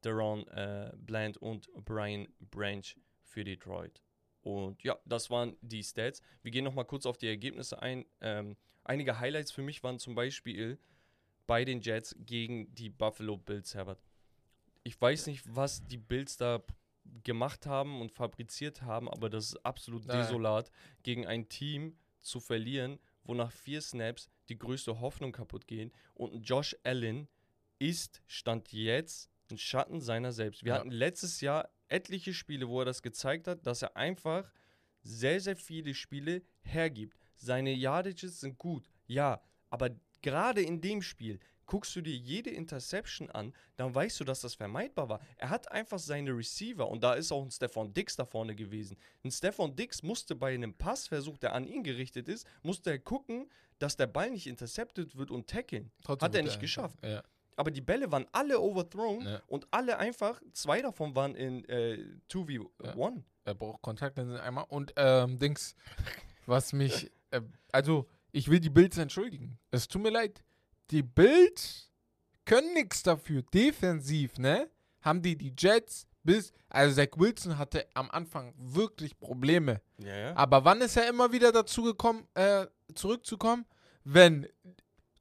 Deron 0.04 0.46
äh, 0.48 0.92
Bland 0.96 1.36
und 1.38 1.68
Brian 1.84 2.26
Branch 2.50 2.84
für 3.22 3.44
Detroit. 3.44 4.02
Und 4.42 4.82
ja, 4.82 4.98
das 5.04 5.30
waren 5.30 5.56
die 5.61 5.82
Stats. 5.82 6.22
Wir 6.42 6.50
gehen 6.50 6.64
nochmal 6.64 6.84
kurz 6.86 7.04
auf 7.06 7.18
die 7.18 7.26
Ergebnisse 7.28 7.80
ein. 7.82 8.04
Ähm, 8.20 8.56
einige 8.84 9.18
Highlights 9.20 9.52
für 9.52 9.62
mich 9.62 9.82
waren 9.82 9.98
zum 9.98 10.14
Beispiel 10.14 10.78
bei 11.46 11.64
den 11.64 11.80
Jets 11.80 12.14
gegen 12.18 12.74
die 12.74 12.90
Buffalo 12.90 13.36
Bills, 13.36 13.74
Herbert. 13.74 14.00
Ich 14.89 14.99
weiß 14.99 15.26
nicht, 15.26 15.45
was 15.55 15.86
die 15.86 15.99
Bills 15.99 16.39
da 16.39 16.62
gemacht 17.22 17.66
haben 17.66 18.01
und 18.01 18.11
fabriziert 18.11 18.80
haben, 18.80 19.07
aber 19.11 19.28
das 19.28 19.49
ist 19.49 19.57
absolut 19.66 20.07
Nein. 20.07 20.16
desolat, 20.18 20.70
gegen 21.03 21.26
ein 21.26 21.47
Team 21.51 21.99
zu 22.20 22.41
verlieren, 22.41 22.99
wo 23.22 23.34
nach 23.34 23.53
vier 23.53 23.82
Snaps 23.82 24.30
die 24.49 24.59
größte 24.59 24.99
Hoffnung 24.99 25.32
kaputt 25.32 25.66
gehen. 25.66 25.93
Und 26.14 26.41
Josh 26.43 26.74
Allen 26.84 27.28
ist, 27.78 28.22
stand 28.26 28.72
jetzt, 28.72 29.28
ein 29.51 29.59
Schatten 29.59 30.01
seiner 30.01 30.32
selbst. 30.32 30.64
Wir 30.64 30.72
Ja. 30.72 30.78
hatten 30.78 30.91
letztes 30.91 31.43
Jahr 31.43 31.68
etliche 31.89 32.32
Spiele, 32.32 32.66
wo 32.66 32.80
er 32.80 32.86
das 32.86 33.03
gezeigt 33.03 33.47
hat, 33.47 33.66
dass 33.66 33.82
er 33.82 33.95
einfach 33.95 34.51
sehr, 35.03 35.39
sehr 35.41 35.57
viele 35.57 35.95
Spiele 35.95 36.43
hergibt. 36.62 37.18
Seine 37.34 37.72
Yardages 37.74 38.41
sind 38.41 38.57
gut, 38.57 38.89
ja, 39.07 39.43
aber 39.68 39.91
gerade 40.22 40.62
in 40.62 40.80
dem 40.80 41.03
Spiel 41.03 41.39
guckst 41.68 41.94
du 41.94 42.00
dir 42.00 42.16
jede 42.16 42.50
Interception 42.50 43.30
an, 43.30 43.52
dann 43.76 43.94
weißt 43.94 44.18
du, 44.18 44.24
dass 44.24 44.40
das 44.40 44.56
vermeidbar 44.56 45.08
war. 45.08 45.20
Er 45.36 45.50
hat 45.50 45.70
einfach 45.70 46.00
seine 46.00 46.36
Receiver 46.36 46.88
und 46.88 47.04
da 47.04 47.14
ist 47.14 47.30
auch 47.30 47.44
ein 47.44 47.50
Stefan 47.52 47.94
Dix 47.94 48.16
da 48.16 48.24
vorne 48.24 48.56
gewesen. 48.56 48.96
Ein 49.22 49.30
Stefan 49.30 49.76
Dix 49.76 50.02
musste 50.02 50.34
bei 50.34 50.52
einem 50.54 50.74
Passversuch, 50.74 51.38
der 51.38 51.54
an 51.54 51.66
ihn 51.66 51.84
gerichtet 51.84 52.26
ist, 52.28 52.46
musste 52.62 52.90
er 52.90 52.98
gucken, 52.98 53.48
dass 53.78 53.96
der 53.96 54.08
Ball 54.08 54.30
nicht 54.30 54.46
intercepted 54.48 55.14
wird 55.16 55.30
und 55.30 55.46
tackeln. 55.46 55.92
Trotzdem 56.02 56.24
Hat 56.26 56.34
er 56.34 56.42
nicht 56.42 56.58
geschafft. 56.58 56.98
Ja. 57.04 57.22
Aber 57.54 57.70
die 57.70 57.80
Bälle 57.80 58.10
waren 58.10 58.26
alle 58.32 58.60
overthrown 58.60 59.26
Ja. 59.26 59.42
und 59.46 59.66
alle 59.70 59.98
einfach, 59.98 60.40
zwei 60.52 60.80
davon 60.80 61.14
waren 61.14 61.34
in 61.34 61.64
äh, 61.68 62.04
2v1. 62.30 63.22
Er 63.44 63.54
braucht 63.54 63.82
Kontaktlinsen 63.82 64.36
einmal. 64.38 64.64
Und 64.68 64.92
ähm, 64.96 65.38
Dings, 65.38 65.74
was 66.46 66.72
mich, 66.72 67.10
äh, 67.30 67.40
also 67.72 68.08
ich 68.32 68.48
will 68.48 68.60
die 68.60 68.70
Bills 68.70 68.96
entschuldigen. 68.96 69.58
Es 69.70 69.86
tut 69.88 70.02
mir 70.02 70.10
leid. 70.10 70.42
Die 70.91 71.03
Bills 71.03 71.91
können 72.45 72.72
nichts 72.74 73.03
dafür. 73.03 73.43
Defensiv, 73.43 74.39
ne? 74.39 74.70
Haben 75.03 75.22
die 75.22 75.36
die 75.36 75.55
Jets 75.57 76.07
bis, 76.24 76.53
also 76.68 76.97
Zach 76.97 77.09
Wilson 77.16 77.57
hatte 77.57 77.86
am 77.95 78.11
Anfang 78.11 78.53
wirklich 78.59 79.18
Probleme. 79.18 79.80
Ja, 79.99 80.16
ja. 80.16 80.36
Aber 80.36 80.64
wann 80.64 80.80
ist 80.80 80.97
er 80.97 81.09
immer 81.09 81.32
wieder 81.32 81.53
dazu 81.53 81.82
gekommen, 81.82 82.26
äh, 82.34 82.66
zurückzukommen? 82.95 83.64
Wenn 84.05 84.47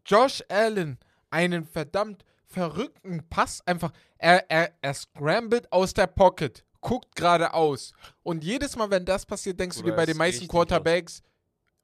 Josh 0.06 0.44
Allen 0.50 0.98
einen 1.30 1.66
verdammt 1.66 2.26
verrückten 2.46 3.28
Pass 3.30 3.66
einfach, 3.66 3.92
er, 4.18 4.50
er, 4.50 4.74
er 4.82 4.94
scrambled 4.94 5.72
aus 5.72 5.94
der 5.94 6.08
Pocket, 6.08 6.64
guckt 6.82 7.16
geradeaus. 7.16 7.94
Und 8.24 8.44
jedes 8.44 8.76
Mal, 8.76 8.90
wenn 8.90 9.06
das 9.06 9.26
passiert, 9.26 9.60
denkst 9.60 9.78
du 9.78 9.84
Bruder, 9.84 9.96
dir 9.96 9.98
bei 9.98 10.06
den 10.06 10.18
meisten 10.18 10.48
Quarterbacks, 10.48 11.22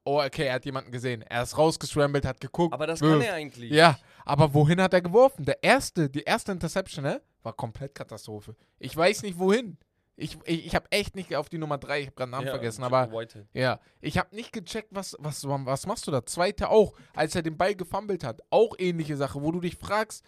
oh, 0.04 0.22
okay, 0.22 0.46
er 0.46 0.54
hat 0.54 0.64
jemanden 0.64 0.92
gesehen. 0.92 1.22
Er 1.22 1.42
ist 1.42 1.56
rausgescrambled, 1.56 2.24
hat 2.24 2.40
geguckt. 2.40 2.72
Aber 2.72 2.86
das 2.86 3.00
wirft. 3.00 3.20
kann 3.20 3.22
er 3.22 3.34
eigentlich. 3.34 3.70
Ja, 3.70 3.98
aber 4.24 4.52
wohin 4.54 4.80
hat 4.80 4.94
er 4.94 5.00
geworfen? 5.00 5.44
Der 5.44 5.62
erste, 5.62 6.08
die 6.08 6.22
erste 6.22 6.52
Interception, 6.52 7.04
ne? 7.04 7.22
War 7.42 7.52
komplett 7.52 7.94
Katastrophe. 7.94 8.56
Ich 8.78 8.96
weiß 8.96 9.22
nicht 9.22 9.38
wohin. 9.38 9.78
Ich, 10.16 10.38
ich, 10.44 10.66
ich 10.66 10.74
habe 10.76 10.86
echt 10.90 11.16
nicht 11.16 11.34
auf 11.34 11.48
die 11.48 11.58
Nummer 11.58 11.76
3, 11.76 12.00
ich 12.00 12.06
habe 12.06 12.14
gerade 12.14 12.28
den 12.28 12.32
Namen 12.32 12.46
Ja, 12.46 12.52
vergessen, 12.52 12.84
aber 12.84 13.10
Whitehead. 13.10 13.48
ja, 13.52 13.80
ich 14.00 14.16
habe 14.16 14.32
nicht 14.34 14.52
gecheckt, 14.52 14.90
was, 14.92 15.16
was, 15.18 15.44
was 15.44 15.86
machst 15.86 16.06
du 16.06 16.12
da? 16.12 16.24
Zweite 16.24 16.68
auch, 16.68 16.94
als 17.16 17.34
er 17.34 17.42
den 17.42 17.56
Ball 17.56 17.74
gefummelt 17.74 18.22
hat. 18.22 18.40
Auch 18.50 18.76
ähnliche 18.78 19.16
Sache, 19.16 19.42
wo 19.42 19.50
du 19.50 19.60
dich 19.60 19.76
fragst, 19.76 20.24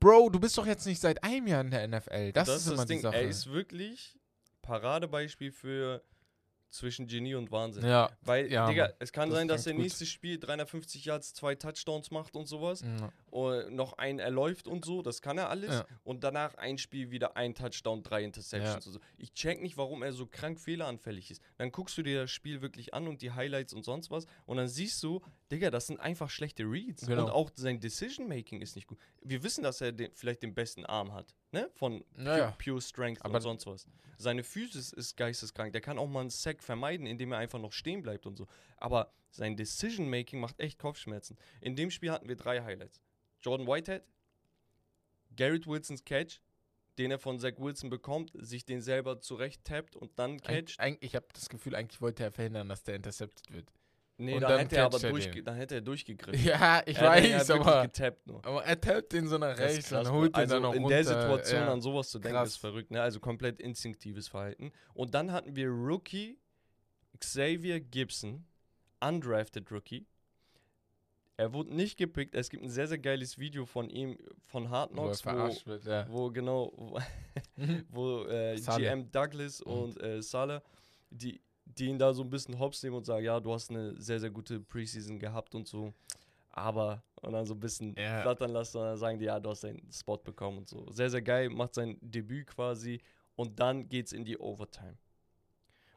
Bro, 0.00 0.30
du 0.30 0.40
bist 0.40 0.56
doch 0.56 0.66
jetzt 0.66 0.86
nicht 0.86 1.00
seit 1.00 1.22
einem 1.22 1.46
Jahr 1.46 1.60
in 1.60 1.70
der 1.70 1.86
NFL. 1.86 2.32
Das, 2.32 2.48
ist 2.48 2.68
immer 2.68 2.86
die 2.86 2.98
Sache. 2.98 3.16
Er 3.16 3.22
ist 3.22 3.50
wirklich 3.50 4.18
Paradebeispiel 4.62 5.52
für 5.52 6.02
zwischen 6.70 7.06
Genie 7.06 7.34
und 7.34 7.50
Wahnsinn. 7.50 7.84
ja. 7.86 8.10
Weil, 8.22 8.50
Ja, 8.50 8.68
Digga, 8.68 8.92
es 8.98 9.12
kann 9.12 9.28
Das 9.30 9.38
sein, 9.38 9.48
dass 9.48 9.62
klingt 9.64 9.66
der 9.66 9.74
gut. 9.74 9.82
nächste 9.84 10.06
Spiel 10.06 10.38
350 10.38 11.04
Yards, 11.04 11.34
zwei 11.34 11.54
Touchdowns 11.54 12.10
macht 12.10 12.36
und 12.36 12.46
sowas. 12.46 12.82
Ja. 12.82 13.12
Und 13.30 13.74
noch 13.74 13.94
ein 13.94 14.18
erläuft 14.18 14.66
und 14.66 14.84
so, 14.84 15.02
das 15.02 15.22
kann 15.22 15.38
er 15.38 15.50
alles. 15.50 15.70
Ja. 15.70 15.86
Und 16.02 16.24
danach 16.24 16.54
ein 16.56 16.78
Spiel 16.78 17.10
wieder 17.10 17.36
ein 17.36 17.54
Touchdown, 17.54 18.02
drei 18.02 18.24
Interceptions 18.24 18.86
und 18.86 18.92
so. 18.94 19.00
Ich 19.16 19.32
check 19.34 19.60
nicht, 19.62 19.76
warum 19.76 20.02
er 20.02 20.12
so 20.12 20.26
krank 20.26 20.60
fehleranfällig 20.60 21.30
ist. 21.30 21.42
Dann 21.56 21.70
guckst 21.70 21.96
du 21.96 22.02
dir 22.02 22.22
das 22.22 22.30
Spiel 22.30 22.60
wirklich 22.60 22.92
an 22.92 23.06
und 23.06 23.22
die 23.22 23.30
Highlights 23.32 23.72
und 23.72 23.84
sonst 23.84 24.10
was. 24.10 24.26
Und 24.46 24.56
dann 24.56 24.68
siehst 24.68 25.02
du, 25.02 25.20
Digga, 25.52 25.70
das 25.70 25.86
sind 25.86 26.00
einfach 26.00 26.28
schlechte 26.28 26.64
Reads. 26.64 27.06
Genau. 27.06 27.24
Und 27.24 27.30
auch 27.30 27.50
sein 27.54 27.80
Decision-Making 27.80 28.60
ist 28.60 28.74
nicht 28.76 28.86
gut. 28.86 28.98
Wir 29.22 29.42
wissen, 29.42 29.62
dass 29.62 29.80
er 29.80 29.92
den, 29.92 30.10
vielleicht 30.14 30.42
den 30.42 30.54
besten 30.54 30.84
Arm 30.84 31.12
hat, 31.12 31.34
ne? 31.52 31.70
Von 31.74 32.04
Ja, 32.16 32.24
pure, 32.24 32.38
ja. 32.38 32.56
pure 32.62 32.80
Strength 32.80 33.24
Aber- 33.24 33.36
und 33.36 33.42
sonst 33.42 33.66
was. 33.66 33.86
Seine 34.18 34.42
Physis 34.42 34.92
ist 34.92 35.16
geisteskrank. 35.16 35.72
Der 35.72 35.80
kann 35.80 35.98
auch 35.98 36.06
mal 36.08 36.20
einen 36.20 36.30
Sack 36.30 36.62
vermeiden, 36.62 37.06
indem 37.06 37.32
er 37.32 37.38
einfach 37.38 37.58
noch 37.58 37.72
stehen 37.72 38.02
bleibt 38.02 38.26
und 38.26 38.36
so. 38.36 38.46
Aber 38.76 39.12
sein 39.30 39.56
Decision-Making 39.56 40.40
macht 40.40 40.60
echt 40.60 40.78
Kopfschmerzen. 40.78 41.38
In 41.60 41.76
dem 41.76 41.90
Spiel 41.90 42.10
hatten 42.10 42.28
wir 42.28 42.36
drei 42.36 42.60
Highlights. 42.62 43.00
Jordan 43.42 43.66
Whitehead, 43.66 44.02
Garrett 45.36 45.66
Wilsons 45.66 46.04
Catch, 46.04 46.40
den 46.98 47.10
er 47.10 47.18
von 47.18 47.38
Zach 47.38 47.54
Wilson 47.58 47.88
bekommt, 47.88 48.32
sich 48.34 48.64
den 48.64 48.82
selber 48.82 49.20
zurecht 49.20 49.64
tappt 49.64 49.96
und 49.96 50.18
dann 50.18 50.40
catcht. 50.40 50.78
Eig 50.80 50.98
ich 51.00 51.14
habe 51.14 51.26
das 51.32 51.48
Gefühl, 51.48 51.74
eigentlich 51.74 52.00
wollte 52.00 52.24
er 52.24 52.32
verhindern, 52.32 52.68
dass 52.68 52.82
der 52.82 52.96
intercepted 52.96 53.52
wird. 53.52 53.72
Nee, 54.18 54.34
und 54.34 54.42
dann, 54.42 54.50
dann 54.50 54.60
hätte 54.60 54.76
er 54.76 54.84
aber 54.84 55.02
er 55.02 55.12
den. 55.12 55.44
dann 55.46 55.56
hätte 55.56 55.76
er 55.76 55.80
durchgegriffen. 55.80 56.44
Ja, 56.44 56.82
ich 56.84 56.98
er 56.98 57.08
weiß, 57.08 57.48
ja 57.48 57.54
aber, 57.54 57.82
getappt 57.82 58.26
nur. 58.26 58.44
aber 58.44 58.62
er 58.62 58.78
tappt 58.78 59.14
den 59.14 59.26
so 59.26 59.38
nach 59.38 59.56
rechts 59.56 59.88
krass, 59.88 60.06
und 60.06 60.12
holt 60.12 60.36
den 60.36 60.40
also 60.40 60.54
dann 60.54 60.62
noch 60.62 60.74
in 60.74 60.82
runter. 60.82 60.96
der 60.96 61.04
Situation 61.04 61.60
ja. 61.60 61.72
an 61.72 61.80
sowas 61.80 62.10
zu 62.10 62.18
denken, 62.18 62.36
Krass. 62.36 62.50
ist 62.50 62.56
verrückt. 62.58 62.90
Ne? 62.90 63.00
Also 63.00 63.18
komplett 63.18 63.60
instinktives 63.60 64.28
Verhalten. 64.28 64.72
Und 64.92 65.14
dann 65.14 65.32
hatten 65.32 65.56
wir 65.56 65.68
Rookie 65.68 66.38
Xavier 67.18 67.80
Gibson, 67.80 68.44
undrafted 69.00 69.70
Rookie. 69.72 70.06
Er 71.40 71.54
wurde 71.54 71.74
nicht 71.74 71.96
gepickt. 71.96 72.34
Es 72.34 72.50
gibt 72.50 72.62
ein 72.62 72.68
sehr, 72.68 72.86
sehr 72.86 72.98
geiles 72.98 73.38
Video 73.38 73.64
von 73.64 73.88
ihm, 73.88 74.18
von 74.44 74.68
Hard 74.68 74.90
Wo 74.90 75.04
Knocks, 75.04 75.24
wo, 75.24 75.30
verarscht 75.30 75.66
wird, 75.66 75.84
ja. 75.86 76.06
wo 76.10 76.30
genau, 76.30 76.70
wo, 76.76 76.98
wo 77.88 78.24
äh. 78.26 78.60
GM 78.60 79.10
Douglas 79.10 79.62
und, 79.62 79.98
äh, 80.02 80.20
Salah, 80.20 80.62
die, 81.08 81.40
die 81.64 81.86
ihn 81.86 81.98
da 81.98 82.12
so 82.12 82.22
ein 82.22 82.28
bisschen 82.28 82.58
hops 82.58 82.82
nehmen 82.82 82.96
und 82.96 83.06
sagen, 83.06 83.24
ja, 83.24 83.40
du 83.40 83.54
hast 83.54 83.70
eine 83.70 83.98
sehr, 83.98 84.20
sehr 84.20 84.28
gute 84.28 84.60
Preseason 84.60 85.18
gehabt 85.18 85.54
und 85.54 85.66
so. 85.66 85.94
Aber, 86.50 87.02
und 87.22 87.32
dann 87.32 87.46
so 87.46 87.54
ein 87.54 87.60
bisschen 87.60 87.94
Ja. 87.96 88.20
flattern 88.20 88.50
lassen 88.50 88.76
und 88.76 88.84
dann 88.84 88.98
sagen 88.98 89.18
die, 89.18 89.24
ja, 89.24 89.40
du 89.40 89.48
hast 89.48 89.64
deinen 89.64 89.90
Spot 89.90 90.18
bekommen 90.18 90.58
und 90.58 90.68
so. 90.68 90.90
Sehr, 90.90 91.08
sehr 91.08 91.22
geil, 91.22 91.48
macht 91.48 91.72
sein 91.72 91.96
Debüt 92.02 92.48
quasi 92.48 93.00
und 93.34 93.58
dann 93.58 93.88
geht's 93.88 94.12
in 94.12 94.26
die 94.26 94.36
Overtime. 94.36 94.98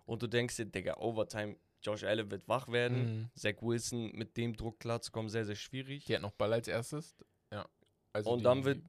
Und 0.05 0.21
du 0.21 0.27
denkst 0.27 0.55
dir, 0.55 0.65
Digga, 0.67 0.95
Overtime, 0.99 1.57
Josh 1.83 2.03
Allen 2.03 2.31
wird 2.31 2.47
wach 2.47 2.67
werden. 2.69 3.19
Mhm. 3.21 3.29
Zach 3.35 3.61
Wilson 3.61 4.11
mit 4.13 4.35
dem 4.37 4.55
Druck 4.55 4.79
klarzukommen, 4.79 5.29
sehr, 5.29 5.45
sehr 5.45 5.55
schwierig. 5.55 6.05
Die 6.05 6.15
hat 6.15 6.21
noch 6.21 6.31
Ball 6.31 6.53
als 6.53 6.67
erstes. 6.67 7.15
Ja. 7.51 7.67
Also 8.13 8.31
und 8.31 8.39
die- 8.39 8.43
dann 8.43 8.63
wird, 8.63 8.81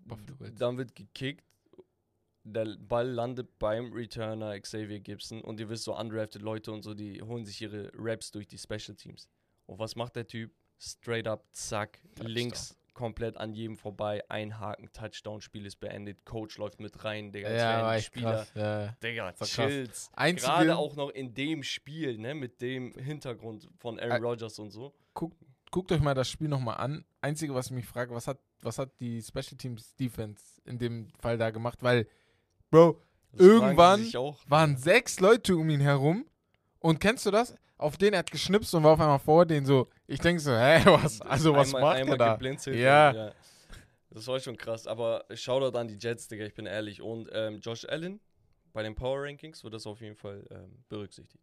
dann 0.58 0.76
wird 0.78 0.94
gekickt. 0.94 1.44
Der 2.46 2.76
Ball 2.78 3.08
landet 3.08 3.58
beim 3.58 3.90
Returner 3.92 4.58
Xavier 4.60 5.00
Gibson 5.00 5.40
und 5.40 5.58
ihr 5.60 5.68
wisst 5.70 5.84
so, 5.84 5.98
undrafted 5.98 6.42
Leute 6.42 6.72
und 6.72 6.82
so, 6.82 6.92
die 6.92 7.22
holen 7.22 7.46
sich 7.46 7.60
ihre 7.62 7.90
Raps 7.94 8.30
durch 8.32 8.46
die 8.46 8.58
Special 8.58 8.94
Teams. 8.94 9.28
Und 9.66 9.78
was 9.78 9.96
macht 9.96 10.14
der 10.16 10.26
Typ? 10.26 10.52
Straight 10.78 11.26
up, 11.26 11.46
zack, 11.52 12.02
Touchdown. 12.16 12.26
links 12.26 12.76
komplett 12.94 13.36
an 13.36 13.52
jedem 13.52 13.76
vorbei, 13.76 14.22
ein 14.28 14.58
Haken, 14.58 14.90
Touchdown, 14.92 15.40
Spiel 15.40 15.66
ist 15.66 15.76
beendet, 15.80 16.24
Coach 16.24 16.56
läuft 16.58 16.80
mit 16.80 17.04
rein, 17.04 17.32
Digga, 17.32 17.50
ja, 17.50 18.00
Spieler. 18.00 18.46
Ja. 18.54 18.96
Digga, 19.02 19.32
chills. 19.44 20.10
Gerade 20.16 20.76
auch 20.76 20.96
noch 20.96 21.10
in 21.10 21.34
dem 21.34 21.62
Spiel, 21.62 22.16
ne, 22.18 22.34
mit 22.34 22.60
dem 22.60 22.92
Hintergrund 22.92 23.68
von 23.78 23.98
Aaron 23.98 24.24
Rodgers 24.24 24.58
und 24.58 24.70
so. 24.70 24.94
guckt 25.70 25.90
euch 25.90 26.00
mal 26.00 26.14
das 26.14 26.28
Spiel 26.28 26.48
nochmal 26.48 26.76
an. 26.76 27.04
Einzige, 27.20 27.52
was 27.54 27.66
ich 27.66 27.72
mich 27.72 27.86
frage, 27.86 28.14
was 28.14 28.28
hat, 28.28 28.38
was 28.62 28.78
hat 28.78 28.90
die 29.00 29.20
Special 29.20 29.56
Teams 29.58 29.94
Defense 29.96 30.60
in 30.64 30.78
dem 30.78 31.08
Fall 31.20 31.36
da 31.36 31.50
gemacht? 31.50 31.82
Weil, 31.82 32.06
Bro, 32.70 33.00
Das 33.32 33.40
Irgendwann 33.40 34.12
waren 34.46 34.76
sechs 34.76 35.18
Leute 35.18 35.56
um 35.56 35.68
ihn 35.68 35.80
herum. 35.80 36.26
Und 36.78 37.00
kennst 37.00 37.26
du 37.26 37.30
das? 37.30 37.56
Auf 37.76 37.96
den 37.96 38.12
er 38.12 38.20
hat 38.20 38.30
geschnipst 38.30 38.72
und 38.74 38.84
war 38.84 38.92
auf 38.92 39.00
einmal 39.00 39.18
vor 39.18 39.46
den 39.46 39.66
so. 39.66 39.88
Ich 40.06 40.20
denke 40.20 40.40
so, 40.40 40.52
hä, 40.52 40.82
was? 40.84 41.20
Also, 41.22 41.54
was 41.54 41.68
einmal, 41.68 41.82
macht 41.82 41.96
einmal 41.96 42.14
er 42.14 42.18
da? 42.18 42.32
geblinzelt 42.34 42.76
Ja. 42.76 43.10
und, 43.10 43.16
ja. 43.16 43.32
Das 44.10 44.26
war 44.28 44.38
schon 44.38 44.56
krass. 44.56 44.86
Aber 44.86 45.24
Shoutout 45.34 45.76
an 45.76 45.88
die 45.88 45.96
Jets, 45.98 46.28
Digga, 46.28 46.44
ich 46.44 46.54
bin 46.54 46.66
ehrlich. 46.66 47.02
Und 47.02 47.28
ähm, 47.32 47.58
Josh 47.60 47.84
Allen, 47.86 48.20
bei 48.72 48.82
den 48.82 48.94
Power 48.94 49.22
Rankings 49.22 49.64
wird 49.64 49.74
das 49.74 49.86
auf 49.86 50.00
jeden 50.00 50.14
Fall 50.16 50.46
ähm, 50.50 50.84
berücksichtigt. 50.88 51.42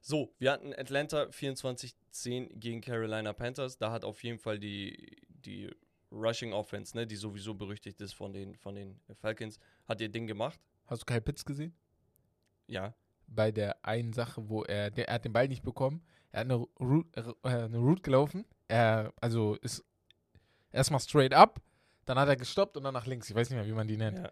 So, 0.00 0.32
wir 0.38 0.52
hatten 0.52 0.72
Atlanta 0.72 1.24
24-10 1.24 2.58
gegen 2.58 2.80
Carolina 2.80 3.32
Panthers. 3.34 3.76
Da 3.76 3.90
hat 3.90 4.04
auf 4.04 4.22
jeden 4.22 4.38
Fall 4.38 4.58
die, 4.58 5.16
die 5.28 5.70
Rushing 6.10 6.52
Offense, 6.54 6.96
ne, 6.96 7.06
die 7.06 7.16
sowieso 7.16 7.54
berüchtigt 7.54 8.00
ist 8.00 8.14
von 8.14 8.32
den, 8.32 8.54
von 8.56 8.74
den 8.74 8.98
Falcons, 9.20 9.58
hat 9.86 10.00
ihr 10.00 10.08
Ding 10.08 10.26
gemacht. 10.26 10.58
Hast 10.86 11.02
du 11.02 11.06
Kyle 11.06 11.20
Pitts 11.20 11.44
gesehen? 11.44 11.74
Ja. 12.68 12.94
bei 13.26 13.50
der 13.52 13.84
einen 13.84 14.12
Sache, 14.12 14.48
wo 14.48 14.62
er, 14.62 14.90
der, 14.90 15.08
er 15.08 15.14
hat 15.16 15.24
den 15.24 15.32
Ball 15.32 15.48
nicht 15.48 15.62
bekommen. 15.62 16.02
Er 16.36 16.40
hat 16.40 16.50
eine 16.50 16.66
Route, 16.78 17.34
äh, 17.44 17.48
eine 17.48 17.78
Route 17.78 18.02
gelaufen. 18.02 18.44
Er, 18.68 19.10
also 19.22 19.54
ist 19.62 19.82
erstmal 20.70 21.00
straight 21.00 21.32
up, 21.32 21.62
dann 22.04 22.18
hat 22.18 22.28
er 22.28 22.36
gestoppt 22.36 22.76
und 22.76 22.84
dann 22.84 22.92
nach 22.92 23.06
links. 23.06 23.30
Ich 23.30 23.34
weiß 23.34 23.48
nicht 23.48 23.56
mehr, 23.56 23.66
wie 23.66 23.72
man 23.72 23.88
die 23.88 23.96
nennt. 23.96 24.18
Ja. 24.18 24.30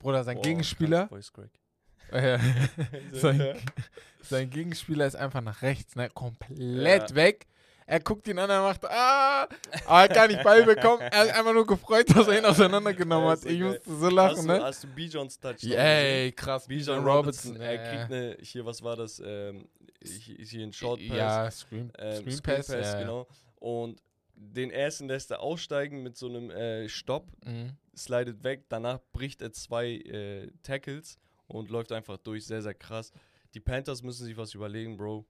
Bruder, 0.00 0.24
sein 0.24 0.34
Boah, 0.38 0.42
Gegenspieler, 0.42 1.06
Voice 1.06 1.32
Crack. 1.32 1.50
äh, 2.10 2.40
sein, 3.12 3.56
sein 4.20 4.50
Gegenspieler 4.50 5.06
ist 5.06 5.14
einfach 5.14 5.42
nach 5.42 5.62
rechts, 5.62 5.94
ne? 5.94 6.10
Komplett 6.10 7.10
Ja. 7.10 7.14
weg. 7.14 7.46
Er 7.86 8.00
guckt 8.00 8.26
ihn 8.26 8.38
an, 8.38 8.50
er 8.50 8.62
macht, 8.62 8.84
ah, 8.86 9.42
aber 9.42 9.50
er 9.86 10.02
hat 10.04 10.14
gar 10.14 10.26
nicht 10.26 10.42
Ball 10.42 10.64
bekommen. 10.64 11.02
Er 11.02 11.20
hat 11.20 11.38
einfach 11.38 11.52
nur 11.52 11.66
gefreut, 11.66 12.08
dass 12.16 12.26
er 12.26 12.38
ihn 12.38 12.44
auseinandergenommen 12.46 13.28
hat. 13.28 13.38
ist 13.40 13.46
Ich 13.46 13.60
musste 13.60 13.94
so 13.94 14.08
lachen, 14.08 14.38
hast, 14.38 14.44
du, 14.44 14.48
ne? 14.48 14.62
hast 14.64 14.84
du 14.84 14.88
Bijons 14.88 15.38
Touchdown 15.38 15.70
Yay, 15.70 16.32
krass. 16.32 16.66
Bijan 16.66 17.02
Bijan 17.02 17.04
Robinson, 17.04 17.56
ja, 17.56 17.62
er 17.62 17.78
kriegt 17.78 18.12
eine, 18.12 18.36
hier, 18.40 18.64
was 18.64 18.82
war 18.82 18.96
das? 18.96 19.22
Ähm, 19.24 19.68
hier, 20.04 20.36
hier 20.36 20.62
ein 20.66 20.72
Short 20.72 21.00
Pass. 21.00 21.16
Ja, 21.16 21.50
Screen, 21.50 21.92
ähm, 21.98 22.12
Screen, 22.22 22.36
Screen 22.36 22.56
Pass, 22.56 22.66
Pass, 22.68 22.92
ja, 22.92 23.00
genau. 23.00 23.26
Und 23.56 24.02
den 24.36 24.70
ersten 24.70 25.08
lässt 25.08 25.30
er 25.30 25.40
aussteigen 25.40 26.02
mit 26.02 26.16
so 26.16 26.28
einem 26.28 26.50
äh, 26.50 26.88
Stopp, 26.88 27.28
Mhm. 27.44 27.76
slidet 27.96 28.42
weg, 28.42 28.64
danach 28.68 29.00
bricht 29.12 29.40
er 29.42 29.52
zwei 29.52 29.92
äh, 29.94 30.50
Tackles 30.62 31.18
und 31.46 31.70
läuft 31.70 31.92
einfach 31.92 32.18
durch, 32.18 32.46
sehr, 32.46 32.62
sehr 32.62 32.74
krass. 32.74 33.12
Die 33.54 33.60
Panthers 33.60 34.02
müssen 34.02 34.24
sich 34.24 34.36
was 34.36 34.54
überlegen, 34.54 34.96
Bro. 34.96 35.24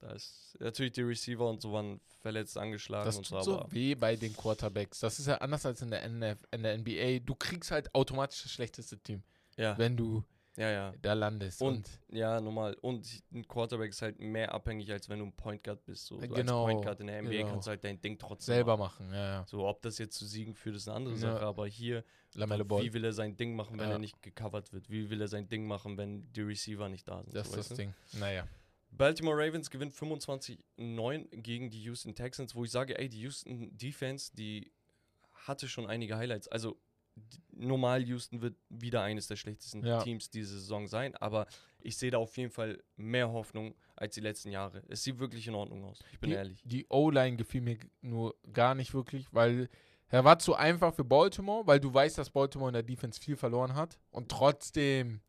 Da 0.00 0.12
ist 0.12 0.56
natürlich 0.60 0.92
die 0.92 1.02
Receiver 1.02 1.48
und 1.48 1.60
so 1.60 1.72
waren 1.72 2.00
verletzt 2.20 2.56
angeschlagen 2.56 3.04
Das 3.04 3.16
und 3.16 3.26
tut 3.28 3.42
so, 3.44 3.52
so 3.52 3.60
aber 3.60 3.72
weh 3.72 3.94
bei 3.96 4.14
den 4.16 4.34
Quarterbacks. 4.36 5.00
Das 5.00 5.18
ist 5.18 5.26
ja 5.26 5.38
anders 5.38 5.66
als 5.66 5.82
in 5.82 5.90
der, 5.90 6.02
NF, 6.04 6.38
in 6.52 6.62
der 6.62 6.78
NBA. 6.78 7.18
Du 7.18 7.34
kriegst 7.34 7.70
halt 7.72 7.92
automatisch 7.94 8.42
das 8.44 8.52
schlechteste 8.52 8.96
Team, 8.98 9.22
ja, 9.56 9.76
wenn 9.76 9.96
du 9.96 10.24
ja, 10.58 10.70
ja. 10.70 10.92
da 11.00 11.12
landest. 11.12 11.62
Und, 11.62 11.88
ja, 12.10 12.40
normal. 12.40 12.76
Und 12.80 13.06
ein 13.32 13.46
Quarterback 13.46 13.90
ist 13.90 14.02
halt 14.02 14.18
mehr 14.18 14.52
abhängig, 14.52 14.90
als 14.90 15.08
wenn 15.08 15.20
du 15.20 15.26
ein 15.26 15.32
Point 15.32 15.62
Guard 15.62 15.84
bist. 15.84 16.06
So. 16.06 16.18
Du 16.18 16.28
Genau, 16.28 16.64
Als 16.64 16.72
Point 16.72 16.84
Guard 16.84 17.00
in 17.00 17.06
der 17.06 17.22
NBA 17.22 17.30
genau. 17.30 17.48
kannst 17.50 17.66
du 17.66 17.70
halt 17.70 17.84
dein 17.84 18.00
Ding 18.00 18.18
trotzdem 18.18 18.54
selber 18.54 18.76
machen. 18.76 19.06
machen, 19.06 19.14
ja, 19.14 19.24
ja. 19.24 19.46
So, 19.46 19.66
ob 19.66 19.82
das 19.82 19.98
jetzt 19.98 20.18
zu 20.18 20.26
Siegen 20.26 20.54
führt, 20.54 20.76
ist 20.76 20.88
eine 20.88 20.96
andere 20.96 21.14
Ja. 21.14 21.20
Sache. 21.20 21.46
Aber 21.46 21.66
hier, 21.66 22.04
wie 22.34 22.92
will 22.92 23.04
er 23.04 23.12
sein 23.12 23.36
Ding 23.36 23.54
machen, 23.54 23.78
wenn 23.78 23.90
er 23.90 23.98
nicht 23.98 24.20
gecovert 24.20 24.72
wird? 24.72 24.90
Wie 24.90 25.08
will 25.10 25.20
er 25.20 25.28
sein 25.28 25.48
Ding 25.48 25.66
machen, 25.66 25.96
wenn 25.96 26.32
die 26.32 26.42
Receiver 26.42 26.88
nicht 26.88 27.06
da 27.06 27.22
sind? 27.22 27.36
Das 27.36 27.52
so, 27.52 27.60
ist 27.60 27.70
das? 27.70 27.78
Ding. 27.78 27.94
Naja. 28.14 28.46
Baltimore 28.90 29.36
Ravens 29.36 29.70
gewinnt 29.70 29.94
25-9 29.94 31.28
gegen 31.36 31.70
die 31.70 31.82
Houston 31.82 32.14
Texans, 32.14 32.54
wo 32.54 32.64
ich 32.64 32.70
sage, 32.70 32.98
ey, 32.98 33.08
die 33.08 33.20
Houston 33.20 33.76
Defense, 33.76 34.34
die 34.34 34.72
hatte 35.34 35.68
schon 35.68 35.86
einige 35.86 36.16
Highlights. 36.16 36.48
Also 36.48 36.80
normal 37.52 38.02
Houston 38.04 38.40
wird 38.40 38.56
wieder 38.68 39.02
eines 39.02 39.26
der 39.26 39.36
schlechtesten 39.36 39.84
Ja. 39.84 40.02
Teams 40.02 40.30
diese 40.30 40.58
Saison 40.58 40.86
sein, 40.86 41.16
aber 41.16 41.46
ich 41.80 41.96
sehe 41.96 42.10
da 42.10 42.18
auf 42.18 42.36
jeden 42.36 42.50
Fall 42.50 42.82
mehr 42.96 43.30
Hoffnung 43.32 43.74
als 43.96 44.14
die 44.14 44.20
letzten 44.20 44.50
Jahre. 44.50 44.82
Es 44.88 45.02
sieht 45.02 45.18
wirklich 45.18 45.46
in 45.48 45.54
Ordnung 45.54 45.84
aus. 45.84 46.00
Ich 46.12 46.20
bin 46.20 46.30
die, 46.30 46.36
ehrlich. 46.36 46.62
Die 46.64 46.86
O-Line 46.88 47.36
gefiel 47.36 47.60
mir 47.60 47.78
nur 48.00 48.36
gar 48.52 48.74
nicht 48.74 48.94
wirklich, 48.94 49.26
weil 49.32 49.68
er 50.10 50.24
war 50.24 50.38
zu 50.38 50.54
einfach 50.54 50.94
für 50.94 51.04
Baltimore, 51.04 51.66
weil 51.66 51.80
du 51.80 51.92
weißt, 51.92 52.16
dass 52.18 52.30
Baltimore 52.30 52.70
in 52.70 52.74
der 52.74 52.82
Defense 52.82 53.20
viel 53.20 53.36
verloren 53.36 53.74
hat. 53.74 53.98
Und 54.10 54.30
trotzdem 54.30 55.20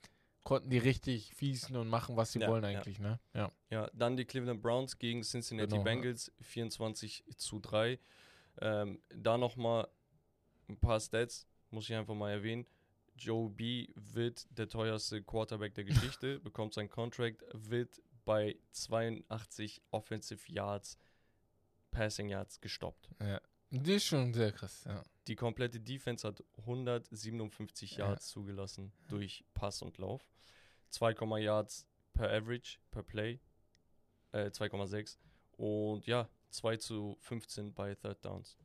konnten 0.44 0.70
die 0.70 0.78
richtig 0.78 1.34
fiesen 1.36 1.76
und 1.76 1.90
machen, 1.90 2.16
was 2.16 2.32
sie 2.32 2.40
Ja, 2.40 2.48
wollen 2.48 2.64
ja. 2.64 2.70
eigentlich, 2.70 3.00
ne? 3.00 3.20
Ja. 3.34 3.52
Ja, 3.70 3.90
dann 3.94 4.16
die 4.18 4.26
Cleveland 4.26 4.62
Browns 4.62 4.98
gegen 4.98 5.22
Cincinnati 5.22 5.68
Genau, 5.70 5.78
ja. 5.80 5.84
Bengals 5.84 6.32
24 6.42 7.26
zu 7.38 7.60
3. 7.60 8.00
Ähm, 8.62 9.02
da 9.10 9.38
nochmal 9.38 9.88
ein 10.70 10.78
paar 10.78 11.00
Stats, 11.00 11.46
muss 11.72 11.90
ich 11.90 11.96
einfach 11.96 12.16
mal 12.16 12.32
erwähnen. 12.32 12.66
Joe 13.16 13.50
B 13.50 13.88
wird 13.96 14.48
der 14.58 14.68
teuerste 14.70 15.22
Quarterback 15.22 15.74
der 15.76 15.84
Geschichte, 15.84 16.40
bekommt 16.44 16.74
sein 16.74 16.90
Contract, 16.90 17.44
wird 17.54 18.02
bei 18.26 18.58
82 18.72 19.82
Offensive 19.92 20.52
Yards, 20.52 20.98
Passing 21.92 22.30
Yards 22.30 22.62
gestoppt. 22.62 23.10
Die 23.72 23.94
ist 23.94 24.06
schon 24.06 24.34
sehr 24.34 24.52
krass, 24.52 24.84
ja. 24.86 25.04
Die 25.28 25.36
komplette 25.36 25.80
Defense 25.80 26.28
hat 26.28 26.44
157 26.58 27.98
Ja. 27.98 28.08
Yards 28.08 28.30
zugelassen 28.30 28.92
durch 29.10 29.46
Pass 29.54 29.82
und 29.82 29.98
Lauf. 30.00 30.28
2, 30.90 31.40
Yards 31.40 31.86
per 32.14 32.32
Average, 32.32 32.80
per 32.90 33.04
Play. 33.04 33.40
Äh, 34.32 34.48
2,6. 34.50 35.18
Und 35.58 36.06
ja, 36.08 36.28
2 36.50 36.78
zu 36.78 37.18
15 37.20 37.74
bei 37.74 37.94
Third 37.96 38.24
Downs. 38.26 38.58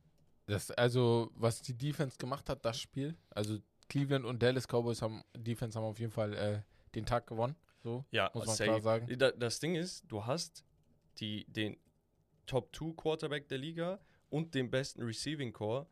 Das, 0.47 0.71
also, 0.71 1.31
was 1.35 1.61
die 1.61 1.73
Defense 1.77 2.17
gemacht 2.17 2.49
hat, 2.49 2.63
das 2.65 2.79
Spiel, 2.79 3.15
also 3.31 3.57
Cleveland 3.89 4.25
und 4.25 4.41
Dallas 4.41 4.67
Cowboys 4.67 5.01
haben, 5.01 5.23
Defense 5.35 5.77
haben 5.77 5.85
auf 5.85 5.99
jeden 5.99 6.11
Fall 6.11 6.33
äh, 6.33 6.61
den 6.93 7.05
Tag 7.05 7.27
gewonnen. 7.27 7.55
So, 7.83 8.05
Ja, 8.11 8.31
muss 8.33 8.45
man 8.47 8.55
safe. 8.55 8.69
klar 8.69 8.81
sagen. 8.81 9.19
Da, 9.19 9.31
das 9.31 9.59
Ding 9.59 9.75
ist, 9.75 10.03
du 10.07 10.25
hast 10.25 10.63
die, 11.19 11.45
den 11.45 11.77
Top 12.45 12.75
2 12.75 12.93
Quarterback 12.95 13.47
der 13.47 13.57
Liga 13.57 13.99
und 14.29 14.53
den 14.55 14.69
besten 14.69 15.03
Receiving 15.03 15.53
Core. 15.53 15.87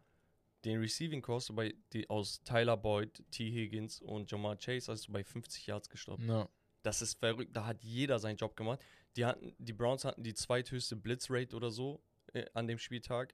Den 0.65 0.79
Receiving 0.79 1.21
Core 1.21 1.37
hast 1.37 1.49
du 1.49 1.55
bei, 1.55 1.73
die, 1.91 2.09
aus 2.09 2.41
Tyler 2.43 2.77
Boyd, 2.77 3.23
T. 3.31 3.51
Higgins 3.51 4.01
und 4.01 4.31
Jamar 4.31 4.55
Chase 4.57 4.91
hast 4.91 5.07
du 5.07 5.11
bei 5.11 5.23
50 5.23 5.67
Yards 5.67 5.89
gestoppt. 5.89 6.23
Ja. 6.23 6.47
Das 6.83 7.01
ist 7.01 7.19
verrückt. 7.19 7.55
Da 7.55 7.65
hat 7.65 7.83
jeder 7.83 8.19
seinen 8.19 8.37
Job 8.37 8.55
gemacht. 8.55 8.79
Die, 9.15 9.25
hatten, 9.25 9.55
die 9.57 9.73
Browns 9.73 10.05
hatten 10.05 10.23
die 10.23 10.33
zweithöchste 10.33 10.95
Blitzrate 10.95 11.55
oder 11.55 11.69
so 11.71 12.01
äh, 12.33 12.45
an 12.53 12.67
dem 12.67 12.77
Spieltag. 12.77 13.33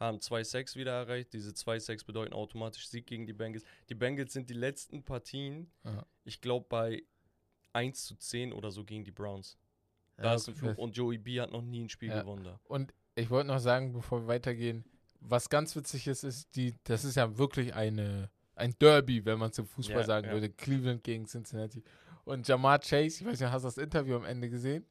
Haben 0.00 0.18
2 0.20 0.42
Sacks 0.44 0.76
wieder 0.76 0.92
erreicht. 0.92 1.32
Diese 1.34 1.52
2 1.52 1.78
Sacks 1.78 2.04
bedeuten 2.04 2.32
automatisch 2.32 2.88
Sieg 2.88 3.06
gegen 3.06 3.26
die 3.26 3.34
Bengals. 3.34 3.64
Die 3.90 3.94
Bengals 3.94 4.32
sind 4.32 4.48
die 4.48 4.54
letzten 4.54 5.02
Partien, 5.04 5.70
Ja. 5.84 6.06
ich 6.24 6.40
glaube, 6.40 6.64
bei 6.70 7.02
1 7.74 8.06
zu 8.06 8.16
10 8.16 8.52
oder 8.54 8.70
so 8.70 8.82
gegen 8.84 9.04
die 9.04 9.10
Browns. 9.12 9.58
Da 10.16 10.24
Ja, 10.24 10.34
ist 10.34 10.48
ein 10.48 10.54
Fluch. 10.54 10.76
Und 10.78 10.96
Joey 10.96 11.18
B 11.18 11.38
hat 11.40 11.52
noch 11.52 11.60
nie 11.62 11.84
ein 11.84 11.88
Spiel 11.90 12.08
Ja. 12.08 12.22
gewonnen 12.22 12.44
da. 12.44 12.58
Und 12.64 12.94
ich 13.14 13.28
wollte 13.28 13.48
noch 13.48 13.58
sagen, 13.60 13.92
bevor 13.92 14.22
wir 14.22 14.26
weitergehen, 14.26 14.84
was 15.20 15.50
ganz 15.50 15.76
witzig 15.76 16.06
ist, 16.06 16.24
ist, 16.24 16.56
die, 16.56 16.74
das 16.84 17.04
ist 17.04 17.16
ja 17.16 17.36
wirklich 17.36 17.74
eine, 17.74 18.30
ein 18.54 18.74
Derby, 18.78 19.22
wenn 19.26 19.38
man 19.38 19.52
zum 19.52 19.66
Fußball 19.66 20.00
Ja, 20.00 20.04
sagen 20.06 20.30
würde. 20.30 20.48
Cleveland 20.48 21.04
gegen 21.04 21.26
Cincinnati. 21.26 21.82
Und 22.24 22.48
Jamar 22.48 22.78
Chase, 22.78 23.20
ich 23.20 23.24
weiß 23.26 23.38
nicht, 23.40 23.50
hast 23.50 23.62
du 23.64 23.68
das 23.68 23.76
Interview 23.78 24.16
am 24.16 24.24
Ende 24.24 24.48
gesehen? 24.48 24.86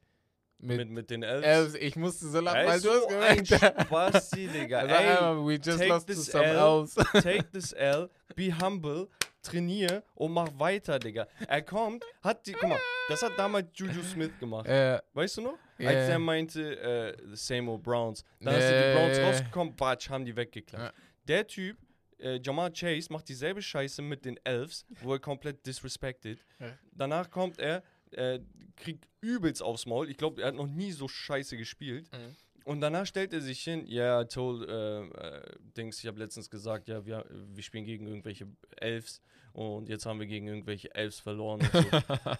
Mit, 0.62 0.78
Mit, 0.78 0.90
mit 0.90 1.10
den 1.10 1.24
Elves. 1.24 1.46
Elves, 1.46 1.76
ich 1.76 1.96
musste 1.96 2.28
so 2.28 2.42
lachen, 2.42 2.68
weil 2.68 2.82
du 2.82 2.90
hast 2.90 3.08
ein 3.08 3.44
gemerkt. 3.44 3.84
Spasti, 3.86 4.48
Digga. 4.48 4.80
Also 4.80 4.94
Ey, 4.96 5.08
einmal, 5.08 5.46
we 5.48 5.54
just 5.54 5.78
take 5.80 5.88
lost 5.90 6.08
to 6.08 6.14
this 6.14 6.26
some 6.26 6.44
L. 6.46 6.58
else. 6.58 6.96
take 7.24 7.50
this 7.52 7.72
L, 7.74 8.10
be 8.36 8.52
humble, 8.54 9.08
trainier 9.42 10.04
und 10.16 10.34
mach 10.34 10.50
weiter, 10.60 11.00
Digga. 11.00 11.28
Er 11.48 11.62
kommt, 11.62 12.04
hat 12.22 12.46
die, 12.46 12.52
guck 12.52 12.68
mal, 12.70 12.80
das 13.08 13.22
hat 13.24 13.32
damals 13.38 13.68
Juju 13.74 14.04
Smith 14.04 14.32
gemacht. 14.40 14.68
äh, 14.68 15.00
Weißt 15.14 15.38
du 15.38 15.42
noch? 15.44 15.58
Ja. 15.78 15.90
Als 15.92 16.10
er 16.10 16.20
meinte, 16.20 16.78
äh, 16.78 17.16
the 17.30 17.36
same 17.38 17.72
old 17.72 17.82
Browns. 17.82 18.26
Dann 18.42 18.54
Ja, 18.54 18.60
sind 18.62 18.76
die 18.76 18.94
Browns 18.98 19.20
rausgekommen, 19.20 19.76
batsch, 19.78 20.10
haben 20.10 20.26
die 20.26 20.36
weggeklappt. 20.36 20.84
Ja. 20.84 20.92
Der 21.26 21.48
Typ, 21.48 21.78
äh, 22.20 22.38
Jamar 22.44 22.70
Chase, 22.72 23.08
macht 23.14 23.30
dieselbe 23.30 23.62
Scheiße 23.62 24.02
mit 24.02 24.26
den 24.26 24.38
Elves, 24.44 24.86
wo 25.02 25.14
er 25.14 25.20
komplett 25.20 25.66
disrespected. 25.66 26.44
Ja. 26.60 26.68
Danach 26.92 27.30
kommt 27.30 27.60
er, 27.60 27.82
äh, 28.16 28.40
kriegt 28.76 29.08
übelst 29.22 29.62
aufs 29.62 29.86
Maul. 29.86 30.10
Ich 30.10 30.18
glaube, 30.18 30.42
er 30.42 30.50
hat 30.50 30.56
noch 30.56 30.68
nie 30.68 30.92
so 30.92 31.08
scheiße 31.08 31.58
gespielt. 31.58 32.10
Mhm. 32.12 32.36
Und 32.66 32.82
danach 32.82 33.06
stellt 33.06 33.34
er 33.34 33.42
sich 33.42 33.62
hin, 33.64 33.86
ja, 33.88 34.04
yeah, 34.04 34.22
I 34.22 34.26
told, 34.26 34.70
äh, 34.70 35.02
äh, 35.02 35.42
Dings, 35.76 36.00
ich 36.00 36.08
habe 36.08 36.20
letztens 36.20 36.50
gesagt, 36.50 36.88
ja, 36.88 37.06
wir, 37.06 37.26
wir 37.30 37.64
spielen 37.64 37.86
gegen 37.86 38.06
irgendwelche 38.06 38.48
Elves 38.78 39.22
und 39.54 39.90
jetzt 39.90 40.06
haben 40.06 40.20
wir 40.20 40.28
gegen 40.28 40.48
irgendwelche 40.48 40.94
Elves 40.94 41.20
verloren. 41.20 41.62
So. 41.72 41.84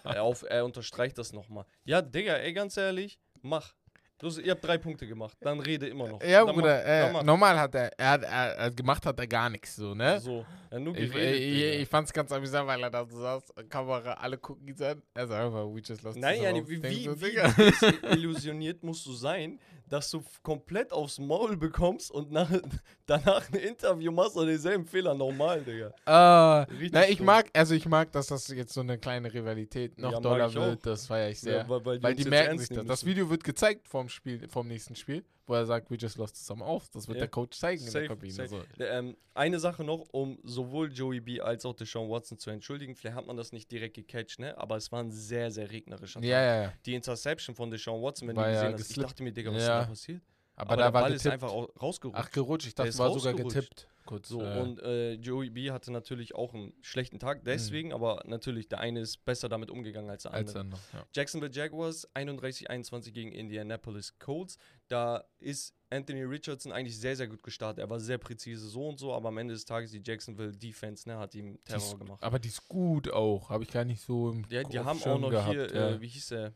er, 0.04 0.22
auf, 0.22 0.44
er 0.48 0.64
unterstreicht 0.64 1.18
das 1.18 1.32
nochmal. 1.32 1.64
Ja, 1.84 2.00
Digga, 2.00 2.34
ey, 2.34 2.52
ganz 2.52 2.76
ehrlich, 2.76 3.18
mach. 3.42 3.74
Los, 4.22 4.38
ihr 4.38 4.50
habt 4.52 4.64
drei 4.64 4.76
Punkte 4.78 5.06
gemacht, 5.06 5.36
dann 5.40 5.60
rede 5.60 5.88
immer 5.88 6.08
noch. 6.08 6.22
ja, 6.22 6.44
dann 6.44 6.54
Bruder, 6.54 6.76
mach, 6.76 6.88
äh, 6.88 7.12
mach. 7.12 7.22
normal 7.22 7.58
hat 7.58 7.74
er, 7.74 7.90
er 7.98 8.10
hat, 8.10 8.22
er, 8.22 8.28
er, 8.56 8.70
gemacht 8.70 9.06
hat 9.06 9.18
er 9.18 9.26
gar 9.26 9.48
nichts, 9.48 9.76
so, 9.76 9.94
ne? 9.94 10.20
So, 10.20 10.44
ja, 10.70 10.78
nur 10.78 10.96
Ich, 10.96 11.10
geredet, 11.10 11.40
ich, 11.40 11.54
Digga. 11.54 11.82
ich 11.82 11.88
fand's 11.88 12.12
ganz 12.12 12.30
amüsant, 12.32 12.66
weil 12.66 12.82
er 12.82 12.90
da 12.90 13.04
so 13.06 13.18
saß, 13.18 13.42
Kamera, 13.68 14.12
alle 14.14 14.36
gucken 14.36 14.68
ihn 14.68 14.82
an. 14.82 15.02
Er 15.14 15.26
sagt 15.26 15.44
einfach, 15.44 15.64
we 15.66 15.80
just 15.80 16.02
lost 16.02 16.18
Nein, 16.18 16.42
ja, 16.42 16.54
wie, 16.54 16.82
wie, 16.82 17.04
so, 17.04 17.20
wie 17.20 18.06
illusioniert 18.12 18.82
musst 18.82 19.06
du 19.06 19.12
sein, 19.12 19.58
dass 19.90 20.10
du 20.10 20.22
komplett 20.42 20.92
aufs 20.92 21.18
Maul 21.18 21.56
bekommst 21.56 22.10
und 22.10 22.30
nach, 22.32 22.48
danach 23.06 23.46
ein 23.52 23.58
Interview 23.58 24.10
machst 24.12 24.36
und 24.36 24.46
denselben 24.46 24.86
Fehler 24.86 25.14
normal, 25.14 25.62
Digga. 25.62 26.64
Richtig 26.70 26.92
na, 26.92 27.08
ich 27.08 27.20
mag, 27.20 27.50
also 27.52 27.74
ich 27.74 27.86
mag, 27.86 28.10
dass 28.12 28.28
das 28.28 28.48
jetzt 28.48 28.72
so 28.72 28.80
eine 28.80 28.98
kleine 28.98 29.32
Rivalität 29.32 29.98
noch 29.98 30.12
Ja, 30.12 30.20
doller 30.20 30.46
ich 30.46 30.56
auch. 30.56 30.66
wird. 30.66 30.86
Das 30.86 31.06
feiere 31.06 31.30
ich 31.30 31.40
sehr. 31.40 31.58
Ja, 31.58 31.68
weil, 31.68 31.84
weil, 31.84 32.02
weil 32.02 32.14
die 32.14 32.24
merken 32.24 32.58
sich 32.58 32.68
das. 32.68 32.76
nehmen 32.78 32.88
Das 32.88 33.02
müssen. 33.02 33.10
Video 33.10 33.30
wird 33.30 33.44
gezeigt 33.44 33.88
vom 33.88 34.08
Spiel, 34.08 34.48
vom 34.48 34.68
nächsten 34.68 34.94
Spiel, 34.94 35.24
wo 35.46 35.54
er 35.54 35.66
sagt, 35.66 35.90
we 35.90 35.96
just 35.96 36.16
lost 36.16 36.36
some 36.36 36.64
off. 36.64 36.88
Das 36.90 37.08
wird 37.08 37.16
Ja. 37.18 37.22
der 37.22 37.28
Coach 37.28 37.58
zeigen 37.58 37.82
in 37.82 37.88
Safe, 37.90 38.00
der 38.00 38.08
Kabine. 38.16 38.48
So. 38.48 38.62
Ähm, 38.78 39.16
eine 39.34 39.58
Sache 39.58 39.82
noch, 39.84 40.06
um 40.12 40.38
sowohl 40.44 40.92
Joey 40.92 41.20
B. 41.20 41.40
als 41.40 41.64
auch 41.64 41.74
Deshaun 41.74 42.08
Watson 42.10 42.38
zu 42.38 42.50
entschuldigen. 42.50 42.94
Vielleicht 42.94 43.16
hat 43.16 43.26
man 43.26 43.36
das 43.36 43.52
nicht 43.52 43.70
direkt 43.72 43.94
gecatcht, 43.94 44.38
ne? 44.38 44.56
aber 44.58 44.76
es 44.76 44.92
war 44.92 45.00
ein 45.02 45.10
sehr, 45.10 45.50
sehr 45.50 45.70
regnerischer 45.70 46.20
Ja, 46.22 46.36
Tag. 46.38 46.46
ja, 46.46 46.62
ja. 46.64 46.72
Die 46.86 46.94
Interception 46.94 47.54
von 47.56 47.70
Deshaun 47.70 48.02
Watson, 48.02 48.28
wenn 48.28 48.36
War 48.36 48.46
du 48.48 48.54
ja 48.54 48.62
gesehen 48.70 48.78
hast, 48.78 48.90
ich 48.90 48.96
dachte 49.02 49.22
mir, 49.22 49.32
Digga, 49.32 49.52
was 49.52 49.62
Ja. 49.66 49.78
ist 49.80 49.84
da 49.86 49.88
passiert? 49.90 50.22
Aber, 50.56 50.76
der 50.76 50.86
da 50.88 50.92
war 50.92 51.02
Ball 51.02 51.12
ist 51.14 51.26
einfach 51.26 51.50
au- 51.50 51.72
rausgerutscht. 51.80 52.20
Ach, 52.22 52.30
gerutscht. 52.30 52.66
Ich 52.66 52.74
Der 52.74 52.84
dachte, 52.84 52.88
ist 52.90 52.98
war 52.98 53.10
sogar 53.18 53.32
getippt. 53.32 53.88
Kurz. 54.10 54.28
So, 54.28 54.42
äh, 54.42 54.58
und 54.58 54.80
äh, 54.80 55.12
Joey 55.14 55.50
B 55.50 55.70
hatte 55.70 55.92
natürlich 55.92 56.34
auch 56.34 56.52
einen 56.52 56.72
schlechten 56.82 57.18
Tag, 57.18 57.44
deswegen, 57.44 57.92
aber 57.92 58.22
natürlich, 58.26 58.68
der 58.68 58.80
eine 58.80 59.00
ist 59.00 59.24
besser 59.24 59.48
damit 59.48 59.70
umgegangen 59.70 60.10
als 60.10 60.24
der 60.24 60.32
als 60.34 60.54
andere. 60.54 60.58
dann 60.58 60.68
noch. 60.70 60.92
Ja. 60.92 61.06
Jacksonville 61.14 61.52
Jaguars 61.52 62.08
31-21 62.14 63.12
gegen 63.12 63.32
Indianapolis 63.32 64.18
Colts. 64.18 64.58
Da 64.88 65.24
ist 65.38 65.74
Anthony 65.90 66.22
Richardson 66.22 66.72
eigentlich 66.72 66.98
sehr, 66.98 67.16
sehr 67.16 67.28
gut 67.28 67.42
gestartet. 67.42 67.78
Er 67.84 67.90
war 67.90 68.00
sehr 68.00 68.18
präzise 68.18 68.68
so 68.68 68.88
und 68.88 68.98
so, 68.98 69.12
aber 69.12 69.28
am 69.28 69.38
Ende 69.38 69.54
des 69.54 69.64
Tages 69.64 69.92
die 69.92 70.02
Jacksonville 70.04 70.52
Defense 70.52 71.08
ne, 71.08 71.18
hat 71.18 71.34
ihm 71.34 71.58
Terror 71.64 71.82
ist, 71.82 71.98
gemacht. 71.98 72.22
aber 72.22 72.38
die 72.38 72.48
ist 72.48 72.68
gut 72.68 73.10
auch. 73.12 73.50
Habe 73.50 73.64
ich 73.64 73.70
gar 73.70 73.84
nicht 73.84 74.02
so 74.02 74.30
im 74.30 74.44
Ja, 74.48 74.64
die 74.64 74.78
haben 74.78 75.02
auch 75.02 75.18
noch 75.18 75.30
gehabt, 75.30 75.52
hier, 75.52 75.74
ja. 75.74 75.90
äh, 75.90 76.00
wie 76.00 76.08
hieß 76.08 76.28
der? 76.28 76.52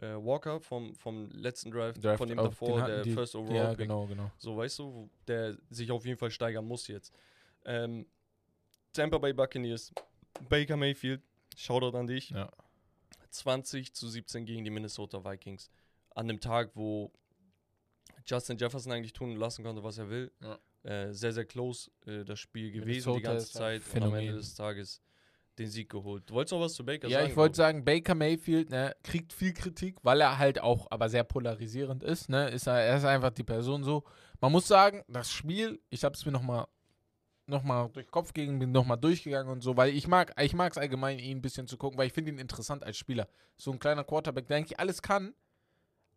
Äh, 0.00 0.14
Walker 0.16 0.58
vom, 0.60 0.94
vom 0.94 1.30
letzten 1.32 1.70
Draft, 1.70 2.02
Draft 2.02 2.18
von 2.18 2.28
dem 2.28 2.38
davor, 2.38 2.82
der 2.86 3.02
die- 3.02 3.12
First 3.12 3.34
Overall 3.36 3.56
Ja, 3.56 3.68
Pick. 3.70 3.78
genau, 3.78 4.06
genau. 4.06 4.30
So, 4.38 4.56
weißt 4.56 4.78
du, 4.78 5.10
der 5.28 5.56
sich 5.68 5.90
auf 5.90 6.06
jeden 6.06 6.16
Fall 6.18 6.30
steigern 6.30 6.66
muss 6.66 6.88
jetzt. 6.88 7.12
Ähm, 7.64 8.06
Tampa 8.94 9.18
Bay 9.18 9.32
Buccaneers, 9.34 9.92
Baker 10.48 10.76
Mayfield, 10.76 11.22
Shoutout 11.56 11.96
an 11.96 12.06
dich. 12.06 12.30
Ja. 12.30 12.50
20 13.30 13.92
zu 13.94 14.08
17 14.08 14.44
gegen 14.46 14.64
die 14.64 14.70
Minnesota 14.70 15.22
Vikings. 15.24 15.70
An 16.14 16.28
dem 16.28 16.40
Tag, 16.40 16.70
wo 16.74 17.12
Justin 18.26 18.56
Jefferson 18.58 18.92
eigentlich 18.92 19.12
tun 19.12 19.30
und 19.32 19.36
lassen 19.36 19.62
konnte, 19.64 19.82
was 19.82 19.98
er 19.98 20.08
will. 20.10 20.30
Ja. 20.40 20.58
Äh, 20.84 21.12
sehr, 21.12 21.32
sehr 21.32 21.44
close 21.44 21.90
äh, 22.06 22.24
das 22.24 22.40
Spiel 22.40 22.70
gewesen 22.72 22.84
die 22.84 23.10
Minnesota 23.12 23.20
ganze 23.20 23.44
ist 23.46 23.56
ein 23.56 23.80
Zeit 23.80 23.82
und 23.94 24.02
am 24.02 24.08
Ende 24.14 24.18
Phänomen. 24.20 24.36
des 24.36 24.54
Tages 24.54 25.00
den 25.62 25.70
Sieg 25.70 25.88
geholt. 25.90 26.28
Du 26.28 26.34
wolltest 26.34 26.52
noch 26.52 26.60
was 26.60 26.74
zu 26.74 26.84
Baker 26.84 27.08
Ja, 27.08 27.18
sagen? 27.20 27.30
ich 27.30 27.36
wollte 27.36 27.56
sagen, 27.56 27.84
Baker 27.84 28.14
Mayfield 28.14 28.70
ne, 28.70 28.94
kriegt 29.02 29.32
viel 29.32 29.52
Kritik, 29.52 29.96
weil 30.02 30.20
er 30.20 30.38
halt 30.38 30.60
auch 30.60 30.86
aber 30.90 31.08
sehr 31.08 31.24
polarisierend 31.24 32.02
ist. 32.02 32.28
Ne? 32.28 32.48
Ist 32.48 32.66
er, 32.66 32.80
er 32.80 32.96
ist 32.96 33.04
einfach 33.04 33.30
die 33.30 33.44
Person 33.44 33.84
so. 33.84 34.04
Man 34.40 34.52
muss 34.52 34.66
sagen, 34.68 35.02
das 35.08 35.30
Spiel, 35.30 35.80
ich 35.90 36.04
habe 36.04 36.14
es 36.14 36.24
mir 36.26 36.32
nochmal 36.32 36.66
noch 37.46 37.62
mal 37.62 37.88
durch 37.88 38.06
den 38.06 38.10
Kopf 38.10 38.32
gegangen, 38.32 38.58
bin 38.58 38.72
nochmal 38.72 38.98
durchgegangen 38.98 39.50
und 39.52 39.62
so, 39.62 39.76
weil 39.76 39.94
ich 39.94 40.06
mag 40.06 40.32
ich 40.40 40.54
mag 40.54 40.72
es 40.72 40.78
allgemein, 40.78 41.18
ihn 41.18 41.38
ein 41.38 41.42
bisschen 41.42 41.66
zu 41.66 41.76
gucken, 41.76 41.98
weil 41.98 42.06
ich 42.06 42.12
finde 42.12 42.30
ihn 42.30 42.38
interessant 42.38 42.84
als 42.84 42.96
Spieler. 42.96 43.28
So 43.56 43.72
ein 43.72 43.78
kleiner 43.78 44.04
Quarterback, 44.04 44.46
der 44.46 44.58
eigentlich 44.58 44.78
alles 44.78 45.02
kann, 45.02 45.34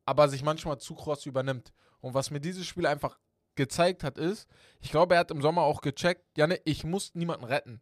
aber 0.05 0.29
sich 0.29 0.43
manchmal 0.43 0.77
zu 0.77 0.95
kross 0.95 1.25
übernimmt. 1.25 1.73
Und 1.99 2.13
was 2.13 2.29
mir 2.29 2.39
dieses 2.39 2.65
Spiel 2.65 2.85
einfach 2.85 3.17
gezeigt 3.55 4.03
hat, 4.03 4.17
ist, 4.17 4.47
ich 4.81 4.91
glaube, 4.91 5.15
er 5.15 5.21
hat 5.21 5.31
im 5.31 5.41
Sommer 5.41 5.63
auch 5.63 5.81
gecheckt, 5.81 6.37
Janne, 6.37 6.59
ich 6.65 6.83
muss 6.83 7.15
niemanden 7.15 7.45
retten. 7.45 7.81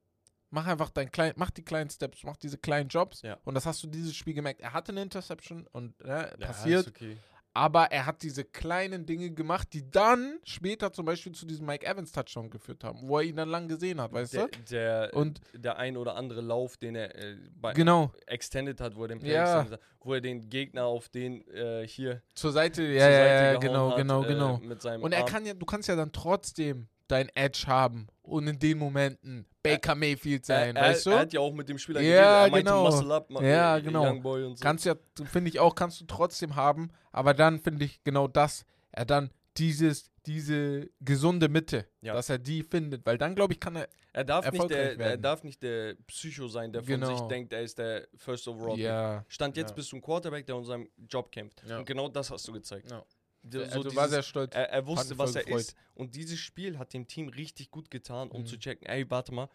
Mach 0.54 0.68
einfach 0.68 0.92
dein 0.92 1.12
klein, 1.12 1.34
mach 1.36 1.50
die 1.50 1.64
kleinen 1.64 1.90
Steps, 1.90 2.24
mach 2.24 2.38
diese 2.38 2.60
kleinen 2.60 2.88
Jobs. 2.88 3.24
Ja. 3.24 3.40
Und 3.44 3.56
das 3.56 3.66
hast 3.66 3.82
du 3.82 3.88
dieses 3.88 4.16
Spiel 4.16 4.36
gemerkt. 4.36 4.62
Er 4.62 4.72
hatte 4.74 4.92
eine 4.92 5.02
Interception 5.02 5.66
und 5.72 6.00
ne, 6.06 6.30
Ja, 6.40 6.46
passiert, 6.46 6.88
okay. 6.90 7.18
aber 7.56 7.86
er 7.92 8.06
hat 8.06 8.22
diese 8.22 8.44
kleinen 8.44 9.08
Dinge 9.08 9.32
gemacht, 9.32 9.70
die 9.74 9.90
dann 9.90 10.38
später 10.44 10.94
zum 10.94 11.06
Beispiel 11.08 11.32
zu 11.32 11.48
diesem 11.48 11.66
Mike 11.66 11.84
Evans 11.88 12.12
Touchdown 12.12 12.52
geführt 12.52 12.84
haben, 12.84 13.00
wo 13.02 13.18
er 13.18 13.24
ihn 13.24 13.36
dann 13.36 13.50
lang 13.50 13.68
gesehen 13.68 14.00
hat, 14.00 14.14
weißt 14.14 14.34
der, 14.36 14.48
du? 14.48 14.60
der, 14.70 15.10
Und 15.16 15.42
der 15.56 15.78
ein 15.78 15.98
oder 15.98 16.16
andere 16.16 16.42
Lauf, 16.42 16.78
den 16.78 16.94
er 16.96 17.16
äh, 17.16 17.36
bei 17.56 17.74
genau, 17.74 18.12
extended 18.28 18.80
hat, 18.80 18.96
wo 18.96 19.02
er 19.04 19.08
den 19.08 19.20
Play 19.20 19.34
Ja. 19.34 19.66
wo 20.02 20.14
er 20.14 20.22
den 20.22 20.50
Gegner 20.50 20.86
auf 20.86 21.10
den 21.10 21.48
äh, 21.48 21.88
hier 21.88 22.22
zur 22.36 22.52
Seite, 22.52 22.84
ja, 22.84 23.00
Seite 23.02 23.44
ja, 23.54 23.60
genau, 23.60 23.90
hat, 23.90 23.98
genau, 23.98 24.24
äh, 24.24 24.28
genau. 24.28 24.62
seinem 24.78 25.02
Und 25.02 25.14
er 25.14 25.22
Arm. 25.22 25.28
kann 25.30 25.46
ja, 25.48 25.56
du 25.56 25.66
kannst 25.66 25.88
ja 25.90 25.96
dann 25.96 26.12
trotzdem 26.12 26.90
dein 27.08 27.30
Edge 27.36 27.64
haben 27.68 28.08
und 28.22 28.48
in 28.48 28.58
den 28.60 28.78
Momenten 28.78 29.46
Baker 29.62 29.96
Mayfield 29.96 30.46
sein, 30.46 30.76
er, 30.76 30.90
weißt 30.90 31.06
du? 31.06 31.10
er 31.12 31.20
hat 31.20 31.34
ja 31.34 31.40
auch 31.40 31.54
mit 31.54 31.70
dem 31.70 31.78
Spieler 31.78 32.02
Ja, 32.02 32.48
geredet. 32.48 32.68
Er 32.68 32.74
genau. 32.74 32.84
Muscle 32.86 33.12
up, 33.14 33.30
Ja, 33.42 33.80
genau. 33.80 34.04
Young 34.10 34.22
Boy 34.22 34.44
und 34.44 34.58
so. 34.58 34.62
Kannst 34.64 34.86
ja, 34.86 34.96
finde 35.26 35.50
ich 35.50 35.60
auch, 35.60 35.76
kannst 35.76 36.02
du 36.02 36.06
trotzdem 36.06 36.56
haben, 36.56 36.90
aber 37.12 37.34
dann 37.34 37.60
finde 37.60 37.86
ich 37.86 38.04
genau 38.04 38.28
das, 38.28 38.66
er 38.92 39.06
dann 39.06 39.32
dieses, 39.58 40.10
diese 40.26 40.90
gesunde 41.00 41.48
Mitte, 41.48 41.86
Ja. 42.02 42.14
dass 42.14 42.30
er 42.30 42.40
die 42.40 42.64
findet, 42.64 43.06
weil 43.06 43.18
dann 43.18 43.36
glaube 43.36 43.54
ich, 43.54 43.60
kann 43.60 43.76
er, 43.76 43.88
er, 44.14 44.24
darf 44.24 44.50
nicht 44.52 44.70
der, 44.70 45.00
er 45.00 45.18
darf 45.18 45.44
nicht 45.44 45.62
der 45.64 45.96
Psycho 46.08 46.48
sein, 46.48 46.72
der 46.74 46.82
von 46.82 46.88
Genau. 46.88 47.08
sich 47.16 47.22
denkt, 47.28 47.54
er 47.54 47.62
ist 47.62 47.78
der 47.78 48.08
First 48.16 48.48
Overall. 48.48 48.80
Ja, 48.80 49.24
Stand 49.28 49.58
jetzt 49.58 49.70
Ja. 49.70 49.76
bist 49.76 49.92
du 49.92 49.98
ein 49.98 50.02
Quarterback, 50.02 50.46
der 50.46 50.56
um 50.56 50.66
seinen 50.66 50.88
Job 51.10 51.32
kämpft. 51.32 51.64
Ja. 51.68 51.78
Und 51.80 51.86
genau 51.86 52.10
das 52.10 52.32
hast 52.32 52.48
du 52.48 52.54
gezeigt. 52.54 52.90
Ja. 52.90 53.04
D- 53.44 53.60
also 53.64 53.90
so 53.90 53.96
war 53.96 54.08
sehr 54.10 54.24
stolz. 54.24 54.56
er, 54.56 54.70
er 54.70 54.88
wusste, 54.88 55.18
was 55.18 55.36
er 55.36 55.44
gefreut. 55.44 55.62
ist. 55.62 55.76
Und 55.94 56.16
dieses 56.16 56.40
Spiel 56.40 56.78
hat 56.80 56.94
dem 56.94 57.08
Team 57.08 57.28
richtig 57.30 57.70
gut 57.72 57.92
getan, 57.92 58.32
um 58.32 58.42
Mhm. 58.42 58.46
zu 58.46 58.58
checken, 58.58 58.88
ey, 58.88 59.10
warte 59.12 59.34
mal, 59.34 59.50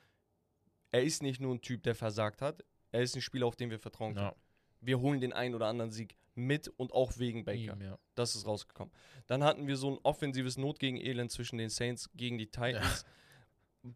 er 0.92 1.02
ist 1.02 1.22
nicht 1.22 1.40
nur 1.40 1.54
ein 1.54 1.60
Typ, 1.60 1.82
der 1.82 1.94
versagt 1.94 2.40
hat, 2.42 2.64
er 2.92 3.02
ist 3.02 3.14
ein 3.16 3.22
Spieler, 3.22 3.46
auf 3.46 3.56
den 3.56 3.70
wir 3.70 3.78
vertrauen 3.78 4.14
können. 4.14 4.26
ja, 4.26 4.34
Wir 4.80 5.00
holen 5.00 5.20
den 5.20 5.32
einen 5.32 5.54
oder 5.54 5.66
anderen 5.66 5.90
Sieg 5.90 6.16
mit 6.34 6.68
und 6.76 6.92
auch 6.92 7.18
wegen 7.18 7.44
Baker. 7.44 7.58
ihm, 7.74 7.80
ja. 7.82 7.98
Das 8.14 8.36
ist 8.36 8.46
rausgekommen. 8.46 8.92
Dann 9.26 9.42
hatten 9.42 9.66
wir 9.66 9.76
so 9.76 9.90
ein 9.90 9.98
offensives 10.04 10.56
Not 10.56 10.78
gegen 10.78 10.96
Elend 10.98 11.32
zwischen 11.32 11.58
den 11.58 11.68
Saints 11.70 12.08
gegen 12.14 12.38
die 12.38 12.46
Titans. 12.46 13.04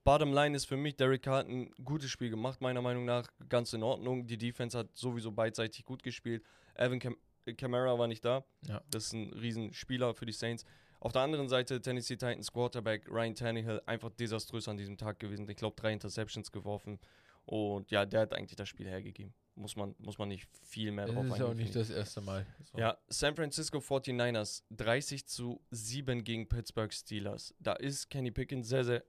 Bottom 0.05 0.33
line 0.33 0.57
ist 0.57 0.65
für 0.67 0.77
mich, 0.77 0.97
Derek 0.97 1.27
hat 1.27 1.49
ein 1.49 1.71
gutes 1.85 2.11
Spiel 2.11 2.31
gemacht, 2.31 2.61
meiner 2.61 2.81
Meinung 2.83 3.05
nach 3.05 3.29
ganz 3.49 3.73
in 3.73 3.83
Ordnung. 3.83 4.27
Die 4.27 4.39
Defense 4.39 4.77
hat 4.79 4.97
sowieso 4.97 5.33
beidseitig 5.33 5.85
gut 5.85 6.03
gespielt. 6.03 6.43
Evan 6.75 6.99
Cam 6.99 7.17
Kamara 7.57 7.99
war 7.99 8.07
nicht 8.07 8.25
da. 8.25 8.45
Ja. 8.67 8.83
Das 8.91 9.07
ist 9.07 9.13
ein 9.13 9.33
Riesenspieler 9.33 10.15
für 10.15 10.27
die 10.27 10.33
Saints. 10.33 10.65
Auf 11.01 11.13
der 11.13 11.23
anderen 11.23 11.49
Seite 11.49 11.81
Tennessee 11.81 12.17
Titans 12.17 12.53
Quarterback 12.53 13.09
Ryan 13.09 13.35
Tannehill 13.35 13.83
einfach 13.87 14.11
desaströs 14.11 14.69
an 14.69 14.77
diesem 14.77 14.97
Tag 14.97 15.19
gewesen. 15.19 15.49
Ich 15.49 15.57
glaube, 15.57 15.75
drei 15.75 15.93
Interceptions 15.93 16.53
geworfen. 16.53 17.01
Und 17.45 17.91
ja, 17.91 18.07
der 18.07 18.21
hat 18.21 18.35
eigentlich 18.35 18.57
das 18.57 18.69
Spiel 18.69 18.87
hergegeben. 18.87 19.35
Muss 19.55 19.77
man, 19.77 19.95
muss 19.99 20.17
man 20.17 20.29
nicht 20.29 20.49
viel 20.63 20.93
mehr 20.93 21.07
drauf 21.07 21.27
Das 21.27 21.37
ist 21.37 21.43
auch 21.43 21.51
eingehen, 21.51 21.65
nicht 21.65 21.77
das 21.77 21.91
erste 21.91 22.21
Mal. 22.21 22.47
So. 22.71 22.79
Ja, 22.79 22.97
San 23.09 23.35
Francisco 23.35 23.79
49ers 23.79 24.63
30 24.71 25.27
zu 25.27 25.61
7 25.71 26.25
gegen 26.25 26.49
Pittsburgh 26.49 26.93
Steelers. 26.93 27.55
Da 27.59 27.73
ist 27.75 28.09
Kenny 28.09 28.31
Pickens 28.31 28.69
sehr, 28.69 28.85
sehr, 28.85 29.05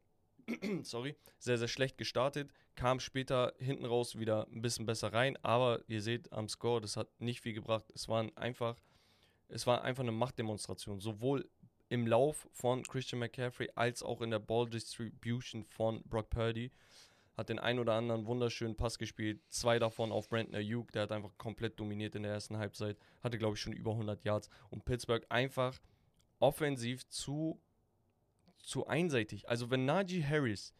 sorry, 0.83 1.15
sehr, 1.39 1.57
sehr 1.57 1.67
schlecht 1.67 1.97
gestartet, 1.97 2.51
kam 2.75 2.99
später 2.99 3.53
hinten 3.57 3.85
raus 3.85 4.17
wieder 4.17 4.47
ein 4.51 4.61
bisschen 4.61 4.85
besser 4.85 5.13
rein, 5.13 5.37
aber 5.43 5.81
ihr 5.87 6.01
seht 6.01 6.31
am 6.31 6.49
Score, 6.49 6.81
das 6.81 6.97
hat 6.97 7.07
nicht 7.19 7.41
viel 7.41 7.53
gebracht. 7.53 7.85
Es 7.93 8.07
waren 8.07 8.35
einfach, 8.37 8.77
es 9.47 9.67
war 9.67 9.83
einfach 9.83 10.03
eine 10.03 10.11
Machtdemonstration, 10.11 10.99
sowohl 10.99 11.49
im 11.89 12.07
Lauf 12.07 12.47
von 12.51 12.81
Christian 12.83 13.19
McCaffrey 13.19 13.69
als 13.75 14.01
auch 14.01 14.21
in 14.21 14.31
der 14.31 14.39
Ball 14.39 14.67
Distribution 14.67 15.63
von 15.63 16.01
Brock 16.03 16.29
Purdy. 16.29 16.71
Hat 17.37 17.49
den 17.49 17.59
ein 17.59 17.79
oder 17.79 17.93
anderen 17.93 18.25
wunderschönen 18.25 18.75
Pass 18.75 18.97
gespielt. 18.97 19.41
Zwei 19.49 19.79
davon 19.79 20.11
auf 20.11 20.29
Brandon 20.29 20.55
Ayuk. 20.55 20.91
Der 20.91 21.03
hat 21.03 21.11
einfach 21.11 21.37
komplett 21.37 21.79
dominiert 21.79 22.15
in 22.15 22.23
der 22.23 22.31
ersten 22.31 22.57
Halbzeit. 22.57 22.97
Hatte, 23.21 23.37
glaube 23.39 23.55
ich, 23.55 23.61
schon 23.61 23.73
über 23.73 23.91
100 23.91 24.23
Yards. 24.23 24.49
Und 24.69 24.85
Pittsburgh 24.85 25.25
einfach 25.29 25.79
offensiv 26.39 27.07
zu, 27.09 27.59
zu 28.63 28.87
einseitig. 28.87 29.47
Also, 29.49 29.69
wenn 29.69 29.85
Najee 29.85 30.23
Harris 30.23 30.73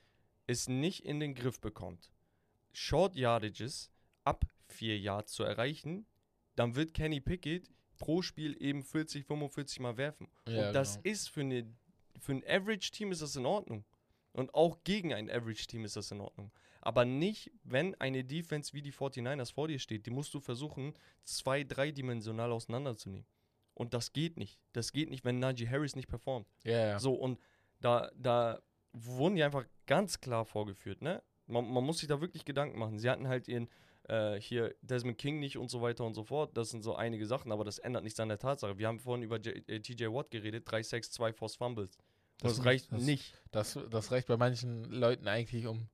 es 0.48 0.68
nicht 0.68 1.06
in 1.06 1.20
den 1.20 1.36
Griff 1.36 1.60
bekommt, 1.60 2.12
Short 2.72 3.16
Yardages 3.16 3.92
ab 4.24 4.46
4 4.70 4.98
Yards 4.98 5.34
zu 5.34 5.44
erreichen, 5.44 6.08
dann 6.56 6.76
wird 6.76 6.94
Kenny 6.94 7.20
Pickett 7.20 7.70
pro 7.98 8.22
Spiel 8.22 8.56
eben 8.62 8.84
40, 8.84 9.26
45 9.26 9.80
Mal 9.80 9.98
werfen. 9.98 10.28
Ja, 10.48 10.68
und 10.68 10.74
das 10.74 10.96
genau. 10.96 11.14
ist 11.14 11.30
für, 11.30 11.42
eine, 11.42 11.72
für 12.20 12.34
ein 12.34 12.44
Average-Team 12.48 13.12
ist 13.12 13.22
das 13.22 13.36
in 13.36 13.46
Ordnung. 13.46 13.86
Und 14.34 14.54
auch 14.56 14.84
gegen 14.84 15.14
ein 15.14 15.30
Average-Team 15.30 15.86
ist 15.86 15.96
das 15.96 16.12
in 16.12 16.20
Ordnung. 16.20 16.52
Aber 16.82 17.06
nicht, 17.06 17.52
wenn 17.64 17.96
eine 17.96 18.24
Defense 18.24 18.74
wie 18.74 18.82
die 18.82 18.92
49ers 18.92 19.54
vor 19.54 19.68
dir 19.68 19.80
steht. 19.80 20.06
Die 20.06 20.12
musst 20.12 20.34
du 20.34 20.40
versuchen, 20.40 20.94
zwei-, 21.24 21.64
dreidimensional 21.64 22.52
auseinanderzunehmen. 22.52 23.26
Und 23.74 23.94
das 23.94 24.12
geht 24.12 24.38
nicht. 24.38 24.60
Das 24.74 24.92
geht 24.92 25.10
nicht, 25.10 25.24
wenn 25.24 25.40
Najee 25.40 25.70
Harris 25.70 25.96
nicht 25.96 26.08
performt. 26.08 26.48
Ja, 26.64 26.88
ja. 26.88 27.00
So, 27.00 27.14
und 27.14 27.40
da, 27.84 28.12
da 28.16 28.62
wurden 28.94 29.36
die 29.36 29.44
einfach 29.44 29.66
ganz 29.88 30.20
klar 30.22 30.46
vorgeführt, 30.46 31.02
ne? 31.02 31.22
Man, 31.48 31.70
man 31.72 31.84
muss 31.84 32.00
sich 32.00 32.08
da 32.08 32.22
wirklich 32.22 32.46
Gedanken 32.46 32.80
machen. 32.80 32.98
Sie 33.00 33.10
hatten 33.10 33.28
halt 33.28 33.48
ihren, 33.50 33.68
äh, 34.08 34.40
hier 34.40 34.74
Desmond 34.82 35.18
King 35.18 35.40
nicht 35.40 35.58
und 35.58 35.70
so 35.70 35.82
weiter 35.82 36.06
und 36.06 36.14
so 36.14 36.24
fort. 36.24 36.56
Das 36.56 36.70
sind 36.70 36.84
so 36.84 36.96
einige 36.96 37.26
Sachen, 37.26 37.52
aber 37.52 37.64
das 37.66 37.80
ändert 37.80 38.04
nichts 38.04 38.20
an 38.20 38.30
der 38.30 38.40
Tatsache. 38.40 38.78
Wir 38.78 38.88
haben 38.88 39.00
vorhin 39.00 39.24
über 39.24 39.38
J 39.40 39.68
äh, 39.70 39.80
TJ 39.82 40.06
Watt 40.08 40.32
geredet, 40.32 40.64
3 40.66 40.82
6 40.84 41.12
2 41.12 41.34
Force 41.34 41.56
Fumbles. 41.58 41.98
Das, 42.40 42.56
Das- 42.58 42.66
reicht 42.66 42.92
das- 42.92 43.02
nicht. 43.02 43.34
Das, 43.52 43.78
das 43.90 44.12
reicht 44.12 44.28
bei 44.28 44.38
manchen 44.38 44.86
Leuten 44.86 45.28
eigentlich, 45.28 45.68
um 45.68 45.88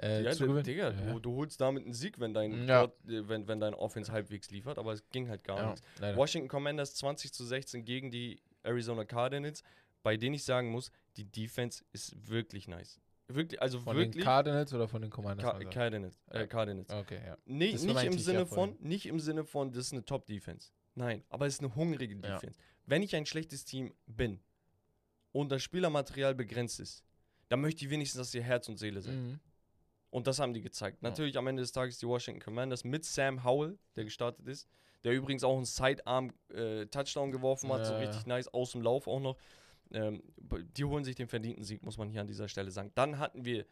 äh, 0.00 0.22
Ja, 0.22 0.30
zu 0.32 0.46
gewinnen. 0.46 0.64
Digga, 0.64 0.90
ja. 0.92 1.12
du, 1.12 1.18
du 1.20 1.34
holst 1.36 1.60
damit 1.60 1.84
einen 1.84 1.92
Sieg, 1.94 2.20
wenn 2.20 2.32
dein, 2.32 2.66
Ja. 2.68 2.86
Quad- 2.86 3.08
äh, 3.10 3.28
wenn, 3.28 3.48
wenn 3.48 3.58
dein 3.60 3.74
Offense 3.74 4.12
halbwegs 4.12 4.50
liefert, 4.50 4.78
aber 4.78 4.92
es 4.92 5.06
ging 5.10 5.28
halt 5.28 5.42
gar 5.42 5.58
ja, 5.58 5.70
nicht. 5.72 5.82
leider. 5.98 6.16
Washington 6.16 6.48
Commanders 6.48 6.94
20 6.94 7.32
zu 7.32 7.44
16 7.44 7.84
gegen 7.84 8.10
die 8.12 8.40
Arizona 8.62 9.04
Cardinals, 9.04 9.62
bei 10.02 10.16
denen 10.16 10.34
ich 10.34 10.44
sagen 10.44 10.70
muss, 10.70 10.90
die 11.16 11.24
Defense 11.24 11.84
ist 11.92 12.28
wirklich 12.28 12.68
nice. 12.68 13.00
Wirklich, 13.28 13.62
also 13.62 13.80
Von 13.80 13.96
den 13.96 14.06
wirklich. 14.08 14.24
Cardinals 14.24 14.74
oder 14.74 14.88
von 14.88 15.00
den 15.00 15.10
Commanders? 15.10 15.54
Also? 15.54 15.70
Cardinals. 15.70 16.20
Äh, 16.30 16.40
Ja. 16.40 16.46
Cardinals. 16.46 16.90
Okay, 16.90 17.20
ja. 17.24 17.38
Nee, 17.46 17.72
nicht 17.72 17.84
im 17.84 17.96
ja 17.96 18.12
Sinne 18.18 18.46
von, 18.46 18.76
nicht 18.80 19.06
im 19.06 19.20
Sinne 19.20 19.44
von, 19.44 19.70
das 19.72 19.86
ist 19.86 19.92
eine 19.92 20.04
Top-Defense. 20.04 20.70
Nein, 20.94 21.24
aber 21.30 21.46
es 21.46 21.54
ist 21.54 21.60
eine 21.60 21.74
hungrige 21.74 22.14
Ja. 22.14 22.20
Defense. 22.34 22.58
Wenn 22.84 23.02
ich 23.02 23.14
ein 23.16 23.24
schlechtes 23.24 23.64
Team 23.64 23.94
bin 24.06 24.40
und 25.30 25.50
das 25.50 25.62
Spielermaterial 25.62 26.34
begrenzt 26.34 26.80
ist, 26.80 27.04
dann 27.48 27.60
möchte 27.60 27.84
ich 27.84 27.90
wenigstens, 27.90 28.18
dass 28.18 28.34
ihr 28.34 28.42
Herz 28.42 28.68
und 28.68 28.76
Seele 28.78 29.00
sind. 29.00 29.30
Mhm. 29.30 29.40
Und 30.10 30.26
das 30.26 30.38
haben 30.38 30.52
die 30.52 30.60
gezeigt. 30.60 31.02
Ja. 31.02 31.08
Natürlich 31.08 31.38
am 31.38 31.46
Ende 31.46 31.62
des 31.62 31.72
Tages 31.72 31.98
die 31.98 32.06
Washington 32.06 32.42
Commanders 32.42 32.84
mit 32.84 33.04
Sam 33.04 33.44
Howell, 33.44 33.78
der 33.96 34.04
gestartet 34.04 34.46
ist, 34.46 34.68
der 35.04 35.12
übrigens 35.14 35.42
auch 35.42 35.56
einen 35.56 35.64
Sidearm-Touchdown 35.64 37.30
geworfen 37.32 37.72
hat, 37.72 37.86
so 37.86 37.92
Ja, 37.94 38.00
ja. 38.02 38.06
richtig 38.08 38.26
nice, 38.26 38.48
aus 38.48 38.72
dem 38.72 38.82
Lauf 38.82 39.06
auch 39.06 39.20
noch. 39.20 39.36
Ähm, 39.94 40.22
die 40.76 40.84
holen 40.84 41.04
sich 41.04 41.16
den 41.16 41.28
verdienten 41.28 41.64
Sieg, 41.64 41.82
muss 41.82 41.98
man 41.98 42.08
hier 42.08 42.20
an 42.20 42.26
dieser 42.26 42.48
Stelle 42.48 42.70
sagen. 42.70 42.92
Dann 42.94 43.18
hatten 43.18 43.44
wir 43.44 43.66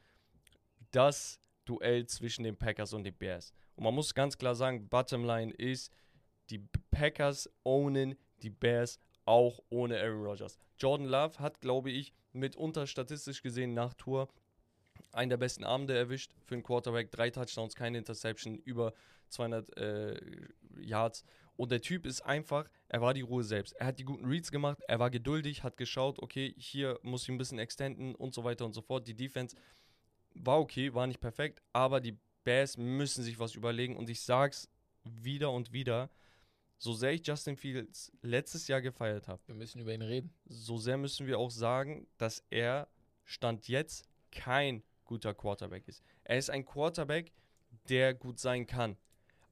das 0.90 1.40
Duell 1.64 2.06
zwischen 2.06 2.42
den 2.42 2.56
Packers 2.56 2.92
und 2.92 3.04
den 3.04 3.14
Bears. 3.14 3.52
Und 3.76 3.84
man 3.84 3.94
muss 3.94 4.14
ganz 4.14 4.36
klar 4.38 4.54
sagen, 4.54 4.88
Bottomline 4.88 5.52
ist, 5.52 5.92
die 6.48 6.58
Packers 6.90 7.48
ownen 7.64 8.16
die 8.42 8.50
Bears 8.50 8.98
auch 9.24 9.60
ohne 9.68 10.00
Aaron 10.00 10.24
Rodgers. 10.24 10.58
Jordan 10.78 11.06
Love 11.06 11.38
hat, 11.38 11.60
glaube 11.60 11.90
ich, 11.90 12.12
mitunter 12.32 12.86
statistisch 12.86 13.42
gesehen 13.42 13.74
nach 13.74 13.94
Tour 13.94 14.28
einen 15.12 15.30
der 15.30 15.36
besten 15.36 15.64
Abende 15.64 15.96
erwischt 15.96 16.32
für 16.44 16.54
einen 16.54 16.62
Quarterback. 16.62 17.10
Drei 17.10 17.30
Touchdowns, 17.30 17.74
keine 17.74 17.98
Interception, 17.98 18.56
über 18.58 18.92
200 19.28 19.76
äh, 19.76 20.20
Yards. 20.78 21.24
Und 21.60 21.70
der 21.70 21.82
Typ 21.82 22.06
ist 22.06 22.22
einfach, 22.22 22.70
er 22.88 23.02
war 23.02 23.12
die 23.12 23.20
Ruhe 23.20 23.44
selbst. 23.44 23.74
Er 23.74 23.88
hat 23.88 23.98
die 23.98 24.04
guten 24.04 24.24
Reads 24.24 24.50
gemacht, 24.50 24.78
er 24.88 24.98
war 24.98 25.10
geduldig, 25.10 25.62
hat 25.62 25.76
geschaut, 25.76 26.18
okay, 26.18 26.54
hier 26.56 26.98
muss 27.02 27.24
ich 27.24 27.28
ein 27.28 27.36
bisschen 27.36 27.58
extenden 27.58 28.14
und 28.14 28.32
so 28.32 28.44
weiter 28.44 28.64
und 28.64 28.72
so 28.72 28.80
fort. 28.80 29.06
Die 29.06 29.12
Defense 29.12 29.54
war 30.32 30.58
okay, 30.58 30.94
war 30.94 31.06
nicht 31.06 31.20
perfekt, 31.20 31.60
aber 31.74 32.00
die 32.00 32.16
Bears 32.44 32.78
müssen 32.78 33.22
sich 33.22 33.38
was 33.38 33.56
überlegen 33.56 33.98
und 33.98 34.08
ich 34.08 34.22
sag's 34.22 34.70
wieder 35.04 35.50
und 35.52 35.70
wieder, 35.70 36.08
so 36.78 36.94
sehr 36.94 37.12
ich 37.12 37.26
Justin 37.26 37.58
Fields 37.58 38.10
letztes 38.22 38.66
Jahr 38.66 38.80
gefeiert 38.80 39.28
habe, 39.28 39.42
Wir 39.46 39.54
müssen 39.54 39.82
über 39.82 39.92
ihn 39.92 40.00
reden. 40.00 40.32
so 40.46 40.78
sehr 40.78 40.96
müssen 40.96 41.26
wir 41.26 41.38
auch 41.38 41.50
sagen, 41.50 42.06
dass 42.16 42.42
er 42.48 42.88
Stand 43.26 43.68
jetzt 43.68 44.08
kein 44.32 44.82
guter 45.04 45.34
Quarterback 45.34 45.86
ist. 45.88 46.02
Er 46.24 46.38
ist 46.38 46.48
ein 46.48 46.64
Quarterback, 46.64 47.32
der 47.90 48.14
gut 48.14 48.38
sein 48.38 48.66
kann. 48.66 48.96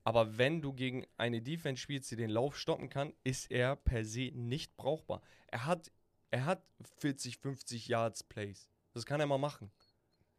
Aber 0.09 0.39
wenn 0.39 0.63
du 0.63 0.73
gegen 0.73 1.07
eine 1.19 1.43
Defense 1.43 1.83
spielst, 1.83 2.11
die 2.11 2.17
den 2.17 2.31
Lauf 2.31 2.57
stoppen 2.57 2.89
kann, 2.89 3.13
ist 3.25 3.51
er 3.51 3.77
per 3.77 4.07
se 4.07 4.31
nicht 4.33 4.75
brauchbar. 4.79 5.21
Er 5.49 5.67
hat, 5.67 5.93
er 6.31 6.47
hat 6.47 6.63
40, 7.01 7.37
50 7.37 7.89
Yards 7.89 8.23
Plays. 8.23 8.71
Das 8.95 9.05
kann 9.05 9.21
er 9.21 9.27
mal 9.27 9.37
machen. 9.37 9.71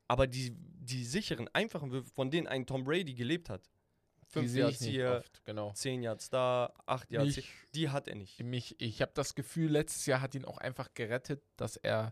Aber 0.07 0.25
die, 0.25 0.55
die 0.55 1.03
sicheren, 1.03 1.47
einfachen 1.49 1.91
Würfe, 1.91 2.09
von 2.09 2.31
denen 2.31 2.47
ein 2.47 2.65
Tom 2.65 2.83
Brady 2.83 3.13
gelebt 3.13 3.47
hat, 3.47 3.69
Die 4.23 4.31
5 4.31 4.49
sehe 4.49 4.61
Yards 4.63 4.83
hier, 4.83 5.17
oft, 5.19 5.45
genau. 5.45 5.71
10 5.71 6.01
Yards 6.01 6.31
da, 6.31 6.73
8 6.87 7.11
Yards 7.11 7.39
die 7.75 7.89
hat 7.89 8.07
er 8.07 8.15
nicht. 8.15 8.43
mich, 8.43 8.75
ich 8.81 9.03
habe 9.03 9.11
das 9.13 9.35
Gefühl, 9.35 9.69
letztes 9.69 10.07
Jahr 10.07 10.21
hat 10.21 10.33
ihn 10.33 10.45
auch 10.45 10.57
einfach 10.57 10.95
gerettet, 10.95 11.43
dass 11.57 11.77
er, 11.77 12.11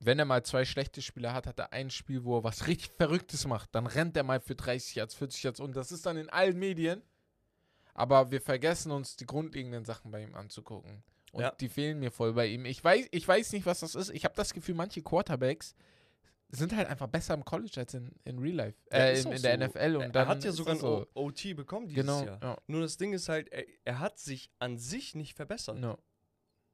wenn 0.00 0.18
er 0.18 0.24
mal 0.24 0.44
zwei 0.44 0.64
schlechte 0.64 1.02
Spiele 1.02 1.32
hat, 1.32 1.46
hat 1.46 1.58
er 1.58 1.72
ein 1.72 1.90
Spiel, 1.90 2.24
wo 2.24 2.38
er 2.38 2.44
was 2.44 2.60
richtig 2.66 2.90
Verrücktes 2.96 3.46
macht. 3.46 3.74
Dann 3.74 3.86
rennt 3.86 4.16
er 4.16 4.22
mal 4.22 4.40
für 4.40 4.54
30 4.54 4.94
Yards, 4.96 5.14
40 5.14 5.42
Yards 5.42 5.60
und 5.60 5.74
das 5.76 5.92
ist 5.92 6.06
dann 6.06 6.16
in 6.16 6.28
allen 6.30 6.58
Medien. 6.58 7.02
Aber 7.94 8.30
wir 8.30 8.40
vergessen 8.40 8.92
uns 8.92 9.16
die 9.16 9.26
grundlegenden 9.26 9.84
Sachen 9.84 10.10
bei 10.12 10.22
ihm 10.22 10.34
anzugucken. 10.36 11.02
Und 11.32 11.42
Ja. 11.42 11.50
die 11.50 11.68
fehlen 11.68 11.98
mir 11.98 12.10
voll 12.12 12.32
bei 12.32 12.46
ihm. 12.46 12.64
Ich 12.64 12.82
weiß, 12.82 13.08
ich 13.10 13.26
weiß 13.26 13.52
nicht, 13.52 13.66
was 13.66 13.80
das 13.80 13.94
ist. 13.96 14.10
Ich 14.10 14.24
habe 14.24 14.34
das 14.36 14.54
Gefühl, 14.54 14.76
manche 14.76 15.02
Quarterbacks 15.02 15.74
sind 16.50 16.74
halt 16.74 16.88
einfach 16.88 17.08
besser 17.08 17.34
im 17.34 17.44
College 17.44 17.74
als 17.80 17.92
in, 17.94 18.12
in 18.24 18.38
Real 18.38 18.54
Life. 18.54 18.78
Ja, 18.90 18.98
Äh, 18.98 19.12
ist 19.14 19.26
in, 19.26 19.32
in 19.32 19.42
der 19.42 19.58
so. 19.58 19.64
NFL. 19.66 19.96
Und 19.96 20.02
er 20.02 20.08
dann 20.10 20.28
hat 20.28 20.44
ja 20.44 20.52
sogar 20.52 20.74
ein 20.74 20.80
so. 20.80 21.06
OT 21.14 21.54
bekommen 21.56 21.88
dieses 21.88 22.02
Genau. 22.06 22.24
Jahr. 22.24 22.38
Ja. 22.42 22.56
Nur 22.68 22.80
das 22.82 22.96
Ding 22.96 23.12
ist 23.12 23.28
halt, 23.28 23.48
er, 23.52 23.64
er 23.84 23.98
hat 23.98 24.18
sich 24.18 24.48
an 24.60 24.78
sich 24.78 25.14
nicht 25.16 25.34
verbessert. 25.36 25.78
Ja. 25.80 25.98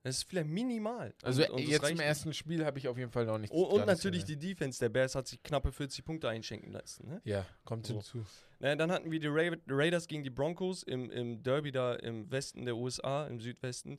Es 0.07 0.19
ist 0.19 0.29
vielleicht 0.29 0.49
minimal. 0.49 1.15
Also 1.23 1.43
Und- 1.45 1.51
und 1.53 1.59
jetzt 1.67 1.89
im 1.89 1.97
nicht. 1.97 2.05
ersten 2.07 2.33
Spiel 2.35 2.65
habe 2.65 2.79
ich 2.79 2.89
auf 2.89 2.99
jeden 2.99 3.11
Fall 3.11 3.25
noch 3.25 3.39
nichts 3.39 3.57
Und, 3.57 3.65
und 3.65 3.87
natürlich 3.87 4.25
die 4.25 4.37
Defense 4.37 4.79
der 4.79 4.91
Bears 4.91 5.15
hat 5.15 5.27
sich 5.27 5.43
knappe 5.43 5.73
40 5.73 6.05
Punkte 6.05 6.29
einschenken 6.29 6.71
lassen. 6.73 7.09
Ne? 7.09 7.21
Ja, 7.25 7.47
kommt 7.65 7.87
So. 7.87 7.95
hinzu. 7.95 8.25
Naja, 8.61 8.77
dann 8.77 8.93
hatten 8.93 9.11
wir 9.11 9.19
die 9.19 9.27
Ra 9.29 9.57
Raiders 9.67 10.07
gegen 10.07 10.23
die 10.23 10.31
Broncos 10.31 10.83
im, 10.83 11.11
im 11.11 11.43
Derby 11.43 11.73
da 11.73 11.95
im 11.95 12.31
Westen 12.31 12.65
der 12.67 12.77
USA, 12.77 13.27
im 13.27 13.41
Südwesten. 13.41 13.99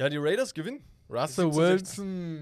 Ja, 0.00 0.08
die 0.08 0.16
Raiders 0.16 0.54
gewinnen. 0.54 0.82
Russell 1.08 1.52
17, 1.52 1.56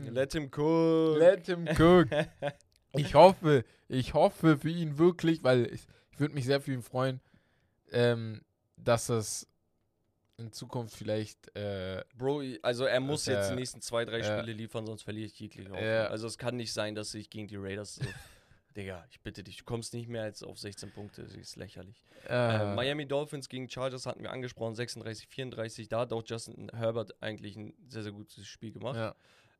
Wilson. 0.07 0.15
Let 0.15 0.33
him 0.33 0.45
cook. 0.57 1.19
Let 1.19 1.47
him 1.47 1.69
cook. 1.79 2.09
Ich 2.95 3.15
hoffe, 3.15 3.65
ich 3.89 4.13
hoffe 4.13 4.59
für 4.59 4.69
ihn 4.69 4.99
wirklich, 4.99 5.43
weil 5.43 5.65
ich, 5.73 5.87
ich 6.13 6.21
würde 6.21 6.35
mich 6.35 6.45
sehr 6.45 6.61
für 6.61 6.75
ihn 6.75 6.83
freuen, 6.83 7.21
ähm, 7.91 8.43
dass 8.77 9.09
es 9.09 9.49
in 10.43 10.52
Zukunft 10.52 10.97
vielleicht 10.97 11.55
äh, 11.56 12.05
Bro, 12.16 12.43
also 12.62 12.85
er 12.85 13.01
muss 13.01 13.27
jetzt 13.27 13.48
die 13.48 13.55
äh, 13.55 13.56
nächsten 13.56 13.81
zwei, 13.81 14.05
drei 14.05 14.19
ja. 14.19 14.39
Spiele 14.39 14.52
liefern, 14.52 14.86
sonst 14.86 15.02
verliere 15.02 15.27
ich 15.27 15.39
jegliche 15.39 15.70
Hoffnung. 15.70 15.86
Also 15.89 16.27
es 16.27 16.39
kann 16.39 16.56
nicht 16.56 16.73
sein, 16.73 16.94
dass 16.94 17.14
ich 17.14 17.31
gegen 17.31 17.48
die 17.48 17.56
Raiders 17.56 17.97
so, 17.97 18.02
Digga, 18.77 19.05
ich 19.10 19.20
bitte 19.20 19.43
dich, 19.44 19.59
du 19.59 19.64
kommst 19.64 19.93
nicht 19.94 20.09
mehr 20.09 20.23
als 20.23 20.43
auf 20.43 20.59
16 20.59 20.93
Punkte, 20.93 21.23
das 21.23 21.35
ist 21.35 21.56
lächerlich. 21.56 22.05
äh, 22.28 22.73
Äh, 22.73 22.74
Miami 22.74 23.06
Dolphins 23.06 23.48
gegen 23.48 23.69
Chargers 23.69 24.06
hatten 24.06 24.23
wir 24.23 24.31
angesprochen, 24.31 24.74
36, 24.74 25.28
34. 25.28 25.89
Da 25.89 26.01
hat 26.01 26.12
auch 26.12 26.23
Justin 26.24 26.70
Herbert 26.74 27.14
eigentlich 27.23 27.56
ein 27.56 27.74
sehr, 27.89 28.02
sehr 28.02 28.12
gutes 28.12 28.47
Spiel 28.47 28.73
gemacht. 28.73 28.97
ja. 28.97 29.14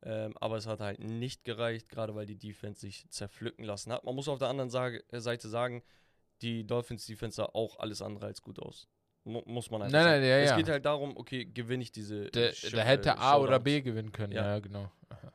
Ähm, 0.05 0.35
aber 0.41 0.57
es 0.57 0.67
hat 0.67 0.81
halt 0.81 0.99
nicht 0.99 1.45
gereicht, 1.45 1.87
gerade 1.87 2.13
weil 2.13 2.25
die 2.25 2.35
Defense 2.35 2.81
sich 2.81 3.09
zerpflücken 3.09 3.63
lassen 3.63 3.93
hat. 3.93 4.03
Man 4.03 4.13
muss 4.15 4.27
auf 4.27 4.37
der 4.37 4.49
anderen 4.49 4.69
äh, 4.69 5.21
Seite 5.21 5.47
sagen, 5.47 5.81
die 6.41 6.67
Dolphins 6.67 7.05
Defense 7.05 7.37
sah 7.37 7.45
auch 7.45 7.79
alles 7.79 8.01
andere 8.01 8.25
als 8.25 8.41
gut 8.41 8.59
aus. 8.59 8.89
Mu 9.25 9.41
muss 9.45 9.71
man 9.71 9.83
einfach 9.83 9.93
Nein, 9.93 10.03
sagen. 10.03 10.21
nein, 10.21 10.29
ja, 10.29 10.37
es 10.39 10.49
ja. 10.49 10.57
geht 10.57 10.69
halt 10.69 10.85
darum, 10.85 11.15
okay, 11.15 11.45
gewinne 11.45 11.81
ich 11.83 11.91
diese. 11.91 12.25
Sch- 12.25 12.71
der 12.75 12.83
hätte 12.83 13.09
äh, 13.09 13.11
A 13.13 13.37
oder 13.37 13.53
Showdowns. 13.53 13.63
B 13.63 13.81
gewinnen 13.81 14.11
können. 14.11 14.33
Ja. 14.33 14.53
Ja, 14.55 14.59
genau. 14.59 14.91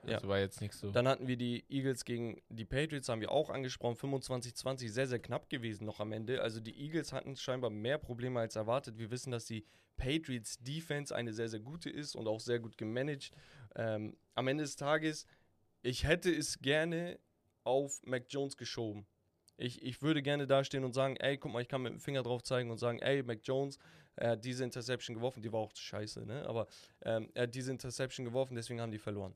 Ja. 0.06 0.16
Also 0.16 0.28
war 0.28 0.38
jetzt 0.38 0.60
nicht 0.60 0.74
so. 0.74 0.90
Dann 0.90 1.08
hatten 1.08 1.26
wir 1.28 1.36
die 1.36 1.64
Eagles 1.70 2.04
gegen 2.04 2.40
die 2.50 2.64
Patriots, 2.64 3.08
haben 3.08 3.20
wir 3.20 3.30
auch 3.30 3.48
angesprochen. 3.48 3.96
25-20, 3.96 4.88
sehr, 4.90 5.06
sehr 5.06 5.18
knapp 5.18 5.48
gewesen 5.48 5.84
noch 5.86 6.00
am 6.00 6.12
Ende. 6.12 6.42
Also 6.42 6.60
die 6.60 6.78
Eagles 6.78 7.12
hatten 7.12 7.36
scheinbar 7.36 7.70
mehr 7.70 7.96
Probleme 7.98 8.40
als 8.40 8.56
erwartet. 8.56 8.98
Wir 8.98 9.10
wissen, 9.10 9.30
dass 9.30 9.46
die 9.46 9.64
Patriots 9.96 10.58
Defense 10.62 11.14
eine 11.14 11.32
sehr, 11.32 11.48
sehr 11.48 11.60
gute 11.60 11.88
ist 11.90 12.14
und 12.14 12.26
auch 12.28 12.40
sehr 12.40 12.58
gut 12.58 12.76
gemanagt. 12.76 13.30
Ähm, 13.76 14.16
am 14.34 14.48
Ende 14.48 14.64
des 14.64 14.76
Tages, 14.76 15.26
ich 15.82 16.04
hätte 16.04 16.30
es 16.34 16.58
gerne 16.60 17.18
auf 17.64 18.00
Mac 18.04 18.24
Jones 18.28 18.56
geschoben. 18.56 19.06
Ich, 19.58 19.82
ich 19.82 20.00
würde 20.02 20.22
gerne 20.22 20.46
dastehen 20.46 20.84
und 20.84 20.92
sagen, 20.94 21.16
ey, 21.16 21.36
guck 21.36 21.52
mal, 21.52 21.60
ich 21.60 21.68
kann 21.68 21.82
mit 21.82 21.92
dem 21.92 22.00
Finger 22.00 22.22
drauf 22.22 22.42
zeigen 22.42 22.70
und 22.70 22.78
sagen, 22.78 23.00
ey, 23.00 23.22
Mac 23.22 23.40
Jones, 23.42 23.78
er 24.16 24.30
hat 24.30 24.44
diese 24.44 24.64
Interception 24.64 25.14
geworfen, 25.14 25.42
die 25.42 25.52
war 25.52 25.60
auch 25.60 25.74
scheiße, 25.74 26.24
ne? 26.24 26.46
Aber 26.46 26.66
ähm, 27.02 27.28
er 27.34 27.44
hat 27.44 27.54
diese 27.54 27.70
Interception 27.70 28.24
geworfen, 28.24 28.54
deswegen 28.54 28.80
haben 28.80 28.92
die 28.92 28.98
verloren. 28.98 29.34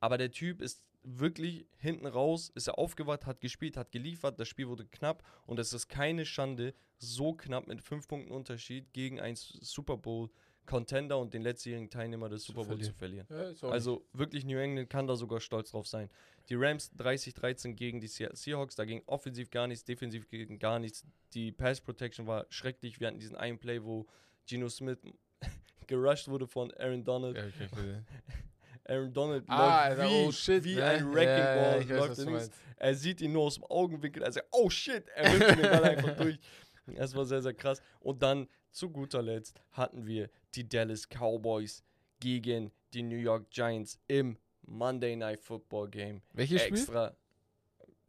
Aber 0.00 0.18
der 0.18 0.30
Typ 0.30 0.60
ist 0.60 0.84
wirklich 1.02 1.66
hinten 1.78 2.06
raus, 2.06 2.50
ist 2.54 2.68
er 2.68 2.78
aufgewacht, 2.78 3.26
hat 3.26 3.40
gespielt, 3.40 3.76
hat 3.76 3.90
geliefert, 3.90 4.38
das 4.38 4.48
Spiel 4.48 4.68
wurde 4.68 4.86
knapp 4.86 5.22
und 5.46 5.58
es 5.58 5.72
ist 5.72 5.88
keine 5.88 6.24
Schande, 6.26 6.74
so 6.98 7.32
knapp 7.32 7.66
mit 7.66 7.80
fünf 7.80 8.06
Punkten 8.06 8.32
Unterschied 8.32 8.92
gegen 8.92 9.20
einen 9.20 9.36
Super 9.36 9.96
Bowl 9.96 10.30
Contender 10.70 11.18
und 11.18 11.34
den 11.34 11.42
letztjährigen 11.42 11.90
Teilnehmer 11.90 12.28
des 12.28 12.44
Super 12.44 12.64
Bowl 12.64 12.80
zu 12.80 12.92
verlieren. 12.92 13.26
Ja, 13.28 13.68
Also 13.68 14.06
wirklich 14.12 14.44
New 14.44 14.56
England 14.56 14.88
kann 14.88 15.08
da 15.08 15.16
sogar 15.16 15.40
stolz 15.40 15.72
drauf 15.72 15.88
sein. 15.88 16.08
Die 16.48 16.54
Rams 16.54 16.92
30-13 16.96 17.74
gegen 17.74 18.00
die 18.00 18.06
Seahawks, 18.06 18.76
da 18.76 18.84
ging 18.84 19.02
offensiv 19.06 19.50
gar 19.50 19.66
nichts, 19.66 19.84
defensiv 19.84 20.28
ging 20.30 20.58
gar 20.60 20.78
nichts. 20.78 21.04
Die 21.34 21.50
Pass 21.50 21.80
Protection 21.80 22.26
war 22.26 22.46
schrecklich. 22.50 23.00
Wir 23.00 23.08
hatten 23.08 23.18
diesen 23.18 23.36
einen 23.36 23.58
Play, 23.58 23.82
wo 23.82 24.06
Geno 24.46 24.68
Smith 24.68 24.98
gerusht 25.88 26.28
wurde 26.28 26.46
von 26.46 26.72
Aaron 26.74 27.04
Donald. 27.04 27.36
Ja, 27.36 27.44
okay, 27.46 27.68
okay. 27.72 28.02
Aaron 28.88 29.12
Donald 29.12 29.44
ah, 29.48 29.88
läuft 29.88 30.00
wie, 30.00 30.26
oh 30.26 30.32
shit. 30.32 30.64
wie 30.64 30.74
ne? 30.76 30.84
ein 30.84 31.12
Wrecking 31.12 31.28
Ja, 31.28 31.54
ja, 31.54 31.72
Ball. 31.72 31.82
ich 31.82 32.26
weiß, 32.26 32.50
er 32.76 32.94
sieht 32.94 33.20
ihn 33.20 33.32
nur 33.32 33.44
aus 33.44 33.54
dem 33.56 33.64
Augenwinkel. 33.64 34.22
Er 34.22 34.32
sagt, 34.32 34.48
oh 34.50 34.70
shit, 34.70 35.04
er 35.14 35.30
nimmt 35.38 35.58
den 35.58 35.62
Ball 35.62 35.84
einfach 35.84 36.16
durch. 36.16 36.38
Das 36.86 37.14
war 37.14 37.24
sehr, 37.24 37.42
sehr 37.42 37.54
krass. 37.54 37.80
Und 38.00 38.22
dann 38.22 38.48
zu 38.70 38.90
guter 38.90 39.22
Letzt 39.22 39.60
hatten 39.72 40.06
wir 40.06 40.30
die 40.54 40.68
Dallas 40.68 41.08
Cowboys 41.08 41.82
gegen 42.20 42.70
die 42.92 43.02
New 43.02 43.16
York 43.16 43.50
Giants 43.50 43.98
im 44.08 44.36
Monday 44.62 45.16
Night 45.16 45.40
Football 45.40 45.88
Game. 45.88 46.22
Welches 46.32 46.62
Spiel? 46.62 46.78
Extra. 46.78 47.16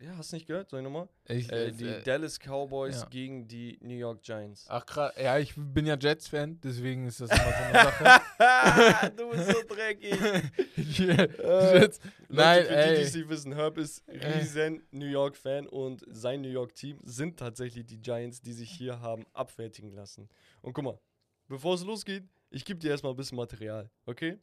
Ja, 0.03 0.17
hast 0.17 0.31
du 0.31 0.35
nicht 0.37 0.47
gehört? 0.47 0.67
Soll 0.69 0.79
ich 0.79 0.83
nochmal? 0.83 1.07
Ich, 1.25 1.51
Äh, 1.51 1.67
äh, 1.67 1.71
die 1.71 1.85
äh, 1.87 2.01
Dallas 2.01 2.39
Cowboys 2.39 3.01
ja. 3.01 3.07
gegen 3.09 3.47
die 3.47 3.77
New 3.81 3.93
York 3.95 4.23
Giants. 4.23 4.65
Ach 4.67 4.83
krass, 4.83 5.13
ja, 5.15 5.37
ich 5.37 5.53
bin 5.55 5.85
ja 5.85 5.95
Jets-Fan, 5.95 6.59
deswegen 6.59 7.05
ist 7.05 7.21
das 7.21 7.29
immer 7.29 7.39
so 7.39 7.63
eine 7.63 7.73
Sache. 8.39 9.11
du 9.17 9.29
bist 9.29 9.47
so 9.51 9.63
dreckig. 9.75 10.19
Yeah, 10.99 11.23
Äh, 11.23 11.79
Jets. 11.81 11.99
Nein, 12.29 12.63
Leute, 12.63 12.67
für 12.67 12.75
die, 12.81 12.89
die 12.89 12.95
ey. 12.95 13.01
es 13.03 13.13
nicht 13.15 13.29
wissen, 13.29 13.53
Herb 13.53 13.77
ist 13.77 14.07
Äh. 14.07 14.27
riesen 14.39 14.81
New 14.91 15.05
York-Fan 15.05 15.67
und 15.67 16.03
sein 16.09 16.41
New 16.41 16.49
York-Team 16.49 16.97
sind 17.03 17.37
tatsächlich 17.37 17.85
die 17.85 17.99
Giants, 18.01 18.41
die 18.41 18.53
sich 18.53 18.71
hier 18.71 18.99
haben 19.01 19.25
abfertigen 19.33 19.91
lassen. 19.93 20.27
Und 20.61 20.73
guck 20.73 20.83
mal, 20.83 20.99
bevor 21.47 21.75
es 21.75 21.83
losgeht, 21.85 22.23
ich 22.49 22.65
gebe 22.65 22.79
dir 22.79 22.89
erstmal 22.89 23.13
ein 23.13 23.17
bisschen 23.17 23.35
Material, 23.37 23.89
okay? 24.07 24.39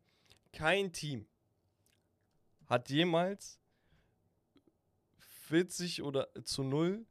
Kein 0.53 0.93
Team 0.93 1.27
hat 2.67 2.89
jemals 2.91 3.59
40 5.49 6.03
oder 6.03 6.29
zu 6.45 6.63
0 6.63 7.07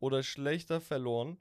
oder 0.00 0.22
schlechter 0.22 0.80
verloren. 0.80 1.38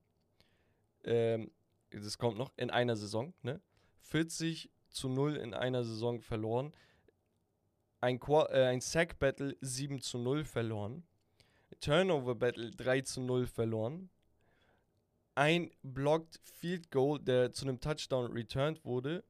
Ähm, 1.03 1.51
das 1.91 2.17
kommt 2.17 2.37
noch 2.37 2.51
in 2.57 2.69
einer 2.69 2.95
Saison, 2.95 3.33
ne? 3.41 3.61
40 4.01 4.71
zu 4.89 5.09
0 5.09 5.35
in 5.35 5.53
einer 5.53 5.83
Saison 5.83 6.19
verloren 6.19 6.73
ein, 8.03 8.19
Qua 8.19 8.47
äh, 8.51 8.65
ein 8.65 8.81
Sack 8.81 9.17
Battle 9.17 9.55
7 9.61 10.01
zu 10.01 10.17
0 10.17 10.43
verloren. 10.43 11.07
Turnover 11.79 12.35
Battle 12.35 12.69
3 12.71 13.01
zu 13.01 13.21
0 13.21 13.47
verloren. 13.47 14.09
Ein 15.35 15.71
Blocked 15.83 16.41
Field 16.43 16.91
Goal, 16.91 17.19
der 17.19 17.53
zu 17.53 17.65
einem 17.65 17.79
Touchdown 17.79 18.33
returned 18.33 18.83
wurde. 18.83 19.23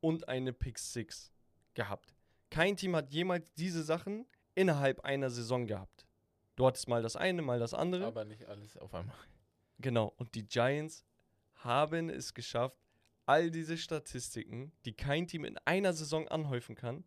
Und 0.00 0.28
eine 0.28 0.52
Pick 0.52 0.78
6 0.78 1.32
gehabt. 1.74 2.14
kein 2.50 2.76
Team 2.76 2.96
hat 2.96 3.10
jemals 3.10 3.52
diese 3.54 3.82
Sachen 3.82 4.26
innerhalb 4.54 5.00
einer 5.00 5.28
Saison 5.28 5.66
gehabt. 5.66 6.06
Du 6.60 6.66
hattest 6.66 6.88
mal 6.88 7.00
das 7.00 7.16
eine, 7.16 7.40
mal 7.40 7.58
das 7.58 7.72
andere. 7.72 8.04
Aber 8.04 8.26
nicht 8.26 8.44
alles 8.44 8.76
auf 8.76 8.92
einmal. 8.92 9.16
Genau. 9.78 10.12
Und 10.18 10.34
die 10.34 10.46
Giants 10.46 11.06
haben 11.54 12.10
es 12.10 12.34
geschafft, 12.34 12.76
all 13.24 13.50
diese 13.50 13.78
Statistiken, 13.78 14.70
die 14.84 14.92
kein 14.92 15.26
Team 15.26 15.46
in 15.46 15.56
einer 15.64 15.94
Saison 15.94 16.28
anhäufen 16.28 16.74
kann, 16.74 17.04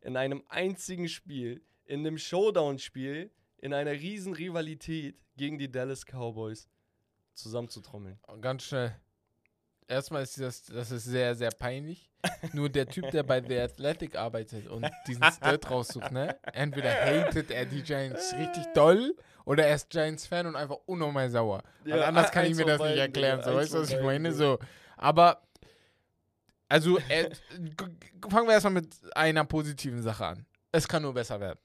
in 0.00 0.16
einem 0.16 0.42
einzigen 0.48 1.10
Spiel, 1.10 1.62
in 1.84 2.00
einem 2.00 2.16
Showdown-Spiel, 2.16 3.30
in 3.58 3.74
einer 3.74 3.92
riesen 3.92 4.32
Rivalität 4.32 5.20
gegen 5.36 5.58
die 5.58 5.70
Dallas 5.70 6.06
Cowboys 6.06 6.70
zusammenzutrommeln. 7.34 8.18
Ganz 8.40 8.62
schnell. 8.62 8.98
Erstmal 9.86 10.22
ist 10.22 10.40
das, 10.40 10.64
das 10.64 10.90
ist 10.90 11.04
sehr, 11.04 11.34
sehr 11.34 11.50
peinlich. 11.50 12.10
Nur 12.54 12.70
der 12.70 12.88
Typ, 12.88 13.10
der 13.10 13.22
bei 13.22 13.42
The 13.46 13.58
Athletic 13.60 14.16
arbeitet 14.16 14.66
und 14.66 14.88
diesen 15.06 15.24
Stat 15.24 15.70
raussucht, 15.70 16.10
ne? 16.10 16.38
Entweder 16.52 16.90
hatet 16.90 17.50
er 17.50 17.66
die 17.66 17.82
Giants 17.82 18.34
richtig 18.38 18.64
doll 18.74 19.14
oder 19.44 19.66
er 19.66 19.74
ist 19.74 19.90
Giants-Fan 19.90 20.46
und 20.46 20.56
einfach 20.56 20.78
unnormal 20.86 21.28
sauer. 21.28 21.62
Weil 21.84 21.98
Ja, 22.00 22.06
anders 22.08 22.30
kann 22.30 22.46
ich 22.46 22.56
mir 22.56 22.64
das 22.64 22.80
nicht 22.80 22.96
erklären. 22.96 23.42
So, 23.42 23.54
weißt 23.54 23.74
du, 23.74 23.78
was 23.80 23.90
ich 23.90 24.00
meine? 24.00 24.32
So. 24.32 24.58
Aber, 24.96 25.42
also, 26.68 26.96
g- 26.96 27.86
fangen 28.30 28.46
wir 28.46 28.54
erstmal 28.54 28.72
mit 28.72 28.96
einer 29.14 29.44
positiven 29.44 30.02
Sache 30.02 30.24
an. 30.24 30.46
Es 30.72 30.88
kann 30.88 31.02
nur 31.02 31.12
besser 31.12 31.38
werden. 31.38 31.58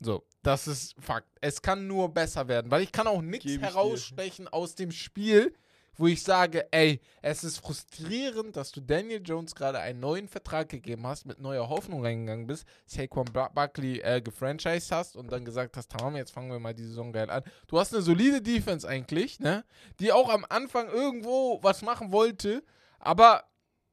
So, 0.00 0.24
das 0.42 0.66
ist 0.66 0.94
Fakt. 0.98 1.28
Es 1.40 1.60
kann 1.60 1.86
nur 1.86 2.08
besser 2.12 2.48
werden, 2.48 2.70
weil 2.70 2.82
ich 2.82 2.90
kann 2.92 3.06
auch 3.06 3.22
nichts 3.22 3.44
ich 3.46 3.58
dir. 3.58 3.66
herausstechen 3.66 4.48
aus 4.48 4.74
dem 4.74 4.90
Spiel, 4.90 5.54
wo 5.96 6.06
ich 6.06 6.22
sage, 6.22 6.66
ey, 6.72 7.00
es 7.22 7.44
ist 7.44 7.58
frustrierend, 7.58 8.56
dass 8.56 8.72
du 8.72 8.80
Daniel 8.80 9.20
Jones 9.24 9.54
gerade 9.54 9.78
einen 9.78 10.00
neuen 10.00 10.28
Vertrag 10.28 10.68
gegeben 10.68 11.06
hast, 11.06 11.26
mit 11.26 11.40
neuer 11.40 11.68
Hoffnung 11.68 12.02
reingegangen 12.04 12.46
bist, 12.46 12.66
Saquon 12.86 13.26
Barkley 13.32 14.00
äh, 14.00 14.20
gefranchised 14.20 14.90
hast 14.92 15.16
und 15.16 15.30
dann 15.30 15.44
gesagt 15.44 15.76
hast, 15.76 15.90
tamam, 15.90 16.16
jetzt 16.16 16.32
fangen 16.32 16.50
wir 16.50 16.58
mal 16.58 16.74
die 16.74 16.84
Saison 16.84 17.12
geil 17.12 17.30
an. 17.30 17.42
Du 17.68 17.78
hast 17.78 17.92
eine 17.92 18.02
solide 18.02 18.42
Defense 18.42 18.86
eigentlich, 18.88 19.40
ne, 19.40 19.64
die 20.00 20.12
auch 20.12 20.28
am 20.28 20.44
Anfang 20.48 20.88
irgendwo 20.88 21.60
was 21.62 21.82
machen 21.82 22.12
wollte, 22.12 22.62
aber 22.98 23.44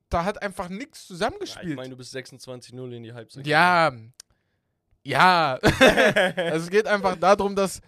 da 0.09 0.25
hat 0.25 0.41
einfach 0.41 0.69
nichts 0.69 0.99
Ja, 0.99 1.13
ich 1.13 1.19
zusammengespielt. 1.19 1.75
meine, 1.75 1.89
du 1.89 1.97
bist 1.97 2.15
26-0 2.15 2.91
in 2.91 3.03
die 3.03 3.13
Halbzeit. 3.13 3.47
Ja, 3.47 3.91
ja. 5.03 5.55
also 6.35 6.65
es 6.65 6.69
geht 6.69 6.87
einfach 6.87 7.15
darum, 7.15 7.55
dass 7.55 7.81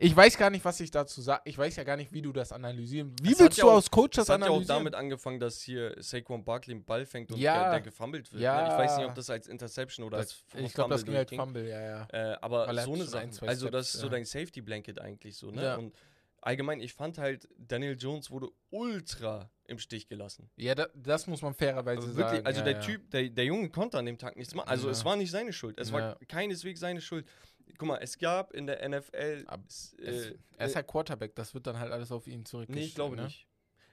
ich 0.00 0.16
weiß 0.16 0.36
gar 0.38 0.50
nicht, 0.50 0.64
was 0.64 0.80
ich 0.80 0.90
dazu 0.90 1.20
sage. 1.22 1.42
Ich 1.44 1.56
weiß 1.56 1.76
ja 1.76 1.84
gar 1.84 1.96
nicht, 1.96 2.12
wie 2.12 2.22
du 2.22 2.32
das 2.32 2.52
analysieren. 2.52 3.14
Wie 3.22 3.30
hat 3.32 3.38
willst 3.40 3.58
ja 3.58 3.64
du 3.64 3.70
auch- 3.70 3.74
aus 3.74 3.90
Coach 3.90 4.16
Das 4.16 4.26
das 4.26 4.34
hat 4.34 4.40
ja 4.40 4.46
auch 4.46 4.50
analysieren? 4.54 4.78
damit 4.78 4.94
angefangen, 4.94 5.38
dass 5.40 5.60
hier 5.60 5.94
Saquon 5.98 6.44
Barkley 6.44 6.74
einen 6.74 6.84
Ball 6.84 7.06
fängt 7.06 7.30
und 7.32 7.38
Ja. 7.38 7.62
der, 7.62 7.70
der 7.72 7.80
gefummelt 7.82 8.32
wird. 8.32 8.42
Ja. 8.42 8.62
ne? 8.62 8.68
Ich 8.72 8.78
weiß 8.78 8.96
nicht, 8.98 9.06
ob 9.06 9.14
das 9.14 9.30
als 9.30 9.46
Interception 9.46 10.06
oder 10.06 10.18
als 10.18 10.44
das, 10.52 10.60
ich 10.62 10.72
glaube, 10.74 10.90
das 10.90 11.04
ging 11.04 11.14
als 11.14 11.28
durchging. 11.30 11.38
Fumble, 11.38 11.68
ja, 11.68 11.80
ja. 11.80 12.08
Äh, 12.12 12.36
aber 12.40 12.66
Weil 12.66 12.74
so 12.76 12.80
hat 12.80 12.88
eine 12.94 13.04
Sache. 13.04 13.22
ein, 13.22 13.48
Also, 13.48 13.66
Steps, 13.68 13.72
das 13.72 13.94
ist 13.94 14.00
so 14.00 14.06
ja. 14.06 14.10
dein 14.12 14.24
Safety 14.24 14.60
Blanket 14.60 14.98
eigentlich 15.00 15.36
so, 15.36 15.50
ne? 15.50 15.62
Ja. 15.62 15.76
Und 15.76 15.94
allgemein, 16.40 16.80
ich 16.80 16.94
fand 16.94 17.18
halt, 17.18 17.48
Daniel 17.58 17.96
Jones 17.98 18.30
wurde 18.30 18.48
ultra 18.70 19.50
im 19.66 19.78
Stich 19.78 20.08
gelassen. 20.08 20.50
Ja, 20.56 20.74
da, 20.74 20.88
das 20.94 21.26
muss 21.26 21.42
man 21.42 21.54
fairerweise 21.54 22.02
wirklich, 22.16 22.36
sagen. 22.38 22.46
also 22.46 22.58
ja, 22.60 22.64
der 22.64 22.72
ja. 22.74 22.80
Typ, 22.80 23.10
der, 23.10 23.28
der 23.28 23.44
Junge 23.44 23.68
konnte 23.70 23.98
an 23.98 24.06
dem 24.06 24.18
Tag 24.18 24.36
nichts 24.36 24.54
machen. 24.54 24.68
Also 24.68 24.86
Ja. 24.86 24.92
es 24.92 25.04
war 25.04 25.16
nicht 25.16 25.30
seine 25.30 25.52
Schuld. 25.52 25.78
Es 25.78 25.90
Ja. 25.90 25.94
war 25.94 26.16
keineswegs 26.26 26.80
seine 26.80 27.00
Schuld. 27.00 27.26
Guck 27.78 27.88
mal, 27.88 27.98
es 27.98 28.18
gab 28.18 28.52
in 28.52 28.66
der 28.66 28.86
NFL. 28.88 29.44
Ab- 29.46 29.60
Es, 29.68 29.94
äh, 29.94 30.34
er 30.56 30.66
ist 30.66 30.76
halt 30.76 30.86
Quarterback, 30.86 31.34
das 31.34 31.54
wird 31.54 31.66
dann 31.66 31.78
halt 31.78 31.92
alles 31.92 32.10
auf 32.12 32.26
ihn 32.26 32.44
zurückgestellt. 32.44 32.82
nee, 32.82 32.88
ich 32.88 32.94
glaube 32.94 33.16
ne? 33.16 33.24
nicht. 33.24 33.46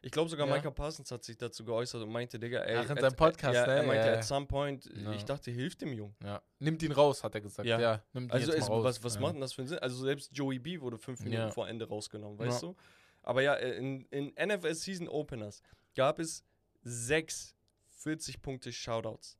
Ich 0.04 0.12
glaube 0.12 0.30
sogar, 0.30 0.48
Ja. 0.48 0.56
Micah 0.56 0.70
Parsons 0.72 1.10
hat 1.12 1.24
sich 1.24 1.38
dazu 1.38 1.66
geäußert 1.66 2.04
und 2.04 2.12
meinte, 2.12 2.38
Digga, 2.40 2.60
ey. 2.60 2.78
Ach, 2.78 2.90
in 2.90 2.98
seinem 3.00 3.16
Podcast, 3.16 3.56
ja, 3.56 3.66
ne? 3.66 3.74
Er 3.74 3.84
meinte, 3.84 4.06
Ja, 4.06 4.12
ja. 4.14 4.18
at 4.20 4.24
some 4.24 4.46
point, 4.46 4.86
ich 5.16 5.26
dachte, 5.26 5.50
hilft 5.52 5.82
dem 5.82 5.92
Jungen. 5.92 6.16
Ja. 6.24 6.42
Nimmt 6.60 6.84
ihn 6.84 6.92
raus, 6.92 7.24
hat 7.24 7.34
er 7.36 7.42
gesagt. 7.42 7.68
Ja. 7.68 7.80
Ja, 7.80 8.04
nimmt 8.14 8.28
ihn 8.28 8.32
Also 8.32 8.52
jetzt 8.52 8.62
es, 8.64 8.70
raus. 8.70 8.84
was, 8.84 9.04
was 9.04 9.20
macht 9.20 9.34
denn 9.34 9.42
das 9.42 9.54
für 9.54 9.62
einen 9.64 9.70
Sinn? 9.70 9.80
Also 9.80 10.06
selbst 10.06 10.30
Joey 10.34 10.60
B 10.60 10.80
wurde 10.80 10.98
fünf 10.98 11.20
Minuten 11.22 11.52
vor 11.52 11.68
Ende 11.68 11.88
rausgenommen, 11.88 12.38
weißt 12.38 12.62
du? 12.62 12.76
Aber 13.24 13.42
ja, 13.42 13.56
in, 13.56 14.06
in 14.06 14.34
NFL 14.42 14.74
Season 14.76 15.08
Openers 15.10 15.62
gab 15.96 16.20
es 16.20 16.44
sechs 16.84 17.56
40 17.90 18.42
Punkte 18.42 18.72
Shoutouts, 18.72 19.38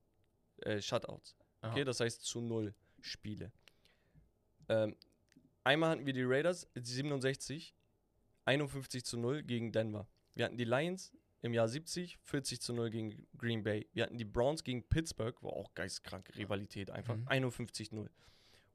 äh, 0.64 0.82
Shutouts. 0.82 1.36
Aha. 1.62 1.72
Okay, 1.72 1.84
das 1.86 2.00
heißt 2.00 2.24
zu 2.26 2.42
null 2.42 2.74
Spiele. 3.00 3.52
Ähm, 4.70 4.96
einmal 5.64 5.92
hatten 5.92 6.06
wir 6.06 6.14
die 6.14 6.24
Raiders 6.24 6.68
67, 6.76 7.74
51 8.46 9.04
zu 9.06 9.18
0 9.18 9.44
gegen 9.44 9.72
Denver. 9.72 10.08
Wir 10.36 10.46
hatten 10.46 10.58
die 10.58 10.66
Lions 10.66 11.12
im 11.42 11.54
Jahr 11.54 11.68
70, 11.68 12.18
40 12.24 12.62
zu 12.62 12.74
0 12.74 12.90
gegen 12.90 13.28
Green 13.38 13.64
Bay. 13.64 13.88
Wir 13.94 14.04
hatten 14.04 14.18
die 14.18 14.26
Browns 14.26 14.64
gegen 14.64 14.84
Pittsburgh, 14.84 15.42
war 15.44 15.54
auch 15.54 15.74
geistkranke 15.76 16.36
Rivalität 16.38 16.90
einfach, 16.92 17.16
Mhm. 17.16 17.28
51 17.28 17.92
0. 17.92 18.10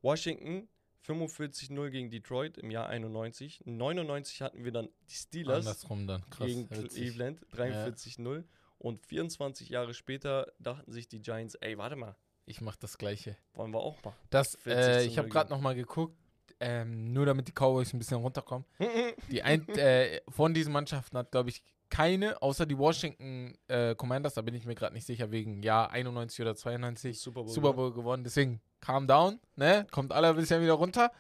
Washington 0.00 0.68
45 1.00 1.70
0 1.70 1.90
gegen 1.90 2.10
Detroit 2.10 2.58
im 2.58 2.70
Jahr 2.70 2.88
91. 2.88 3.62
99 3.64 4.40
hatten 4.42 4.64
wir 4.64 4.70
dann 4.72 4.88
die 5.10 5.14
Steelers 5.14 5.64
dann. 5.64 6.22
Krass. 6.30 6.46
gegen 6.46 6.70
witzig. 6.70 7.02
Cleveland 7.02 7.40
43 7.52 8.18
0. 8.18 8.44
Und 8.78 9.04
24 9.06 9.68
Jahre 9.68 9.94
später 9.94 10.52
dachten 10.58 10.90
sich 10.92 11.08
die 11.08 11.20
Giants, 11.20 11.54
ey, 11.56 11.78
warte 11.78 11.96
mal, 11.96 12.16
Ich 12.44 12.60
mach 12.60 12.76
das 12.76 12.98
Gleiche. 12.98 13.36
wollen 13.54 13.72
wir 13.72 13.80
auch 13.80 14.02
mal. 14.04 14.14
Das, 14.30 14.56
40 14.62 14.72
äh, 14.74 15.04
ich 15.04 15.18
habe 15.18 15.28
0 15.28 15.32
gerade 15.32 15.50
noch 15.50 15.60
mal 15.60 15.74
geguckt, 15.74 16.16
ähm, 16.60 17.12
nur 17.12 17.26
damit 17.26 17.48
die 17.48 17.52
Cowboys 17.52 17.92
ein 17.92 17.98
bisschen 17.98 18.18
runterkommen. 18.18 18.66
Die 19.30 19.42
ein, 19.42 19.68
äh, 19.70 20.20
von 20.28 20.54
diesen 20.54 20.72
Mannschaften 20.72 21.18
hat, 21.18 21.30
glaube 21.30 21.50
ich, 21.50 21.62
keine, 21.88 22.40
außer 22.40 22.64
die 22.64 22.78
Washington 22.78 23.54
äh, 23.68 23.94
Commanders, 23.94 24.34
da 24.34 24.42
bin 24.42 24.54
ich 24.54 24.64
mir 24.64 24.74
gerade 24.74 24.94
nicht 24.94 25.06
sicher, 25.06 25.30
wegen 25.30 25.62
Jahr 25.62 25.90
91 25.90 26.40
oder 26.40 26.56
92 26.56 27.20
Super 27.20 27.42
Bowl. 27.42 27.52
Super 27.52 27.74
Bowl 27.74 27.92
gewonnen. 27.92 28.24
Deswegen, 28.24 28.62
calm 28.80 29.06
down, 29.06 29.40
ne? 29.56 29.86
Kommt 29.90 30.12
alle 30.12 30.28
ein 30.28 30.36
bisschen 30.36 30.62
wieder 30.62 30.72
runter. 30.72 31.12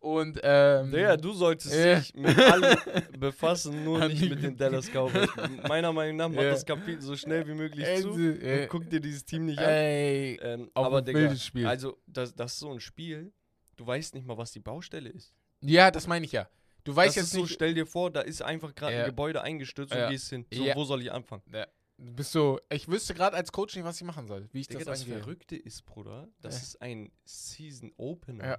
Und, 0.00 0.38
ähm, 0.44 0.92
Digga, 0.92 1.16
du 1.16 1.32
solltest 1.32 1.74
Ja. 1.74 1.98
dich 1.98 2.14
mit 2.14 2.38
allem 2.38 2.78
befassen, 3.18 3.82
nur 3.84 4.06
nicht 4.06 4.28
mit 4.30 4.42
den 4.42 4.56
Dallas 4.56 4.88
Cowboys. 4.90 5.28
Meiner 5.66 5.92
Meinung 5.92 6.16
nach 6.16 6.28
mach 6.28 6.42
Ja. 6.42 6.50
das 6.50 6.64
Kapitel 6.64 7.02
so 7.02 7.16
schnell 7.16 7.46
wie 7.48 7.54
möglich 7.54 7.84
äh, 7.86 8.00
zu 8.00 8.10
äh, 8.16 8.62
und 8.62 8.68
guck 8.68 8.88
dir 8.88 9.00
dieses 9.00 9.24
Team 9.24 9.46
nicht 9.46 9.58
an. 9.58 9.64
ey, 9.68 10.38
Ähm, 10.40 10.70
aber 10.74 10.98
ein 10.98 11.04
Digga, 11.04 11.18
wildes 11.18 11.44
Spiel. 11.44 11.66
also 11.66 11.98
das, 12.06 12.32
das 12.34 12.52
ist 12.52 12.58
so 12.60 12.70
ein 12.72 12.78
Spiel, 12.80 13.32
du 13.76 13.86
weißt 13.86 14.14
nicht 14.14 14.26
mal, 14.26 14.38
was 14.38 14.52
die 14.52 14.60
Baustelle 14.60 15.08
ist. 15.08 15.34
ja, 15.62 15.90
das 15.90 16.06
meine 16.06 16.24
ich 16.24 16.32
ja. 16.32 16.48
Du 16.84 16.94
weißt 16.94 17.08
das 17.08 17.16
jetzt 17.16 17.24
ist 17.26 17.32
so, 17.32 17.40
nicht, 17.42 17.52
stell 17.54 17.74
dir 17.74 17.84
vor, 17.84 18.10
da 18.12 18.20
ist 18.20 18.40
einfach 18.40 18.74
gerade 18.76 18.94
Ja. 18.94 19.00
ein 19.00 19.06
Gebäude 19.06 19.42
eingestürzt 19.42 19.92
Ja. 19.92 20.04
und 20.06 20.10
gehst 20.12 20.30
hin. 20.30 20.46
So, 20.54 20.62
Ja. 20.64 20.76
wo 20.76 20.84
soll 20.84 21.02
ich 21.02 21.10
anfangen? 21.12 21.42
Ja, 21.52 21.66
du 21.98 22.12
bist 22.14 22.30
so, 22.32 22.60
ich 22.70 22.86
wüsste 22.88 23.14
gerade 23.14 23.36
als 23.36 23.50
Coach 23.50 23.74
nicht, 23.74 23.84
was 23.84 23.96
ich 24.00 24.04
machen 24.06 24.26
soll. 24.28 24.48
Wie 24.52 24.60
ich 24.60 24.68
Digga, 24.68 24.84
das 24.84 25.00
das. 25.00 25.08
Verrückte 25.08 25.56
ist, 25.56 25.84
Bruder, 25.84 26.28
das 26.40 26.54
Ja. 26.54 26.62
ist 26.62 26.80
ein 26.82 27.10
Season 27.24 27.92
Opener. 27.96 28.44
Ja. 28.46 28.58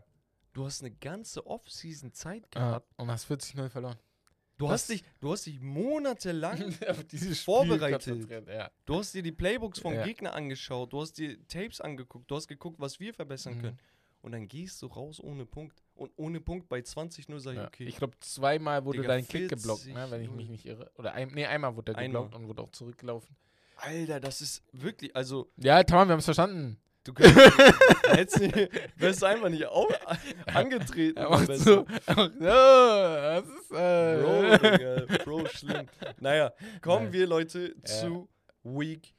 Du 0.54 0.66
hast 0.66 0.82
eine 0.82 0.92
ganze 0.92 1.46
Off-Season 1.46 2.14
Zeit 2.14 2.50
gehabt. 2.52 2.92
und 2.98 3.10
hast 3.12 3.26
40-0 3.30 3.70
verloren. 3.70 3.98
Du 4.58 4.66
das- 4.66 4.74
hast 4.74 4.90
dich, 4.90 5.04
du 5.22 5.32
hast 5.32 5.46
dich 5.46 5.60
monatelang 5.62 6.72
Vorbereitet. 7.46 8.30
Ja. 8.48 8.70
Du 8.86 8.96
hast 8.96 9.14
dir 9.14 9.24
die 9.24 9.32
Playbooks 9.32 9.80
vom 9.80 9.94
Ja. 9.94 10.04
Gegner 10.04 10.34
angeschaut, 10.34 10.92
du 10.92 11.02
hast 11.02 11.14
dir 11.18 11.38
Tapes 11.48 11.80
angeguckt, 11.82 12.30
du 12.30 12.36
hast 12.36 12.48
geguckt, 12.48 12.80
was 12.80 13.00
wir 13.00 13.14
verbessern 13.14 13.56
Mhm. 13.58 13.62
können. 13.62 13.80
Und 14.22 14.34
dann 14.34 14.50
gehst 14.50 14.82
du 14.82 14.88
raus 14.88 15.22
ohne 15.24 15.46
Punkt. 15.46 15.82
Und 15.96 16.12
ohne 16.18 16.42
Punkt 16.42 16.68
bei 16.68 16.82
20-0 16.82 17.40
sag 17.40 17.52
ich, 17.54 17.58
Ja. 17.58 17.68
okay. 17.68 17.86
Ich 17.86 17.96
glaube, 17.96 18.18
zweimal 18.20 18.84
wurde 18.84 18.98
Digga, 18.98 19.08
dein 19.14 19.26
Kick 19.26 19.48
geblockt, 19.48 19.86
ne, 19.86 20.08
wenn 20.12 20.22
ich 20.24 20.28
40-0. 20.30 20.36
mich 20.36 20.50
nicht 20.50 20.66
irre. 20.66 20.92
Oder 20.98 21.14
ein, 21.14 21.30
nee, 21.30 21.46
einmal 21.46 21.76
wurde 21.78 21.94
er 21.94 21.98
Einmal. 22.00 22.24
geblockt 22.24 22.36
und 22.44 22.48
wurde 22.50 22.62
auch 22.64 22.72
zurückgelaufen. 22.72 23.34
Alter, 23.78 24.20
das 24.20 24.42
ist 24.42 24.62
wirklich, 24.74 25.16
also, 25.16 25.50
Ja, 25.56 25.82
tamam, 25.84 26.10
wir 26.10 26.14
haben 26.14 26.20
es 26.20 26.26
verstanden. 26.26 26.78
Du 27.04 27.14
kannst, 27.14 27.36
hättest 28.10 28.40
nicht, 28.42 28.70
wärst 28.98 29.22
du 29.22 29.26
einfach 29.26 29.50
nicht 29.50 29.66
au, 29.68 29.88
angetreten. 30.46 31.18
Er 31.18 31.30
macht 31.30 31.56
so, 31.56 31.86
er 32.06 32.16
macht 32.16 32.32
das 32.42 33.46
ist, 33.46 33.72
äh, 33.72 34.22
Bro, 34.22 34.58
Digga, 34.58 35.24
Bro, 35.24 35.46
schlimm. 35.48 35.88
Naja, 36.20 36.54
kommen 36.82 37.06
Nein. 37.06 37.14
wir, 37.14 37.28
Leute, 37.28 37.76
Ja. 37.78 37.84
zu 37.86 38.30
Week 38.64 39.14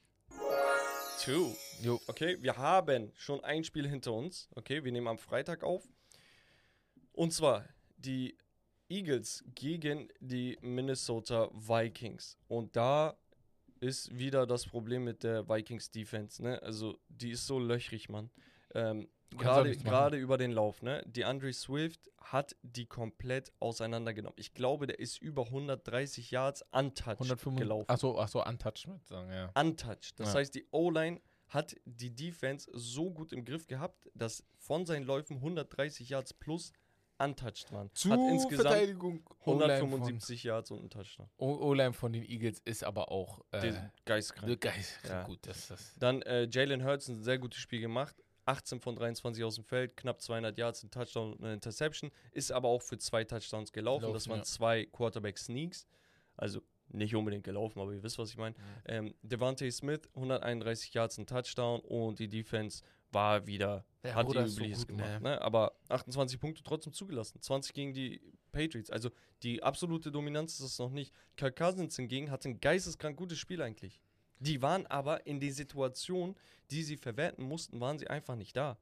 2. 1.19 1.57
Jo. 1.83 2.01
Okay, 2.09 2.37
wir 2.41 2.57
haben 2.57 3.13
schon 3.15 3.43
ein 3.45 3.65
Spiel 3.65 3.89
hinter 3.89 4.13
uns. 4.13 4.49
Okay, 4.55 4.85
wir 4.85 4.93
nehmen 4.93 5.09
am 5.09 5.19
Freitag 5.19 5.63
auf. 5.65 5.83
Und 7.13 7.33
zwar 7.33 7.65
die 7.97 8.37
Eagles 8.89 9.45
gegen 9.55 10.09
die 10.21 10.59
Minnesota 10.63 11.49
Vikings. 11.53 12.37
Und 12.49 12.75
da 12.77 13.17
ist 13.81 14.17
wieder 14.17 14.47
das 14.47 14.67
Problem 14.67 15.05
mit 15.05 15.23
der 15.23 15.49
Vikings 15.49 15.91
Defense, 15.91 16.43
ne? 16.43 16.63
Also, 16.63 16.99
die 17.09 17.31
ist 17.31 17.47
so 17.47 17.59
löchrig, 17.59 18.09
Mann. 18.09 18.31
Ähm, 18.75 19.09
Gerade 19.37 20.17
über 20.17 20.37
den 20.39 20.51
Lauf, 20.51 20.83
ne? 20.83 21.05
Die 21.07 21.25
Andre 21.25 21.53
Swift 21.53 22.11
hat 22.21 22.57
die 22.63 22.87
komplett 22.87 23.53
auseinandergenommen. 23.61 24.35
Ich 24.37 24.55
glaube, 24.55 24.87
der 24.89 24.99
ist 24.99 25.19
über 25.23 25.47
130 25.47 26.31
Yards 26.33 26.63
untouched 26.73 27.21
105, 27.21 27.57
gelaufen. 27.57 27.89
achso, 27.89 28.11
untouched 28.45 28.87
würde 28.89 28.99
ich 29.01 29.07
sagen, 29.09 29.31
ja. 29.33 29.51
Untouched. 29.55 30.19
Das 30.19 30.29
Ja. 30.35 30.41
heißt, 30.41 30.55
die 30.55 30.67
O-Line 30.73 31.21
hat 31.49 31.77
die 31.85 32.15
Defense 32.15 32.69
so 32.75 33.11
gut 33.11 33.33
im 33.33 33.45
Griff 33.45 33.67
gehabt, 33.69 34.09
dass 34.15 34.45
von 34.59 34.85
seinen 34.85 35.05
Läufen 35.05 35.37
130 35.37 36.09
Yards 36.09 36.35
plus 36.35 36.73
untouched 37.21 37.71
waren. 37.73 37.91
Zu 37.95 38.11
hat 38.11 38.21
insgesamt 38.31 38.69
Verteidigung 38.69 39.23
O-Line 39.45 39.75
175 39.75 40.45
Yards 40.45 40.71
und 40.71 40.81
einen 40.81 40.91
Touchdown. 40.91 41.29
O-Line 41.39 41.93
von 41.93 42.13
den 42.13 42.25
Eagles 42.25 42.61
ist 42.61 42.85
aber 42.85 43.11
auch 43.11 43.41
äh, 43.53 43.73
geistkrank. 44.05 44.61
geil. 44.61 44.85
Ja. 45.09 45.25
Gut, 45.25 45.39
das 45.43 45.59
ist 45.59 45.71
das. 45.71 45.95
Dann 45.99 46.23
äh, 46.23 46.49
Jalen 46.51 46.85
Hurts 46.85 47.09
ein 47.09 47.23
sehr 47.23 47.39
gutes 47.39 47.61
Spiel 47.61 47.81
gemacht. 47.81 48.17
18 48.47 48.81
von 48.81 48.97
23 48.97 49.45
aus 49.45 49.55
dem 49.55 49.65
Feld, 49.65 49.97
knapp 49.97 50.21
200 50.21 50.57
Yards, 50.59 50.83
ein 50.83 50.91
Touchdown 50.91 51.35
und 51.35 51.45
eine 51.45 51.55
Interception. 51.55 52.11
Ist 52.33 52.51
aber 52.51 52.69
auch 52.69 52.83
für 52.83 52.99
zwei 52.99 53.23
Touchdowns 53.23 53.71
gelaufen. 53.71 54.01
Gelaufen, 54.01 54.15
das 54.15 54.29
waren 54.29 54.39
ja. 54.39 54.45
zwei 54.45 54.87
Quarterback-Sneaks. 54.87 55.87
Also 56.37 56.63
nicht 56.89 57.15
unbedingt 57.15 57.45
gelaufen, 57.45 57.81
aber 57.81 57.93
ihr 57.93 58.03
wisst, 58.03 58.19
was 58.19 58.31
ich 58.31 58.37
meine. 58.37 58.55
Ähm, 58.87 59.15
Devontae 59.23 59.71
Smith, 59.71 60.01
131 60.15 60.93
Yards, 60.95 61.19
ein 61.19 61.27
Touchdown 61.27 61.81
und 61.81 62.19
die 62.19 62.29
Defense 62.29 62.83
war 63.13 63.47
wieder, 63.47 63.85
Ja, 64.05 64.15
hat 64.15 64.27
Bruder, 64.27 64.43
die 64.43 64.47
ist 64.49 64.55
so 64.55 64.61
Übliches 64.61 64.87
gut, 64.87 64.97
gemacht. 64.97 65.23
ne? 65.23 65.31
Ne? 65.31 65.41
Aber 65.43 65.73
28 65.89 66.39
Punkte 66.41 66.63
trotzdem 66.63 66.93
zugelassen. 66.93 67.41
20 67.41 67.73
gegen 67.75 67.93
die 67.93 68.21
Patriots. 68.53 68.91
Also 68.91 69.11
die 69.43 69.63
absolute 69.63 70.11
Dominanz 70.11 70.55
ist 70.55 70.61
es 70.67 70.79
noch 70.79 70.91
nicht. 70.91 71.15
Kirk 71.37 71.57
Cousins 71.57 71.97
hingegen 71.97 72.31
hatte 72.31 72.49
ein 72.49 72.61
geisteskrank 72.61 73.17
gutes 73.17 73.39
Spiel 73.39 73.63
eigentlich. 73.63 74.01
Die 74.39 74.63
waren 74.63 74.87
aber 74.87 75.27
in 75.27 75.39
den 75.41 75.53
Situationen, 75.53 76.35
die 76.71 76.83
sie 76.83 76.97
verwerten 76.97 77.45
mussten, 77.45 77.81
waren 77.81 77.99
sie 77.99 78.09
einfach 78.09 78.37
nicht 78.37 78.57
da. 78.57 78.79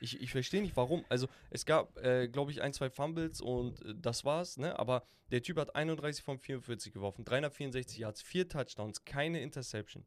Ich, 0.00 0.20
ich 0.20 0.32
verstehe 0.32 0.60
nicht 0.62 0.76
warum. 0.76 1.04
Also 1.08 1.28
es 1.50 1.64
gab, 1.64 1.96
äh, 1.98 2.28
glaube 2.28 2.50
ich, 2.50 2.60
ein, 2.60 2.72
zwei 2.72 2.90
Fumbles 2.90 3.40
und 3.40 3.80
äh, 3.84 3.94
das 3.96 4.24
war's, 4.24 4.56
ne? 4.56 4.78
Aber 4.78 5.04
der 5.30 5.42
Typ 5.42 5.58
hat 5.58 5.74
31 5.76 6.24
von 6.24 6.38
44 6.38 6.92
geworfen, 6.92 7.24
364 7.24 7.98
Yards, 7.98 8.20
vier 8.22 8.48
Touchdowns, 8.48 9.04
keine 9.04 9.40
Interception. 9.40 10.04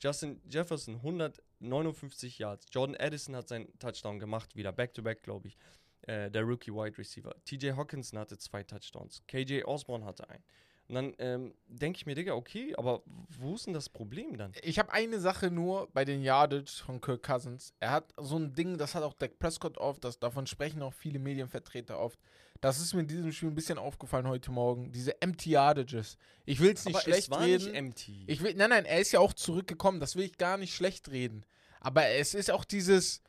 Justin 0.00 0.40
Jefferson 0.48 0.96
159 0.96 2.38
Yards. 2.38 2.66
Jordan 2.72 2.96
Addison 2.98 3.36
hat 3.36 3.48
seinen 3.48 3.78
Touchdown 3.78 4.18
gemacht, 4.18 4.56
wieder 4.56 4.72
back-to-back, 4.72 5.22
glaube 5.22 5.48
ich. 5.48 5.58
Äh, 6.02 6.30
der 6.30 6.42
Rookie 6.42 6.72
Wide 6.72 6.96
Receiver. 6.96 7.34
TJ 7.44 7.72
Hawkinson 7.72 8.18
hatte 8.18 8.38
zwei 8.38 8.62
Touchdowns. 8.62 9.22
KJ 9.26 9.64
Osborne 9.64 10.04
hatte 10.04 10.28
einen. 10.30 10.42
Und 10.88 10.94
dann 10.96 11.14
ähm, 11.18 11.54
denke 11.68 11.98
ich 11.98 12.06
mir, 12.06 12.16
Digga, 12.16 12.34
okay, 12.34 12.74
aber 12.76 13.02
wo 13.38 13.54
ist 13.54 13.66
denn 13.66 13.74
das 13.74 13.88
Problem 13.88 14.36
dann? 14.36 14.52
Ich 14.62 14.78
habe 14.80 14.92
eine 14.92 15.20
Sache 15.20 15.48
nur 15.48 15.88
bei 15.92 16.04
den 16.04 16.20
Yardage 16.20 16.82
von 16.84 17.00
Kirk 17.00 17.22
Cousins. 17.22 17.74
Er 17.78 17.92
hat 17.92 18.12
so 18.16 18.36
ein 18.36 18.54
Ding, 18.54 18.76
das 18.76 18.96
hat 18.96 19.04
auch 19.04 19.14
Dak 19.14 19.38
Prescott 19.38 19.78
oft, 19.78 20.02
das, 20.02 20.18
davon 20.18 20.48
sprechen 20.48 20.82
auch 20.82 20.92
viele 20.92 21.20
Medienvertreter 21.20 21.96
oft. 22.00 22.18
Das 22.60 22.78
ist 22.78 22.92
mir 22.92 23.00
in 23.00 23.08
diesem 23.08 23.32
Spiel 23.32 23.48
ein 23.48 23.54
bisschen 23.54 23.78
aufgefallen 23.78 24.26
heute 24.28 24.50
Morgen. 24.50 24.92
Diese 24.92 25.20
Empty 25.22 25.50
Yardages. 25.50 26.18
Ich 26.44 26.60
will 26.60 26.72
es 26.72 26.84
nicht 26.84 27.00
schlecht 27.00 27.34
reden. 27.38 27.74
empty. 27.74 28.24
Ich 28.26 28.42
will, 28.42 28.54
nein, 28.54 28.68
nein, 28.70 28.84
er 28.84 29.00
ist 29.00 29.12
ja 29.12 29.20
auch 29.20 29.32
zurückgekommen. 29.32 29.98
Das 29.98 30.14
will 30.14 30.24
ich 30.24 30.36
gar 30.36 30.58
nicht 30.58 30.74
schlecht 30.74 31.10
reden. 31.10 31.46
Aber 31.80 32.06
es 32.06 32.34
ist 32.34 32.50
auch 32.50 32.64
dieses. 32.66 33.22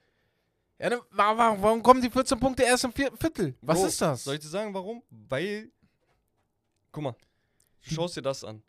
Ja, 0.80 0.90
ne, 0.90 1.00
wa- 1.12 1.38
wa- 1.38 1.58
warum 1.62 1.82
kommen 1.84 2.02
die 2.02 2.10
14 2.10 2.40
Punkte 2.40 2.64
erst 2.64 2.84
im 2.84 2.92
Vier- 2.92 3.16
Viertel? 3.16 3.56
Was 3.62 3.80
Bro, 3.80 3.88
ist 3.88 4.02
das? 4.02 4.24
Soll 4.26 4.34
ich 4.36 4.42
dir 4.42 4.48
sagen, 4.50 4.74
warum? 4.74 5.02
Weil, 5.10 5.72
guck 6.92 7.04
mal, 7.04 7.16
Die- 7.86 7.94
schaust 7.94 8.18
dir 8.18 8.22
das 8.24 8.44
an. 8.44 8.64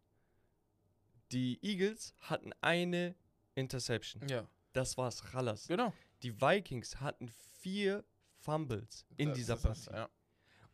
Die 1.32 1.58
Eagles 1.62 2.14
hatten 2.20 2.52
eine 2.60 3.14
Interception. 3.54 4.28
Ja, 4.28 4.46
Das 4.74 4.96
war's, 4.98 5.34
Rallas. 5.34 5.66
genau. 5.66 5.92
Die 6.22 6.40
Vikings 6.40 7.00
hatten 7.00 7.28
vier 7.60 8.04
Fumbles 8.38 9.06
in 9.16 9.30
Das 9.30 9.38
dieser 9.38 9.56
Partie. 9.56 9.90
ja. 9.90 10.08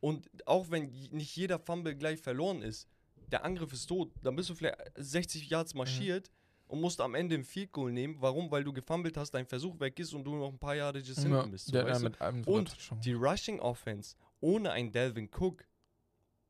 Und 0.00 0.28
auch 0.46 0.70
wenn 0.70 0.86
nicht 1.10 1.34
jeder 1.36 1.58
Fumble 1.58 1.96
gleich 1.96 2.20
verloren 2.20 2.62
ist, 2.62 2.86
der 3.32 3.44
Angriff 3.44 3.72
ist 3.72 3.86
tot, 3.86 4.12
dann 4.22 4.36
bist 4.36 4.48
du 4.48 4.54
vielleicht 4.54 4.76
60 4.96 5.50
Yards 5.50 5.74
Mhm. 5.74 5.78
marschiert 5.78 6.30
und 6.66 6.80
musst 6.80 7.00
am 7.00 7.14
Ende 7.14 7.34
ein 7.34 7.44
Field 7.44 7.72
Goal 7.72 7.92
nehmen. 7.92 8.16
Warum? 8.20 8.50
Weil 8.50 8.64
du 8.64 8.72
gefummelt 8.72 9.16
hast, 9.16 9.32
dein 9.32 9.46
Versuch 9.46 9.78
weg 9.80 9.98
ist 9.98 10.14
und 10.14 10.24
du 10.24 10.36
noch 10.36 10.50
ein 10.52 10.58
paar 10.58 10.76
Jahre 10.76 10.98
Ja, 10.98 11.14
hinten 11.22 11.50
bist. 11.50 11.72
Der- 11.74 11.84
du? 11.84 12.00
mit 12.04 12.20
einem 12.20 12.44
Und. 12.44 12.76
Die 13.04 13.12
Rushing 13.14 13.58
Offense 13.60 14.16
ohne 14.40 14.70
einen 14.70 14.92
Delvin 14.92 15.28
Cook 15.36 15.66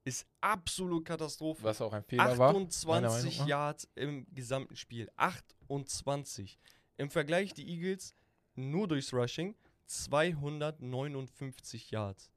ist 0.05 0.27
absolut 0.41 1.05
Katastrophe. 1.05 1.63
Was 1.65 1.81
auch 1.81 1.93
ein 1.93 2.05
Fehler 2.05 2.39
war. 2.39 2.53
meiner 2.53 2.59
28 2.59 2.87
Meinung 3.25 3.39
nach. 3.39 3.47
Yards 3.49 3.89
im 3.95 4.27
gesamten 4.35 4.77
Spiel. 4.77 5.11
28. 5.17 6.59
Im 6.97 7.11
Vergleich 7.11 7.55
die 7.55 7.69
Eagles 7.69 8.15
nur 8.55 8.89
durchs 8.89 9.13
Rushing 9.13 9.55
259 9.87 11.91
Yards. 11.91 12.31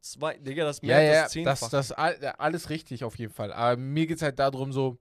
Zwei, 0.00 0.38
Digga, 0.38 0.64
das 0.64 0.80
Ja, 0.82 0.96
merkt 0.96 1.06
ja, 1.06 1.12
das 1.12 1.22
das, 1.22 1.32
zehnfach. 1.60 1.70
das, 1.70 2.20
ja, 2.22 2.30
alles 2.38 2.70
richtig 2.70 3.04
auf 3.04 3.18
jeden 3.18 3.32
Fall. 3.32 3.52
Aber 3.52 3.76
mir 3.76 4.06
geht 4.06 4.16
es 4.16 4.22
halt 4.22 4.38
darum, 4.38 4.72
so. 4.72 4.98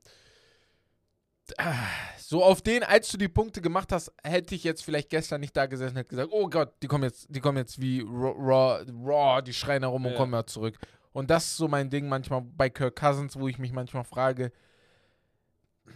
So 2.17 2.43
auf 2.43 2.61
den, 2.61 2.83
als 2.83 3.09
du 3.09 3.17
die 3.17 3.27
Punkte 3.27 3.59
gemacht 3.61 3.91
hast, 3.91 4.11
hätte 4.23 4.53
ich 4.53 4.63
jetzt 4.63 4.83
vielleicht 4.83 5.09
gestern 5.09 5.41
nicht 5.41 5.57
da 5.57 5.65
gesessen 5.65 5.93
und 5.93 5.97
hätte 5.97 6.09
gesagt, 6.09 6.29
oh 6.31 6.47
Gott, 6.47 6.73
die 6.83 6.87
kommen 6.87 7.05
jetzt, 7.05 7.25
die 7.29 7.39
kommen 7.39 7.57
jetzt 7.57 7.81
wie 7.81 8.01
Raw, 8.01 8.83
Raw, 9.03 9.41
die 9.41 9.53
schreien 9.53 9.81
herum 9.81 10.05
und 10.05 10.11
Ja. 10.11 10.17
kommen 10.17 10.33
ja 10.33 10.45
zurück. 10.45 10.77
Und 11.11 11.31
das 11.31 11.45
ist 11.45 11.57
so 11.57 11.67
mein 11.67 11.89
Ding 11.89 12.07
manchmal 12.07 12.41
bei 12.41 12.69
Kirk 12.69 12.95
Cousins, 12.95 13.35
wo 13.35 13.47
ich 13.47 13.57
mich 13.57 13.71
manchmal 13.71 14.03
frage, 14.03 14.51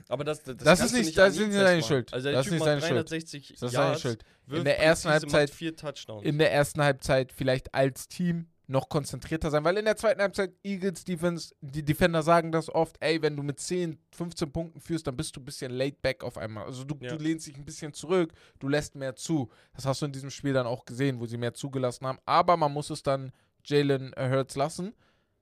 Aber 0.09 0.23
das, 0.23 0.41
das, 0.41 0.57
Das 0.57 0.80
ist 0.80 0.93
nicht- 0.93 1.19
an 1.19 1.25
das 1.27 1.38
ist 1.38 1.47
nicht 1.47 1.53
seine. 1.53 1.84
Schuld. 1.84 2.11
Also 2.13 2.31
Das 2.31 2.47
ist 2.47 2.51
nicht 2.51 2.63
seine 2.63 2.81
Schuld. 2.81 2.91
360 3.09 3.49
das 3.49 3.61
ist 3.61 3.71
seine 3.73 3.99
Schuld. 3.99 4.23
wirft 4.47 4.65
der 4.65 4.80
ersten 4.80 5.09
Halbzeit- 5.09 5.51
vier 5.51 5.75
Touchdowns. 5.75 6.23
in 6.25 6.39
der 6.39 6.51
ersten 6.51 6.81
Halbzeit 6.81 7.31
vielleicht 7.31 7.75
als 7.75 8.07
Team 8.07 8.47
noch 8.73 8.89
konzentrierter 8.89 9.49
sein, 9.51 9.63
weil 9.63 9.77
in 9.77 9.85
der 9.85 9.95
zweiten 9.95 10.19
Halbzeit 10.21 10.51
Eagles 10.63 11.05
Defense, 11.05 11.55
die 11.61 11.83
Defender 11.85 12.23
sagen 12.23 12.51
das 12.51 12.69
oft, 12.69 12.97
ey, 12.99 13.21
wenn 13.21 13.37
du 13.37 13.43
mit 13.43 13.59
10, 13.59 13.97
15 14.11 14.51
Punkten 14.51 14.81
führst, 14.81 15.07
dann 15.07 15.15
bist 15.15 15.35
du 15.35 15.39
ein 15.41 15.45
bisschen 15.45 15.71
laid 15.71 16.01
back 16.01 16.23
auf 16.23 16.37
einmal. 16.37 16.65
Also 16.65 16.83
du, 16.83 16.97
Ja. 16.99 17.15
du 17.15 17.23
lehnst 17.23 17.47
dich 17.47 17.55
ein 17.55 17.63
bisschen 17.65 17.93
zurück, 17.93 18.33
du 18.59 18.67
lässt 18.67 18.95
mehr 18.95 19.15
zu. 19.15 19.49
Das 19.73 19.85
hast 19.85 20.01
du 20.01 20.07
in 20.07 20.11
diesem 20.11 20.29
Spiel 20.31 20.53
dann 20.53 20.67
auch 20.67 20.83
gesehen, 20.85 21.19
wo 21.19 21.25
sie 21.25 21.37
mehr 21.37 21.53
zugelassen 21.53 22.05
haben, 22.05 22.19
aber 22.25 22.57
man 22.57 22.73
muss 22.73 22.89
es 22.89 23.03
dann 23.03 23.31
Jalen 23.63 24.13
Hurts 24.17 24.55
lassen. 24.55 24.93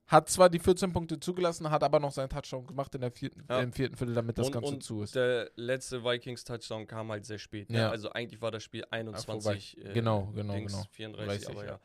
Hat 0.08 0.28
zwar 0.28 0.50
die 0.50 0.58
14 0.58 0.92
Punkte 0.92 1.18
zugelassen, 1.18 1.70
hat 1.70 1.82
aber 1.82 1.98
noch 1.98 2.12
seinen 2.12 2.28
Touchdown 2.28 2.66
gemacht 2.66 2.94
in 2.94 3.00
der 3.00 3.10
vierten, 3.12 3.44
Ja. 3.48 3.60
im 3.60 3.72
vierten 3.72 3.96
Viertel, 3.96 4.14
damit 4.14 4.36
das 4.36 4.48
und, 4.48 4.52
Ganze 4.52 4.74
und 4.74 4.82
zu 4.82 5.02
ist. 5.02 5.14
der 5.14 5.50
letzte 5.56 6.04
Vikings-Touchdown 6.04 6.86
kam 6.86 7.10
halt 7.10 7.24
sehr 7.24 7.38
spät. 7.38 7.70
Ne? 7.70 7.78
Ja. 7.78 7.88
Also 7.90 8.10
eigentlich 8.10 8.42
war 8.42 8.50
das 8.50 8.62
Spiel 8.62 8.84
21. 8.90 9.78
äh, 9.78 9.92
Genau, 9.94 10.26
genau, 10.34 10.52
Dings, 10.52 10.72
genau. 10.72 10.84
34, 10.90 11.44
30, 11.46 11.48
aber 11.56 11.64
ja. 11.66 11.80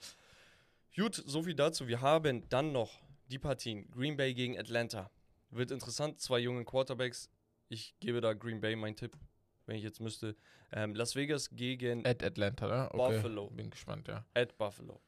Ja. 0.97 1.03
Gut, 1.03 1.15
soviel 1.25 1.55
dazu. 1.55 1.87
Wir 1.87 2.01
haben 2.01 2.47
dann 2.49 2.71
noch 2.71 3.01
die 3.29 3.39
Partien. 3.39 3.89
Green 3.91 4.17
Bay 4.17 4.33
gegen 4.33 4.57
Atlanta. 4.57 5.09
Wird 5.49 5.71
interessant. 5.71 6.19
Zwei 6.19 6.39
junge 6.39 6.65
Quarterbacks. 6.65 7.29
Ich 7.69 7.95
gebe 7.99 8.21
da 8.21 8.33
Green 8.33 8.61
Bay 8.61 8.75
meinen 8.75 8.95
Tipp, 8.95 9.17
wenn 9.65 9.75
ich 9.75 9.83
jetzt 9.83 9.99
müsste. 9.99 10.35
Ähm, 10.71 10.95
Las 10.95 11.15
Vegas 11.15 11.49
gegen 11.49 12.05
At 12.05 12.23
Atlanta, 12.23 12.67
ne? 12.67 12.89
Okay. 12.91 13.15
Buffalo. 13.15 13.49
Bin 13.49 13.69
gespannt, 13.69 14.07
ja. 14.07 14.25
at 14.33 14.57
Buffalo. 14.57 14.99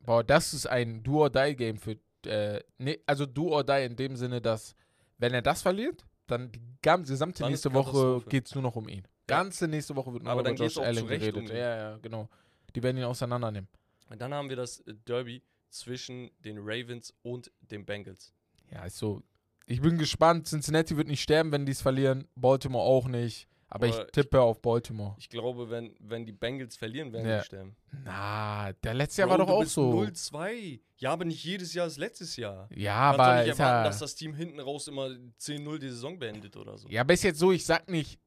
Boah, 0.00 0.24
das 0.24 0.54
ist 0.54 0.66
ein 0.66 1.02
Do-or-Die-Game 1.02 1.76
für. 1.78 1.96
Äh, 2.26 2.62
nee, 2.78 3.00
also 3.06 3.26
Do-or-Die 3.26 3.84
in 3.84 3.96
dem 3.96 4.16
Sinne, 4.16 4.40
dass, 4.40 4.74
wenn 5.18 5.34
er 5.34 5.42
das 5.42 5.62
verliert, 5.62 6.04
dann 6.26 6.50
die 6.52 6.60
gesamte 6.82 7.42
Dann 7.42 7.50
nächste 7.50 7.72
Woche 7.72 8.22
geht 8.28 8.46
es 8.46 8.54
nur 8.54 8.62
noch 8.62 8.76
um 8.76 8.88
ihn. 8.88 9.06
Ganze 9.26 9.68
nächste 9.68 9.94
Woche 9.94 10.12
wird 10.12 10.22
nur 10.22 10.32
Aber 10.32 10.40
über 10.40 10.52
Josh 10.52 10.78
Allen 10.78 11.06
geredet. 11.06 11.36
um 11.36 11.46
ja, 11.46 11.76
ja, 11.76 11.98
genau. 11.98 12.28
Die 12.74 12.82
werden 12.82 12.96
ihn 12.96 13.04
auseinandernehmen. 13.04 13.68
Und 14.08 14.20
dann 14.20 14.32
haben 14.34 14.48
wir 14.48 14.56
das 14.56 14.80
äh, 14.80 14.94
Derby 15.06 15.42
zwischen 15.70 16.30
den 16.40 16.58
Ravens 16.58 17.14
und 17.22 17.50
den 17.60 17.84
Bengals. 17.84 18.32
Ja, 18.70 18.84
ist 18.84 18.96
so. 18.98 19.22
Ich 19.66 19.80
bin 19.82 19.98
gespannt. 19.98 20.46
Cincinnati 20.46 20.96
wird 20.96 21.08
nicht 21.08 21.22
sterben, 21.22 21.52
wenn 21.52 21.66
die 21.66 21.72
es 21.72 21.82
verlieren. 21.82 22.26
Baltimore 22.34 22.84
auch 22.84 23.06
nicht. 23.08 23.46
Aber 23.70 23.86
Aber 23.86 24.02
ich 24.04 24.10
tippe 24.12 24.40
auf 24.40 24.62
Baltimore. 24.62 25.14
Ich 25.18 25.28
glaube, 25.28 25.68
wenn, 25.68 25.94
wenn 26.00 26.24
die 26.24 26.32
Bengals 26.32 26.74
verlieren, 26.78 27.12
werden 27.12 27.28
Ja. 27.28 27.40
die 27.40 27.44
sterben. 27.44 27.76
Na, 28.02 28.72
der 28.72 28.94
letzte 28.94 29.20
Jahr 29.20 29.28
Bro, 29.28 29.38
war 29.40 29.46
doch 29.46 29.52
auch 29.52 29.64
so. 29.66 29.92
0-2. 29.92 30.80
Ja, 30.96 31.12
aber 31.12 31.26
nicht 31.26 31.44
jedes 31.44 31.74
Jahr 31.74 31.86
ist 31.86 31.98
letztes 31.98 32.36
Jahr. 32.36 32.66
Ja, 32.74 33.10
Kannst 33.10 33.20
aber 33.20 33.38
nicht 33.42 33.48
erwarten, 33.50 33.60
ja, 33.60 33.84
dass 33.84 33.98
das 33.98 34.14
Team 34.14 34.32
hinten 34.34 34.58
raus 34.58 34.88
immer 34.88 35.08
10-0 35.38 35.78
die 35.78 35.88
Saison 35.90 36.18
beendet 36.18 36.56
oder 36.56 36.78
so. 36.78 36.88
ja, 36.88 37.02
aber 37.02 37.12
ist 37.12 37.22
jetzt 37.24 37.38
so, 37.38 37.52
ich 37.52 37.66
sag 37.66 37.90
nicht. 37.90 38.18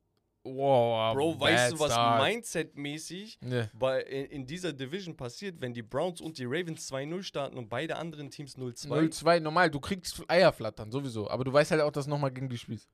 Wow, 0.44 1.14
Bro, 1.16 1.40
weißt 1.40 1.74
du, 1.74 1.80
was. 1.80 1.92
Mindset-mäßig 1.96 3.38
bei, 3.74 4.02
in, 4.02 4.26
in 4.26 4.46
dieser 4.48 4.74
Division 4.74 5.16
passiert, 5.16 5.62
wenn 5.62 5.72
die 5.74 5.84
Browns 5.84 6.20
und 6.20 6.38
die 6.40 6.46
Ravens 6.46 6.92
2-0 6.92 7.22
starten 7.24 7.58
und 7.58 7.70
beide 7.70 7.96
anderen 7.98 8.32
Teams 8.32 8.58
0-2? 8.58 8.88
0-2, 8.88 9.40
normal, 9.40 9.70
du 9.70 9.80
kriegst 9.80 10.24
Eier 10.28 10.52
flattern, 10.52 10.92
sowieso. 10.92 11.30
Aber 11.30 11.44
du 11.44 11.54
weißt 11.54 11.70
halt 11.72 11.82
auch, 11.82 11.92
dass 11.92 12.08
nochmal 12.08 12.32
gegen 12.32 12.50
die 12.50 12.58
spielst. 12.58 12.90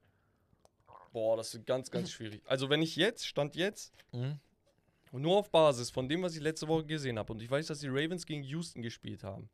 Boah, 1.13 1.37
das 1.37 1.53
ist 1.53 1.65
ganz, 1.65 1.89
ganz 1.89 2.11
schwierig. 2.11 2.41
Also, 2.45 2.69
wenn 2.69 2.81
ich 2.81 2.95
jetzt, 2.97 3.25
Stand 3.25 3.55
jetzt, 3.55 3.93
Mhm. 4.11 4.39
nur 5.13 5.37
auf 5.37 5.49
Basis 5.49 5.89
von 5.89 6.09
dem, 6.09 6.21
was 6.23 6.35
ich 6.35 6.41
letzte 6.41 6.67
Woche 6.67 6.85
gesehen 6.85 7.17
habe, 7.17 7.31
und 7.31 7.41
ich 7.41 7.49
weiß, 7.49 7.67
dass 7.67 7.79
die 7.79 7.87
Ravens 7.87 8.25
gegen 8.25 8.43
Houston 8.43 8.81
gespielt 8.81 9.23
haben, 9.23 9.49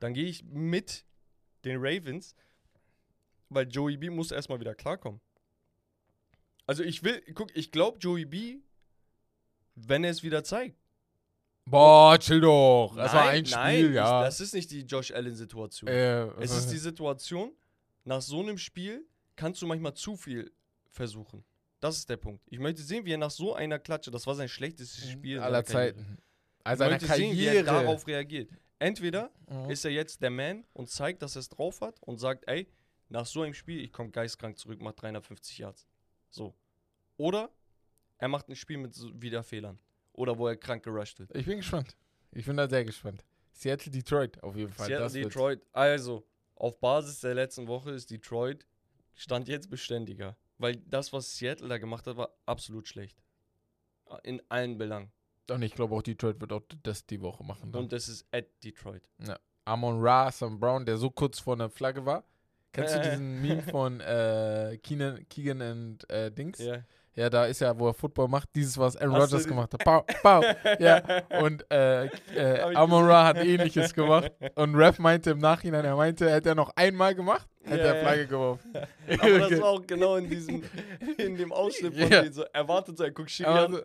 dann 0.00 0.12
gehe 0.12 0.26
ich 0.26 0.42
mit 0.44 1.04
den 1.64 1.76
Ravens, 1.78 2.34
weil 3.48 3.68
Joey 3.68 3.96
B 3.96 4.10
muss 4.10 4.32
erstmal 4.32 4.58
wieder 4.60 4.74
klarkommen. 4.74 5.20
Also 6.68 6.82
ich 6.84 7.02
will, 7.02 7.20
guck, 7.34 7.48
ich 7.56 7.72
glaube 7.72 7.98
Joey 7.98 8.26
B, 8.26 8.58
wenn 9.74 10.04
er 10.04 10.10
es 10.10 10.22
wieder 10.22 10.44
zeigt. 10.44 10.76
Boah, 11.64 12.18
chill 12.18 12.40
doch. 12.40 12.94
Das 12.96 13.12
war 13.12 13.24
Nein, 13.24 13.38
ein 13.38 13.46
Spiel, 13.46 13.56
nein, 13.88 13.94
ja. 13.94 14.20
Ich, 14.20 14.26
das 14.26 14.40
ist 14.40 14.54
nicht 14.54 14.70
die 14.70 14.82
Josh 14.82 15.10
Allen-Situation. 15.10 15.88
äh, 15.88 16.26
es 16.42 16.54
ist 16.56 16.68
die 16.70 16.76
Situation, 16.78 17.52
nach 18.04 18.22
so 18.22 18.40
einem 18.40 18.58
Spiel 18.58 19.04
kannst 19.34 19.60
du 19.62 19.66
manchmal 19.66 19.94
zu 19.94 20.16
viel 20.16 20.52
versuchen. 20.90 21.42
Das 21.80 21.96
ist 21.96 22.08
der 22.08 22.16
Punkt. 22.16 22.42
Ich 22.50 22.58
möchte 22.58 22.82
sehen, 22.82 23.04
wie 23.04 23.12
er 23.12 23.18
nach 23.18 23.30
so 23.30 23.54
einer 23.54 23.78
Klatsche, 23.78 24.10
das 24.10 24.26
war 24.26 24.34
sein 24.34 24.48
schlechtestes 24.48 25.10
Spiel 25.10 25.38
Mhm. 25.38 25.42
aller 25.44 25.64
seiner 25.64 25.80
Karriere. 25.92 25.96
Zeiten. 25.96 26.18
Also 26.64 26.84
Ich 26.84 26.90
möchte 26.90 27.06
sehen, 27.06 27.36
wie 27.36 27.46
er 27.46 27.64
Karriere. 27.64 27.84
darauf 27.84 28.06
reagiert. 28.06 28.50
Entweder 28.78 29.30
Mhm. 29.48 29.70
ist 29.70 29.84
er 29.84 29.90
jetzt 29.90 30.20
der 30.22 30.30
Man 30.30 30.64
und 30.74 30.90
zeigt, 30.90 31.22
dass 31.22 31.36
er 31.36 31.40
es 31.40 31.48
drauf 31.48 31.80
hat 31.80 31.96
und 32.02 32.18
sagt, 32.18 32.46
ey, 32.48 32.68
nach 33.08 33.26
so 33.26 33.42
einem 33.42 33.54
Spiel, 33.54 33.80
ich 33.82 33.92
komme 33.92 34.10
geistkrank 34.10 34.58
zurück, 34.58 34.80
mach 34.82 34.92
350 34.92 35.58
Yards. 35.58 35.86
So. 36.30 36.54
Oder 37.16 37.50
er 38.18 38.28
macht 38.28 38.48
ein 38.48 38.56
Spiel 38.56 38.78
mit 38.78 38.96
wieder 39.20 39.42
Fehlern. 39.42 39.78
oder 40.12 40.36
wo 40.36 40.48
er 40.48 40.56
krank 40.56 40.82
gerusht 40.82 41.18
wird. 41.20 41.34
Ich 41.36 41.46
bin 41.46 41.58
gespannt. 41.58 41.96
Ich 42.32 42.44
bin 42.44 42.56
da 42.56 42.68
sehr 42.68 42.84
gespannt. 42.84 43.24
Seattle, 43.52 43.90
Detroit 43.90 44.42
auf 44.42 44.56
jeden 44.56 44.72
Fall. 44.72 44.86
Seattle, 44.86 45.04
das 45.04 45.12
Detroit. 45.12 45.62
Also, 45.72 46.26
auf 46.54 46.78
Basis 46.80 47.20
der 47.20 47.34
letzten 47.34 47.66
Woche 47.66 47.92
ist 47.92 48.10
Detroit 48.10 48.66
stand 49.14 49.48
jetzt 49.48 49.70
beständiger. 49.70 50.36
Weil 50.58 50.76
das, 50.76 51.12
was 51.12 51.36
Seattle 51.36 51.68
da 51.68 51.78
gemacht 51.78 52.06
hat, 52.06 52.16
war 52.16 52.30
absolut 52.46 52.88
schlecht. 52.88 53.22
In 54.24 54.42
allen 54.48 54.78
Belangen. 54.78 55.12
Und 55.50 55.62
ich 55.62 55.74
glaube 55.74 55.94
auch 55.94 56.02
Detroit 56.02 56.40
wird 56.40 56.52
auch 56.52 56.62
das 56.82 57.06
die 57.06 57.20
Woche 57.20 57.44
machen. 57.44 57.72
Dann. 57.72 57.84
Und 57.84 57.92
das 57.92 58.08
ist 58.08 58.26
at 58.32 58.46
Detroit. 58.62 59.08
Amon 59.64 60.00
Ra, 60.00 60.30
Sam 60.32 60.58
Brown, 60.58 60.84
der 60.84 60.96
so 60.96 61.10
kurz 61.10 61.38
vor 61.38 61.54
einer 61.54 61.70
Flagge 61.70 62.04
war. 62.04 62.24
Kennst 62.72 62.94
du 62.94 62.98
Äh. 63.00 63.10
diesen 63.10 63.40
Meme 63.42 63.62
von 63.62 64.00
äh, 64.00 64.78
Keenan, 64.82 65.26
Keegan 65.28 65.60
und 65.62 66.10
äh, 66.10 66.30
Dings? 66.30 66.58
Ja. 66.58 66.78
Ja, 67.14 67.28
da 67.28 67.46
ist 67.46 67.58
ja, 67.60 67.76
wo 67.76 67.88
er 67.88 67.94
Football 67.94 68.28
macht, 68.28 68.48
dieses, 68.54 68.78
was 68.78 68.96
Aaron 68.96 69.16
Rodgers 69.16 69.44
gemacht 69.44 69.72
hat. 69.74 69.82
Pow, 69.84 70.04
pow. 70.22 70.44
Ja, 70.78 71.02
und 71.40 71.68
äh, 71.68 72.04
äh, 72.04 72.08
Hab 72.60 72.70
ich 72.70 72.76
Amon 72.78 73.00
gesehen. 73.00 73.10
Ra 73.10 73.24
hat 73.24 73.36
ähnliches 73.38 73.92
gemacht. 73.92 74.30
Und 74.54 74.76
Ref 74.76 75.00
meinte 75.00 75.30
im 75.30 75.38
Nachhinein, 75.38 75.84
er 75.84 75.96
meinte, 75.96 76.30
hätte 76.30 76.50
er 76.50 76.54
noch 76.54 76.70
einmal 76.76 77.16
gemacht, 77.16 77.48
hätte 77.64 77.82
Ja, 77.82 77.92
er. 77.94 78.02
Flagge 78.02 78.26
geworfen. 78.28 78.72
Aber 79.18 79.38
das 79.48 79.60
war 79.60 79.68
auch 79.70 79.84
genau 79.84 80.14
in 80.14 80.30
diesem, 80.30 80.62
in 81.16 81.36
dem 81.36 81.50
Ausschnitt 81.50 81.96
von 81.98 82.08
denen 82.08 82.32
so, 82.32 82.44
er 82.52 82.68
wartet 82.68 82.96
so, 82.96 83.02
er 83.02 83.10
guckt 83.10 83.32
Schiri 83.32 83.48
an, 83.48 83.80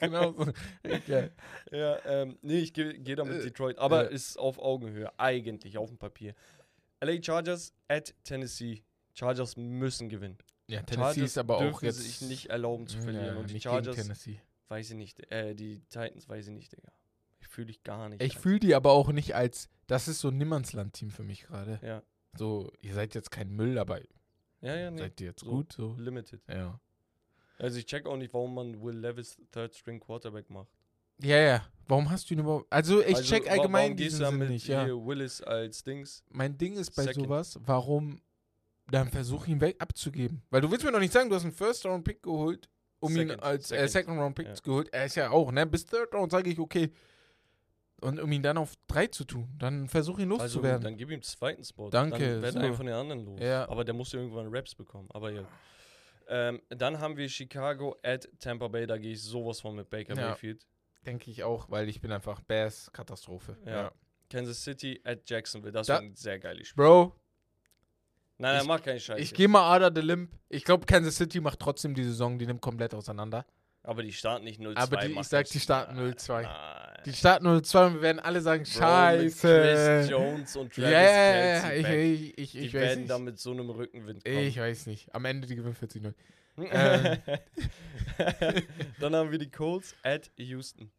genau 0.00 0.32
so. 0.32 0.46
Okay. 0.84 1.30
Ja, 1.70 1.96
ähm, 2.06 2.36
nee, 2.42 2.58
ich 2.58 2.74
gehe 2.74 2.92
geh 2.92 3.14
da 3.14 3.24
mit 3.24 3.40
Äh, 3.40 3.44
Detroit, 3.44 3.78
aber 3.78 4.10
äh. 4.10 4.14
ist 4.14 4.38
auf 4.38 4.58
Augenhöhe, 4.58 5.10
eigentlich, 5.16 5.78
auf 5.78 5.88
dem 5.88 5.96
Papier. 5.96 6.34
LA 7.02 7.22
Chargers 7.22 7.72
at 7.88 8.14
Tennessee. 8.24 8.82
Chargers 9.14 9.56
müssen 9.56 10.08
gewinnen. 10.08 10.38
Ja, 10.68 10.82
Tennessee 10.82 11.02
Chargers 11.14 11.30
ist 11.30 11.38
aber 11.38 11.56
auch 11.58 11.82
jetzt. 11.82 11.98
sich 11.98 12.22
nicht 12.22 12.46
erlauben 12.46 12.86
zu 12.86 12.98
verlieren. 12.98 13.26
Ja, 13.26 13.36
und 13.36 13.50
die 13.50 13.60
Chargers, 13.60 13.96
Tennessee. 13.96 14.40
weiß 14.68 14.90
ich 14.90 14.96
nicht, 14.96 15.30
äh, 15.30 15.54
die 15.54 15.80
Titans, 15.90 16.28
weiß 16.28 16.46
ich 16.46 16.52
nicht, 16.52 16.72
Digga. 16.72 16.92
Ich 17.40 17.48
fühle 17.48 17.66
dich 17.66 17.82
gar 17.82 18.08
nicht. 18.08 18.22
Ich 18.22 18.38
fühle 18.38 18.60
die 18.60 18.74
aber 18.74 18.92
auch 18.92 19.10
nicht 19.12 19.34
als. 19.34 19.68
Das 19.88 20.08
ist 20.08 20.20
so 20.20 20.28
ein 20.28 20.38
Nimmernsland-Team 20.38 21.10
für 21.10 21.24
mich 21.24 21.42
gerade. 21.42 21.78
Ja, 21.82 22.02
So, 22.38 22.72
ihr 22.80 22.94
seid 22.94 23.14
jetzt 23.14 23.30
kein 23.30 23.50
Müll, 23.50 23.78
aber 23.78 24.00
ja, 24.60 24.76
ja, 24.76 24.90
nee. 24.90 24.98
seid 24.98 25.20
ihr 25.20 25.26
jetzt 25.28 25.40
so. 25.40 25.50
gut? 25.50 25.72
So. 25.72 25.94
Limited. 25.98 26.40
Ja. 26.48 26.80
Also 27.58 27.78
ich 27.78 27.86
check 27.86 28.06
auch 28.06 28.16
nicht, 28.16 28.32
warum 28.32 28.54
man 28.54 28.80
Will 28.82 28.96
Levis 28.96 29.36
Third 29.50 29.74
String 29.74 30.00
Quarterback 30.00 30.48
macht. 30.48 30.70
Ja, 31.20 31.36
ja. 31.36 31.66
Warum 31.88 32.10
hast 32.10 32.30
du 32.30 32.34
ihn 32.34 32.40
überhaupt. 32.40 32.66
Also, 32.72 33.00
ich 33.02 33.16
also, 33.16 33.22
check 33.34 33.50
allgemein 33.50 33.82
warum 33.84 33.96
gehst 33.96 34.10
diesen 34.12 34.18
du 34.20 34.24
da 34.24 34.30
Sinn 34.30 34.38
mit 34.38 34.48
nicht, 34.50 34.66
ja. 34.68 34.86
Willis 34.86 35.42
als 35.42 35.82
Dings? 35.84 36.24
Mein 36.30 36.56
Ding 36.56 36.74
ist 36.74 36.94
bei 36.94 37.02
Second. 37.04 37.26
sowas, 37.26 37.58
warum 37.64 38.22
dann 38.90 39.08
versuch 39.08 39.46
ihn 39.46 39.60
weg 39.60 39.76
abzugeben. 39.78 40.42
Weil 40.50 40.60
du 40.60 40.70
willst 40.70 40.84
mir 40.84 40.92
doch 40.92 41.00
nicht 41.00 41.12
sagen, 41.12 41.28
du 41.28 41.36
hast 41.36 41.42
einen 41.44 41.52
First-Round-Pick 41.52 42.22
geholt, 42.22 42.68
um 43.00 43.12
ihn 43.12 43.28
Second, 43.28 43.42
als 43.42 43.64
äh, 43.72 43.88
second. 43.88 43.90
Second-Round-Pick 43.90 44.46
Ja. 44.46 44.54
geholt. 44.62 44.88
Er 44.92 45.04
ist 45.06 45.14
ja 45.16 45.30
auch, 45.30 45.50
ne? 45.52 45.66
Bis 45.66 45.84
Third-Round 45.86 46.30
sage 46.32 46.50
ich, 46.50 46.58
okay. 46.58 46.90
Und 48.00 48.18
um 48.20 48.32
ihn 48.32 48.42
dann 48.42 48.58
auf 48.58 48.74
drei 48.88 49.06
zu 49.06 49.24
tun, 49.24 49.48
dann 49.58 49.88
versuch 49.88 50.18
ihn 50.18 50.32
Also 50.32 50.44
loszuwerden. 50.44 50.82
dann 50.82 50.96
gib 50.96 51.10
ihm 51.10 51.22
zweiten 51.22 51.62
Spot. 51.62 51.88
Danke, 51.90 52.18
Dann 52.18 52.42
werden 52.42 52.52
so. 52.54 52.58
einen 52.60 52.74
von 52.74 52.86
den 52.86 52.94
anderen 52.96 53.24
los. 53.24 53.40
Ja. 53.40 53.68
Aber 53.68 53.84
der 53.84 53.94
muss 53.94 54.12
ja 54.12 54.18
irgendwann 54.18 54.48
Raps 54.52 54.74
bekommen. 54.74 55.08
Aber 55.12 55.30
ja. 55.30 55.44
Ähm, 56.28 56.60
dann 56.70 56.98
haben 56.98 57.16
wir 57.16 57.28
Chicago 57.28 57.96
at 58.02 58.28
Tampa 58.40 58.66
Bay. 58.68 58.86
Da 58.86 58.96
gehe 58.98 59.12
ich 59.12 59.22
sowas 59.22 59.60
von 59.60 59.76
mit 59.76 59.88
Baker 59.88 60.14
Ja. 60.16 60.30
Mayfield. 60.30 60.66
Denke 61.06 61.30
ich 61.30 61.42
auch, 61.42 61.68
weil 61.70 61.88
ich 61.88 62.00
bin 62.00 62.12
einfach 62.12 62.40
Bears 62.42 62.90
Katastrophe. 62.92 63.56
Ja. 63.66 63.90
Kansas 64.30 64.62
City 64.62 65.00
at 65.04 65.28
Jacksonville. 65.28 65.72
Das 65.72 65.86
Da- 65.88 65.94
war 65.94 66.00
ein 66.02 66.14
sehr 66.14 66.38
geiles 66.38 66.68
Spiel. 66.68 66.84
Bro, 66.84 67.14
Nein, 68.38 68.56
er 68.56 68.64
macht 68.64 68.84
keinen 68.84 68.98
Scheiß. 69.00 69.20
ich 69.20 69.34
gehe 69.34 69.46
mal 69.48 69.70
Ada 69.76 69.90
the 69.94 70.00
Limp. 70.00 70.32
Ich 70.48 70.64
glaube, 70.64 70.86
Kansas 70.86 71.16
City 71.16 71.40
macht 71.40 71.60
trotzdem 71.60 71.94
die 71.94 72.04
Saison, 72.04 72.38
die 72.38 72.46
nimmt 72.46 72.60
komplett 72.60 72.94
auseinander. 72.94 73.44
Aber 73.84 74.02
die 74.02 74.12
starten 74.12 74.44
nicht 74.44 74.60
0-2. 74.60 74.76
Aber 74.76 74.96
die- 74.98 75.12
ich 75.12 75.26
sag, 75.26 75.46
die 75.48 75.58
starten 75.60 75.96
Nein, 75.96 76.04
0-2. 76.14 76.42
nein. 76.42 77.02
Die 77.04 77.12
starten 77.12 77.46
0-2 77.46 77.86
und 77.86 77.94
wir 77.94 78.02
werden 78.02 78.20
alle 78.20 78.40
sagen, 78.40 78.62
Bro, 78.62 78.70
scheiße. 78.70 79.48
Chris 80.00 80.08
Jones 80.10 80.56
und 80.56 80.76
Ja, 80.76 80.82
Travis 80.84 80.94
ja, 80.94 81.00
ja, 81.02 81.60
Kelce 81.82 81.94
ich, 81.96 82.38
ich, 82.38 82.38
ich, 82.38 82.62
Die 82.68 82.72
werden 82.74 82.98
nicht. 83.00 83.10
da 83.10 83.18
mit 83.18 83.38
so 83.40 83.50
einem 83.50 83.70
Rückenwind 83.70 84.24
kommen. 84.24 84.38
Ich 84.38 84.56
weiß 84.58 84.86
nicht. 84.86 85.12
Am 85.14 85.24
Ende 85.24 85.46
die 85.48 85.56
gewinnen 85.56 85.74
40-0. 85.74 86.14
Ähm. 86.58 87.18
Dann 89.00 89.14
haben 89.14 89.30
wir 89.30 89.38
die 89.38 89.50
Colts 89.50 89.94
at 90.02 90.30
Houston. 90.36 90.92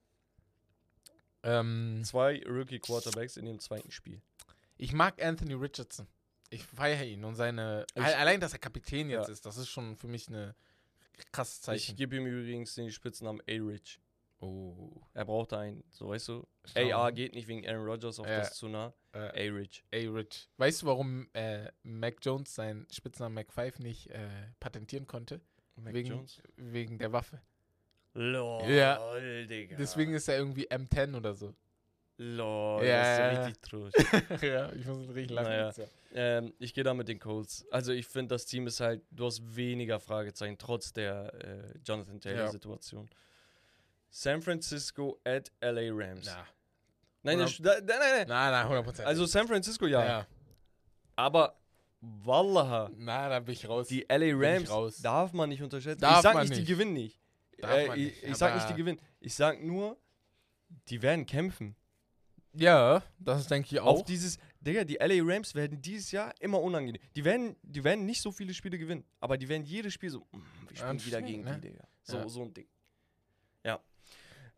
Ähm, 1.43 2.01
Zwei 2.05 2.41
Rookie 2.47 2.79
Quarterbacks 2.79 3.37
in 3.37 3.45
dem 3.45 3.59
zweiten 3.59 3.91
Spiel. 3.91 4.21
ich 4.77 4.93
mag 4.93 5.21
Anthony 5.23 5.53
Richardson. 5.53 6.07
Ich 6.49 6.63
feiere 6.65 7.03
ihn 7.05 7.23
und 7.25 7.35
seine. 7.35 7.85
Ich- 7.95 8.01
Al- 8.03 8.13
allein, 8.13 8.39
dass 8.39 8.53
er 8.53 8.59
Kapitän 8.59 9.09
jetzt 9.09 9.27
Ja. 9.27 9.33
ist, 9.33 9.45
das 9.45 9.57
ist 9.57 9.69
schon 9.69 9.95
für 9.97 10.07
mich 10.07 10.27
eine 10.27 10.55
krasses 11.31 11.57
Ich 11.57 11.63
Zeichen. 11.63 11.95
gebe 11.95 12.15
ihm 12.15 12.25
übrigens 12.25 12.75
den 12.75 12.91
Spitznamen 12.91 13.41
A-Rich. 13.41 13.99
Oh. 14.43 15.01
Er 15.13 15.25
braucht 15.25 15.53
einen, 15.53 15.83
so 15.89 16.09
weißt 16.09 16.27
du. 16.29 16.47
Schau. 16.65 16.91
AR 16.91 17.11
geht 17.11 17.33
nicht 17.33 17.47
wegen 17.47 17.67
Aaron 17.67 17.85
Rodgers, 17.85 18.19
auf 18.19 18.27
Ja. 18.27 18.39
das 18.39 18.55
zu 18.55 18.67
nah. 18.67 18.93
Äh, 19.13 19.49
A-Rich. 19.49 19.83
A-Rich. 19.93 20.49
Weißt 20.57 20.81
du, 20.81 20.85
warum 20.87 21.27
äh, 21.33 21.69
Mac 21.83 22.15
Jones 22.21 22.53
seinen 22.55 22.87
Spitznamen 22.91 23.35
Mac 23.35 23.51
5 23.53 23.79
nicht 23.79 24.09
äh, 24.09 24.27
patentieren 24.59 25.07
konnte? 25.07 25.41
Mac 25.75 25.93
wegen, 25.93 26.09
Jones. 26.09 26.41
wegen 26.55 26.97
der 26.97 27.11
Waffe. 27.11 27.41
Lol, 28.13 28.69
Ja. 28.69 28.99
Digga. 29.19 29.75
Deswegen 29.77 30.13
ist 30.13 30.27
er 30.27 30.37
irgendwie 30.37 30.67
M10 30.69 31.15
oder 31.15 31.33
so. 31.33 31.53
Lol, 32.17 32.85
Ja, 32.85 33.01
das 33.01 33.07
ist 33.11 33.19
ja, 33.19 33.45
richtig 33.45 33.61
traurig. 33.61 33.93
ja, 34.43 34.71
ich 34.73 34.85
muss 34.85 35.07
richtig 35.09 35.31
lachen. 35.31 35.49
Naja. 35.49 35.67
jetzt, 35.67 35.77
ja. 35.79 35.85
ähm, 36.13 36.53
ich 36.59 36.73
gehe 36.73 36.83
da 36.83 36.93
mit 36.93 37.07
den 37.07 37.19
Colts. 37.19 37.65
Also 37.71 37.91
ich 37.91 38.05
finde, 38.05 38.35
das 38.35 38.45
Team 38.45 38.67
ist 38.67 38.79
halt, 38.79 39.01
du 39.09 39.25
hast 39.25 39.55
weniger 39.55 39.99
Fragezeichen, 39.99 40.57
trotz 40.59 40.93
der 40.93 41.33
äh, 41.43 41.77
Jonathan 41.83 42.19
Ja. 42.23 42.51
San 44.15 44.41
Francisco 44.43 45.19
at 45.25 45.51
LA 45.59 45.89
Rams. 45.91 46.25
Na, 46.27 46.45
Nein, 47.23 47.39
das, 47.39 47.57
da, 47.57 47.71
nein, 47.79 47.85
nein, 47.87 47.99
nein. 47.99 48.27
na, 48.27 48.51
na, 48.69 48.81
100%. 48.81 49.01
Also 49.05 49.25
San 49.25 49.47
Francisco 49.47 49.87
ja. 49.87 50.05
ja. 50.05 50.27
Aber 51.15 51.55
Wallaha, 52.01 52.91
Na, 52.97 53.27
da 53.29 53.39
bin 53.39 53.53
ich 53.53 53.67
raus. 53.67 53.87
die 53.87 54.05
LA 54.09 54.33
Rams 54.35 55.01
darf 55.01 55.33
man 55.33 55.49
nicht 55.49 55.63
unterschätzen. 55.63 56.01
Darf 56.01 56.17
ich 56.17 56.21
sag 56.21 56.33
man 56.35 56.43
nicht, 56.43 56.53
die 56.55 56.59
nicht. 56.59 56.67
gewinnen 56.67 56.93
nicht. 56.93 57.19
Äh, 57.59 57.87
man 57.87 57.97
ich 57.99 58.05
nicht, 58.05 58.23
ich 58.23 58.35
sag 58.35 58.53
nicht, 58.55 58.69
die 58.69 58.73
gewinnen. 58.75 58.99
Ich 59.19 59.33
sag 59.33 59.63
nur, 59.63 59.97
die 60.89 61.01
werden 61.01 61.25
kämpfen. 61.25 61.75
ja, 62.53 63.01
das 63.19 63.47
denke 63.47 63.69
ich 63.73 63.79
auch. 63.79 63.99
Auf 63.99 64.03
dieses, 64.03 64.37
Digga, 64.59 64.83
die 64.83 64.95
LA 64.95 65.23
Rams 65.23 65.55
werden 65.55 65.81
dieses 65.81 66.11
Jahr 66.11 66.33
immer 66.39 66.61
unangenehm. 66.61 67.01
Die 67.15 67.23
werden, 67.25 67.55
die 67.63 67.83
werden 67.83 68.05
nicht 68.05 68.21
so 68.21 68.31
viele 68.31 68.53
Spiele 68.53 68.77
gewinnen, 68.77 69.05
aber 69.21 69.37
die 69.37 69.47
werden 69.47 69.63
jedes 69.63 69.93
Spiel 69.93 70.09
so, 70.11 70.19
mm, 70.31 70.37
wir 70.67 70.75
spielen 70.77 71.05
wieder 71.05 71.21
gegen 71.21 71.43
ne? 71.45 71.55
die, 71.55 71.69
Digga. 71.69 71.87
So, 72.03 72.17
Ja. 72.17 72.27
so 72.29 72.41
ein 72.43 72.53
Ding. 72.53 72.67
Ja. 73.63 73.79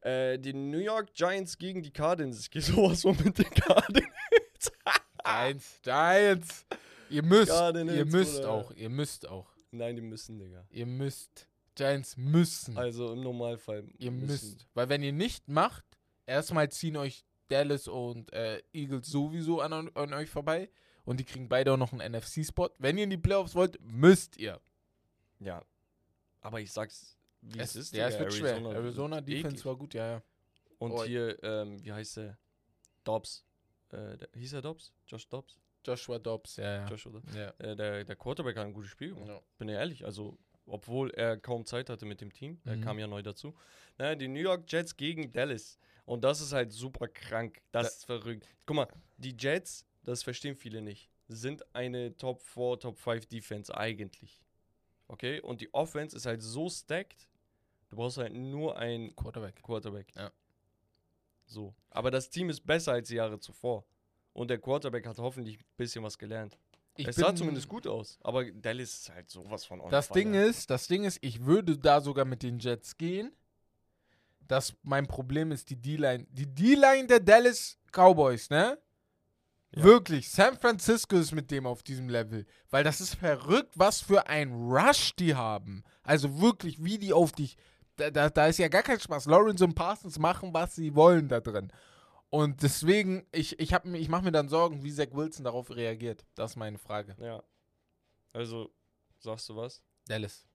Äh, 0.05 0.37
die 0.37 0.53
New 0.53 0.77
York 0.77 1.13
Giants 1.15 1.57
gegen 1.57 1.81
die 1.81 1.89
Cardinals. 1.89 2.41
Ich 2.41 2.51
gehe 2.51 2.61
sowas 2.61 3.01
von 3.01 3.17
mit 3.23 3.39
den 3.39 3.49
Cardinals. 3.49 4.71
Giants, 5.23 5.79
Giants. 5.81 6.65
Ihr 7.09 7.23
müsst, 7.23 7.51
Cardinals, 7.51 7.97
ihr 7.97 8.05
müsst 8.05 8.35
Bruder. 8.35 8.51
auch, 8.51 8.71
ihr 8.75 8.89
müsst 8.89 9.27
auch. 9.27 9.47
Nein, 9.71 9.95
die 9.95 10.03
müssen, 10.03 10.37
Digga. 10.37 10.63
Ihr 10.69 10.85
müsst. 10.85 11.47
Giants 11.73 12.17
müssen. 12.17 12.77
Also 12.77 13.13
im 13.13 13.21
Normalfall. 13.21 13.83
ihr 13.97 14.11
müssen. 14.11 14.27
müsst. 14.27 14.67
Weil 14.75 14.89
wenn 14.89 15.01
ihr 15.01 15.11
nicht 15.11 15.47
macht, 15.47 15.83
erstmal 16.27 16.69
ziehen 16.69 16.97
euch 16.97 17.25
Dallas 17.47 17.87
und 17.87 18.31
äh, 18.31 18.61
Eagles 18.73 19.07
sowieso 19.07 19.59
an, 19.61 19.73
an 19.73 20.13
euch 20.13 20.29
vorbei. 20.29 20.69
Und 21.03 21.19
die 21.19 21.23
kriegen 21.23 21.49
beide 21.49 21.73
auch 21.73 21.77
noch 21.77 21.93
einen 21.93 22.13
NFC-Spot. 22.13 22.69
Wenn 22.77 22.99
ihr 22.99 23.05
in 23.05 23.09
die 23.09 23.17
Playoffs 23.17 23.55
wollt, 23.55 23.79
müsst 23.81 24.37
ihr. 24.37 24.61
Ja. 25.39 25.63
Aber 26.41 26.61
ich 26.61 26.71
sag's, 26.71 27.14
wie 27.53 27.59
es, 27.59 27.75
ist. 27.75 27.93
ja, 27.93 28.07
es 28.07 28.17
wird 28.19 28.33
schwer. 28.33 28.55
Arizona 28.57 29.21
Defense 29.21 29.47
eklig. 29.57 29.65
war 29.65 29.75
gut, 29.75 29.93
ja, 29.93 30.07
ja. 30.11 30.23
Und 30.79 30.91
Oh. 30.91 31.03
hier, 31.03 31.41
ähm, 31.43 31.83
wie 31.83 31.91
heißt 31.93 32.17
der? 32.17 32.37
Dobbs. 33.03 33.45
Äh, 33.91 34.17
der, 34.17 34.29
hieß 34.35 34.53
er 34.53 34.61
Dobbs? 34.61 34.91
Josh 35.07 35.27
Dobbs? 35.29 35.59
Joshua 35.85 36.17
Dobbs, 36.17 36.55
ja, 36.57 36.77
ja. 36.81 36.87
Josh, 36.87 37.05
oder? 37.05 37.21
ja. 37.35 37.53
Äh, 37.59 37.75
der, 37.75 38.03
der 38.03 38.15
Quarterback 38.15 38.57
hat 38.57 38.65
ein 38.65 38.73
gutes 38.73 38.89
Spiel 38.89 39.09
gemacht. 39.13 39.27
ja. 39.29 39.39
Bin 39.59 39.69
ja 39.69 39.75
ehrlich. 39.75 40.03
Also, 40.03 40.37
obwohl 40.65 41.11
er 41.11 41.37
kaum 41.37 41.63
Zeit 41.65 41.89
hatte 41.89 42.05
mit 42.07 42.21
dem 42.21 42.33
Team. 42.33 42.59
Er 42.65 42.75
Mhm. 42.77 42.81
kam 42.81 42.97
ja 42.97 43.05
neu 43.05 43.21
dazu. 43.21 43.55
Naja, 43.99 44.15
die 44.15 44.27
New 44.27 44.39
York 44.39 44.63
Jets 44.71 44.97
gegen 44.97 45.31
Dallas. 45.31 45.77
Und 46.05 46.23
das 46.23 46.41
ist 46.41 46.53
halt 46.53 46.71
super 46.71 47.07
krank. 47.07 47.61
Das 47.71 47.83
Da- 47.83 47.89
ist 47.89 48.05
verrückt. 48.05 48.47
Guck 48.65 48.75
mal, 48.75 48.87
die 49.17 49.35
Jets, 49.37 49.85
das 50.03 50.23
verstehen 50.23 50.55
viele 50.55 50.81
nicht, 50.81 51.09
sind 51.27 51.63
eine 51.75 52.17
Top 52.17 52.41
4, 52.41 52.79
Top 52.79 52.97
5 52.97 53.27
Defense 53.27 53.75
eigentlich. 53.75 54.41
Okay? 55.07 55.39
Und 55.41 55.61
die 55.61 55.71
Offense 55.73 56.15
ist 56.17 56.25
halt 56.25 56.41
so 56.41 56.67
stacked, 56.67 57.27
du 57.95 58.01
brauchst 58.01 58.17
halt 58.17 58.33
nur 58.33 58.77
ein 58.77 59.15
Quarterback. 59.15 59.63
Quarterback. 59.63 60.07
Ja. 60.15 60.31
So. 61.45 61.73
Aber 61.89 62.11
das 62.11 62.29
Team 62.29 62.49
ist 62.49 62.65
besser 62.65 62.93
als 62.93 63.07
die 63.07 63.15
Jahre 63.15 63.39
zuvor. 63.39 63.85
Und 64.33 64.49
der 64.49 64.59
Quarterback 64.59 65.07
hat 65.07 65.17
hoffentlich 65.17 65.59
ein 65.59 65.65
bisschen 65.77 66.03
was 66.03 66.17
gelernt. 66.17 66.57
Ich 66.97 67.07
es 67.07 67.15
sah 67.15 67.33
zumindest 67.33 67.67
gut 67.69 67.87
aus. 67.87 68.19
Aber 68.21 68.45
Dallas 68.45 68.93
ist 68.93 69.09
halt 69.09 69.29
sowas 69.29 69.65
von 69.65 69.79
on 69.79 69.91
Das. 69.91 70.09
Ding 70.09 70.33
ist, 70.33 70.69
das 70.69 70.87
Ding 70.87 71.03
ist, 71.03 71.19
ich 71.21 71.45
würde 71.45 71.77
da 71.77 72.01
sogar 72.01 72.25
mit 72.25 72.43
den 72.43 72.59
Jets 72.59 72.97
gehen. 72.97 73.31
Das 74.41 74.73
mein 74.83 75.07
Problem 75.07 75.51
ist 75.51 75.69
die 75.69 75.75
D-Line. 75.75 76.25
Die 76.29 76.45
D-Line 76.45 77.07
der 77.07 77.19
Dallas 77.19 77.77
Cowboys, 77.91 78.49
ne? 78.49 78.77
Ja. 79.71 79.83
Wirklich, 79.83 80.29
San 80.29 80.57
Francisco 80.57 81.17
ist 81.17 81.33
mit 81.33 81.51
dem 81.51 81.65
auf 81.65 81.83
diesem 81.83 82.07
Level. 82.07 82.45
Weil 82.69 82.83
das 82.83 83.01
ist 83.01 83.15
verrückt, 83.15 83.73
was 83.75 84.01
für 84.01 84.27
ein 84.27 84.53
Rush 84.53 85.15
die 85.15 85.35
haben. 85.35 85.83
Also 86.03 86.39
wirklich, 86.39 86.83
wie 86.83 86.97
die 86.97 87.13
auf 87.13 87.31
dich 87.33 87.57
da, 87.95 88.09
da, 88.11 88.29
da 88.29 88.47
ist 88.47 88.57
ja 88.59 88.67
gar 88.67 88.83
kein 88.83 88.99
Spaß. 88.99 89.25
Lawrence 89.25 89.63
und 89.63 89.75
Parsons 89.75 90.19
machen, 90.19 90.53
was 90.53 90.75
sie 90.75 90.93
wollen 90.95 91.27
da 91.27 91.39
drin. 91.39 91.71
Und 92.29 92.63
deswegen, 92.63 93.25
ich, 93.31 93.59
ich, 93.59 93.73
hab 93.73 93.85
ich 93.85 94.09
mache 94.09 94.23
mir 94.23 94.31
dann 94.31 94.49
Sorgen, 94.49 94.83
wie 94.83 94.91
Zach 94.91 95.07
Wilson 95.11 95.45
darauf 95.45 95.69
reagiert. 95.69 96.25
Das 96.35 96.51
ist 96.51 96.55
meine 96.57 96.77
Frage. 96.77 97.15
Ja. 97.19 97.41
Also, 98.33 98.69
sagst 99.19 99.47
du 99.49 99.55
was? 99.55 99.81
Dallas. 100.07 100.45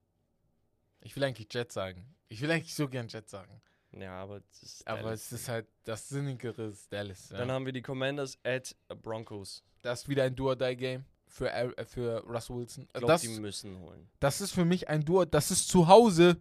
Ich 1.00 1.16
will 1.16 1.24
eigentlich 1.24 1.52
Jet 1.52 1.72
sagen. 1.72 2.14
Ich 2.28 2.40
will 2.42 2.50
eigentlich 2.50 2.74
so 2.74 2.88
gern 2.88 3.08
Jet 3.08 3.28
sagen. 3.30 3.62
Ja, 3.92 4.22
aber 4.22 4.42
es 4.52 4.62
ist 4.62 4.86
Aber 4.86 5.02
Dallas. 5.02 5.22
es 5.26 5.32
ist 5.32 5.48
halt 5.48 5.66
das 5.84 6.08
Sinnigere 6.08 6.64
ist 6.66 6.92
Dallas. 6.92 7.30
Ja. 7.30 7.38
Dann 7.38 7.50
haben 7.50 7.64
wir 7.66 7.72
die 7.72 7.82
Commanders 7.82 8.38
at 8.44 8.76
Broncos. 9.02 9.62
das 9.82 10.02
ist 10.02 10.08
wieder 10.08 10.24
ein 10.24 10.36
Do-or-Die-Game 10.36 11.04
für, 11.26 11.50
äh, 11.50 11.84
für 11.86 12.18
Russell 12.24 12.56
Wilson. 12.56 12.84
Ich 12.84 12.92
glaube, 12.92 13.06
Das, 13.06 13.22
die 13.22 13.28
müssen 13.40 13.78
holen. 13.80 14.08
das 14.20 14.40
ist 14.40 14.52
für 14.52 14.64
mich 14.64 14.88
ein 14.88 15.04
Duo. 15.04 15.24
Das 15.24 15.50
ist 15.50 15.68
zu 15.68 15.88
Hause, 15.88 16.36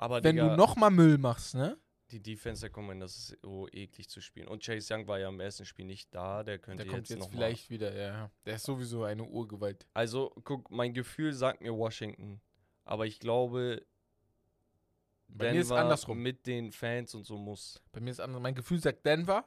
Aber 0.00 0.24
wenn 0.24 0.36
Digga, 0.36 0.48
du 0.48 0.56
nochmal 0.56 0.90
Müll 0.90 1.18
machst, 1.18 1.54
ne? 1.54 1.76
die 2.10 2.22
Defense 2.22 2.62
der 2.62 2.70
Commanders 2.70 3.16
ist 3.16 3.38
so 3.42 3.68
eklig 3.68 4.08
zu 4.08 4.22
spielen. 4.22 4.48
Und 4.48 4.64
Chase 4.64 4.94
Young 4.94 5.06
war 5.06 5.18
ja 5.18 5.28
im 5.28 5.38
ersten 5.40 5.66
Spiel 5.66 5.84
nicht 5.84 6.14
da. 6.14 6.42
Der 6.42 6.58
könnte 6.58 6.84
Der 6.84 6.92
kommt 6.92 7.08
jetzt, 7.10 7.20
jetzt, 7.20 7.30
vielleicht 7.30 7.68
wieder, 7.68 7.94
ja. 7.94 8.30
Der 8.46 8.54
ist 8.54 8.64
sowieso 8.64 9.04
eine 9.04 9.22
Urgewalt. 9.22 9.86
Also, 9.92 10.32
guck, 10.42 10.70
mein 10.70 10.94
Gefühl 10.94 11.34
sagt 11.34 11.60
mir 11.60 11.76
Washington. 11.76 12.40
Aber 12.84 13.06
ich 13.06 13.20
glaube, 13.20 13.84
Bei 15.28 15.52
mir 15.52 15.60
ist 15.60 15.68
Denver 15.68 15.82
andersrum. 15.82 16.22
mit 16.22 16.46
den 16.46 16.72
Fans 16.72 17.14
und 17.14 17.26
so 17.26 17.36
muss. 17.36 17.82
Bei 17.92 18.00
mir 18.00 18.10
ist 18.10 18.20
anders. 18.20 18.40
Mein 18.40 18.54
Gefühl 18.54 18.80
sagt 18.80 19.04
Denver. 19.04 19.46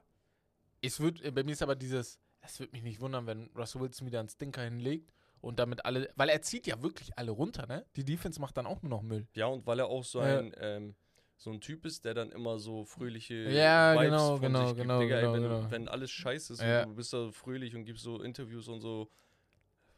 Es 0.81 0.99
wird, 0.99 1.19
äh, 1.23 1.31
bei 1.31 1.43
mir 1.43 1.53
ist 1.53 1.63
aber 1.63 1.75
dieses, 1.75 2.19
es 2.41 2.59
wird 2.59 2.73
mich 2.73 2.83
nicht 2.83 3.01
wundern, 3.01 3.25
wenn 3.25 3.49
Russell 3.55 3.81
Wilson 3.81 4.05
wieder 4.05 4.19
einen 4.19 4.29
Stinker 4.29 4.61
hinlegt 4.61 5.11
und 5.43 5.59
damit 5.59 5.85
alle, 5.85 6.09
weil 6.15 6.29
er 6.29 6.41
zieht 6.41 6.65
ja 6.67 6.81
wirklich 6.81 7.17
alle 7.17 7.31
runter, 7.31 7.67
ne? 7.67 7.85
Die 7.95 8.03
Defense 8.05 8.39
macht 8.39 8.55
dann 8.57 8.65
auch 8.65 8.81
nur 8.81 8.89
noch 8.89 9.01
Müll. 9.01 9.27
Ja, 9.35 9.47
und 9.47 9.65
weil 9.67 9.79
er 9.79 9.87
auch 9.87 10.03
so 10.03 10.21
Ja. 10.21 10.39
ein, 10.39 10.53
ähm, 10.57 10.95
so 11.37 11.51
ein 11.51 11.59
Typ 11.59 11.85
ist, 11.85 12.05
der 12.05 12.13
dann 12.13 12.31
immer 12.31 12.57
so 12.57 12.85
fröhliche 12.85 13.35
Ja, 13.51 13.93
Vibes 13.93 14.05
genau, 14.05 14.37
von 14.37 14.41
genau, 14.41 14.59
sich 14.67 14.67
gibt. 14.75 14.81
genau, 14.87 14.99
Digga, 15.01 15.15
ey, 15.17 15.21
genau, 15.21 15.33
wenn, 15.33 15.41
genau. 15.43 15.71
wenn 15.71 15.87
alles 15.89 16.11
scheiße 16.11 16.53
ist 16.53 16.61
Ja. 16.61 16.83
und 16.83 16.89
du 16.89 16.95
bist 16.95 17.11
da 17.11 17.29
fröhlich 17.31 17.75
und 17.75 17.83
gibst 17.83 18.03
so 18.03 18.21
Interviews 18.21 18.67
und 18.69 18.79
so. 18.79 19.09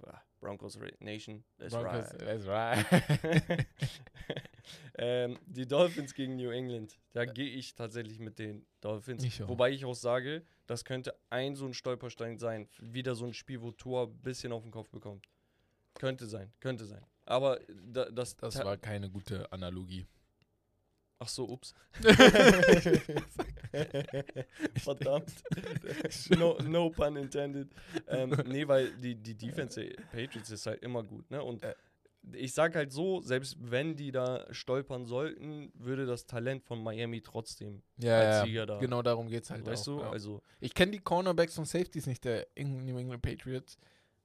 ah, 0.07 0.19
Broncos 0.39 0.77
Nation, 0.99 1.43
that's 1.59 1.73
Broncos, 1.73 2.11
right. 2.11 2.19
That's 2.19 2.47
right. 2.47 3.67
ähm, 4.97 5.37
die 5.45 5.67
Dolphins 5.67 6.13
gegen 6.13 6.35
New 6.37 6.49
England. 6.49 6.97
Da 7.13 7.25
gehe 7.25 7.49
ich 7.49 7.75
tatsächlich 7.75 8.19
mit 8.19 8.39
den 8.39 8.65
Dolphins. 8.81 9.23
Ich. 9.23 9.47
Wobei 9.47 9.71
ich 9.71 9.85
auch 9.85 9.93
sage, 9.95 10.43
das 10.67 10.85
könnte 10.85 11.15
ein 11.29 11.55
so 11.55 11.65
ein 11.65 11.73
Stolperstein 11.73 12.37
sein. 12.37 12.67
Wieder 12.79 13.13
so 13.15 13.25
ein 13.25 13.33
Spiel, 13.33 13.61
wo 13.61 13.71
Tua 13.71 14.03
ein 14.05 14.17
bisschen 14.21 14.51
auf 14.51 14.63
den 14.63 14.71
Kopf 14.71 14.89
bekommt. 14.89 15.27
Könnte 15.95 16.27
sein, 16.27 16.51
könnte 16.59 16.85
sein. 16.85 17.03
Aber 17.25 17.59
da, 17.91 18.05
das, 18.11 18.35
Das 18.37 18.63
war 18.63 18.77
keine 18.77 19.09
gute 19.09 19.51
Analogie. 19.51 20.05
Ach 21.17 21.27
so, 21.29 21.47
ups. 21.49 21.73
Verdammt. 24.75 25.31
no, 26.37 26.57
no 26.63 26.89
pun 26.89 27.15
intended. 27.15 27.69
Ähm, 28.07 28.35
nee, 28.47 28.67
weil 28.67 28.91
die, 28.97 29.15
die 29.15 29.35
Defense 29.35 29.81
der 29.81 29.95
Patriots 30.11 30.49
ist 30.49 30.65
halt 30.65 30.81
immer 30.83 31.03
gut, 31.03 31.29
ne? 31.31 31.41
Und 31.43 31.63
Äh. 31.63 31.73
ich 32.33 32.53
sag 32.53 32.75
halt 32.75 32.91
so, 32.91 33.21
selbst 33.21 33.55
wenn 33.59 33.95
die 33.95 34.11
da 34.11 34.45
stolpern 34.51 35.05
sollten, 35.05 35.71
würde 35.75 36.05
das 36.05 36.25
Talent 36.25 36.63
von 36.63 36.83
Miami 36.83 37.21
trotzdem 37.21 37.81
Ja, 37.97 38.17
als 38.19 38.35
ja. 38.37 38.45
Sieger 38.45 38.65
da. 38.65 38.79
Genau 38.79 39.01
darum 39.01 39.27
geht 39.29 39.43
es 39.43 39.49
halt 39.51 39.65
weißt 39.65 39.87
auch. 39.89 39.97
du? 39.97 40.01
ja. 40.03 40.09
Also, 40.11 40.41
Ich 40.59 40.73
kenne 40.73 40.91
die 40.91 40.99
Cornerbacks 40.99 41.57
und 41.57 41.65
Safeties 41.65 42.07
nicht 42.07 42.23
der 42.25 42.47
New 42.57 42.97
England 42.97 43.21
Patriots. 43.21 43.77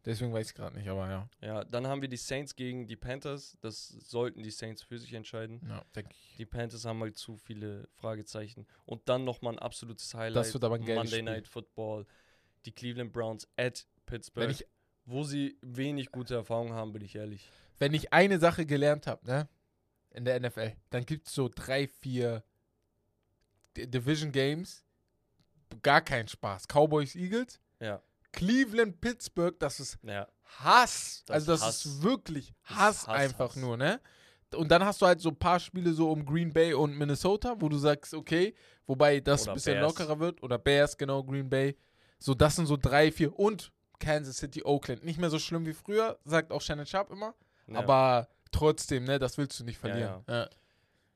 Deswegen 0.04 0.32
weiß 0.32 0.48
ich 0.50 0.54
gerade 0.54 0.76
nicht, 0.78 0.88
aber 0.88 1.08
ja. 1.10 1.28
ja, 1.42 1.64
dann 1.64 1.86
haben 1.86 2.00
wir 2.00 2.08
die 2.08 2.16
Saints 2.16 2.56
gegen 2.56 2.86
die 2.88 2.96
Panthers. 2.96 3.58
Das 3.60 3.88
sollten 3.88 4.42
die 4.42 4.50
Saints 4.50 4.82
für 4.82 4.98
sich 4.98 5.12
entscheiden. 5.12 5.60
Ja, 5.68 5.84
denke 5.94 6.10
ich. 6.14 6.36
Die 6.38 6.46
Panthers 6.46 6.86
haben 6.86 7.00
halt 7.00 7.18
zu 7.18 7.36
viele 7.36 7.86
Fragezeichen. 7.92 8.66
Und 8.86 9.06
dann 9.10 9.24
nochmal 9.24 9.54
ein 9.54 9.58
absolutes 9.58 10.14
Highlight. 10.14 10.36
Das 10.36 10.54
wird 10.54 10.64
aber 10.64 10.76
ein 10.76 10.80
Monday 10.80 11.06
Spiel. 11.06 11.22
Night 11.22 11.46
Football. 11.48 12.06
Die 12.64 12.72
Cleveland 12.72 13.12
Browns 13.12 13.46
at 13.58 13.86
Pittsburgh. 14.06 14.50
Ich, 14.50 14.64
wo 15.04 15.22
sie 15.22 15.58
wenig 15.60 16.10
gute 16.12 16.34
Erfahrungen 16.34 16.72
haben, 16.72 16.92
bin 16.92 17.02
ich 17.02 17.14
ehrlich. 17.16 17.50
wenn 17.78 17.92
ich 17.94 18.12
eine 18.12 18.38
Sache 18.38 18.64
gelernt 18.66 19.06
habe, 19.06 19.26
ne? 19.26 19.48
In 20.12 20.24
der 20.24 20.40
NFL, 20.40 20.72
dann 20.90 21.04
gibt 21.06 21.28
es 21.28 21.34
so 21.34 21.48
drei, 21.54 21.86
vier 21.86 22.42
D- 23.76 23.86
Division 23.86 24.32
Games. 24.32 24.84
Gar 25.82 26.00
kein 26.00 26.26
Spaß. 26.26 26.66
Cowboys, 26.66 27.14
Eagles. 27.14 27.60
Ja. 27.80 28.02
Cleveland, 28.32 29.00
Pittsburgh, 29.00 29.58
das 29.58 29.80
ist 29.80 29.98
Ja. 30.02 30.26
Hass. 30.58 31.22
Das 31.26 31.34
also 31.34 31.52
das 31.52 31.62
Hass. 31.62 31.86
ist 31.86 32.02
wirklich 32.02 32.52
Das 32.68 32.76
Hass, 32.76 32.96
ist 33.02 33.08
Hass, 33.08 33.16
einfach 33.16 33.48
Hass. 33.50 33.56
nur, 33.56 33.76
ne? 33.76 34.00
Und 34.54 34.68
dann 34.68 34.84
hast 34.84 35.00
du 35.00 35.06
halt 35.06 35.20
so 35.20 35.28
ein 35.28 35.36
paar 35.36 35.60
Spiele 35.60 35.92
so 35.92 36.10
um 36.10 36.24
Green 36.26 36.52
Bay 36.52 36.74
und 36.74 36.96
Minnesota, 36.98 37.54
wo 37.58 37.68
du 37.68 37.78
sagst, 37.78 38.14
okay, 38.14 38.54
wobei 38.86 39.20
das 39.20 39.42
Oder 39.42 39.52
ein 39.52 39.54
bisschen 39.54 39.74
Bears. 39.74 39.86
lockerer 39.92 40.18
wird. 40.18 40.42
Oder 40.42 40.58
Bears, 40.58 40.96
genau, 40.96 41.22
Green 41.22 41.48
Bay. 41.48 41.76
So, 42.18 42.34
das 42.34 42.56
sind 42.56 42.66
so 42.66 42.76
drei, 42.76 43.12
vier. 43.12 43.38
Und 43.38 43.70
Kansas 44.00 44.38
City, 44.38 44.64
Oakland. 44.64 45.04
Nicht 45.04 45.20
mehr 45.20 45.30
so 45.30 45.38
schlimm 45.38 45.66
wie 45.66 45.72
früher, 45.72 46.18
sagt 46.24 46.50
auch 46.50 46.60
Shannon 46.60 46.86
Sharp 46.86 47.10
immer. 47.12 47.34
ja. 47.68 47.78
Aber 47.78 48.28
trotzdem, 48.50 49.04
ne, 49.04 49.20
das 49.20 49.38
willst 49.38 49.60
du 49.60 49.64
nicht 49.64 49.78
verlieren. 49.78 50.24
Ja, 50.26 50.48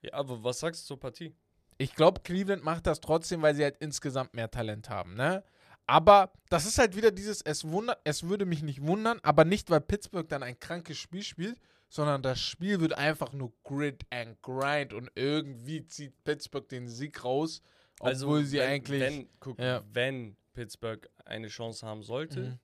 ja, 0.02 0.12
aber 0.12 0.44
was 0.44 0.60
sagst 0.60 0.82
du 0.84 0.86
zur 0.88 1.00
Partie? 1.00 1.34
Ich 1.76 1.96
glaube, 1.96 2.20
Cleveland 2.20 2.62
macht 2.62 2.86
das 2.86 3.00
trotzdem, 3.00 3.42
weil 3.42 3.56
sie 3.56 3.64
halt 3.64 3.78
insgesamt 3.78 4.32
mehr 4.34 4.48
Talent 4.50 4.88
haben, 4.88 5.14
ne? 5.14 5.42
Aber 5.86 6.32
das 6.48 6.64
ist 6.66 6.78
halt 6.78 6.96
wieder 6.96 7.10
dieses, 7.10 7.42
es 7.42 7.64
wundert, 7.68 8.00
es 8.04 8.22
würde 8.22 8.46
mich 8.46 8.62
nicht 8.62 8.82
wundern, 8.86 9.18
aber 9.22 9.44
nicht, 9.44 9.68
weil 9.70 9.80
Pittsburgh 9.80 10.28
dann 10.28 10.42
ein 10.42 10.58
krankes 10.58 10.96
Spiel 10.98 11.22
spielt, 11.22 11.58
sondern 11.88 12.22
das 12.22 12.40
Spiel 12.40 12.80
wird 12.80 12.94
einfach 12.94 13.32
nur 13.32 13.52
Grid 13.64 14.04
and 14.10 14.40
Grind 14.42 14.94
und 14.94 15.10
irgendwie 15.14 15.84
zieht 15.86 16.24
Pittsburgh 16.24 16.66
den 16.68 16.88
Sieg 16.88 17.22
raus, 17.24 17.60
obwohl 18.00 18.44
sie 18.44 18.60
Also, 18.60 18.70
wenn, 18.70 18.74
eigentlich. 18.74 19.00
Wenn, 19.00 19.28
guck, 19.40 19.58
Ja. 19.58 19.82
wenn 19.92 20.36
Pittsburgh 20.54 21.08
eine 21.26 21.48
Chance 21.48 21.86
haben 21.86 22.02
sollte, 22.02 22.40
Mhm. 22.40 22.58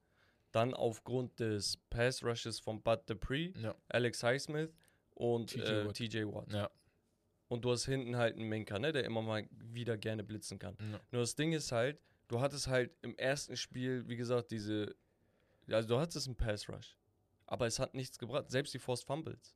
dann 0.52 0.74
aufgrund 0.74 1.38
des 1.40 1.76
Pass-Rushes 1.90 2.58
von 2.58 2.80
Bud 2.82 3.00
Dupree, 3.06 3.52
ja, 3.62 3.74
Alex 3.88 4.22
Highsmith 4.22 4.74
und 5.14 5.50
TJ 5.50 5.60
äh, 5.60 5.86
Watt. 5.86 5.94
TJ 5.96 6.24
Watt. 6.24 6.52
ja, 6.52 6.70
Und 7.48 7.64
du 7.64 7.70
hast 7.72 7.84
hinten 7.84 8.16
halt 8.16 8.36
einen 8.36 8.48
Minka, 8.48 8.78
ne, 8.78 8.92
der 8.92 9.04
immer 9.04 9.22
mal 9.22 9.46
wieder 9.52 9.96
gerne 9.98 10.24
blitzen 10.24 10.58
kann. 10.58 10.76
Nur 11.12 11.20
das 11.20 11.34
Ding 11.36 11.52
ist 11.52 11.70
halt, 11.70 12.00
du 12.30 12.40
hattest 12.40 12.68
halt 12.68 12.90
im 13.02 13.16
ersten 13.18 13.56
Spiel, 13.56 14.08
wie 14.08 14.16
gesagt, 14.16 14.50
diese. 14.50 14.94
Also 15.68 15.88
du 15.88 15.98
hattest 15.98 16.26
einen 16.26 16.36
Pass 16.36 16.68
Rush. 16.68 16.96
Aber 17.46 17.66
es 17.66 17.78
hat 17.78 17.94
nichts 17.94 18.18
gebracht. 18.18 18.50
Selbst 18.50 18.72
die 18.72 18.78
Forced 18.78 19.04
Fumbles. 19.06 19.54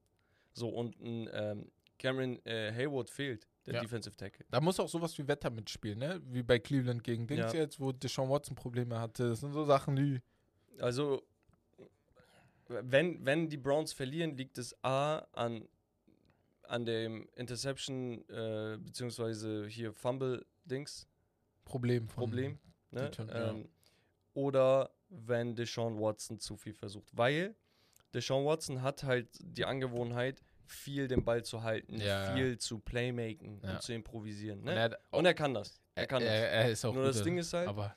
So, 0.52 0.68
und 0.68 1.00
ein 1.00 1.28
ähm, 1.32 1.70
Cameron 1.98 2.44
äh, 2.44 2.72
Hayward 2.72 3.08
fehlt, 3.08 3.46
der 3.66 3.74
Ja. 3.74 3.80
Defensive 3.80 4.16
Tackle. 4.16 4.44
Da 4.50 4.60
muss 4.60 4.78
auch 4.80 4.88
sowas 4.88 5.16
wie 5.18 5.26
Wetter 5.26 5.50
mitspielen, 5.50 5.98
ne? 5.98 6.20
Wie 6.26 6.42
bei 6.42 6.58
Cleveland 6.58 7.02
gegen 7.04 7.26
Dings 7.26 7.52
Ja. 7.52 7.60
jetzt, 7.60 7.78
wo 7.78 7.92
Deshaun 7.92 8.28
Watson 8.28 8.56
Probleme 8.56 8.98
hatte. 8.98 9.28
Das 9.28 9.40
sind 9.40 9.52
so 9.52 9.64
Sachen, 9.64 9.94
die. 9.96 10.20
Also, 10.80 11.22
wenn, 12.68 13.24
wenn 13.24 13.48
die 13.48 13.56
Browns 13.56 13.92
verlieren, 13.92 14.36
liegt 14.36 14.58
es 14.58 14.74
A 14.82 15.18
an, 15.32 15.68
an 16.64 16.84
dem 16.84 17.28
Interception, 17.36 18.28
äh, 18.28 18.78
beziehungsweise 18.80 19.66
hier 19.68 19.92
Fumble-Dings, 19.92 21.06
Problem 21.64 22.08
von 22.08 22.24
Problem. 22.24 22.58
Ne? 22.90 23.04
Die 23.10 23.16
Turn- 23.16 23.28
ja. 23.28 23.50
ähm, 23.50 23.68
oder 24.34 24.90
wenn 25.08 25.54
Deshaun 25.54 25.98
Watson 26.00 26.38
zu 26.40 26.56
viel 26.56 26.74
versucht. 26.74 27.08
Weil 27.16 27.54
Deshaun 28.12 28.44
Watson 28.44 28.82
hat 28.82 29.02
halt 29.04 29.28
die 29.40 29.64
Angewohnheit, 29.64 30.42
viel 30.66 31.08
den 31.08 31.24
Ball 31.24 31.44
zu 31.44 31.62
halten, 31.62 32.00
Ja. 32.00 32.34
viel 32.34 32.58
zu 32.58 32.78
playmaken 32.78 33.60
Ja. 33.62 33.72
und 33.74 33.82
zu 33.82 33.92
improvisieren. 33.92 34.60
Und 34.60 34.64
Ne? 34.66 34.74
er, 34.74 34.82
hat, 34.84 34.98
Und 35.10 35.26
er 35.26 35.34
kann 35.34 35.52
das. 35.54 35.80
Er 35.94 36.06
kann 36.06 36.22
er, 36.22 36.40
das. 36.42 36.50
er 36.52 36.70
ist 36.70 36.84
auch 36.84 36.94
Nur 36.94 37.04
das 37.04 37.22
Ding 37.22 37.36
ist 37.38 37.52
halt, 37.52 37.68
aber 37.68 37.94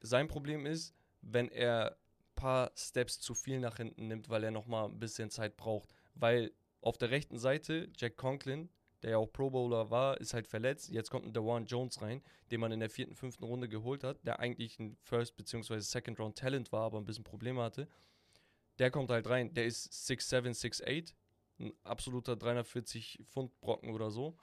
sein 0.00 0.28
Problem 0.28 0.64
ist, 0.64 0.94
wenn 1.22 1.48
er 1.50 1.90
ein 1.92 2.34
paar 2.36 2.70
Steps 2.76 3.18
zu 3.20 3.34
viel 3.34 3.58
nach 3.58 3.76
hinten 3.78 4.06
nimmt, 4.08 4.28
weil 4.28 4.44
er 4.44 4.50
nochmal 4.50 4.86
ein 4.88 4.98
bisschen 4.98 5.28
Zeit 5.30 5.56
braucht. 5.56 5.88
Weil 6.14 6.52
auf 6.80 6.96
der 6.98 7.10
rechten 7.10 7.38
Seite 7.38 7.88
Jack 7.96 8.16
Conklin, 8.16 8.68
der 9.04 9.12
ja 9.12 9.18
auch 9.18 9.30
Pro 9.30 9.50
Bowler 9.50 9.90
war, 9.90 10.18
ist 10.18 10.32
halt 10.34 10.48
verletzt. 10.48 10.88
Jetzt 10.90 11.10
kommt 11.10 11.26
ein 11.26 11.32
Dewan 11.34 11.66
Jones 11.66 12.00
rein, 12.00 12.22
den 12.50 12.58
man 12.60 12.72
in 12.72 12.80
der 12.80 12.88
vierten, 12.88 13.14
fünften 13.14 13.44
Runde 13.44 13.68
geholt 13.68 14.02
hat, 14.02 14.18
der 14.26 14.40
eigentlich 14.40 14.78
ein 14.80 14.96
First- 15.02 15.36
bzw. 15.36 15.78
Second-Round 15.78 16.38
Talent 16.38 16.72
war, 16.72 16.84
aber 16.84 16.98
ein 16.98 17.04
bisschen 17.04 17.22
Probleme 17.24 17.62
hatte. 17.62 17.86
Der 18.78 18.90
kommt 18.90 19.10
halt 19.10 19.28
rein. 19.28 19.52
Der 19.54 19.66
ist 19.66 19.92
6'7, 19.92 20.54
6'8. 20.54 21.14
Ein 21.60 21.72
absoluter 21.84 22.34
340 22.34 23.20
Pfund 23.26 23.60
Brocken 23.60 23.94
oder 23.94 24.10
so. 24.10 24.36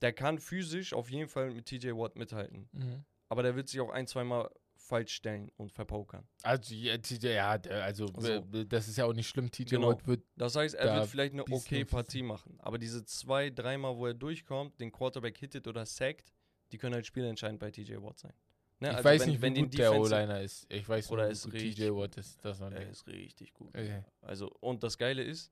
Der 0.00 0.12
kann 0.12 0.38
physisch 0.38 0.92
auf 0.94 1.10
jeden 1.10 1.28
Fall 1.28 1.50
mit 1.50 1.66
TJ 1.66 1.90
Watt 1.90 2.16
mithalten. 2.16 2.68
mhm. 2.72 3.04
Aber 3.28 3.42
der 3.42 3.54
wird 3.56 3.68
sich 3.68 3.78
auch 3.80 3.90
ein, 3.90 4.06
zweimal 4.06 4.50
falsch 4.88 5.12
stellen 5.14 5.50
und 5.56 5.70
verpokern. 5.72 6.26
Also, 6.42 6.74
ja, 6.74 6.96
TJ, 6.98 7.26
ja, 7.34 7.58
der- 7.58 7.84
also, 7.84 8.06
So. 8.16 8.28
äh, 8.28 8.64
das 8.66 8.88
ist 8.88 8.96
ja 8.98 9.04
auch 9.04 9.12
nicht 9.12 9.28
schlimm. 9.28 9.50
TJ 9.50 9.76
Genau. 9.76 9.88
Watt 9.88 10.06
wird, 10.06 10.22
Das 10.36 10.56
heißt, 10.56 10.74
er 10.74 10.86
Da 10.86 10.96
wird 10.96 11.08
vielleicht 11.08 11.34
eine 11.34 11.44
okay 11.50 11.84
Partie 11.84 12.22
machen. 12.22 12.58
Aber 12.60 12.78
diese 12.78 13.04
zwei, 13.04 13.50
dreimal, 13.50 13.96
wo 13.96 14.06
er 14.06 14.14
durchkommt, 14.14 14.80
den 14.80 14.90
Quarterback 14.90 15.36
hittet 15.38 15.66
oder 15.68 15.84
sackt, 15.86 16.32
die 16.72 16.78
können 16.78 16.94
halt 16.94 17.06
spielentscheidend 17.06 17.60
bei 17.60 17.70
TJ 17.70 17.96
Watt 18.02 18.18
sein. 18.18 18.32
Ne, 18.80 18.90
ich 18.90 18.94
also 18.96 19.04
weiß 19.08 19.20
wenn- 19.22 19.28
nicht, 19.30 19.42
wenn 19.42 19.56
wie 19.56 19.60
gut 19.62 19.78
der 19.78 19.92
O-Liner 19.98 20.40
ist. 20.40 20.66
Ich 20.72 20.88
weiß 20.88 21.10
Oder 21.10 21.28
ist 21.28 21.52
wie 21.52 21.58
TJ 21.74 21.90
Watt 21.90 22.16
ist. 22.16 22.44
Das 22.44 22.60
Er 22.60 22.88
ist 22.88 23.06
richtig 23.08 23.52
gut. 23.52 23.68
okay. 23.68 24.04
Also, 24.22 24.50
und 24.60 24.82
das 24.82 24.96
Geile 24.96 25.22
ist, 25.22 25.50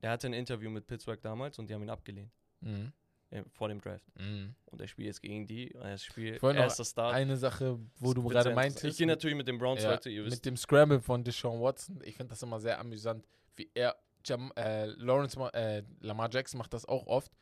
er 0.00 0.10
hatte 0.10 0.26
ein 0.28 0.34
Interview 0.34 0.68
mit 0.70 0.86
Pittsburgh 0.86 1.20
damals 1.22 1.58
und 1.58 1.68
die 1.70 1.74
haben 1.74 1.82
ihn 1.82 1.90
abgelehnt. 1.90 2.30
Mhm. 2.60 2.92
Äh, 3.30 3.42
vor 3.50 3.68
dem 3.68 3.80
Draft. 3.80 4.04
Mhm. 4.18 4.54
Und 4.66 4.80
er 4.80 4.86
spielt 4.86 5.06
jetzt 5.06 5.22
gegen 5.22 5.46
die. 5.46 5.72
Er 5.72 5.98
spielt 5.98 6.42
erster 6.42 6.84
Start. 6.84 7.14
Eine 7.14 7.36
Sache, 7.36 7.78
wo 7.98 8.14
du 8.14 8.22
gerade 8.22 8.54
meintest. 8.54 8.84
Ich 8.84 8.96
gehe 8.98 9.06
natürlich 9.06 9.36
mit 9.36 9.48
den 9.48 9.58
Browns 9.58 9.82
ja, 9.82 9.90
weiter, 9.90 10.10
ihr 10.10 10.24
wisst. 10.24 10.36
mit 10.36 10.46
dem 10.46 10.56
Scramble 10.56 11.00
von 11.00 11.24
Deshaun 11.24 11.60
Watson. 11.60 12.00
Ich 12.04 12.16
finde 12.16 12.30
das 12.30 12.42
immer 12.42 12.60
sehr 12.60 12.78
amüsant, 12.78 13.26
wie 13.56 13.70
er, 13.74 13.96
Jam, 14.24 14.52
äh, 14.56 14.86
Lawrence, 14.86 15.38
äh, 15.52 15.82
Lamar 16.00 16.28
Jackson 16.30 16.58
macht 16.58 16.72
das 16.72 16.84
auch 16.86 17.06
oft, 17.06 17.32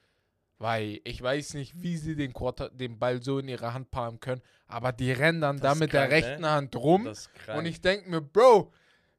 weil 0.59 1.01
ich 1.05 1.21
weiß 1.21 1.55
nicht, 1.55 1.83
wie 1.83 1.97
sie 1.97 2.15
den, 2.15 2.33
Quarter, 2.33 2.71
den 2.71 2.99
Ball 2.99 3.23
so 3.23 3.39
in 3.39 3.49
ihre 3.49 3.73
Hand 3.73 3.91
palmen 3.91 4.21
können, 4.21 4.43
aber 4.67 4.93
die 4.93 5.11
rennen 5.13 5.41
dann 5.41 5.59
Das 5.59 5.73
da 5.73 5.75
mit 5.79 5.93
der 5.93 6.09
krank, 6.09 6.23
ne? 6.23 6.29
rechten 6.29 6.47
Hand 6.47 6.77
rum 6.77 7.11
und 7.57 7.67
ich 7.67 7.81
denke 7.81 8.11
mir, 8.11 8.21
Bro, 8.21 8.71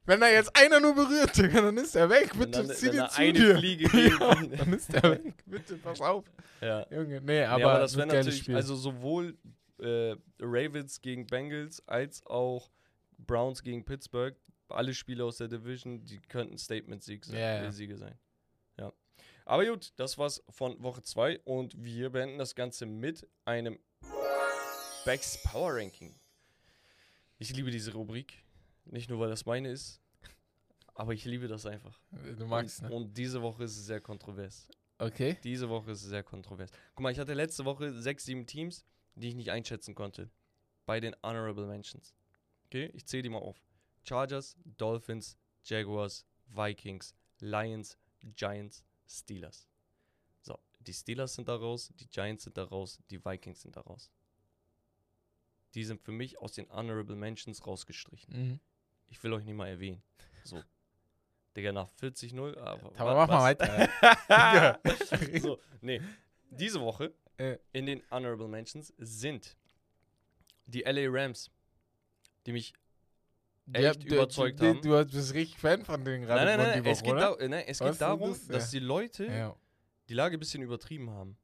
wenn 0.06 0.20
da 0.22 0.28
jetzt 0.30 0.56
einer 0.56 0.80
nur 0.80 0.96
berührt, 0.96 1.36
Digga, 1.38 1.62
dann 1.62 1.78
ist 1.78 1.96
er 1.96 2.10
weg. 2.10 2.32
Bitte 2.38 2.64
dann- 2.66 2.70
zieh 2.76 2.90
da 2.92 3.10
zu 3.10 3.20
eine 3.22 3.34
dir. 3.34 3.58
Fliege 3.58 3.98
ja, 4.20 4.36
dann 4.36 4.74
ist 4.74 4.94
er 4.94 5.04
weg. 5.12 5.34
Bitte, 5.46 5.78
pass 5.78 6.02
auf. 6.02 6.26
ja. 6.62 6.86
Junge, 6.92 7.22
nee, 7.22 7.44
Aber, 7.44 7.60
ja, 7.60 7.68
aber 7.70 7.80
das 7.80 7.96
wäre 7.98 8.08
natürlich, 8.08 8.40
Spiel. 8.40 8.56
also 8.56 8.76
sowohl 8.76 9.38
äh, 9.80 10.16
Ravens 10.40 11.02
gegen 11.02 11.28
Bengals 11.28 11.86
als 11.88 12.26
auch 12.26 12.72
Browns 13.18 13.62
gegen 13.64 13.84
Pittsburgh, 13.84 14.36
alle 14.70 14.94
Spiele 14.94 15.24
aus 15.26 15.38
der 15.38 15.48
Division, 15.48 16.04
die 16.06 16.20
könnten 16.20 16.58
Statement-Siege 16.58 17.26
sein, 17.28 17.38
äh, 17.66 17.72
Siege 17.72 17.98
sein. 17.98 18.18
Ja. 18.80 18.92
Aber 19.46 19.66
gut, 19.66 19.94
das 19.98 20.18
war's 20.18 20.44
von 20.50 20.82
Woche 20.82 21.02
2 21.04 21.40
und 21.46 21.76
wir 21.84 22.10
beenden 22.10 22.38
das 22.40 22.56
Ganze 22.56 22.86
mit 22.86 23.28
einem 23.46 23.80
Backs 25.06 25.42
Power 25.44 25.76
Ranking. 25.76 26.16
Ich 27.38 27.54
liebe 27.56 27.70
diese 27.70 27.94
Rubrik. 27.94 28.45
Nicht 28.86 29.10
nur, 29.10 29.20
weil 29.20 29.30
das 29.30 29.46
meine 29.46 29.70
ist, 29.70 30.02
aber 30.94 31.14
ich 31.14 31.26
liebe 31.26 31.48
das 31.48 31.66
einfach. 31.66 32.00
du 32.38 32.46
magst, 32.46 32.82
und, 32.84 32.90
ne? 32.90 32.96
und 32.96 33.18
diese 33.18 33.42
Woche 33.42 33.64
ist 33.64 33.78
es 33.78 33.86
sehr 33.86 34.00
kontrovers. 34.00 34.68
Okay. 34.98 35.38
Diese 35.44 35.68
Woche 35.70 35.92
ist 35.92 36.04
es 36.04 36.10
sehr 36.10 36.24
kontrovers. 36.24 36.72
Guck 36.96 37.04
mal, 37.04 37.12
ich 37.12 37.20
hatte 37.20 37.34
letzte 37.34 37.66
Woche 37.66 37.94
sechs, 37.94 38.26
sieben 38.26 38.46
Teams, 38.46 38.86
die 39.16 39.30
ich 39.30 39.36
nicht 39.36 39.52
einschätzen 39.52 39.94
konnte. 39.94 40.30
Bei 40.86 41.00
den 41.00 41.16
Honorable 41.22 41.68
Mentions. 41.68 42.16
Okay, 42.68 42.92
ich 42.94 43.06
zähle 43.06 43.24
die 43.24 43.30
mal 43.30 43.40
auf. 43.40 43.62
Chargers, 44.04 44.56
Dolphins, 44.78 45.38
Jaguars, 45.64 46.26
Vikings, 46.48 47.16
Lions, 47.40 47.98
Giants, 48.36 48.86
Steelers. 49.08 49.68
So, 50.42 50.58
die 50.80 50.94
Steelers 50.94 51.34
sind 51.34 51.48
da 51.48 51.56
raus, 51.56 51.92
die 52.00 52.08
Giants 52.08 52.44
sind 52.44 52.58
da 52.58 52.64
raus, 52.64 53.00
die 53.10 53.24
Vikings 53.24 53.62
sind 53.62 53.76
da 53.76 53.82
raus. 53.82 54.12
Die 55.74 55.84
sind 55.84 56.02
für 56.02 56.12
mich 56.12 56.38
aus 56.38 56.54
den 56.54 56.70
Honorable 56.70 57.16
Mentions 57.16 57.66
rausgestrichen. 57.66 58.34
Mhm. 58.34 58.60
Ich 59.10 59.22
will 59.24 59.34
euch 59.34 59.46
nicht 59.46 59.56
mal 59.56 59.68
erwähnen. 59.68 60.02
So. 60.44 60.62
Digga, 61.56 61.72
nach 61.72 61.90
40-0. 62.02 62.58
Aber 62.58 62.92
Aber 63.00 63.16
wa- 63.16 63.16
mach 63.16 63.28
mal 63.28 63.44
weiter. 63.44 64.80
so, 65.40 65.60
nee. 65.82 66.02
Diese 66.50 66.80
Woche 66.82 67.14
Äh. 67.38 67.58
in 67.72 67.86
den 67.86 68.04
Honorable 68.12 68.48
Mentions 68.48 68.94
sind 68.98 69.56
die 70.66 70.82
LA 70.82 71.08
Rams, 71.10 71.50
die 72.46 72.52
mich 72.54 72.74
echt 73.74 74.04
du- 74.04 74.16
überzeugt 74.16 74.60
du, 74.60 74.68
haben. 74.68 74.82
Du, 74.82 74.90
du 75.06 75.12
bist 75.12 75.34
richtig 75.34 75.58
Fan 75.60 75.84
von 75.86 76.04
denen 76.04 76.26
gerade. 76.26 76.46
nein, 76.46 76.58
nein, 76.58 76.68
nein, 76.70 76.84
die 76.84 76.90
es 76.90 77.02
geht, 77.04 77.14
da, 77.14 77.34
äh, 77.36 77.48
nein, 77.48 77.64
es 77.68 77.80
geht 77.80 78.02
darum, 78.02 78.30
das? 78.30 78.48
dass 78.48 78.72
Ja. 78.74 78.80
die 78.80 78.86
Leute 78.86 79.26
Ja. 79.26 79.56
die 80.10 80.14
Lage 80.14 80.38
ein 80.38 80.40
bisschen 80.40 80.62
übertrieben 80.62 81.10
haben. 81.10 81.38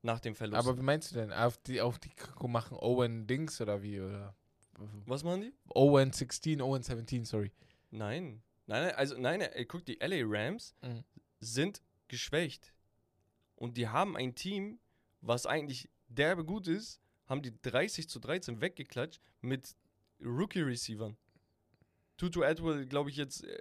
Nach 0.00 0.20
dem 0.20 0.34
Verlust. 0.36 0.58
Aber 0.66 0.78
wie 0.78 0.82
meinst 0.82 1.10
du 1.10 1.16
denn? 1.16 1.32
Auf 1.32 1.58
die, 1.58 1.80
auf 1.80 1.98
die 1.98 2.12
machen 2.46 2.76
Owen 2.78 3.26
Dings 3.26 3.60
oder 3.60 3.82
wie? 3.82 4.00
Oder? 4.00 4.34
Was 5.06 5.24
machen 5.24 5.40
die? 5.42 5.52
Owen 5.70 6.12
16, 6.12 6.60
Owen 6.62 6.82
17, 6.82 7.24
sorry. 7.24 7.52
Nein. 7.90 8.42
Nein, 8.66 8.84
nein, 8.86 8.94
also 8.94 9.18
nein, 9.18 9.40
ey, 9.40 9.64
guck, 9.66 9.84
die 9.84 9.98
LA 10.00 10.22
Rams 10.24 10.74
Mhm. 10.82 11.04
sind 11.40 11.82
geschwächt. 12.08 12.74
Und 13.56 13.76
die 13.76 13.88
haben 13.88 14.16
ein 14.16 14.34
Team, 14.34 14.78
was 15.20 15.46
eigentlich 15.46 15.88
derbe 16.08 16.44
gut 16.44 16.68
ist, 16.68 17.00
haben 17.26 17.42
die 17.42 17.52
30 17.62 18.08
zu 18.08 18.18
13 18.20 18.60
weggeklatscht 18.60 19.20
mit 19.40 19.74
Rookie-Receivern. 20.20 21.16
Tutu 22.18 22.42
Atwell, 22.42 22.84
glaube 22.84 23.08
ich 23.10 23.16
jetzt, 23.16 23.44
äh, 23.44 23.58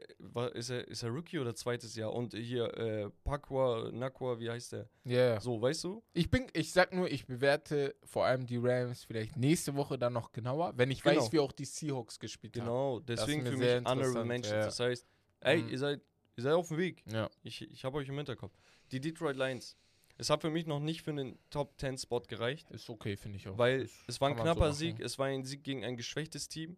ist, 0.56 0.70
er, 0.72 0.86
ist 0.88 1.04
er 1.04 1.10
Rookie 1.12 1.38
oder 1.40 1.56
zweites 1.56 1.96
Jahr? 1.96 2.12
Und 2.12 2.34
hier 2.34 2.66
äh, 2.76 3.10
Pakwa, 3.24 3.90
Nakwa, 3.94 4.38
wie 4.40 4.50
heißt 4.50 4.74
der? 4.74 4.90
Ja, 5.06 5.20
ja. 5.36 5.40
So, 5.40 5.62
weißt 5.62 5.84
du? 5.86 6.04
Ich 6.14 6.30
bin, 6.30 6.48
ich 6.54 6.74
sag 6.74 6.92
nur, 6.92 7.10
ich 7.10 7.26
bewerte 7.28 7.96
vor 8.04 8.26
allem 8.26 8.46
die 8.48 8.58
Rams 8.58 9.04
vielleicht 9.06 9.38
nächste 9.38 9.76
Woche 9.76 9.98
dann 10.00 10.12
noch 10.14 10.32
genauer, 10.32 10.74
wenn 10.76 10.90
ich 10.92 11.02
Genau. 11.04 11.22
weiß, 11.22 11.32
wie 11.32 11.40
auch 11.40 11.52
die 11.52 11.66
Seahawks 11.66 12.20
gespielt 12.20 12.58
haben. 12.58 12.66
Genau, 12.66 13.00
deswegen 13.00 13.46
für 13.46 13.52
mich 13.58 13.62
Honorable 13.70 13.94
interessant, 13.94 14.28
Mentions. 14.28 14.52
ja. 14.54 14.66
Das 14.66 14.80
heißt, 14.80 15.08
ey, 15.42 15.62
Mhm. 15.62 15.70
ihr, 15.70 15.78
seid, 15.78 16.02
ihr 16.36 16.44
seid 16.44 16.54
auf 16.54 16.68
dem 16.70 16.78
Weg. 16.78 17.04
Ja. 17.12 17.30
Ich, 17.44 17.62
ich 17.62 17.86
habe 17.86 17.98
euch 18.00 18.10
im 18.10 18.16
Hinterkopf. 18.18 18.54
Die 18.92 19.00
Detroit 19.00 19.38
Lions. 19.38 19.78
Es 20.18 20.32
hat 20.32 20.42
für 20.42 20.50
mich 20.50 20.66
noch 20.66 20.80
nicht 20.80 21.04
für 21.04 21.12
einen 21.12 21.38
Top 21.52 21.80
10 21.80 21.96
Spot 22.00 22.22
gereicht, 22.22 22.72
Ist 22.72 22.90
okay, 22.90 23.16
finde 23.18 23.38
ich 23.38 23.48
auch. 23.48 23.56
weil 23.60 23.82
Ist- 23.82 23.94
es 24.08 24.20
war 24.20 24.30
ein 24.30 24.36
so 24.38 24.42
knapper 24.42 24.62
machen. 24.62 24.74
Sieg. 24.74 25.00
Es 25.00 25.20
war 25.20 25.28
ein 25.28 25.44
Sieg 25.44 25.64
gegen 25.64 25.86
ein 25.86 25.96
geschwächtes 25.96 26.50
Team 26.50 26.76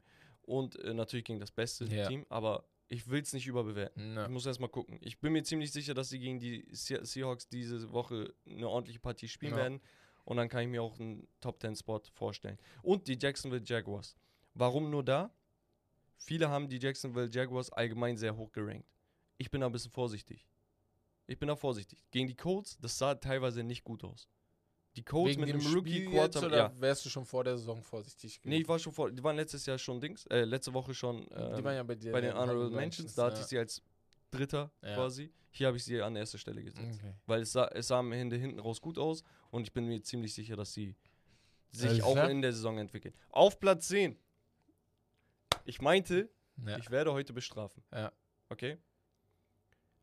und 0.50 0.78
äh, 0.80 0.94
natürlich 0.94 1.26
gegen 1.26 1.40
das 1.40 1.52
beste 1.52 1.86
Ja. 1.86 2.08
Team, 2.08 2.26
aber 2.30 2.66
ich 2.88 3.08
will 3.10 3.22
es 3.22 3.34
nicht 3.34 3.46
überbewerten. 3.48 4.16
Ja. 4.16 4.24
Ich 4.26 4.30
muss 4.30 4.46
erst 4.46 4.60
mal 4.60 4.68
gucken. 4.68 4.98
Ich 5.02 5.20
bin 5.20 5.32
mir 5.34 5.44
ziemlich 5.44 5.72
sicher, 5.72 5.94
dass 5.94 6.10
sie 6.10 6.20
gegen 6.20 6.40
die 6.40 6.68
Se 6.72 7.04
Seahawks 7.06 7.48
diese 7.48 7.92
Woche 7.92 8.34
eine 8.48 8.68
ordentliche 8.68 9.00
Partie 9.00 9.28
spielen 9.28 9.52
Ja. 9.52 9.58
werden 9.58 9.82
und 10.26 10.38
dann 10.38 10.50
kann 10.50 10.62
ich 10.64 10.68
mir 10.68 10.82
auch 10.82 11.00
einen 11.00 11.28
Top 11.40 11.62
10 11.62 11.76
Spot 11.76 12.02
vorstellen. 12.14 12.58
Und 12.82 13.08
die 13.08 13.18
Jacksonville 13.20 13.64
Jaguars. 13.66 14.16
Warum 14.56 14.90
nur 14.90 15.04
da? 15.04 15.32
Viele 16.18 16.50
haben 16.50 16.68
die 16.68 16.78
Jacksonville 16.80 17.30
Jaguars 17.32 17.72
allgemein 17.72 18.18
sehr 18.18 18.36
hoch 18.36 18.52
gerankt. 18.52 18.88
Ich 19.38 19.50
bin 19.52 19.62
da 19.62 19.68
ein 19.68 19.72
bisschen 19.72 19.92
vorsichtig. 19.92 20.48
Ich 21.28 21.38
bin 21.38 21.48
da 21.48 21.56
vorsichtig. 21.56 22.04
Gegen 22.12 22.28
die 22.28 22.36
Colts, 22.36 22.78
das 22.80 22.98
sah 22.98 23.16
teilweise 23.16 23.64
nicht 23.64 23.84
gut 23.84 24.04
aus. 24.04 24.28
Die 24.95 25.03
Colts 25.03 25.32
Wegen 25.32 25.41
mit 25.41 25.49
dem 25.49 25.61
Spiel 25.61 25.76
Rookie 25.78 26.03
jetzt, 26.06 26.11
Quarter. 26.34 26.48
oder 26.48 26.57
Ja. 26.57 26.74
wärst 26.82 27.06
du 27.06 27.10
schon 27.10 27.26
vor 27.26 27.44
der 27.44 27.57
Saison 27.57 27.82
vorsichtig 27.84 28.40
Nee, 28.44 28.57
ich 28.57 28.68
war 28.68 28.80
schon 28.80 28.91
vor. 28.91 29.11
Die 29.11 29.24
waren 29.24 29.36
letztes 29.36 29.66
Jahr 29.66 29.78
schon 29.78 30.02
Dings. 30.02 30.26
Äh, 30.28 30.44
letzte 30.45 30.74
Woche 30.74 30.94
schon. 30.94 31.28
Ähm, 31.32 31.56
die 31.56 31.64
waren 31.64 31.76
ja 31.76 31.84
bei 31.84 31.95
dir. 31.95 32.11
bei 32.11 32.22
den 32.22 32.34
Honorable 32.34 32.70
Mentions, 32.72 33.14
da 33.16 33.26
hatte 33.28 33.41
ich 33.41 33.45
sie 33.48 33.57
als 33.57 33.82
Dritter 34.32 34.72
Ja. 34.84 34.95
quasi. 34.95 35.32
Hier 35.52 35.68
habe 35.68 35.78
ich 35.78 35.84
sie 35.84 36.02
an 36.02 36.16
erster 36.16 36.38
Stelle 36.38 36.64
gesetzt. 36.64 36.99
Okay. 37.02 37.14
Weil 37.26 37.41
es 37.41 37.52
sah, 37.52 37.68
es 37.70 37.88
sah 37.88 37.99
am 37.99 38.11
Ende 38.11 38.36
hinten 38.36 38.60
raus 38.60 38.82
gut 38.82 38.98
aus 38.98 39.24
und 39.52 39.64
ich 39.64 39.74
bin 39.74 39.86
mir 39.86 40.02
ziemlich 40.02 40.34
sicher, 40.34 40.56
dass 40.56 40.74
sie 40.74 40.95
sich 41.72 41.90
Alles 41.90 42.03
auch 42.03 42.28
in 42.30 42.41
der 42.41 42.52
Saison 42.53 42.78
entwickeln. 42.80 43.14
Auf 43.30 43.60
Platz 43.60 43.88
10. 43.90 44.18
Ich 45.66 45.82
meinte, 45.82 46.30
ich 46.80 46.90
werde 46.90 47.14
heute 47.14 47.32
bestrafen. 47.34 47.84
Ja. 47.91 48.11
Okay? 48.49 48.78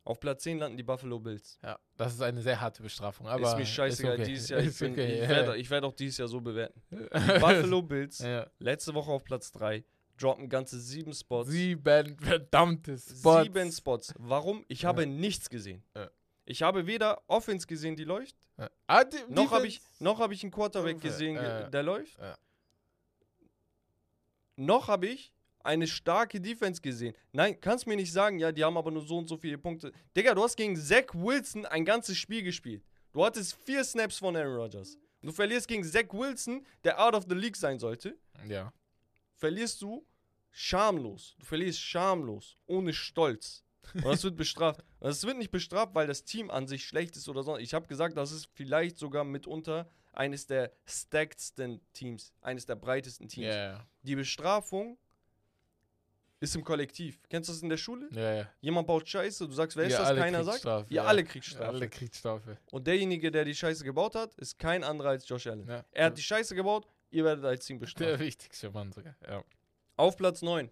Auf 0.07 0.21
Platz 0.21 0.45
10 0.45 0.59
landen 0.61 0.77
die 0.77 0.85
Buffalo 0.85 1.19
Bills. 1.19 1.59
ja, 1.65 1.79
das 1.97 2.15
ist 2.15 2.23
eine 2.23 2.41
sehr 2.41 2.61
harte 2.61 2.81
Bestrafung. 2.83 3.27
Aber 3.27 3.49
ist 3.51 3.57
mir 3.59 3.67
scheißegal. 3.67 4.15
okay. 4.15 4.25
Dieses 4.25 4.49
Jahr, 4.49 4.61
ich, 4.61 4.79
bin- 4.79 4.93
okay, 4.93 5.23
ich 5.23 5.29
werde 5.29 5.57
ich 5.59 5.69
werde 5.69 5.87
auch 5.89 5.93
dieses 5.93 6.19
Jahr 6.19 6.29
so 6.29 6.41
bewerten. 6.41 6.81
Die 6.91 7.39
Buffalo 7.41 7.83
Bills, 7.83 8.21
ja. 8.21 8.47
letzte 8.61 8.95
Woche 8.95 9.11
auf 9.11 9.25
Platz 9.25 9.51
3, 9.51 9.85
droppen 10.17 10.49
ganze 10.49 10.79
sieben 10.81 11.13
Spots. 11.13 11.51
Sieben 11.51 12.17
verdammte 12.19 12.97
Spots. 12.97 13.43
Sieben 13.43 13.73
Spots. 13.73 14.15
Warum? 14.17 14.65
Ich 14.69 14.85
habe 14.85 15.03
Ja. 15.03 15.09
nichts 15.09 15.51
gesehen. 15.51 15.83
Ja. 15.97 16.09
Ich 16.45 16.63
habe 16.63 16.87
weder 16.87 17.21
Offense 17.27 17.67
gesehen, 17.67 17.97
die 17.97 18.05
läuft. 18.05 18.37
Ah, 18.87 19.03
die, 19.03 19.17
noch 19.29 19.51
habe 19.51 19.67
ich, 19.67 19.81
noch 19.99 20.21
hab 20.21 20.31
ich 20.31 20.43
einen 20.45 20.53
Quarterback 20.53 21.01
gesehen, 21.01 21.35
der 21.73 21.83
läuft. 21.83 22.17
Noch 24.55 24.87
habe 24.89 25.07
ich 25.09 25.33
eine 25.67 25.87
starke 25.87 26.41
Defense 26.41 26.81
gesehen. 26.81 27.15
Nein, 27.33 27.61
kannst 27.61 27.87
mir 27.87 27.97
nicht 27.97 28.13
sagen, 28.13 28.39
ja, 28.39 28.53
die 28.53 28.65
haben 28.65 28.77
aber 28.77 28.91
nur 28.91 29.05
so 29.05 29.19
und 29.19 29.29
so 29.29 29.37
viele 29.37 29.59
Punkte. 29.59 29.93
Digga, 30.17 30.35
du 30.35 30.43
hast 30.43 30.57
gegen 30.57 30.77
Zach 30.77 31.13
Wilson 31.13 31.67
ein 31.67 31.85
ganzes 31.85 32.17
Spiel 32.17 32.43
gespielt. 32.43 32.85
Du 33.13 33.25
hattest 33.25 33.55
vier 33.65 33.83
Snaps 33.85 34.19
von 34.19 34.37
Aaron 34.37 34.57
Rodgers. 34.57 34.99
Du 35.23 35.33
verlierst 35.33 35.67
gegen 35.69 35.85
Zach 35.85 36.13
Wilson, 36.13 36.65
der 36.85 37.03
out 37.05 37.15
of 37.15 37.25
the 37.29 37.35
league 37.35 37.57
sein 37.57 37.79
sollte. 37.79 38.17
Ja. 38.49 38.73
verlierst 39.35 39.83
du 39.83 40.07
schamlos. 40.51 41.35
Du 41.39 41.45
verlierst 41.47 41.81
schamlos, 41.81 42.57
ohne 42.67 42.93
Stolz. 42.93 43.65
Und 43.95 44.05
das 44.05 44.25
wird 44.25 44.37
bestraft. 44.45 44.81
Und 45.01 45.09
das 45.09 45.25
wird 45.25 45.37
nicht 45.39 45.51
bestraft, 45.51 45.95
weil 45.95 46.07
das 46.07 46.25
Team 46.25 46.51
an 46.51 46.67
sich 46.67 46.85
schlecht 46.85 47.17
ist 47.17 47.29
oder 47.29 47.43
so. 47.43 47.57
Ich 47.59 47.75
habe 47.75 47.87
gesagt, 47.87 48.17
das 48.17 48.33
ist 48.33 48.49
vielleicht 48.55 48.99
sogar 48.99 49.25
mitunter 49.25 49.89
eines 50.13 50.47
der 50.47 50.73
stackedsten 50.87 51.81
Teams, 51.93 52.33
eines 52.41 52.67
der 52.67 52.77
breitesten 52.77 53.29
Teams. 53.29 53.55
Ja. 53.55 53.87
Die 54.03 54.17
Bestrafung 54.17 54.99
ist 56.41 56.55
im 56.55 56.65
Kollektiv. 56.65 57.21
Kennst 57.29 57.49
du 57.49 57.53
das 57.53 57.63
in 57.63 57.69
der 57.69 57.77
Schule? 57.77 58.09
Ja, 58.13 58.35
ja. 58.35 58.51
Jemand 58.61 58.87
baut 58.87 59.09
Scheiße, 59.09 59.47
du 59.47 59.53
sagst, 59.53 59.77
wer 59.77 59.85
ist 59.87 59.93
Ihr 59.93 59.99
das? 59.99 60.17
Keiner 60.17 60.45
sagt. 60.45 60.91
Ja. 60.91 61.05
alle 61.05 61.25
kriegt 61.25 61.47
Strafe. 61.47 61.69
Alle 61.69 61.89
kriegt 61.89 62.15
Strafe. 62.15 62.59
Und 62.71 62.87
derjenige, 62.87 63.31
der 63.31 63.45
die 63.45 63.55
Scheiße 63.55 63.85
gebaut 63.85 64.15
hat, 64.15 64.35
ist 64.35 64.59
kein 64.59 64.85
anderer 64.85 65.11
als 65.11 65.29
Josh 65.29 65.47
Allen. 65.47 65.67
Ja. 65.67 65.85
Er 65.93 66.07
hat 66.07 66.19
die 66.19 66.23
Scheiße 66.23 66.55
gebaut, 66.55 66.87
ihr 67.11 67.25
werdet 67.25 67.45
als 67.45 67.65
Team 67.65 67.79
bestraft. 67.79 68.11
Der 68.11 68.19
wichtigste 68.19 68.71
Mann 68.71 68.93
sogar. 68.93 69.17
Ja. 69.27 69.45
Auf 69.97 70.17
Platz 70.17 70.43
9. 70.43 70.71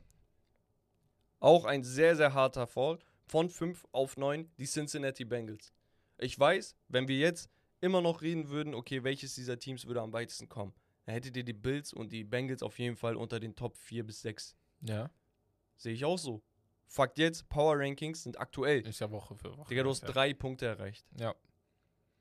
Auch 1.41 1.65
ein 1.65 1.83
sehr, 1.83 2.17
sehr 2.17 2.35
harter 2.35 2.67
Fall. 2.67 2.99
Von 3.27 3.49
5 3.49 3.87
auf 3.93 4.19
9 4.19 4.51
die 4.59 4.67
Cincinnati 4.67 5.25
Bengals. 5.25 5.73
Ich 6.19 6.39
weiß, 6.39 6.77
wenn 6.89 7.09
wir 7.09 7.19
jetzt 7.19 7.51
immer 7.81 8.03
noch 8.03 8.21
reden 8.23 8.51
würden, 8.51 8.75
okay, 8.75 9.03
welches 9.03 9.35
dieser 9.35 9.59
Teams 9.59 9.87
würde 9.87 10.03
am 10.03 10.13
weitesten 10.13 10.49
kommen, 10.49 10.75
dann 11.07 11.15
hättet 11.15 11.37
ihr 11.37 11.45
die 11.45 11.53
Bills 11.55 11.93
und 11.93 12.13
die 12.13 12.25
Bengals 12.25 12.63
auf 12.63 12.79
jeden 12.79 12.97
Fall 12.97 13.17
unter 13.17 13.41
den 13.41 13.57
Top 13.57 13.77
4 13.77 14.05
bis 14.05 14.23
6. 14.23 14.55
Ja. 14.83 15.11
Sehe 15.77 15.93
ich 15.93 16.05
auch 16.05 16.19
so. 16.19 16.43
Fakt 16.87 17.19
jetzt, 17.19 17.49
Power 17.49 17.79
Rankings 17.79 18.23
sind 18.23 18.39
aktuell. 18.39 18.87
Ist 18.87 19.01
ja 19.01 19.11
Woche 19.11 19.35
für 19.35 19.57
Woche. 19.57 19.69
Digga, 19.69 19.83
du 19.83 19.91
hast 19.91 20.03
ja. 20.03 20.11
drei 20.11 20.33
Punkte 20.35 20.67
erreicht. 20.67 21.07
Ja. 21.19 21.35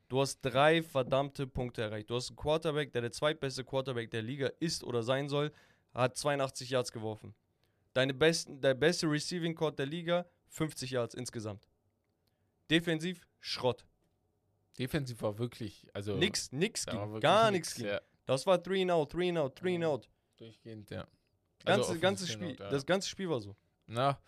Du 0.10 0.22
hast 0.22 0.42
drei 0.42 0.82
verdammte 0.84 1.48
Punkte 1.48 1.82
erreicht. 1.82 2.10
Du 2.10 2.16
hast 2.16 2.30
einen 2.30 2.38
Quarterback, 2.38 2.92
der 2.94 3.02
der 3.02 3.12
zweitbeste 3.12 3.64
Quarterback 3.64 4.12
der 4.12 4.22
Liga 4.22 4.50
ist 4.60 4.84
oder 4.84 5.04
sein 5.04 5.30
soll, 5.30 5.52
hat 5.94 6.18
82 6.18 6.70
Yards 6.70 6.92
geworfen. 6.92 7.36
Deine 7.94 8.14
besten, 8.14 8.60
der 8.62 8.74
beste 8.74 9.08
Receiving 9.10 9.54
Court 9.56 9.78
der 9.78 9.86
Liga, 9.86 10.26
50 10.50 10.92
Yards 10.92 11.14
insgesamt. 11.16 11.68
Defensiv, 12.70 13.28
Schrott. 13.40 13.86
Defensiv 14.80 15.22
war 15.22 15.38
wirklich, 15.38 15.88
also 15.94 16.16
Nix, 16.16 16.52
nix 16.52 16.86
ging. 16.86 17.20
Gar 17.20 17.52
nichts 17.52 17.76
ging. 17.76 17.86
Ja, 17.86 18.02
Das 18.26 18.48
war 18.48 18.58
3 18.58 18.84
and 18.84 18.92
out, 18.92 19.14
3 19.14 19.30
and 19.30 19.38
out, 19.38 19.60
3 19.62 19.76
and 19.76 19.82
Ja. 19.84 19.90
out. 19.90 20.10
durchgehend, 20.38 20.90
ja. 20.90 21.08
Ganze, 21.66 21.92
Also 21.92 21.94
offensiv 21.94 22.32
Spiel, 22.32 22.56
ja. 22.60 22.70
Das 22.70 22.86
ganze 22.86 23.10
Spiel 23.10 23.30
war 23.30 23.40
so. 23.40 23.56
Na, 23.88 24.20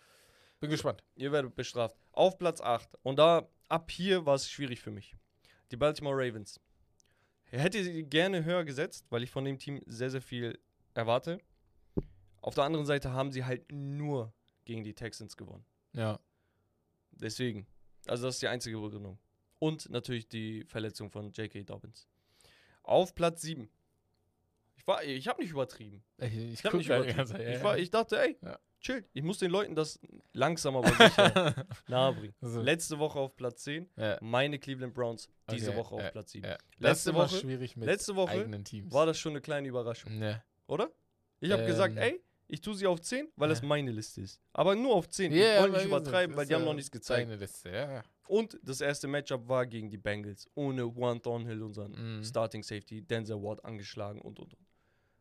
bin 0.60 0.70
gespannt. 0.70 1.02
Ihr 1.14 1.32
werdet 1.32 1.54
bestraft. 1.54 1.96
Auf 2.12 2.38
Platz 2.38 2.60
8. 2.60 2.96
Und 3.02 3.18
da, 3.18 3.48
ab 3.68 3.90
hier 3.90 4.24
war 4.24 4.34
es 4.34 4.50
schwierig 4.50 4.80
für 4.80 4.90
mich. 4.90 5.14
Die 5.70 5.76
Baltimore 5.76 6.16
Ravens. 6.16 6.60
Ich 7.50 7.58
hätte 7.58 7.82
sie 7.82 8.02
gerne 8.04 8.44
höher 8.44 8.64
gesetzt, 8.64 9.06
weil 9.10 9.22
ich 9.22 9.30
von 9.30 9.44
dem 9.44 9.58
Team 9.58 9.80
sehr, 9.86 10.10
sehr 10.10 10.22
viel 10.22 10.58
erwarte. 10.94 11.38
Auf 12.40 12.54
der 12.54 12.64
anderen 12.64 12.86
Seite 12.86 13.12
haben 13.12 13.32
sie 13.32 13.44
halt 13.44 13.70
nur 13.70 14.32
gegen 14.64 14.82
die 14.84 14.94
Texans 14.94 15.36
gewonnen. 15.36 15.64
Ja. 15.92 16.18
Deswegen. 17.12 17.66
Also 18.06 18.26
das 18.26 18.36
ist 18.36 18.42
die 18.42 18.48
einzige 18.48 18.78
Begründung. 18.78 19.18
Und 19.58 19.88
natürlich 19.90 20.28
die 20.28 20.64
Verletzung 20.64 21.10
von 21.10 21.32
J.K. 21.32 21.64
Dobbins. 21.64 22.08
Auf 22.82 23.14
Platz 23.14 23.42
7. 23.42 23.68
Ich, 24.76 24.86
war- 24.86 25.02
ich 25.02 25.26
habe 25.26 25.40
nicht 25.42 25.50
übertrieben. 25.50 26.04
Ich, 26.18 26.26
Ich, 26.34 26.52
ich 26.52 26.64
hab 26.64 26.70
guck 26.72 26.78
nicht 26.78 26.86
übertrieben. 26.88 27.16
ganze 27.16 27.42
ja, 27.42 27.56
ich, 27.56 27.62
war, 27.64 27.78
ich 27.78 27.90
dachte, 27.90 28.20
ey, 28.20 28.36
Ja. 28.42 28.58
chill. 28.80 29.08
Ich 29.12 29.22
muss 29.22 29.38
den 29.38 29.50
Leuten 29.50 29.74
das 29.74 29.98
langsam 30.32 30.76
aber 30.76 30.88
sicher 30.92 31.66
nahebringen. 31.88 32.34
Also, 32.40 32.60
Letzte 32.60 32.98
Woche 32.98 33.18
auf 33.18 33.34
Platz 33.36 33.62
10. 33.64 33.88
ja, 33.96 34.18
Meine 34.20 34.58
Cleveland 34.58 34.94
Browns 34.94 35.28
diese 35.50 35.70
Okay, 35.70 35.78
Woche 35.78 35.94
auf 35.96 36.12
Platz 36.12 36.32
7. 36.32 36.44
ja. 36.46 36.50
Das 36.78 36.98
ist 36.98 37.06
Letzte 37.06 37.14
Woche, 37.14 37.84
letzte 37.84 38.16
Woche 38.16 38.50
war 38.92 39.06
das 39.06 39.18
schon 39.18 39.32
eine 39.32 39.40
kleine 39.40 39.68
Überraschung, 39.68 40.22
oder? 40.66 40.90
Ich 41.40 41.50
habe 41.52 41.64
gesagt, 41.66 41.96
Ähm, 41.96 42.02
ey, 42.02 42.22
ich 42.48 42.60
tue 42.60 42.74
sie 42.74 42.86
auf 42.86 43.00
10, 43.00 43.28
weil 43.36 43.48
das 43.48 43.60
ja. 43.60 43.66
meine 43.66 43.90
Liste 43.90 44.20
ist. 44.20 44.40
Aber 44.52 44.74
nur 44.74 44.94
auf 44.94 45.08
10. 45.08 45.32
Ja, 45.32 45.56
ich 45.56 45.62
wollte 45.62 45.76
nicht 45.78 45.86
übertreiben, 45.86 46.36
weil 46.36 46.46
die 46.46 46.54
haben 46.54 46.64
noch 46.64 46.74
nichts 46.74 46.90
gezeigt. 46.90 47.22
Eigene 47.22 47.36
Liste, 47.36 47.70
ja. 47.70 48.02
Und 48.28 48.58
das 48.62 48.80
erste 48.80 49.06
Matchup 49.08 49.48
war 49.48 49.66
gegen 49.66 49.88
die 49.90 49.98
Bengals. 49.98 50.48
Ohne 50.54 50.82
Juan 50.82 51.20
Thornhill, 51.22 51.62
unseren 51.62 52.18
Mhm. 52.18 52.24
Starting 52.24 52.62
Safety, 52.62 53.02
Denzel 53.02 53.40
Ward 53.42 53.64
angeschlagen 53.64 54.20
und 54.20 54.38
und 54.40 54.54
und. 54.54 54.66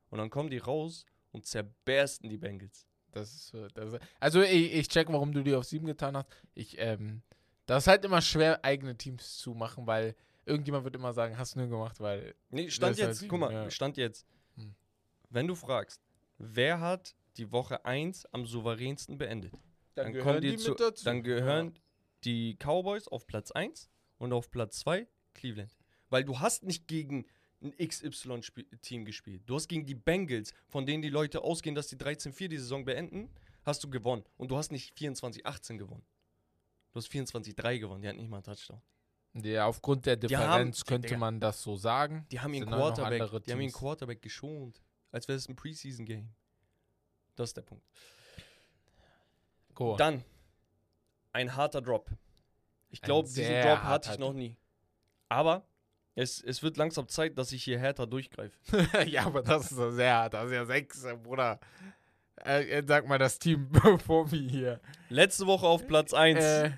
Und 0.10 0.18
dann 0.20 0.30
kommen 0.30 0.50
die 0.50 0.58
raus 0.60 1.06
und 1.32 1.46
zerbersten 1.46 2.30
die 2.30 2.38
Bengals. 2.38 2.88
Das 3.12 3.34
ist, 3.34 3.48
so- 3.48 3.68
das 3.70 3.94
ist, 3.94 4.00
also 4.20 4.42
ich, 4.42 4.74
ich 4.74 4.88
check, 4.88 5.08
warum 5.12 5.32
du 5.34 5.42
die 5.44 5.54
auf 5.56 5.64
7 5.66 5.86
getan 5.86 6.18
hast. 6.18 6.28
Ich, 6.54 6.76
ähm, 6.80 7.22
das 7.66 7.84
ist 7.84 7.88
halt 7.88 8.06
immer 8.06 8.22
schwer, 8.22 8.64
eigene 8.64 8.96
Teams 8.98 9.38
zu 9.38 9.54
machen, 9.54 9.88
weil 9.88 10.16
irgendjemand 10.46 10.84
wird 10.84 10.96
immer 10.96 11.14
sagen, 11.14 11.38
hast 11.38 11.56
du 11.56 11.60
nur 11.60 11.70
gemacht, 11.70 12.00
weil. 12.00 12.36
Nee, 12.50 12.70
stand 12.70 12.98
halt 12.98 13.10
jetzt, 13.10 13.20
sieben, 13.20 13.30
guck 13.30 13.40
mal, 13.40 13.52
ja. 13.54 13.70
stand 13.72 13.98
jetzt. 13.98 14.26
Hm. 14.56 14.76
Wenn 15.30 15.48
du 15.48 15.56
fragst, 15.56 16.02
wer 16.38 16.80
hat 16.80 17.16
die 17.38 17.52
Woche 17.52 17.86
1 17.86 18.26
am 18.34 18.46
souveränsten 18.46 19.18
beendet? 19.18 19.54
Dann, 19.96 20.12
gehören 20.14 20.28
kommen 20.28 20.42
die, 20.42 20.52
die 20.52 20.58
zu, 20.58 20.72
mit 20.72 20.80
dazu. 20.80 21.06
dann 21.06 21.24
gehören 21.24 21.78
die 22.24 22.56
Cowboys 22.58 23.08
auf 23.08 23.28
Platz 23.28 23.52
1 23.52 23.90
und 24.18 24.34
auf 24.34 24.50
Platz 24.52 24.80
2 24.80 25.08
Cleveland. 25.34 25.76
Weil 26.10 26.24
du 26.24 26.40
hast 26.40 26.64
nicht 26.64 26.88
gegen 26.88 27.26
ein 27.62 27.74
XY-Team 27.78 29.06
gespielt. 29.06 29.44
Du 29.46 29.56
hast 29.56 29.68
gegen 29.68 29.86
die 29.86 29.96
Bengals, 29.96 30.54
von 30.68 30.86
denen 30.86 31.02
die 31.02 31.10
Leute 31.10 31.42
ausgehen, 31.42 31.76
dass 31.76 31.88
die 31.88 31.96
13-4 31.98 32.48
die 32.48 32.58
Saison 32.58 32.86
beenden, 32.86 33.30
hast 33.64 33.84
du 33.84 33.90
gewonnen. 33.90 34.24
Und 34.38 34.52
du 34.52 34.58
hast 34.58 34.72
nicht 34.72 34.96
24-18 34.98 35.78
gewonnen. 35.78 36.06
Du 36.92 36.98
hast 37.00 37.10
24-3 37.12 37.80
gewonnen. 37.80 38.02
Die 38.02 38.08
hatten 38.08 38.18
nicht 38.20 38.30
mal 38.30 38.38
einen 38.38 38.44
Touchdown. 38.44 38.82
Ja, 39.34 39.66
aufgrund 39.66 40.06
der 40.06 40.16
Die 40.16 40.36
haben- 40.36 40.44
Differenz 40.46 40.86
könnte 40.86 41.08
Digga. 41.10 41.20
man 41.20 41.40
das 41.40 41.62
so 41.62 41.76
sagen. 41.76 42.26
Die 42.32 42.40
haben 42.40 42.54
ihren 42.54 42.68
Quarterback, 42.70 43.44
die 43.46 43.52
haben 43.52 43.62
ihren. 43.62 43.72
Quarterback 43.74 44.22
geschont. 44.22 44.82
Als 45.16 45.30
wäre 45.30 45.38
es 45.38 45.48
ein 45.48 45.56
Preseason-Game. 45.56 46.28
Das 47.38 47.52
ist 47.52 47.58
der 47.58 47.62
Punkt. 47.62 47.86
Go. 49.74 49.96
Dann 49.96 50.26
ein 51.32 51.56
harter 51.56 51.82
Drop. 51.82 52.10
Ich 52.90 53.02
glaube, 53.02 53.30
diesen 53.30 53.62
Drop 53.62 53.80
hatte 53.80 54.12
ich 54.12 54.20
noch 54.20 54.34
nie. 54.34 54.58
Aber 55.30 55.66
es, 56.16 56.42
es 56.42 56.62
wird 56.64 56.76
langsam 56.76 57.08
Zeit, 57.08 57.38
dass 57.38 57.54
ich 57.54 57.64
hier 57.64 57.80
härter 57.80 58.08
durchgreife. 58.08 58.58
ja, 59.08 59.26
aber 59.26 59.42
das 59.42 59.72
ist 59.72 59.78
ja 59.78 59.92
sehr 59.92 60.14
hart. 60.14 60.34
Das 60.34 60.48
ist 60.48 60.52
ja 60.52 60.66
6, 60.66 61.08
Bruder. 61.24 61.62
Äh, 62.44 62.80
äh, 62.80 62.84
sag 62.86 63.08
mal 63.08 63.18
das 63.18 63.40
Team 63.40 63.72
vor 64.06 64.28
mir 64.30 64.50
hier. 64.50 64.82
Letzte 65.08 65.48
Woche 65.48 65.66
auf 65.66 65.88
Platz 65.88 66.14
1. 66.14 66.44
Äh, 66.44 66.72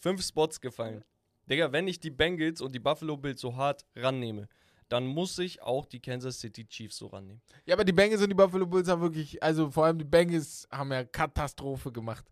Fünf 0.00 0.26
Spots 0.26 0.60
gefallen. 0.60 1.04
Digga, 1.48 1.70
wenn 1.70 1.86
ich 1.86 2.00
die 2.00 2.10
Bengals 2.10 2.60
und 2.60 2.74
die 2.74 2.80
Buffalo 2.80 3.16
Bills 3.16 3.40
so 3.40 3.54
hart 3.54 3.86
rannehme, 3.94 4.48
dann 4.94 5.06
muss 5.06 5.36
ich 5.38 5.60
auch 5.60 5.86
die 5.86 6.00
Kansas 6.00 6.38
City 6.40 6.64
Chiefs 6.66 6.96
so 6.98 7.08
rannehmen. 7.08 7.42
ja, 7.66 7.74
aber 7.74 7.84
die 7.84 7.92
Bengals 7.92 8.22
und 8.22 8.28
die 8.28 8.34
Buffalo 8.34 8.64
Bulls 8.66 8.88
haben 8.88 9.02
wirklich, 9.02 9.42
also 9.42 9.70
vor 9.70 9.84
allem 9.86 9.98
die 9.98 10.04
Bengals 10.04 10.68
haben 10.70 10.92
ja 10.92 11.04
Katastrophe 11.04 11.90
gemacht. 11.92 12.24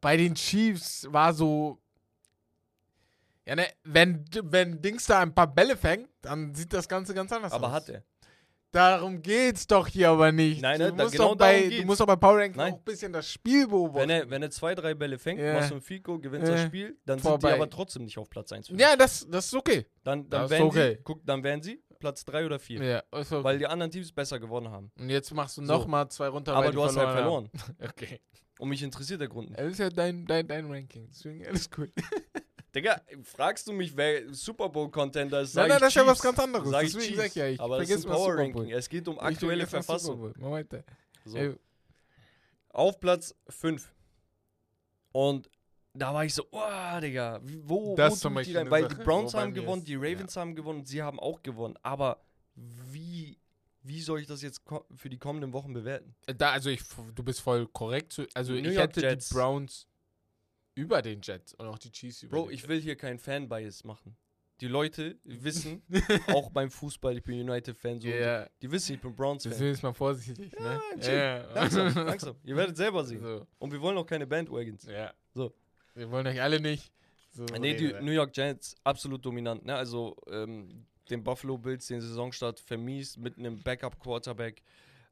Bei 0.00 0.16
den 0.16 0.34
Chiefs 0.34 1.06
war 1.10 1.32
so, 1.32 1.78
ja, 3.46 3.54
ne, 3.56 3.66
wenn, 3.84 4.24
wenn 4.42 4.80
Dings 4.82 5.06
da 5.06 5.20
ein 5.20 5.34
paar 5.34 5.46
Bälle 5.52 5.76
fängt, 5.76 6.08
dann 6.22 6.54
sieht 6.54 6.72
das 6.72 6.88
Ganze 6.88 7.14
ganz 7.14 7.32
anders 7.32 7.52
Aber 7.52 7.68
aus. 7.68 7.72
hat 7.74 7.88
er. 7.88 8.02
Darum 8.72 9.20
geht's 9.20 9.66
doch 9.66 9.88
hier 9.88 10.10
aber 10.10 10.30
nicht. 10.30 10.62
Nein, 10.62 10.78
du, 10.78 10.84
ne, 10.86 10.92
da- 10.96 11.02
musst 11.04 11.12
genau 11.16 11.34
bei, 11.34 11.68
du 11.68 11.84
musst 11.84 12.00
doch 12.00 12.06
bei 12.06 12.14
Power 12.14 12.38
Ranking 12.38 12.56
Nein. 12.56 12.72
auch 12.74 12.78
ein 12.78 12.84
bisschen 12.84 13.12
das 13.12 13.28
Spiel 13.28 13.66
beobachten. 13.66 14.08
Wenn 14.08 14.10
er, 14.10 14.30
wenn 14.30 14.42
er 14.42 14.50
zwei, 14.50 14.74
drei 14.76 14.94
Bälle 14.94 15.18
fängt, 15.18 15.40
Ja. 15.40 15.54
machst 15.54 15.72
du 15.72 15.74
ein 15.76 15.80
Fico, 15.80 16.18
gewinnst 16.20 16.46
das 16.48 16.60
Ja. 16.60 16.66
Spiel, 16.66 16.96
dann 17.04 17.18
Vorbei. 17.18 17.48
sind 17.48 17.56
die 17.56 17.62
aber 17.62 17.70
trotzdem 17.70 18.04
nicht 18.04 18.16
auf 18.18 18.30
Platz 18.30 18.52
1. 18.52 18.68
ja, 18.76 18.94
das, 18.94 19.26
das 19.28 19.46
ist 19.46 19.54
okay. 19.54 19.86
Dann, 20.04 20.28
dann, 20.30 20.42
Das 20.42 20.44
ist 20.44 20.50
wären 20.50 20.62
okay. 20.68 20.94
sie, 20.96 21.02
guck, 21.02 21.26
dann 21.26 21.42
wären 21.42 21.60
sie 21.62 21.82
Platz 22.00 22.24
3 22.24 22.46
oder 22.46 22.58
4. 22.58 22.82
Ja, 22.82 23.02
okay. 23.12 23.44
Weil 23.44 23.58
die 23.58 23.66
anderen 23.66 23.92
Teams 23.92 24.10
besser 24.10 24.40
gewonnen 24.40 24.70
haben. 24.70 24.90
Und 24.98 25.10
jetzt 25.10 25.32
machst 25.32 25.56
du 25.58 25.64
So. 25.64 25.72
nochmal 25.72 26.08
zwei 26.10 26.28
runter, 26.28 26.54
Aber 26.54 26.72
du 26.72 26.82
hast 26.82 26.96
halt 26.96 27.10
verloren. 27.10 27.48
Okay. 27.80 28.20
Und 28.58 28.68
mich 28.68 28.82
interessiert 28.82 29.20
der 29.20 29.28
Grund 29.28 29.50
nicht. 29.50 29.60
Das 29.60 29.72
ist 29.72 29.78
ja 29.78 29.88
dein, 29.88 30.26
dein, 30.26 30.46
dein 30.46 30.70
Ranking. 30.70 31.06
Deswegen 31.08 31.46
alles 31.46 31.70
cool. 31.78 31.90
Digga, 32.74 33.00
fragst 33.24 33.66
du 33.66 33.72
mich, 33.72 33.96
wer 33.96 34.32
Super 34.34 34.68
Bowl-Contender 34.68 35.40
ist? 35.40 35.54
Nein, 35.54 35.68
nein, 35.70 35.80
das 35.80 35.88
ist 35.88 35.94
ja 35.94 36.06
was 36.06 36.20
ganz 36.20 36.38
anderes. 36.38 36.68
Sag 36.68 36.84
ich 36.84 36.92
Deswegen 36.92 37.06
Chiefs. 37.06 37.18
sag 37.18 37.26
ich 37.28 37.34
ja, 37.34 37.46
ich 37.48 37.60
Aber 37.60 37.78
das 37.78 37.90
ist 37.90 38.04
ein 38.06 38.12
Power 38.12 38.36
Ranking. 38.36 38.70
Es 38.70 38.88
geht 38.88 39.08
um 39.08 39.18
aktuelle 39.18 39.66
Verfassung. 39.66 40.34
Weiter. 40.38 40.84
So. 41.24 41.54
Auf 42.68 43.00
Platz 43.00 43.34
5. 43.48 43.92
Und 45.12 45.50
da 45.94 46.14
war 46.14 46.24
ich 46.24 46.34
so, 46.34 46.44
oh, 46.50 47.00
Digga, 47.00 47.40
wo, 47.42 47.96
Das 47.96 48.12
wo 48.12 48.16
zum 48.16 48.38
ich 48.38 48.46
die 48.48 48.52
Beispiel 48.54 48.58
rein? 48.58 48.70
Weil 48.70 48.82
Sache, 48.84 48.94
die 48.96 49.04
Browns 49.04 49.34
haben 49.34 49.54
gewonnen, 49.54 49.84
die 49.84 49.96
Ravens 49.96 50.36
haben 50.36 50.54
gewonnen 50.54 50.80
und 50.80 50.86
sie 50.88 51.02
haben 51.02 51.18
auch 51.18 51.42
gewonnen. 51.42 51.76
Aber 51.82 52.22
wie, 52.54 53.38
wie 53.82 54.00
soll 54.00 54.20
ich 54.20 54.26
das 54.26 54.42
jetzt 54.42 54.62
für 54.94 55.08
die 55.10 55.18
kommenden 55.18 55.52
Wochen 55.52 55.72
bewerten? 55.72 56.14
Da, 56.36 56.50
also 56.52 56.70
ich, 56.70 56.82
du 57.14 57.22
bist 57.22 57.40
voll 57.40 57.66
korrekt. 57.66 58.20
Also 58.34 58.52
New 58.52 58.58
ich 58.58 58.66
York 58.74 58.90
hätte 58.90 59.00
Jets. 59.00 59.28
die 59.28 59.34
Browns 59.34 59.86
über 60.74 61.02
den 61.02 61.20
Jets 61.22 61.54
und 61.54 61.66
auch 61.66 61.78
die 61.78 61.90
Chiefs 61.90 62.22
über 62.22 62.36
Bro, 62.38 62.50
ich 62.50 62.66
will 62.68 62.80
hier 62.80 62.96
keinen 62.96 63.18
Fan-Bias 63.18 63.84
machen. 63.84 64.16
Die 64.60 64.68
Leute 64.68 65.18
wissen, 65.24 65.82
auch 66.28 66.50
beim 66.50 66.70
Fußball, 66.70 67.16
ich 67.16 67.24
bin 67.24 67.40
United-Fan, 67.40 68.00
so, 68.00 68.08
Jets. 68.08 68.20
Ja, 68.20 68.46
die 68.62 68.70
wissen, 68.70 68.94
ich 68.94 69.00
bin 69.00 69.16
Browns-Fan. 69.16 69.50
deswegen 69.52 69.72
ist 69.72 69.82
man 69.82 69.94
vorsichtig, 69.94 70.52
ne? 70.58 70.80
Ja, 70.96 70.98
chill. 71.00 71.48
Langsam, 71.54 71.94
langsam. 72.06 72.36
Ihr 72.44 72.56
werdet 72.56 72.76
selber 72.76 73.02
sehen. 73.04 73.22
So, 73.22 73.46
Und 73.58 73.72
wir 73.72 73.80
wollen 73.80 73.96
auch 73.96 74.06
keine 74.06 74.26
Bandwagons. 74.26 74.84
ja. 74.86 75.12
Wir 76.00 76.10
wollen 76.10 76.26
euch 76.26 76.40
alle 76.40 76.60
nicht. 76.60 76.90
So 77.30 77.44
Nee, 77.44 77.74
die. 77.74 77.92
New 78.00 78.12
York 78.12 78.32
Giants 78.32 78.74
absolut 78.84 79.22
dominant. 79.22 79.66
Ne? 79.66 79.74
Also 79.76 80.16
ähm, 80.28 80.86
den 81.10 81.22
Buffalo 81.22 81.58
Bills 81.58 81.88
den 81.88 82.00
Saisonstart 82.00 82.58
vermiest 82.58 83.18
mit 83.18 83.36
einem 83.36 83.62
Backup-Quarterback. 83.62 84.62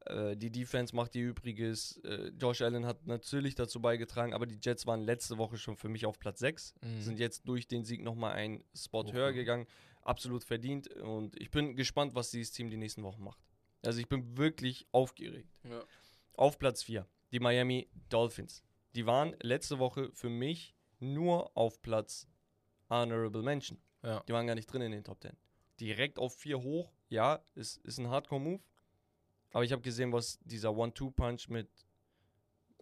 Äh, 0.06 0.34
die 0.34 0.50
Defense 0.50 0.96
macht 0.96 1.14
ihr 1.14 1.28
Übriges. 1.28 1.98
Äh, 2.04 2.30
Josh 2.40 2.62
Allen 2.62 2.86
hat 2.86 3.06
natürlich 3.06 3.54
dazu 3.54 3.82
beigetragen, 3.82 4.32
aber 4.32 4.46
die 4.46 4.58
Jets 4.62 4.86
waren 4.86 5.02
letzte 5.02 5.36
Woche 5.36 5.58
schon 5.58 5.76
für 5.76 5.90
mich 5.90 6.06
auf 6.06 6.18
Platz 6.18 6.38
6. 6.40 6.74
Mhm. 6.80 7.02
Sind 7.02 7.18
jetzt 7.18 7.46
durch 7.46 7.68
den 7.68 7.84
Sieg 7.84 8.02
nochmal 8.02 8.32
einen 8.32 8.64
Spot 8.74 9.04
Hoch, 9.04 9.12
höher 9.12 9.34
gegangen. 9.34 9.66
Absolut 10.00 10.42
verdient. 10.42 10.88
Und 10.88 11.38
ich 11.38 11.50
bin 11.50 11.76
gespannt, 11.76 12.14
was 12.14 12.30
dieses 12.30 12.50
Team 12.50 12.70
die 12.70 12.78
nächsten 12.78 13.02
Wochen 13.02 13.22
macht. 13.22 13.40
Also 13.84 14.00
ich 14.00 14.08
bin 14.08 14.38
wirklich 14.38 14.86
aufgeregt. 14.90 15.50
Ja. 15.64 15.82
Auf 16.32 16.58
Platz 16.58 16.82
4, 16.82 17.06
die 17.30 17.40
Miami 17.40 17.88
Dolphins. 18.08 18.62
Die 18.94 19.04
waren 19.04 19.36
letzte 19.42 19.78
Woche 19.78 20.10
für 20.14 20.30
mich 20.30 20.74
nur 21.00 21.56
auf 21.56 21.80
Platz 21.82 22.26
Honorable 22.90 23.42
Mention. 23.42 23.78
Ja. 24.02 24.20
Die 24.28 24.32
waren 24.32 24.46
gar 24.46 24.54
nicht 24.54 24.66
drin 24.72 24.82
in 24.82 24.92
den 24.92 25.04
Top 25.04 25.20
10. 25.20 25.32
Direkt 25.80 26.18
auf 26.18 26.34
4 26.36 26.62
hoch, 26.62 26.92
ja, 27.08 27.40
ist, 27.54 27.78
ist 27.84 27.98
ein 27.98 28.08
Hardcore-Move. 28.08 28.60
Aber 29.52 29.64
ich 29.64 29.72
habe 29.72 29.82
gesehen, 29.82 30.12
was 30.12 30.38
dieser 30.44 30.76
One-Two-Punch 30.76 31.48
mit, 31.48 31.68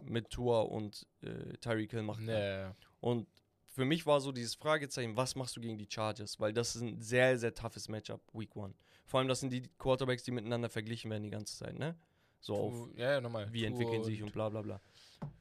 mit 0.03 0.31
Tua 0.31 0.63
und 0.63 1.07
äh, 1.23 1.57
Tyreek 1.59 1.91
Hill 1.91 2.03
macht. 2.03 2.21
Nee. 2.21 2.67
Und 3.01 3.29
für 3.69 3.85
mich 3.85 4.07
war 4.07 4.21
so 4.21 4.33
dieses 4.33 4.55
Fragezeichen, 4.55 5.17
was 5.17 5.37
machst 5.37 5.57
du 5.57 5.61
gegen 5.61 5.79
die 5.79 5.87
Chargers? 5.89 6.41
Weil 6.41 6.53
das 6.53 6.75
ist 6.77 6.83
ein 6.83 7.01
sehr, 7.01 7.39
sehr 7.39 7.55
toughes 7.55 7.89
Matchup, 7.89 8.21
Week 8.33 8.51
1. 8.57 8.75
Vor 9.05 9.21
allem, 9.21 9.29
das 9.29 9.41
sind 9.41 9.53
die 9.53 9.63
Quarterbacks, 9.79 10.25
die 10.25 10.33
miteinander 10.33 10.69
verglichen 10.69 11.11
werden 11.11 11.23
die 11.23 11.31
ganze 11.31 11.57
Zeit, 11.57 11.79
ne? 11.79 11.97
So 12.41 12.55
auf 12.57 12.89
Ja, 12.97 13.13
ja, 13.13 13.21
nochmal. 13.21 13.53
wie 13.53 13.65
entwickeln 13.65 14.03
sie 14.03 14.13
sich 14.13 14.23
und 14.23 14.33
bla 14.33 14.49
bla 14.49 14.63
bla. 14.63 14.81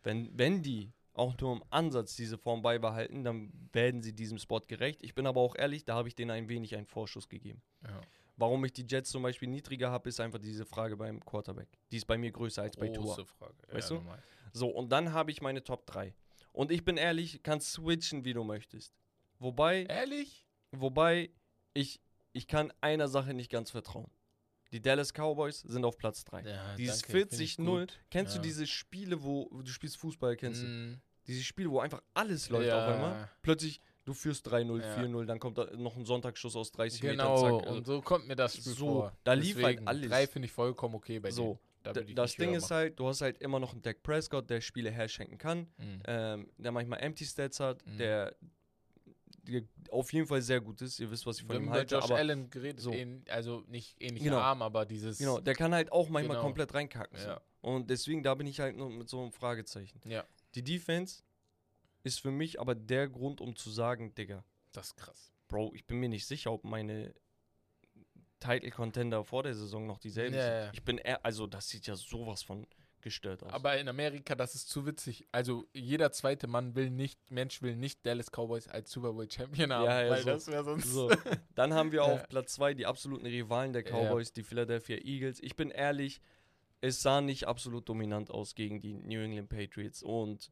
Wenn, 0.03 0.37
wenn 0.37 0.61
die 0.61 0.91
auch 1.15 1.37
nur 1.39 1.53
im 1.53 1.63
Ansatz 1.69 2.15
diese 2.15 2.37
Form 2.37 2.61
beibehalten, 2.61 3.23
dann 3.23 3.51
werden 3.71 4.01
sie 4.01 4.13
diesem 4.13 4.37
Spot 4.37 4.59
gerecht. 4.59 5.01
Ich 5.03 5.15
bin 5.15 5.25
aber 5.25 5.41
auch 5.41 5.55
ehrlich, 5.55 5.85
da 5.85 5.95
habe 5.95 6.07
ich 6.07 6.15
denen 6.15 6.31
ein 6.31 6.49
wenig 6.49 6.75
einen 6.75 6.85
Vorschuss 6.85 7.29
gegeben. 7.29 7.61
Ja. 7.83 8.01
Warum 8.37 8.65
ich 8.65 8.73
die 8.73 8.85
Jets 8.87 9.11
zum 9.11 9.23
Beispiel 9.23 9.47
niedriger 9.47 9.89
habe, 9.91 10.09
ist 10.09 10.19
einfach 10.19 10.39
diese 10.39 10.65
Frage 10.65 10.97
beim 10.97 11.23
Quarterback. 11.23 11.69
Die 11.91 11.97
ist 11.97 12.05
bei 12.05 12.17
mir 12.17 12.31
größer 12.31 12.63
als 12.63 12.75
bei 12.75 12.89
Tua. 12.89 13.15
Große 13.15 13.25
Frage. 13.25 13.55
Weißt 13.71 13.91
ja, 13.91 13.97
du? 13.97 14.03
normal. 14.03 14.21
So, 14.51 14.67
und 14.67 14.91
dann 14.91 15.13
habe 15.13 15.31
ich 15.31 15.41
meine 15.41 15.63
Top 15.63 15.85
3. 15.85 16.13
Und 16.51 16.71
ich 16.71 16.83
bin 16.83 16.97
ehrlich, 16.97 17.43
kannst 17.43 17.71
switchen, 17.71 18.25
wie 18.25 18.33
du 18.33 18.43
möchtest. 18.43 18.93
Wobei, 19.39 19.83
Ehrlich? 19.83 20.45
wobei 20.71 21.29
ich, 21.73 22.01
ich 22.31 22.47
kann 22.47 22.71
einer 22.81 23.07
Sache 23.07 23.33
nicht 23.33 23.51
ganz 23.51 23.71
vertrauen. 23.71 24.09
Die 24.75 24.81
Dallas 24.81 25.13
Cowboys 25.13 25.61
sind 25.61 25.85
auf 25.85 25.97
Platz 25.97 26.25
3. 26.25 26.41
Ja, 26.41 26.75
Dieses 26.75 27.01
danke, 27.01 27.17
find 27.29 27.39
ich 27.39 27.53
40-0, 27.55 27.63
gut. 27.79 27.99
kennst 28.11 28.35
Ja. 28.35 28.41
du 28.41 28.47
diese 28.47 28.67
Spiele, 28.67 29.23
wo 29.23 29.49
du 29.63 29.67
spielst 29.71 29.95
Fußball, 29.95 30.35
kennst 30.35 30.63
du? 30.63 30.67
Mm, 30.67 31.01
Diese 31.27 31.41
Spiele, 31.43 31.71
wo 31.71 31.79
einfach 31.79 32.03
alles 32.13 32.49
läuft 32.49 32.67
ja. 32.67 32.85
auf 32.85 32.93
einmal. 32.93 33.29
Plötzlich, 33.41 33.79
du 34.03 34.13
führst 34.13 34.45
3-0, 34.51 34.81
Ja. 34.81 34.95
4-0, 34.97 35.25
dann 35.25 35.39
kommt 35.39 35.57
da 35.57 35.65
noch 35.77 35.95
ein 35.95 36.03
Sonntagsschuss 36.05 36.57
aus 36.57 36.71
30 36.73 36.99
Genau, 36.99 37.41
Metern. 37.41 37.59
Also 37.61 37.73
und 37.77 37.85
so 37.87 38.01
kommt 38.01 38.27
mir 38.27 38.35
das 38.35 38.57
Spiel 38.57 38.73
so, 38.73 38.85
vor. 38.87 39.17
da 39.23 39.31
lief 39.33 39.55
halt 39.55 39.65
Deswegen, 39.77 39.87
alles. 39.87 40.09
Drei 40.09 40.27
finde 40.27 40.47
ich 40.47 40.51
vollkommen 40.51 40.95
okay 40.95 41.19
bei 41.19 41.31
so, 41.31 41.53
dir. 41.83 41.93
Da 41.93 41.93
das 41.93 42.35
Ding 42.35 42.53
ist 42.55 42.69
halt, 42.71 42.99
du 42.99 43.07
hast 43.07 43.21
halt 43.21 43.37
immer 43.37 43.59
noch 43.59 43.71
einen 43.71 43.81
Dak 43.83 44.01
Prescott, 44.03 44.49
der 44.49 44.59
Spiele 44.59 44.89
herschenken 44.91 45.37
kann. 45.37 45.67
Mm. 45.77 45.83
ähm, 46.05 46.49
der 46.57 46.71
manchmal 46.71 46.99
Empty 46.99 47.23
Stats 47.25 47.59
hat, 47.59 47.85
Mhm. 47.85 47.97
der, 47.97 48.35
der 49.45 49.63
auf 49.91 50.11
jeden 50.13 50.27
Fall 50.27 50.41
sehr 50.41 50.59
gut 50.61 50.81
ist. 50.81 50.99
Ihr 50.99 51.09
wisst, 51.11 51.25
was 51.25 51.39
ich 51.39 51.45
von 51.45 51.55
ihm 51.55 51.69
halte. 51.69 51.95
Josh 51.95 52.03
Aber 52.05 52.15
Allen 52.17 52.49
geredet, 52.49 52.79
so. 52.81 52.91
ähn, 52.91 53.23
also 53.29 53.63
nicht 53.67 53.95
ähnlich 54.01 54.23
Genau. 54.23 54.37
arm, 54.39 54.61
aber 54.61 54.85
dieses. 54.85 55.17
genau, 55.19 55.39
der 55.39 55.55
kann 55.55 55.73
halt 55.73 55.91
auch 55.91 56.09
manchmal 56.09 56.35
Genau. 56.37 56.45
komplett 56.47 56.73
reinkacken. 56.73 57.17
So. 57.19 57.27
Ja. 57.29 57.41
Und 57.61 57.89
deswegen, 57.89 58.21
da 58.23 58.35
bin 58.35 58.47
ich 58.47 58.59
halt 58.59 58.75
nur 58.75 58.89
mit 58.89 59.09
so 59.09 59.21
einem 59.21 59.31
Fragezeichen. 59.31 59.99
Ja, 60.05 60.23
Die 60.55 60.63
Defense 60.63 61.23
ist 62.03 62.19
für 62.21 62.31
mich 62.31 62.59
aber 62.59 62.75
der 62.75 63.07
Grund, 63.07 63.41
um 63.41 63.55
zu 63.55 63.69
sagen, 63.71 64.13
Digga, 64.15 64.43
das 64.71 64.87
ist 64.87 64.97
krass. 64.97 65.31
Bro, 65.47 65.71
ich 65.75 65.85
bin 65.85 65.99
mir 65.99 66.09
nicht 66.09 66.25
sicher, 66.25 66.51
ob 66.51 66.63
meine 66.63 67.13
Title-Contender 68.39 69.23
vor 69.23 69.43
der 69.43 69.55
Saison 69.55 69.87
noch 69.87 69.97
dieselben 69.97 70.35
Ja, 70.35 70.41
sind. 70.41 70.51
ja. 70.65 70.71
Ich 70.73 70.83
bin 70.83 70.97
eher, 70.97 71.23
also 71.25 71.47
das 71.47 71.69
sieht 71.69 71.87
ja 71.87 71.95
sowas 71.95 72.43
von 72.43 72.67
gestört 73.05 73.41
aus. 73.43 73.53
Aber 73.53 73.77
in 73.77 73.87
Amerika, 73.87 74.35
das 74.35 74.53
ist 74.55 74.67
zu 74.67 74.85
witzig. 74.85 75.25
Also 75.31 75.65
jeder 75.71 76.11
zweite 76.11 76.47
Mann 76.47 76.75
will 76.75 76.89
nicht, 76.89 77.31
Mensch 77.31 77.61
will 77.61 77.77
nicht 77.77 78.05
Dallas 78.05 78.29
Cowboys 78.29 78.67
als 78.67 78.91
Super 78.91 79.13
Bowl 79.13 79.31
Champion 79.31 79.71
haben, 79.71 79.85
Ja, 79.85 80.03
ja, 80.03 80.09
weil 80.09 80.23
so. 80.23 80.29
das 80.31 80.47
wäre 80.47 80.63
sonst. 80.65 80.91
So, 80.91 81.09
dann 81.55 81.73
haben 81.73 81.93
wir 81.93 81.99
Ja. 81.99 82.13
auf 82.15 82.27
Platz 82.27 82.55
2 82.55 82.73
die 82.73 82.85
absoluten 82.85 83.25
Rivalen 83.25 83.71
der. 83.71 83.83
Cowboys, 83.83 84.33
die 84.33 84.43
Philadelphia 84.43 84.97
Eagles. 84.97 85.39
Ich 85.41 85.55
bin 85.55 85.69
ehrlich, 85.69 86.19
es 86.81 87.01
sah 87.01 87.21
nicht 87.21 87.47
absolut 87.47 87.87
dominant 87.87 88.29
aus 88.31 88.53
gegen 88.55 88.81
die 88.81 88.93
New 88.93 89.21
England 89.21 89.47
Patriots 89.49 90.03
und 90.03 90.51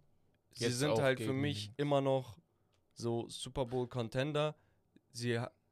sie 0.53 0.63
Jetzt 0.65 0.79
sind 0.79 0.91
auch 0.91 1.01
halt 1.01 1.19
für 1.19 1.33
mich 1.33 1.71
immer 1.77 1.99
noch 1.99 2.37
so 2.93 3.27
Super 3.27 3.65
Bowl 3.65 3.87
Contender. 3.87 4.55
Sie 5.11 5.31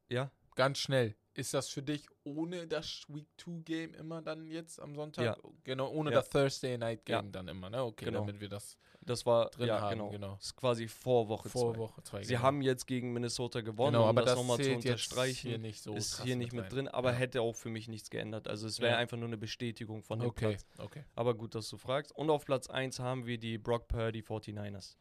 ja, 0.10 0.32
Ganz 0.56 0.80
schnell. 0.80 1.16
Ist 1.34 1.54
das 1.54 1.70
für 1.70 1.82
dich 1.82 2.06
ohne 2.26 2.68
das 2.68 3.04
Week 3.08 3.28
2 3.38 3.62
Game 3.64 3.94
immer 3.94 4.22
dann 4.22 4.46
jetzt 4.48 4.80
am 4.82 4.96
Sonntag? 4.96 5.24
Ja. 5.24 5.38
Genau, 5.64 5.90
ohne 5.90 6.10
Ja. 6.12 6.18
das 6.18 6.30
Thursday 6.30 6.78
Night 6.78 7.08
Ja. 7.08 7.22
Game 7.22 7.32
dann 7.32 7.48
immer, 7.48 7.70
ne? 7.70 7.84
Okay, 7.84 8.06
Genau. 8.06 8.20
damit 8.20 8.42
wir 8.42 8.50
das 8.50 8.78
das 9.04 9.26
war 9.26 9.50
drin 9.50 9.68
ja, 9.68 9.82
haben, 9.82 9.98
genau. 9.98 10.10
genau. 10.12 10.36
Das 10.36 10.46
ist 10.48 10.56
quasi 10.56 10.88
vor 10.88 11.28
Woche 11.28 11.50
vor 11.50 11.74
zwei. 11.74 11.80
Woche 11.80 12.04
2. 12.04 12.24
Sie 12.24 12.38
haben 12.38 12.62
jetzt 12.62 12.86
gegen 12.86 13.14
Minnesota 13.14 13.62
gewonnen, 13.62 13.94
genau, 13.94 14.04
um 14.04 14.10
aber 14.10 14.22
das, 14.22 14.32
das 14.32 14.38
nochmal 14.40 14.64
zu 14.64 14.76
unterstreichen. 14.76 15.48
hier 15.50 15.58
nicht 15.58 15.82
so 15.82 15.96
ist 15.96 16.22
hier 16.22 16.36
nicht 16.36 16.54
mit 16.54 16.66
rein. 16.66 16.70
drin, 16.70 16.88
aber 16.88 17.12
Ja. 17.14 17.18
hätte 17.18 17.42
auch 17.42 17.56
für 17.56 17.70
mich 17.70 17.88
nichts 17.88 18.12
geändert. 18.12 18.48
Also 18.48 18.68
es 18.68 18.80
wäre 18.80 18.92
Ja. 18.92 18.98
einfach 19.00 19.18
nur 19.18 19.26
eine 19.28 19.38
Bestätigung 19.40 20.04
von 20.04 20.20
dem 20.20 20.30
Okay, 20.30 20.50
Platz. 20.50 20.66
okay. 20.78 21.04
Aber 21.16 21.34
gut, 21.34 21.56
dass 21.56 21.68
du 21.70 21.78
fragst. 21.78 22.12
Und 22.16 22.30
auf 22.30 22.46
Platz 22.46 22.70
1 22.70 23.00
haben 23.00 23.26
wir 23.26 23.40
die 23.40 23.58
Brock 23.58 23.88
Purdy 23.88 24.22
49ers. 24.22 24.98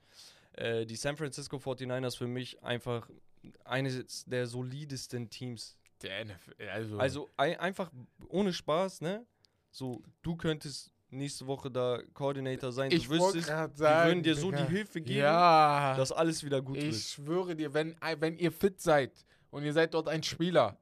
Äh, 0.53 0.87
die 0.87 0.97
San 0.97 1.19
Francisco 1.19 1.59
49ers 1.59 2.17
für 2.17 2.27
mich 2.27 2.63
einfach 2.63 3.11
eines 3.65 4.25
der 4.25 4.47
solidesten 4.47 5.29
Teams. 5.31 5.77
Der 6.03 6.25
NFL, 6.25 6.69
also, 6.73 6.99
Also 6.99 7.29
ein, 7.37 7.59
einfach 7.59 7.91
ohne 8.29 8.53
Spaß, 8.53 9.01
ne? 9.03 9.25
So, 9.71 10.03
du 10.23 10.37
könntest 10.37 10.91
nächste 11.11 11.47
Woche 11.47 11.71
da 11.71 12.01
Coordinator 12.15 12.73
sein. 12.73 12.91
ich 12.93 13.05
du 13.09 13.11
wollte 13.19 13.25
wüsstest, 13.39 13.49
gerade 13.49 13.73
die 13.73 13.79
sagen, 13.79 14.09
würden 14.11 14.23
dir 14.23 14.35
so 14.35 14.51
die 14.51 14.63
Hilfe 14.65 15.01
geben, 15.01 15.19
ja, 15.21 15.95
dass 15.97 16.13
alles 16.13 16.45
wieder 16.45 16.63
gut 16.63 16.77
ich 16.79 16.85
wird. 16.85 16.95
schwöre 16.97 17.57
dir, 17.57 17.75
wenn, 17.75 17.97
wenn 18.19 18.37
ihr 18.39 18.53
fit 18.53 18.81
seid 18.81 19.13
und 19.51 19.65
ihr 19.65 19.73
seid 19.73 19.93
dort 19.95 20.09
ein 20.09 20.23
Spieler, 20.23 20.79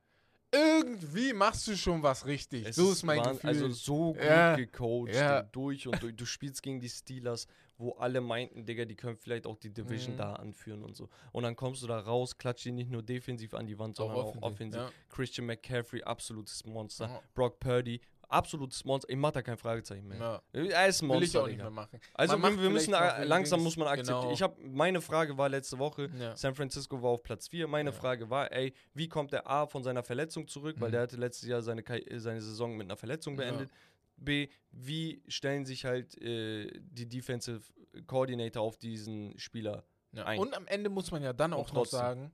irgendwie 0.53 1.33
machst 1.35 1.67
du 1.69 1.77
schon 1.77 2.03
was 2.03 2.25
richtig. 2.27 2.67
Es 2.67 2.77
so 2.77 2.91
ist 2.93 3.03
mein 3.03 3.19
Wahn- 3.21 3.35
Gefühl. 3.35 3.49
Also 3.51 3.69
so 3.71 4.13
gut 4.15 4.23
Ja. 4.23 4.57
gecoacht 4.57 5.15
Ja. 5.15 5.41
und 5.41 5.55
durch 5.57 5.87
und 5.87 6.03
durch. 6.03 6.17
Du 6.17 6.25
spielst 6.25 6.63
gegen 6.63 6.81
die 6.81 6.89
Steelers, 6.89 7.47
wo 7.79 7.93
alle 7.93 8.21
meinten, 8.21 8.67
Digga, 8.67 8.85
die 8.85 8.97
können 8.97 9.17
vielleicht 9.17 9.47
auch 9.47 9.57
die 9.57 9.73
Division 9.73 10.15
Mhm. 10.15 10.19
da 10.19 10.33
anführen 10.35 10.83
und 10.83 10.97
so. 10.97 11.09
Und 11.33 11.45
dann 11.45 11.55
kommst 11.57 11.83
du 11.83 11.87
da 11.87 11.99
raus, 12.01 12.37
klatscht 12.37 12.65
die 12.65 12.73
nicht 12.73 12.91
nur 12.91 13.03
defensiv 13.03 13.55
an 13.55 13.67
die 13.67 13.79
Wand, 13.79 13.97
sondern 13.97 14.17
auch 14.19 14.37
offensiv. 14.43 14.81
Ja. 14.81 14.91
Christian 15.09 15.47
McCaffrey, 15.47 16.03
absolutes 16.03 16.65
Monster. 16.65 17.07
Ja. 17.07 17.23
Brock 17.35 17.61
Purdy, 17.61 18.01
absolutes 18.29 18.85
Monster. 18.85 19.09
Ich 19.11 19.17
mach 19.17 19.31
da 19.31 19.41
kein 19.43 19.57
Fragezeichen 19.57 20.07
mehr. 20.09 20.19
Ja. 20.19 20.43
Er 20.53 20.89
ist 20.89 21.03
ein 21.03 21.09
Will 21.09 21.23
ich 21.23 21.33
Monster, 21.33 21.43
auch 21.43 21.47
nicht 21.47 21.55
Digga. 21.55 21.65
mehr 21.65 21.71
machen. 21.71 22.01
Also 22.15 22.37
wir, 22.37 22.61
wir 22.63 22.71
müssen, 22.71 22.91
langsam 22.91 23.63
muss 23.63 23.77
man 23.77 23.89
akzeptieren. 23.89 24.21
genau. 24.23 24.33
Ich 24.33 24.43
habe 24.43 24.57
meine 24.61 25.01
Frage 25.01 25.39
war 25.39 25.49
letzte 25.49 25.79
Woche, 25.79 26.11
Ja. 26.19 26.37
San 26.37 26.55
Francisco 26.55 27.01
war 27.01 27.11
auf 27.11 27.23
Platz 27.23 27.49
4. 27.49 27.67
Meine 27.69 27.91
Ja. 27.91 27.97
Frage 27.97 28.29
war, 28.29 28.51
ey, 28.53 28.75
wie 28.95 29.09
kommt 29.09 29.33
der 29.33 29.49
A 29.49 29.67
von 29.67 29.83
seiner 29.83 30.03
Verletzung 30.03 30.47
zurück, 30.49 30.77
weil 30.81 30.89
Mhm. 30.89 30.93
der 30.93 31.01
hatte 31.03 31.17
letztes 31.17 31.49
Jahr 31.49 31.63
seine, 31.63 31.83
seine 32.17 32.41
Saison 32.43 32.77
mit 32.77 32.87
einer 32.89 32.97
Verletzung 32.97 33.37
beendet. 33.37 33.71
B, 34.19 34.49
wie 34.71 35.23
stellen 35.29 35.65
sich 35.65 35.85
halt 35.85 36.21
äh, 36.21 36.71
die 36.81 37.09
Defensive 37.09 37.63
Coordinator 38.07 38.63
auf 38.63 38.77
diesen 38.77 39.39
Spieler? 39.39 39.85
Ja. 40.13 40.25
ein. 40.25 40.39
Und 40.39 40.55
am 40.55 40.67
Ende 40.67 40.91
muss 40.91 41.11
man 41.11 41.23
ja 41.23 41.33
dann 41.33 41.53
auch 41.53 41.73
noch 41.73 41.87
sagen, 41.87 42.33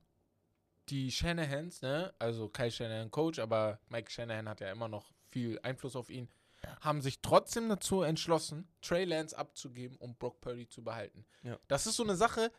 die 0.89 1.11
Shanahans, 1.11 1.83
ne, 1.83 2.13
also 2.19 2.49
Kai 2.49 2.71
Shanahan 2.71 3.11
Coach, 3.11 3.39
aber 3.39 3.81
Mike 3.89 4.11
Shanahan 4.11 4.49
hat 4.49 4.61
ja 4.61 4.71
immer 4.71 4.89
noch 4.89 5.13
viel 5.31 5.59
Einfluss 5.63 5.97
auf 5.97 6.11
ihn, 6.11 6.29
haben 6.81 7.01
sich 7.01 7.21
trotzdem 7.21 7.69
dazu 7.69 8.03
entschlossen, 8.03 8.69
Trey 8.81 9.05
Lance 9.05 9.37
abzugeben, 9.37 9.97
um 9.99 10.15
Brock 10.17 10.41
Purdy 10.41 10.69
zu 10.69 10.83
behalten. 10.83 11.25
Ja. 11.43 11.59
Das 11.69 11.87
ist 11.87 11.97
so 11.97 12.05
eine 12.05 12.17
Sache, 12.17 12.51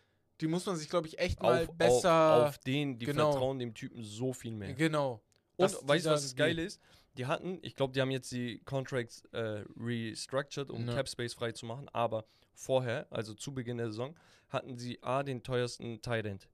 die 0.42 0.48
muss 0.48 0.66
man 0.66 0.76
sich, 0.76 0.90
glaube 0.90 1.08
ich, 1.08 1.18
echt 1.18 1.42
mal 1.42 1.64
Auf, 1.64 1.74
besser. 1.76 2.36
auf, 2.36 2.50
auf 2.50 2.58
den, 2.60 3.00
die 3.00 3.06
genau. 3.06 3.32
vertrauen 3.32 3.60
dem 3.60 3.74
Typen 3.74 4.04
so 4.04 4.34
viel 4.34 4.54
mehr. 4.54 4.74
Genau. 4.74 5.22
Und 5.56 5.74
weißt 5.88 6.06
du, 6.06 6.10
was 6.10 6.24
das 6.24 6.36
Geile 6.36 6.64
ist? 6.64 6.82
Die 7.18 7.26
hatten, 7.26 7.60
ich 7.62 7.76
glaube, 7.76 7.94
die 7.94 8.02
haben 8.02 8.12
jetzt 8.12 8.32
die 8.32 8.60
Contracts 8.66 9.24
äh, 9.32 9.64
restructured, 9.78 10.70
um 10.70 10.88
Ja. 10.88 10.96
Cap 10.96 11.08
Space 11.10 11.34
frei 11.34 11.52
zu 11.52 11.66
machen, 11.66 11.88
aber 11.94 12.26
vorher, 12.54 13.08
also 13.10 13.34
zu 13.34 13.54
Beginn 13.54 13.78
der 13.78 13.88
Saison, 13.88 14.16
hatten 14.50 14.78
sie 14.78 15.02
A, 15.02 15.24
den 15.24 15.44
teuersten 15.44 16.02
Tight 16.02 16.26
End, 16.26 16.48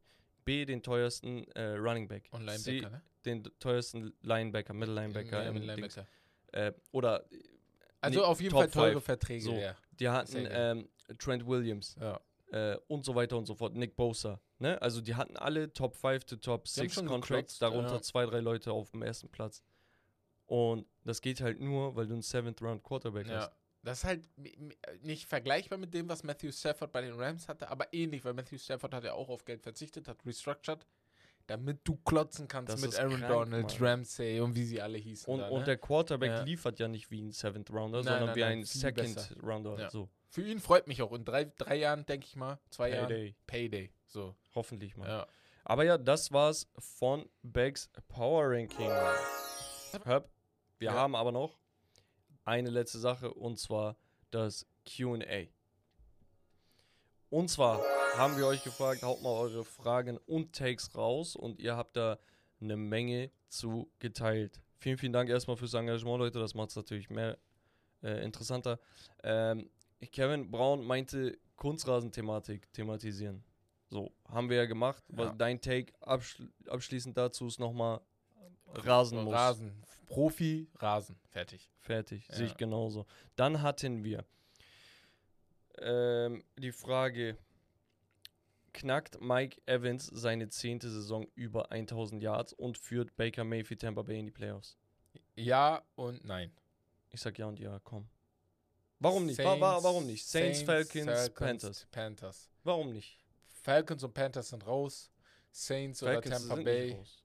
B, 0.46 0.66
den 0.66 0.82
teuersten 0.84 1.48
äh, 1.52 1.74
Running 1.76 2.08
Back, 2.08 2.28
Und 2.32 2.48
C, 2.50 2.72
Linebacker, 2.80 2.90
ne? 2.96 3.02
den 3.26 3.44
teuersten 3.60 4.14
Linebacker, 4.22 4.74
Middle 4.74 4.94
Linebacker, 4.96 5.44
Ja, 5.44 5.52
Dings. 5.52 5.66
Linebacker. 5.66 6.08
äh, 6.54 6.72
oder 6.92 7.26
Also 8.02 8.20
nee, 8.20 8.26
auf 8.26 8.40
jeden 8.42 8.52
Top 8.52 8.62
Fall 8.62 8.70
teure 8.72 8.94
five. 8.96 9.04
Verträge, 9.04 9.44
So. 9.44 9.54
ja. 9.54 9.76
die 10.00 10.10
hatten 10.10 10.48
ähm, 10.50 10.90
Trent 11.20 11.46
Williams 11.46 11.96
ja. 12.00 12.20
äh, 12.52 12.78
und 12.88 13.04
so 13.06 13.14
weiter 13.16 13.38
und 13.38 13.46
so 13.46 13.54
fort, 13.56 13.76
Nick 13.76 13.96
Bosa, 13.96 14.40
ne? 14.60 14.82
Also 14.82 15.02
die 15.02 15.16
hatten 15.16 15.38
alle 15.38 15.72
Top 15.74 15.96
5 15.96 16.24
to 16.26 16.36
Top 16.38 16.66
Die 16.66 16.70
haben 16.82 16.88
6 16.88 16.94
schon 16.94 17.06
Contracts, 17.08 17.54
geklotzt, 17.56 17.62
darunter 17.62 17.96
ja. 17.96 18.02
zwei, 18.02 18.26
drei 18.26 18.40
Leute 18.40 18.72
auf 18.72 18.90
dem 18.92 19.02
ersten 19.04 19.30
Platz. 19.30 19.64
Und 20.52 20.86
das 21.06 21.22
geht 21.22 21.40
halt 21.40 21.62
nur, 21.62 21.96
weil 21.96 22.08
du 22.08 22.14
einen 22.14 22.22
Seventh 22.22 22.62
Round 22.62 22.84
Quarterback 22.84 23.26
hast. 23.30 23.46
Ja. 23.46 23.52
Das 23.84 24.00
ist 24.00 24.04
halt 24.04 24.28
nicht 25.02 25.26
vergleichbar 25.26 25.78
mit 25.80 25.94
dem, 25.94 26.10
was 26.10 26.24
Matthew 26.24 26.52
Stafford 26.52 26.92
bei 26.92 27.00
den 27.00 27.14
Rams 27.14 27.48
hatte, 27.48 27.70
aber 27.70 27.94
ähnlich, 27.94 28.26
weil 28.26 28.34
Matthew 28.34 28.58
Stafford 28.58 28.94
hat 28.94 29.06
ja 29.06 29.14
auch 29.14 29.30
auf 29.30 29.46
Geld 29.46 29.62
verzichtet, 29.64 30.10
hat 30.10 30.26
restructured, 30.26 30.86
damit 31.48 31.80
du 31.86 31.96
klotzen 31.96 32.50
kannst 32.50 32.74
Das 32.74 32.82
mit 32.82 33.00
Aaron 33.00 33.18
krank, 33.20 33.28
Donald, 33.30 33.80
Mann. 33.80 33.90
Ramsey 33.90 34.42
und 34.42 34.54
wie 34.56 34.66
sie 34.66 34.82
alle 34.82 34.98
hießen. 34.98 35.34
Und, 35.34 35.40
da, 35.40 35.48
und 35.48 35.60
ne? 35.60 35.66
der 35.68 35.78
Quarterback 35.78 36.30
Ja. 36.32 36.44
liefert 36.44 36.80
ja 36.80 36.90
nicht 36.90 37.10
wie 37.12 37.22
ein 37.22 37.32
Seventh 37.32 37.72
Rounder, 37.72 38.00
Nein, 38.00 38.04
sondern 38.04 38.26
nein, 38.26 38.36
wie 38.36 38.40
nein, 38.42 38.60
ein 38.60 38.66
Second 38.66 39.16
besser. 39.16 39.36
Rounder. 39.42 39.80
Ja. 39.80 39.90
So, 39.90 40.10
Für 40.28 40.42
ihn 40.44 40.60
freut 40.60 40.86
mich 40.88 41.02
auch. 41.02 41.14
In 41.14 41.24
drei, 41.24 41.46
drei 41.46 41.78
Jahren, 41.78 42.06
denke 42.06 42.28
ich 42.28 42.36
mal, 42.36 42.60
zwei 42.70 42.90
Jahren, 42.90 43.08
Payday. 43.08 43.36
Payday. 43.48 43.92
So, 44.06 44.36
Hoffentlich 44.54 44.98
mal. 44.98 45.08
ja. 45.08 45.28
Aber 45.64 45.86
ja, 45.86 45.98
das 45.98 46.32
war's 46.34 46.68
von 46.78 47.28
Bags 47.42 47.90
Power 48.10 48.50
Ranking. 48.52 48.92
Hörb, 50.04 50.30
wir 50.82 50.88
Ja. 50.88 50.94
haben 50.96 51.16
aber 51.16 51.32
noch 51.32 51.60
eine 52.44 52.72
letzte 52.72 52.98
Sache 52.98 53.32
und 53.34 53.60
zwar 53.60 53.96
das 54.32 54.66
QA. 54.84 55.46
Und 57.30 57.50
zwar 57.50 57.80
haben 58.18 58.36
wir 58.36 58.48
euch 58.48 58.64
gefragt, 58.64 59.04
haut 59.04 59.22
mal 59.22 59.30
eure 59.30 59.64
Fragen 59.64 60.18
und 60.26 60.54
Takes 60.54 60.96
raus 60.96 61.36
und 61.36 61.60
ihr 61.60 61.78
habt 61.78 61.96
da 61.96 62.18
eine 62.60 62.76
Menge 62.76 63.32
zu 63.48 63.90
geteilt. 64.00 64.60
Vielen, 64.80 64.98
vielen 64.98 65.14
Dank 65.14 65.30
erstmal 65.30 65.56
fürs 65.56 65.74
Engagement, 65.76 66.18
Leute. 66.18 66.40
Das 66.40 66.56
macht 66.56 66.70
es 66.72 66.76
natürlich 66.76 67.10
mehr 67.10 67.38
äh, 68.02 68.24
interessanter. 68.26 68.80
Ähm, 69.24 69.70
Kevin 70.12 70.50
Braun 70.50 70.84
meinte 70.84 71.38
Kunstrasenthematik 71.58 72.74
thematisieren. 72.74 73.44
So, 73.92 74.12
haben 74.28 74.50
wir 74.50 74.58
ja 74.58 74.66
gemacht. 74.66 75.04
Ja. 75.16 75.32
Dein 75.34 75.62
Take 75.62 75.94
abschl 76.02 76.50
abschließend 76.68 77.16
dazu 77.16 77.46
ist 77.48 77.60
nochmal 77.60 78.02
Rasen 78.74 79.24
muss. 79.24 79.34
Rasen. 79.34 79.84
Profi, 80.08 80.68
Rasen. 80.80 81.16
Fertig. 81.30 81.70
Fertig, 81.80 82.28
sehe 82.30 82.46
ich 82.46 82.52
Ja. 82.52 82.58
genauso. 82.58 83.06
Dann 83.36 83.62
hatten 83.62 84.04
wir 84.04 84.26
ähm, 85.80 86.44
die 86.58 86.72
Frage, 86.72 87.38
knackt 88.74 89.20
Mike 89.22 89.62
Evans 89.66 90.08
seine 90.08 90.50
zehnte 90.50 90.90
Saison 90.90 91.28
über 91.36 91.72
1000 91.72 92.22
Yards 92.22 92.54
und 92.54 92.78
führt 92.78 93.16
Baker 93.16 93.44
Mayfield 93.44 93.82
Tampa 93.82 94.02
Bay 94.04 94.20
in 94.20 94.26
die 94.26 94.32
Playoffs? 94.32 94.78
Ja 95.36 95.82
und 95.96 96.24
nein. 96.26 96.52
Ich 97.10 97.22
sag 97.22 97.38
ja 97.38 97.46
und 97.48 97.60
ja, 97.60 97.80
komm. 97.84 98.08
Warum 99.00 99.26
nicht? 99.26 99.40
Wa- 99.40 99.60
wa- 99.60 99.82
warum 99.84 100.06
nicht? 100.06 100.26
Saints, 100.28 100.62
Falcons, 100.62 101.30
Panthers. 101.32 101.88
Panthers. 101.92 102.50
Warum 102.64 102.94
nicht? 102.94 103.18
Falcons 103.64 104.04
und 104.04 104.14
Panthers 104.14 104.50
sind 104.50 104.66
raus. 104.68 105.12
Saints 105.52 106.00
Falcons 106.02 106.28
oder 106.46 106.48
Tampa 106.56 106.64
Bay. 106.64 106.94
raus. 106.94 107.21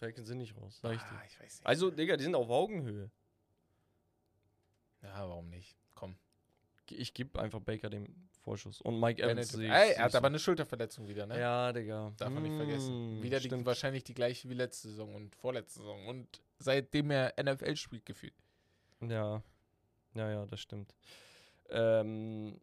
Falcons 0.00 0.26
sind 0.28 0.38
nicht 0.38 0.56
raus. 0.56 0.78
sag 0.82 0.94
ich 0.96 1.00
dir. 1.02 1.08
Ah, 1.12 1.22
ich 1.26 1.38
weiß 1.40 1.58
nicht. 1.60 1.66
Also, 1.66 1.90
Digga, 1.90 2.16
die 2.16 2.24
sind 2.24 2.34
auf 2.34 2.48
Augenhöhe. 2.50 3.10
ja, 5.02 5.28
warum 5.28 5.48
nicht? 5.50 5.76
Komm. 5.94 6.16
Ich 6.90 7.14
gebe 7.14 7.38
einfach 7.40 7.60
Baker 7.60 7.88
den 7.88 8.28
Vorschuss. 8.42 8.80
Und 8.80 8.98
Mike 8.98 9.22
Evans 9.22 9.52
Benedict- 9.52 9.56
sehe 9.56 9.66
ich- 9.66 9.72
Ey, 9.72 9.92
er 9.96 10.04
hat 10.04 10.14
aber 10.16 10.26
eine 10.26 10.38
Schulterverletzung 10.38 11.06
wieder, 11.06 11.26
ne? 11.26 11.38
Ja, 11.38 11.72
Digga. 11.72 12.12
Darf 12.16 12.30
man 12.32 12.42
nicht 12.42 12.56
vergessen. 12.56 13.20
Mm, 13.20 13.22
Wieder 13.22 13.38
die, 13.38 13.64
wahrscheinlich 13.66 14.02
die 14.02 14.14
gleiche 14.14 14.48
wie 14.48 14.54
letzte 14.54 14.88
Saison 14.88 15.14
und 15.14 15.36
vorletzte 15.36 15.80
Saison. 15.80 16.06
Und 16.08 16.42
seitdem 16.58 17.10
er 17.12 17.34
NFL 17.38 17.76
spielt, 17.76 18.04
gefühlt. 18.06 18.34
Ja. 19.00 19.42
Ja, 20.14 20.30
ja, 20.30 20.46
das 20.46 20.60
stimmt. 20.60 20.92
Ähm, 21.68 22.60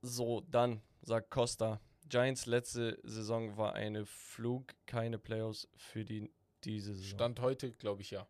so, 0.00 0.40
dann 0.42 0.80
sagt 1.02 1.30
Costa. 1.30 1.80
Giants 2.08 2.46
letzte 2.46 2.98
Saison 3.02 3.56
war 3.58 3.74
eine 3.74 4.06
Flug, 4.06 4.72
keine 4.86 5.18
Playoffs 5.18 5.68
für 5.76 6.04
die 6.04 6.30
diese 6.64 6.94
Saison. 6.94 7.16
Stand 7.16 7.40
heute, 7.40 7.70
glaube 7.72 8.02
ich, 8.02 8.10
ja. 8.10 8.26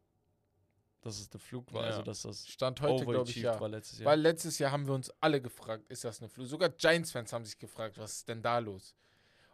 dass 1.00 1.18
es 1.18 1.28
der 1.28 1.40
Flug 1.40 1.72
war, 1.72 1.82
Ja. 1.82 1.90
also 1.90 2.02
dass 2.02 2.22
das 2.22 2.46
Stand 2.46 2.80
heute, 2.80 3.04
glaube 3.04 3.28
ich, 3.30 3.36
ja. 3.36 3.58
war 3.60 3.68
letztes 3.68 3.98
Jahr. 3.98 4.06
Weil 4.10 4.20
letztes 4.20 4.58
Jahr 4.58 4.70
haben 4.72 4.86
wir 4.86 4.94
uns 4.94 5.10
alle 5.20 5.40
gefragt, 5.40 5.84
ist 5.88 6.04
das 6.04 6.20
eine 6.20 6.28
Fluch? 6.28 6.46
Sogar 6.46 6.68
Giants-Fans 6.68 7.32
haben 7.32 7.44
sich 7.44 7.58
gefragt, 7.58 7.98
was 7.98 8.18
ist 8.18 8.28
denn 8.28 8.42
da 8.42 8.58
los? 8.58 8.94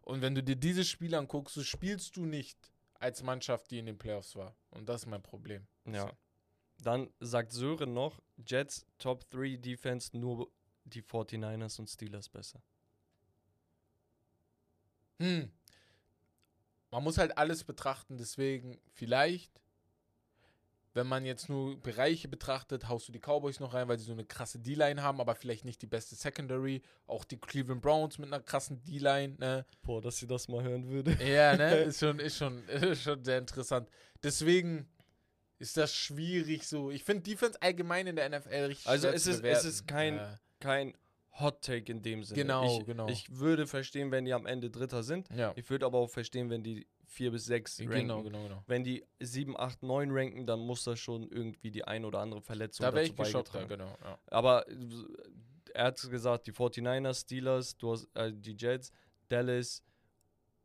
Und 0.03 0.23
wenn 0.23 0.35
du 0.35 0.43
dir 0.43 0.57
diese 0.57 0.85
Spiele 0.85 1.19
anguckst, 1.19 1.55
so 1.55 1.63
spielst 1.63 2.17
du 2.17 2.25
nicht 2.25 2.59
als 2.95 3.23
Mannschaft, 3.23 3.71
die 3.71 3.79
in 3.79 3.87
den 3.87 3.99
Playoffs 3.99 4.37
war. 4.37 4.57
Und 4.71 4.89
das 4.89 5.03
ist 5.03 5.07
mein 5.07 5.23
Problem. 5.23 5.67
Ja. 5.85 6.11
Dann 6.79 7.11
sagt 7.21 7.53
Sören 7.53 7.93
noch, 7.93 8.21
Jets 8.37 8.87
Top 8.99 9.29
3 9.31 9.57
Defense, 9.57 10.17
nur 10.17 10.51
die 10.85 11.03
49ers 11.03 11.79
und 11.79 11.89
Steelers 11.89 12.29
besser. 12.29 12.63
Hm. 15.21 15.51
Man 16.91 17.05
muss 17.05 17.19
halt 17.19 17.37
alles 17.37 17.65
betrachten, 17.65 18.17
deswegen 18.17 18.79
vielleicht, 18.95 19.53
wenn 20.95 21.07
man 21.07 21.25
jetzt 21.27 21.49
nur 21.49 21.79
Bereiche 21.81 22.29
betrachtet, 22.29 22.89
haust 22.89 23.07
du 23.09 23.13
die 23.13 23.21
Cowboys 23.21 23.61
noch 23.61 23.75
rein, 23.75 23.87
weil 23.89 23.99
sie 23.99 24.05
so 24.07 24.13
eine 24.13 24.25
krasse 24.25 24.59
D-Line 24.59 25.03
haben, 25.03 25.21
aber 25.21 25.35
vielleicht 25.35 25.65
nicht 25.65 25.81
die 25.83 25.87
beste 25.87 26.15
Secondary. 26.17 26.83
Auch 27.07 27.25
die 27.25 27.37
Cleveland 27.37 27.83
Browns 27.83 28.19
mit 28.19 28.33
einer 28.33 28.43
krassen 28.43 28.83
D-Line, 28.83 29.37
ne? 29.39 29.67
Boah, 29.83 30.01
dass 30.01 30.17
sie 30.17 30.27
das 30.27 30.49
mal 30.49 30.63
hören 30.63 30.89
würde. 30.89 31.13
Ja, 31.25 31.57
ne? 31.57 31.77
Ist 31.85 32.01
schon, 32.01 32.19
ist 32.19 32.39
schon, 32.39 32.65
ist 32.69 33.03
schon 33.03 33.23
sehr 33.23 33.39
interessant. 33.39 33.89
Deswegen 34.23 34.89
ist 35.59 35.77
das 35.77 35.95
schwierig 35.95 36.67
so. 36.67 36.91
Ich 36.91 37.05
finde 37.05 37.23
Defense 37.25 37.61
allgemein 37.61 38.07
in 38.07 38.17
der 38.17 38.29
NFL 38.31 38.49
richtig 38.67 38.87
Also 38.89 39.09
es 39.09 39.27
ist- 39.27 39.45
es 39.45 39.65
ist 39.65 39.87
kein- 39.87 40.17
Ja. 40.17 40.39
Kein 40.61 40.95
Hot 41.41 41.63
Take 41.63 41.91
in 41.93 42.03
dem 42.03 42.25
Sinne. 42.25 42.43
Genau, 42.43 42.79
ich, 42.81 42.87
genau. 42.87 43.09
Ich 43.09 43.39
würde 43.39 43.67
verstehen, 43.67 44.11
wenn 44.11 44.25
die 44.25 44.33
am 44.33 44.47
Ende 44.47 44.71
Dritter 44.71 45.03
sind. 45.03 45.29
Ja, 45.37 45.53
Ich 45.57 45.69
würde 45.71 45.87
aber 45.87 45.99
auch 45.99 46.11
verstehen, 46.11 46.51
wenn 46.51 46.63
die 46.63 46.87
4 47.07 47.31
bis 47.31 47.45
6 47.47 47.81
ranken. 47.81 47.93
genau, 47.95 48.23
genau, 48.23 48.43
genau. 48.43 48.63
Wenn 48.67 48.85
die 48.85 49.05
7, 49.21 49.57
8, 49.59 49.83
9 49.83 50.11
ranken, 50.11 50.47
dann 50.47 50.61
muss 50.61 50.85
das 50.85 50.99
schon 51.01 51.29
irgendwie 51.29 51.71
die 51.71 51.85
ein 51.85 52.05
oder 52.05 52.19
andere 52.21 52.43
Verletzung 52.43 52.85
Da 52.85 52.93
wäre 52.93 53.03
dazu 53.09 53.13
ich 53.13 53.19
geschockt, 53.27 53.55
ja, 53.55 53.65
genau. 53.65 53.97
Ja. 54.03 54.19
Aber 54.27 54.69
äh, 54.69 54.75
er 55.75 55.85
hat 55.87 56.01
gesagt, 56.11 56.47
die 56.47 56.53
49ers, 56.53 57.21
Steelers, 57.23 57.77
du 57.79 57.93
hast, 57.93 58.09
äh, 58.15 58.33
die 58.35 58.57
Jets, 58.59 58.91
Dallas, 59.29 59.83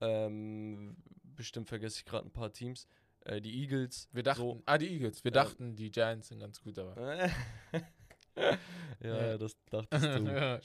ähm, 0.01 0.97
bestimmt 1.23 1.69
vergesse 1.69 1.99
ich 1.99 2.05
gerade 2.05 2.27
ein 2.27 2.31
paar 2.31 2.51
Teams, 2.51 2.87
äh, 3.25 3.39
die 3.41 3.61
Eagles. 3.61 4.09
Wir 4.11 4.23
dachten, 4.23 4.41
So. 4.41 4.61
ah, 4.65 4.77
die 4.77 4.89
Eagles. 4.91 5.23
Wir 5.23 5.31
Ja. 5.31 5.43
dachten, 5.43 5.75
die 5.75 5.91
Giants 5.91 6.27
sind 6.29 6.39
ganz 6.39 6.61
gut, 6.61 6.77
aber. 6.79 7.29
ja, 8.35 8.57
Ja. 9.01 9.37
das 9.37 9.55
dachtest 9.69 10.03
du. 10.05 10.23
ja, 10.25 10.59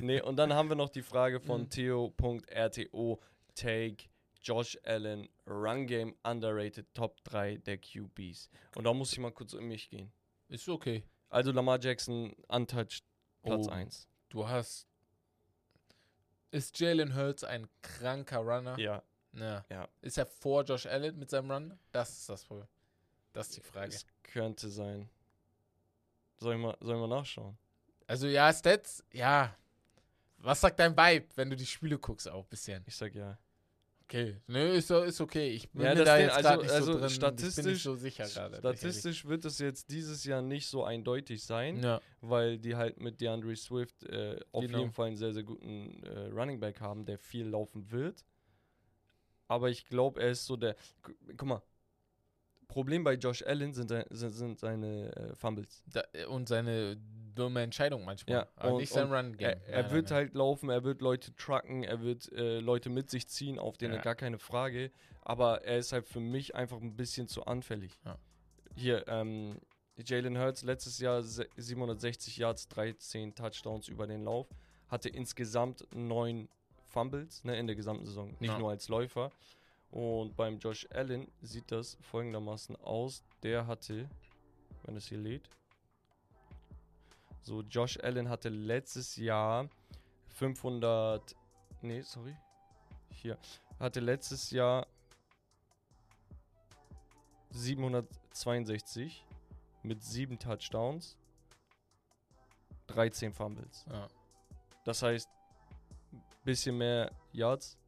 nee, 0.00 0.20
und 0.20 0.36
dann 0.36 0.52
haben 0.52 0.68
wir 0.68 0.76
noch 0.76 0.90
die 0.90 1.02
Frage 1.02 1.40
von 1.40 1.62
Mhm. 1.62 1.70
Theo.rto, 1.70 3.20
Take, 3.54 4.04
Josh 4.42 4.78
Allen, 4.84 5.28
Run 5.46 5.86
Game 5.86 6.16
Underrated, 6.22 6.86
Top 6.94 7.22
3 7.24 7.58
der 7.58 7.78
QBs. 7.78 8.48
Und 8.74 8.84
da 8.84 8.92
muss 8.94 9.12
ich 9.12 9.18
mal 9.18 9.32
kurz 9.32 9.52
in 9.52 9.66
mich 9.68 9.90
gehen. 9.90 10.10
ist 10.48 10.68
okay. 10.68 11.04
Also 11.28 11.52
Lamar 11.52 11.78
Jackson, 11.80 12.32
untouched, 12.48 13.04
Platz 13.42 13.66
Oh, 13.68 13.70
1. 13.70 14.08
Du 14.30 14.48
hast. 14.48 14.86
Ist 16.50 16.78
Jalen 16.80 17.14
Hurts 17.14 17.44
ein 17.44 17.68
kranker 17.82 18.38
Runner? 18.40 18.76
Ja, 18.78 19.02
Ja. 19.32 19.64
Ja. 19.70 19.88
Ist 20.00 20.18
er 20.18 20.26
vor 20.26 20.64
Josh 20.64 20.86
Allen 20.86 21.16
mit 21.18 21.30
seinem 21.30 21.50
Run? 21.52 21.78
Das 21.92 22.10
ist 22.10 22.28
das 22.28 22.44
Problem. 22.44 22.66
Das 23.32 23.48
ist 23.50 23.56
die 23.58 23.60
Frage. 23.60 23.94
es 23.94 24.04
könnte 24.24 24.68
sein. 24.68 25.08
Soll 26.40 26.54
ich 26.54 26.60
mal, 26.60 26.76
soll 26.80 26.94
ich 26.96 27.00
mal 27.00 27.08
nachschauen? 27.18 27.56
Also 28.06 28.26
ja, 28.26 28.52
Stats, 28.52 29.04
ja. 29.12 29.54
Was 30.38 30.60
sagt 30.62 30.78
dein 30.80 30.96
Vibe, 30.96 31.26
wenn 31.36 31.50
du 31.50 31.56
die 31.56 31.66
Spiele 31.66 31.98
guckst 31.98 32.28
auch 32.28 32.44
ein 32.44 32.48
bisschen? 32.48 32.82
Ich 32.86 32.96
sag 32.96 33.14
ja. 33.14 33.38
Okay. 34.04 34.38
Nö, 34.48 34.72
ist, 34.72 34.90
ist 34.90 35.20
okay. 35.20 35.50
Ich 35.50 35.70
bin 35.70 35.82
Ja, 35.82 35.94
mir 35.94 36.04
da 36.04 36.16
Ding- 36.16 36.26
jetzt 36.26 36.44
also- 36.44 36.62
nicht 36.62 36.70
also 36.72 36.92
so 36.94 36.98
drin. 36.98 37.10
statistisch- 37.10 37.82
so 37.84 37.94
sicher 37.94 38.26
gerade. 38.26 38.56
Statistisch 38.58 39.24
wird 39.26 39.44
es 39.44 39.58
jetzt 39.60 39.88
dieses 39.90 40.24
Jahr 40.24 40.42
nicht 40.42 40.66
so 40.66 40.82
eindeutig 40.82 41.44
sein. 41.44 41.80
Ja. 41.82 42.00
weil 42.22 42.58
die 42.58 42.74
halt 42.74 42.98
mit 43.00 43.20
DeAndre 43.20 43.54
Swift 43.54 44.02
äh, 44.04 44.40
auf 44.52 44.64
Genau. 44.64 44.78
jeden 44.78 44.90
Fall 44.92 45.08
einen 45.08 45.16
sehr, 45.16 45.32
sehr 45.32 45.42
guten 45.44 46.02
äh, 46.02 46.26
Running 46.28 46.58
Back 46.58 46.80
haben, 46.80 47.04
der 47.04 47.18
viel 47.18 47.46
laufen 47.46 47.90
wird. 47.92 48.24
Aber 49.46 49.68
ich 49.70 49.86
glaube, 49.86 50.20
er 50.20 50.30
ist 50.30 50.44
so 50.46 50.56
der. 50.56 50.74
Gu- 51.02 51.12
Guck 51.36 51.48
mal. 51.48 51.62
Problem 52.70 53.04
bei 53.04 53.14
Josh 53.14 53.42
Allen 53.42 53.72
sind, 53.74 53.88
sind, 54.10 54.30
sind 54.32 54.58
seine 54.58 55.14
äh, 55.16 55.34
Fumbles. 55.34 55.82
Da, 55.86 56.02
und 56.28 56.48
seine 56.48 56.96
dumme 57.34 57.62
Entscheidung 57.62 58.04
manchmal. 58.04 58.36
Ja, 58.38 58.48
aber 58.56 58.72
und- 58.74 58.80
nicht 58.80 58.92
sein 58.92 59.12
Run-Game. 59.12 59.58
Er, 59.66 59.66
er 59.68 59.90
wird 59.92 60.10
halt 60.10 60.34
laufen, 60.34 60.68
er 60.70 60.82
wird 60.84 61.00
Leute 61.00 61.34
trucken, 61.36 61.82
er 61.84 62.00
wird 62.02 62.30
äh, 62.32 62.60
Leute 62.60 62.90
mit 62.90 63.10
sich 63.10 63.28
ziehen, 63.28 63.58
auf 63.58 63.76
denen 63.78 63.94
Ja. 63.94 64.00
gar 64.00 64.14
keine 64.14 64.38
Frage. 64.38 64.90
Aber 65.22 65.62
er 65.64 65.78
ist 65.78 65.92
halt 65.92 66.06
für 66.06 66.20
mich 66.20 66.54
einfach 66.54 66.80
ein 66.80 66.96
bisschen 66.96 67.28
zu 67.28 67.44
anfällig. 67.44 67.98
Ja. 68.04 68.18
Hier, 68.74 69.06
ähm, 69.08 69.58
Jalen 70.02 70.38
Hurts 70.38 70.62
letztes 70.62 70.98
Jahr 70.98 71.22
se- 71.22 71.48
760 71.56 72.36
Yards, 72.38 72.68
13 72.68 73.34
Touchdowns 73.34 73.88
über 73.88 74.06
den 74.06 74.24
Lauf, 74.24 74.48
hatte 74.88 75.08
insgesamt 75.08 75.86
neun 75.94 76.48
Fumbles 76.86 77.44
ne, 77.44 77.56
in 77.58 77.66
der 77.66 77.76
gesamten 77.76 78.06
Saison, 78.06 78.30
nicht 78.40 78.50
Ja. 78.52 78.58
nur 78.58 78.70
als 78.70 78.88
Läufer. 78.88 79.30
Und 79.90 80.36
beim 80.36 80.58
Josh 80.58 80.86
Allen 80.92 81.30
sieht 81.40 81.70
das 81.72 81.98
folgendermaßen 82.00 82.76
aus. 82.76 83.24
Der 83.42 83.66
hatte, 83.66 84.08
wenn 84.84 84.96
es 84.96 85.06
hier 85.06 85.18
lädt, 85.18 85.48
so, 87.42 87.62
Josh 87.62 87.98
Allen 87.98 88.28
hatte 88.28 88.48
letztes 88.50 89.16
Jahr 89.16 89.68
500. 90.28 91.34
Nee, 91.80 92.02
sorry. 92.02 92.36
Hier. 93.08 93.38
Hatte 93.78 94.00
letztes 94.00 94.50
Jahr 94.50 94.86
762 97.50 99.26
mit 99.82 100.02
7 100.02 100.38
Touchdowns, 100.38 101.16
13 102.88 103.32
Fumbles. 103.32 103.86
Ja. 103.90 104.06
Das 104.84 105.02
heißt, 105.02 105.28
bisschen 106.44 106.76
mehr 106.76 107.10
Yards, 107.32 107.78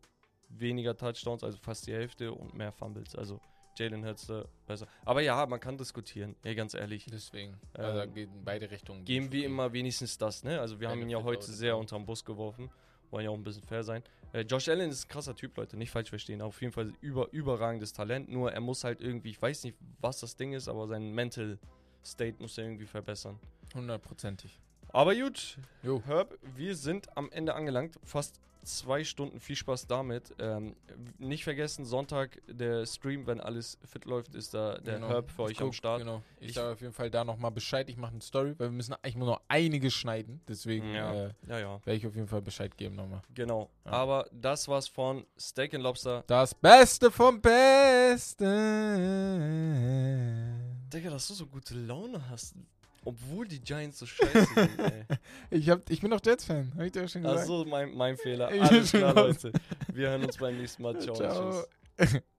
weniger 0.58 0.96
Touchdowns, 0.96 1.42
also 1.44 1.58
fast 1.58 1.86
die 1.86 1.92
Hälfte 1.92 2.32
und 2.32 2.54
mehr 2.54 2.72
Fumbles. 2.72 3.14
Also 3.16 3.40
Jalen 3.78 4.04
Hurts 4.04 4.26
da 4.26 4.44
besser. 4.66 4.86
Aber 5.04 5.22
ja, 5.22 5.46
man 5.46 5.58
kann 5.58 5.78
diskutieren. 5.78 6.36
Ey, 6.44 6.54
ganz 6.54 6.74
ehrlich. 6.74 7.06
Deswegen. 7.10 7.58
Also 7.72 8.00
Ähm, 8.00 8.14
geht 8.14 8.28
in 8.30 8.44
beide 8.44 8.70
Richtungen. 8.70 9.04
Geben 9.04 9.32
wir 9.32 9.46
immer 9.46 9.72
wenigstens 9.72 10.18
das, 10.18 10.44
ne? 10.44 10.60
Also 10.60 10.78
wir 10.78 10.90
haben 10.90 11.00
ihn 11.00 11.08
ja 11.08 11.22
heute 11.22 11.50
sehr 11.50 11.76
unterm 11.76 12.04
Bus 12.04 12.24
geworfen. 12.24 12.70
Wollen 13.10 13.24
ja 13.24 13.30
auch 13.30 13.34
ein 13.34 13.42
bisschen 13.42 13.62
fair 13.62 13.82
sein. 13.84 14.02
Äh, 14.32 14.42
Josh 14.42 14.68
Allen 14.68 14.90
ist 14.90 15.04
ein 15.04 15.08
krasser 15.08 15.34
Typ, 15.34 15.56
Leute. 15.56 15.76
Nicht 15.76 15.90
falsch 15.90 16.08
verstehen. 16.10 16.40
Auf 16.42 16.60
jeden 16.60 16.72
Fall 16.72 16.92
über, 17.00 17.30
überragendes 17.32 17.92
Talent. 17.92 18.30
Nur 18.30 18.52
er 18.52 18.60
muss 18.60 18.84
halt 18.84 19.00
irgendwie, 19.00 19.30
ich 19.30 19.40
weiß 19.40 19.64
nicht, 19.64 19.76
was 20.00 20.20
das 20.20 20.36
Ding 20.36 20.52
ist, 20.54 20.68
aber 20.68 20.86
sein 20.86 21.10
Mental 21.12 21.58
State 22.04 22.36
muss 22.40 22.56
er 22.58 22.64
irgendwie 22.64 22.86
verbessern. 22.86 23.38
Hundertprozentig. 23.74 24.58
Aber 24.88 25.14
gut, 25.14 25.56
Jo. 25.82 26.02
Herb, 26.04 26.38
wir 26.56 26.76
sind 26.76 27.14
am 27.16 27.30
Ende 27.32 27.54
angelangt. 27.54 27.98
Fast 28.04 28.40
zwei 28.64 29.04
Stunden. 29.04 29.40
Viel 29.40 29.56
Spaß 29.56 29.86
damit. 29.86 30.34
Ähm, 30.38 30.76
nicht 31.18 31.44
vergessen, 31.44 31.84
Sonntag 31.84 32.40
der 32.46 32.86
Stream, 32.86 33.26
wenn 33.26 33.40
alles 33.40 33.78
fit 33.84 34.04
läuft, 34.04 34.34
ist 34.34 34.54
da 34.54 34.78
der 34.78 34.96
Genau. 34.96 35.08
Herb 35.08 35.30
für 35.30 35.42
Ich 35.44 35.48
euch 35.56 35.60
am 35.60 35.66
guck, 35.68 35.74
Start. 35.74 36.00
Genau. 36.00 36.22
Ich, 36.40 36.48
Ich- 36.50 36.54
sage 36.54 36.72
auf 36.72 36.80
jeden 36.80 36.92
Fall 36.92 37.10
da 37.10 37.24
nochmal 37.24 37.50
Bescheid. 37.50 37.88
Ich 37.88 37.96
mache 37.96 38.12
eine 38.12 38.20
Story, 38.20 38.54
weil 38.58 38.68
wir 38.68 38.72
müssen 38.72 38.94
eigentlich 38.94 39.16
nur 39.16 39.26
noch 39.28 39.40
einiges 39.48 39.94
schneiden. 39.94 40.40
Deswegen 40.48 40.94
Ja. 40.94 41.12
äh, 41.12 41.30
Ja, 41.48 41.58
ja, 41.58 41.80
werde 41.84 41.96
ich 41.96 42.06
auf 42.06 42.14
jeden 42.14 42.28
Fall 42.28 42.42
Bescheid 42.42 42.76
geben 42.76 42.96
nochmal. 42.96 43.22
genau. 43.34 43.70
Aber 43.84 44.26
das 44.32 44.68
war's 44.68 44.88
von 44.88 45.24
Steak 45.38 45.74
and 45.74 45.82
Lobster. 45.82 46.24
Das 46.26 46.54
Beste 46.54 47.10
vom 47.10 47.40
Besten. 47.40 48.48
Digga, 50.92 51.10
dass 51.10 51.28
du 51.28 51.34
so 51.34 51.46
gute 51.46 51.74
Laune 51.74 52.28
hast. 52.28 52.54
Obwohl 53.04 53.48
die 53.48 53.60
Giants 53.60 53.98
so 53.98 54.06
scheiße 54.06 54.46
sind, 54.54 54.78
ey. 54.78 55.04
Ich, 55.50 55.68
hab, 55.68 55.88
ich 55.90 56.00
bin 56.00 56.10
doch 56.10 56.20
Jets-Fan, 56.24 56.72
hab 56.76 56.84
ich 56.84 56.92
dir 56.92 57.02
ja 57.02 57.08
schon 57.08 57.22
gesagt. 57.22 57.40
Achso, 57.40 57.64
mein, 57.64 57.94
mein 57.94 58.16
Fehler. 58.16 58.48
Alles 58.48 58.90
klar. 58.90 59.14
Leute. 59.14 59.52
Wir 59.92 60.10
hören 60.10 60.24
uns 60.24 60.36
beim 60.36 60.56
nächsten 60.56 60.82
Mal. 60.82 60.98
Ciao. 61.00 61.14
Ciao. 61.16 61.64
Tschüss. 61.98 62.20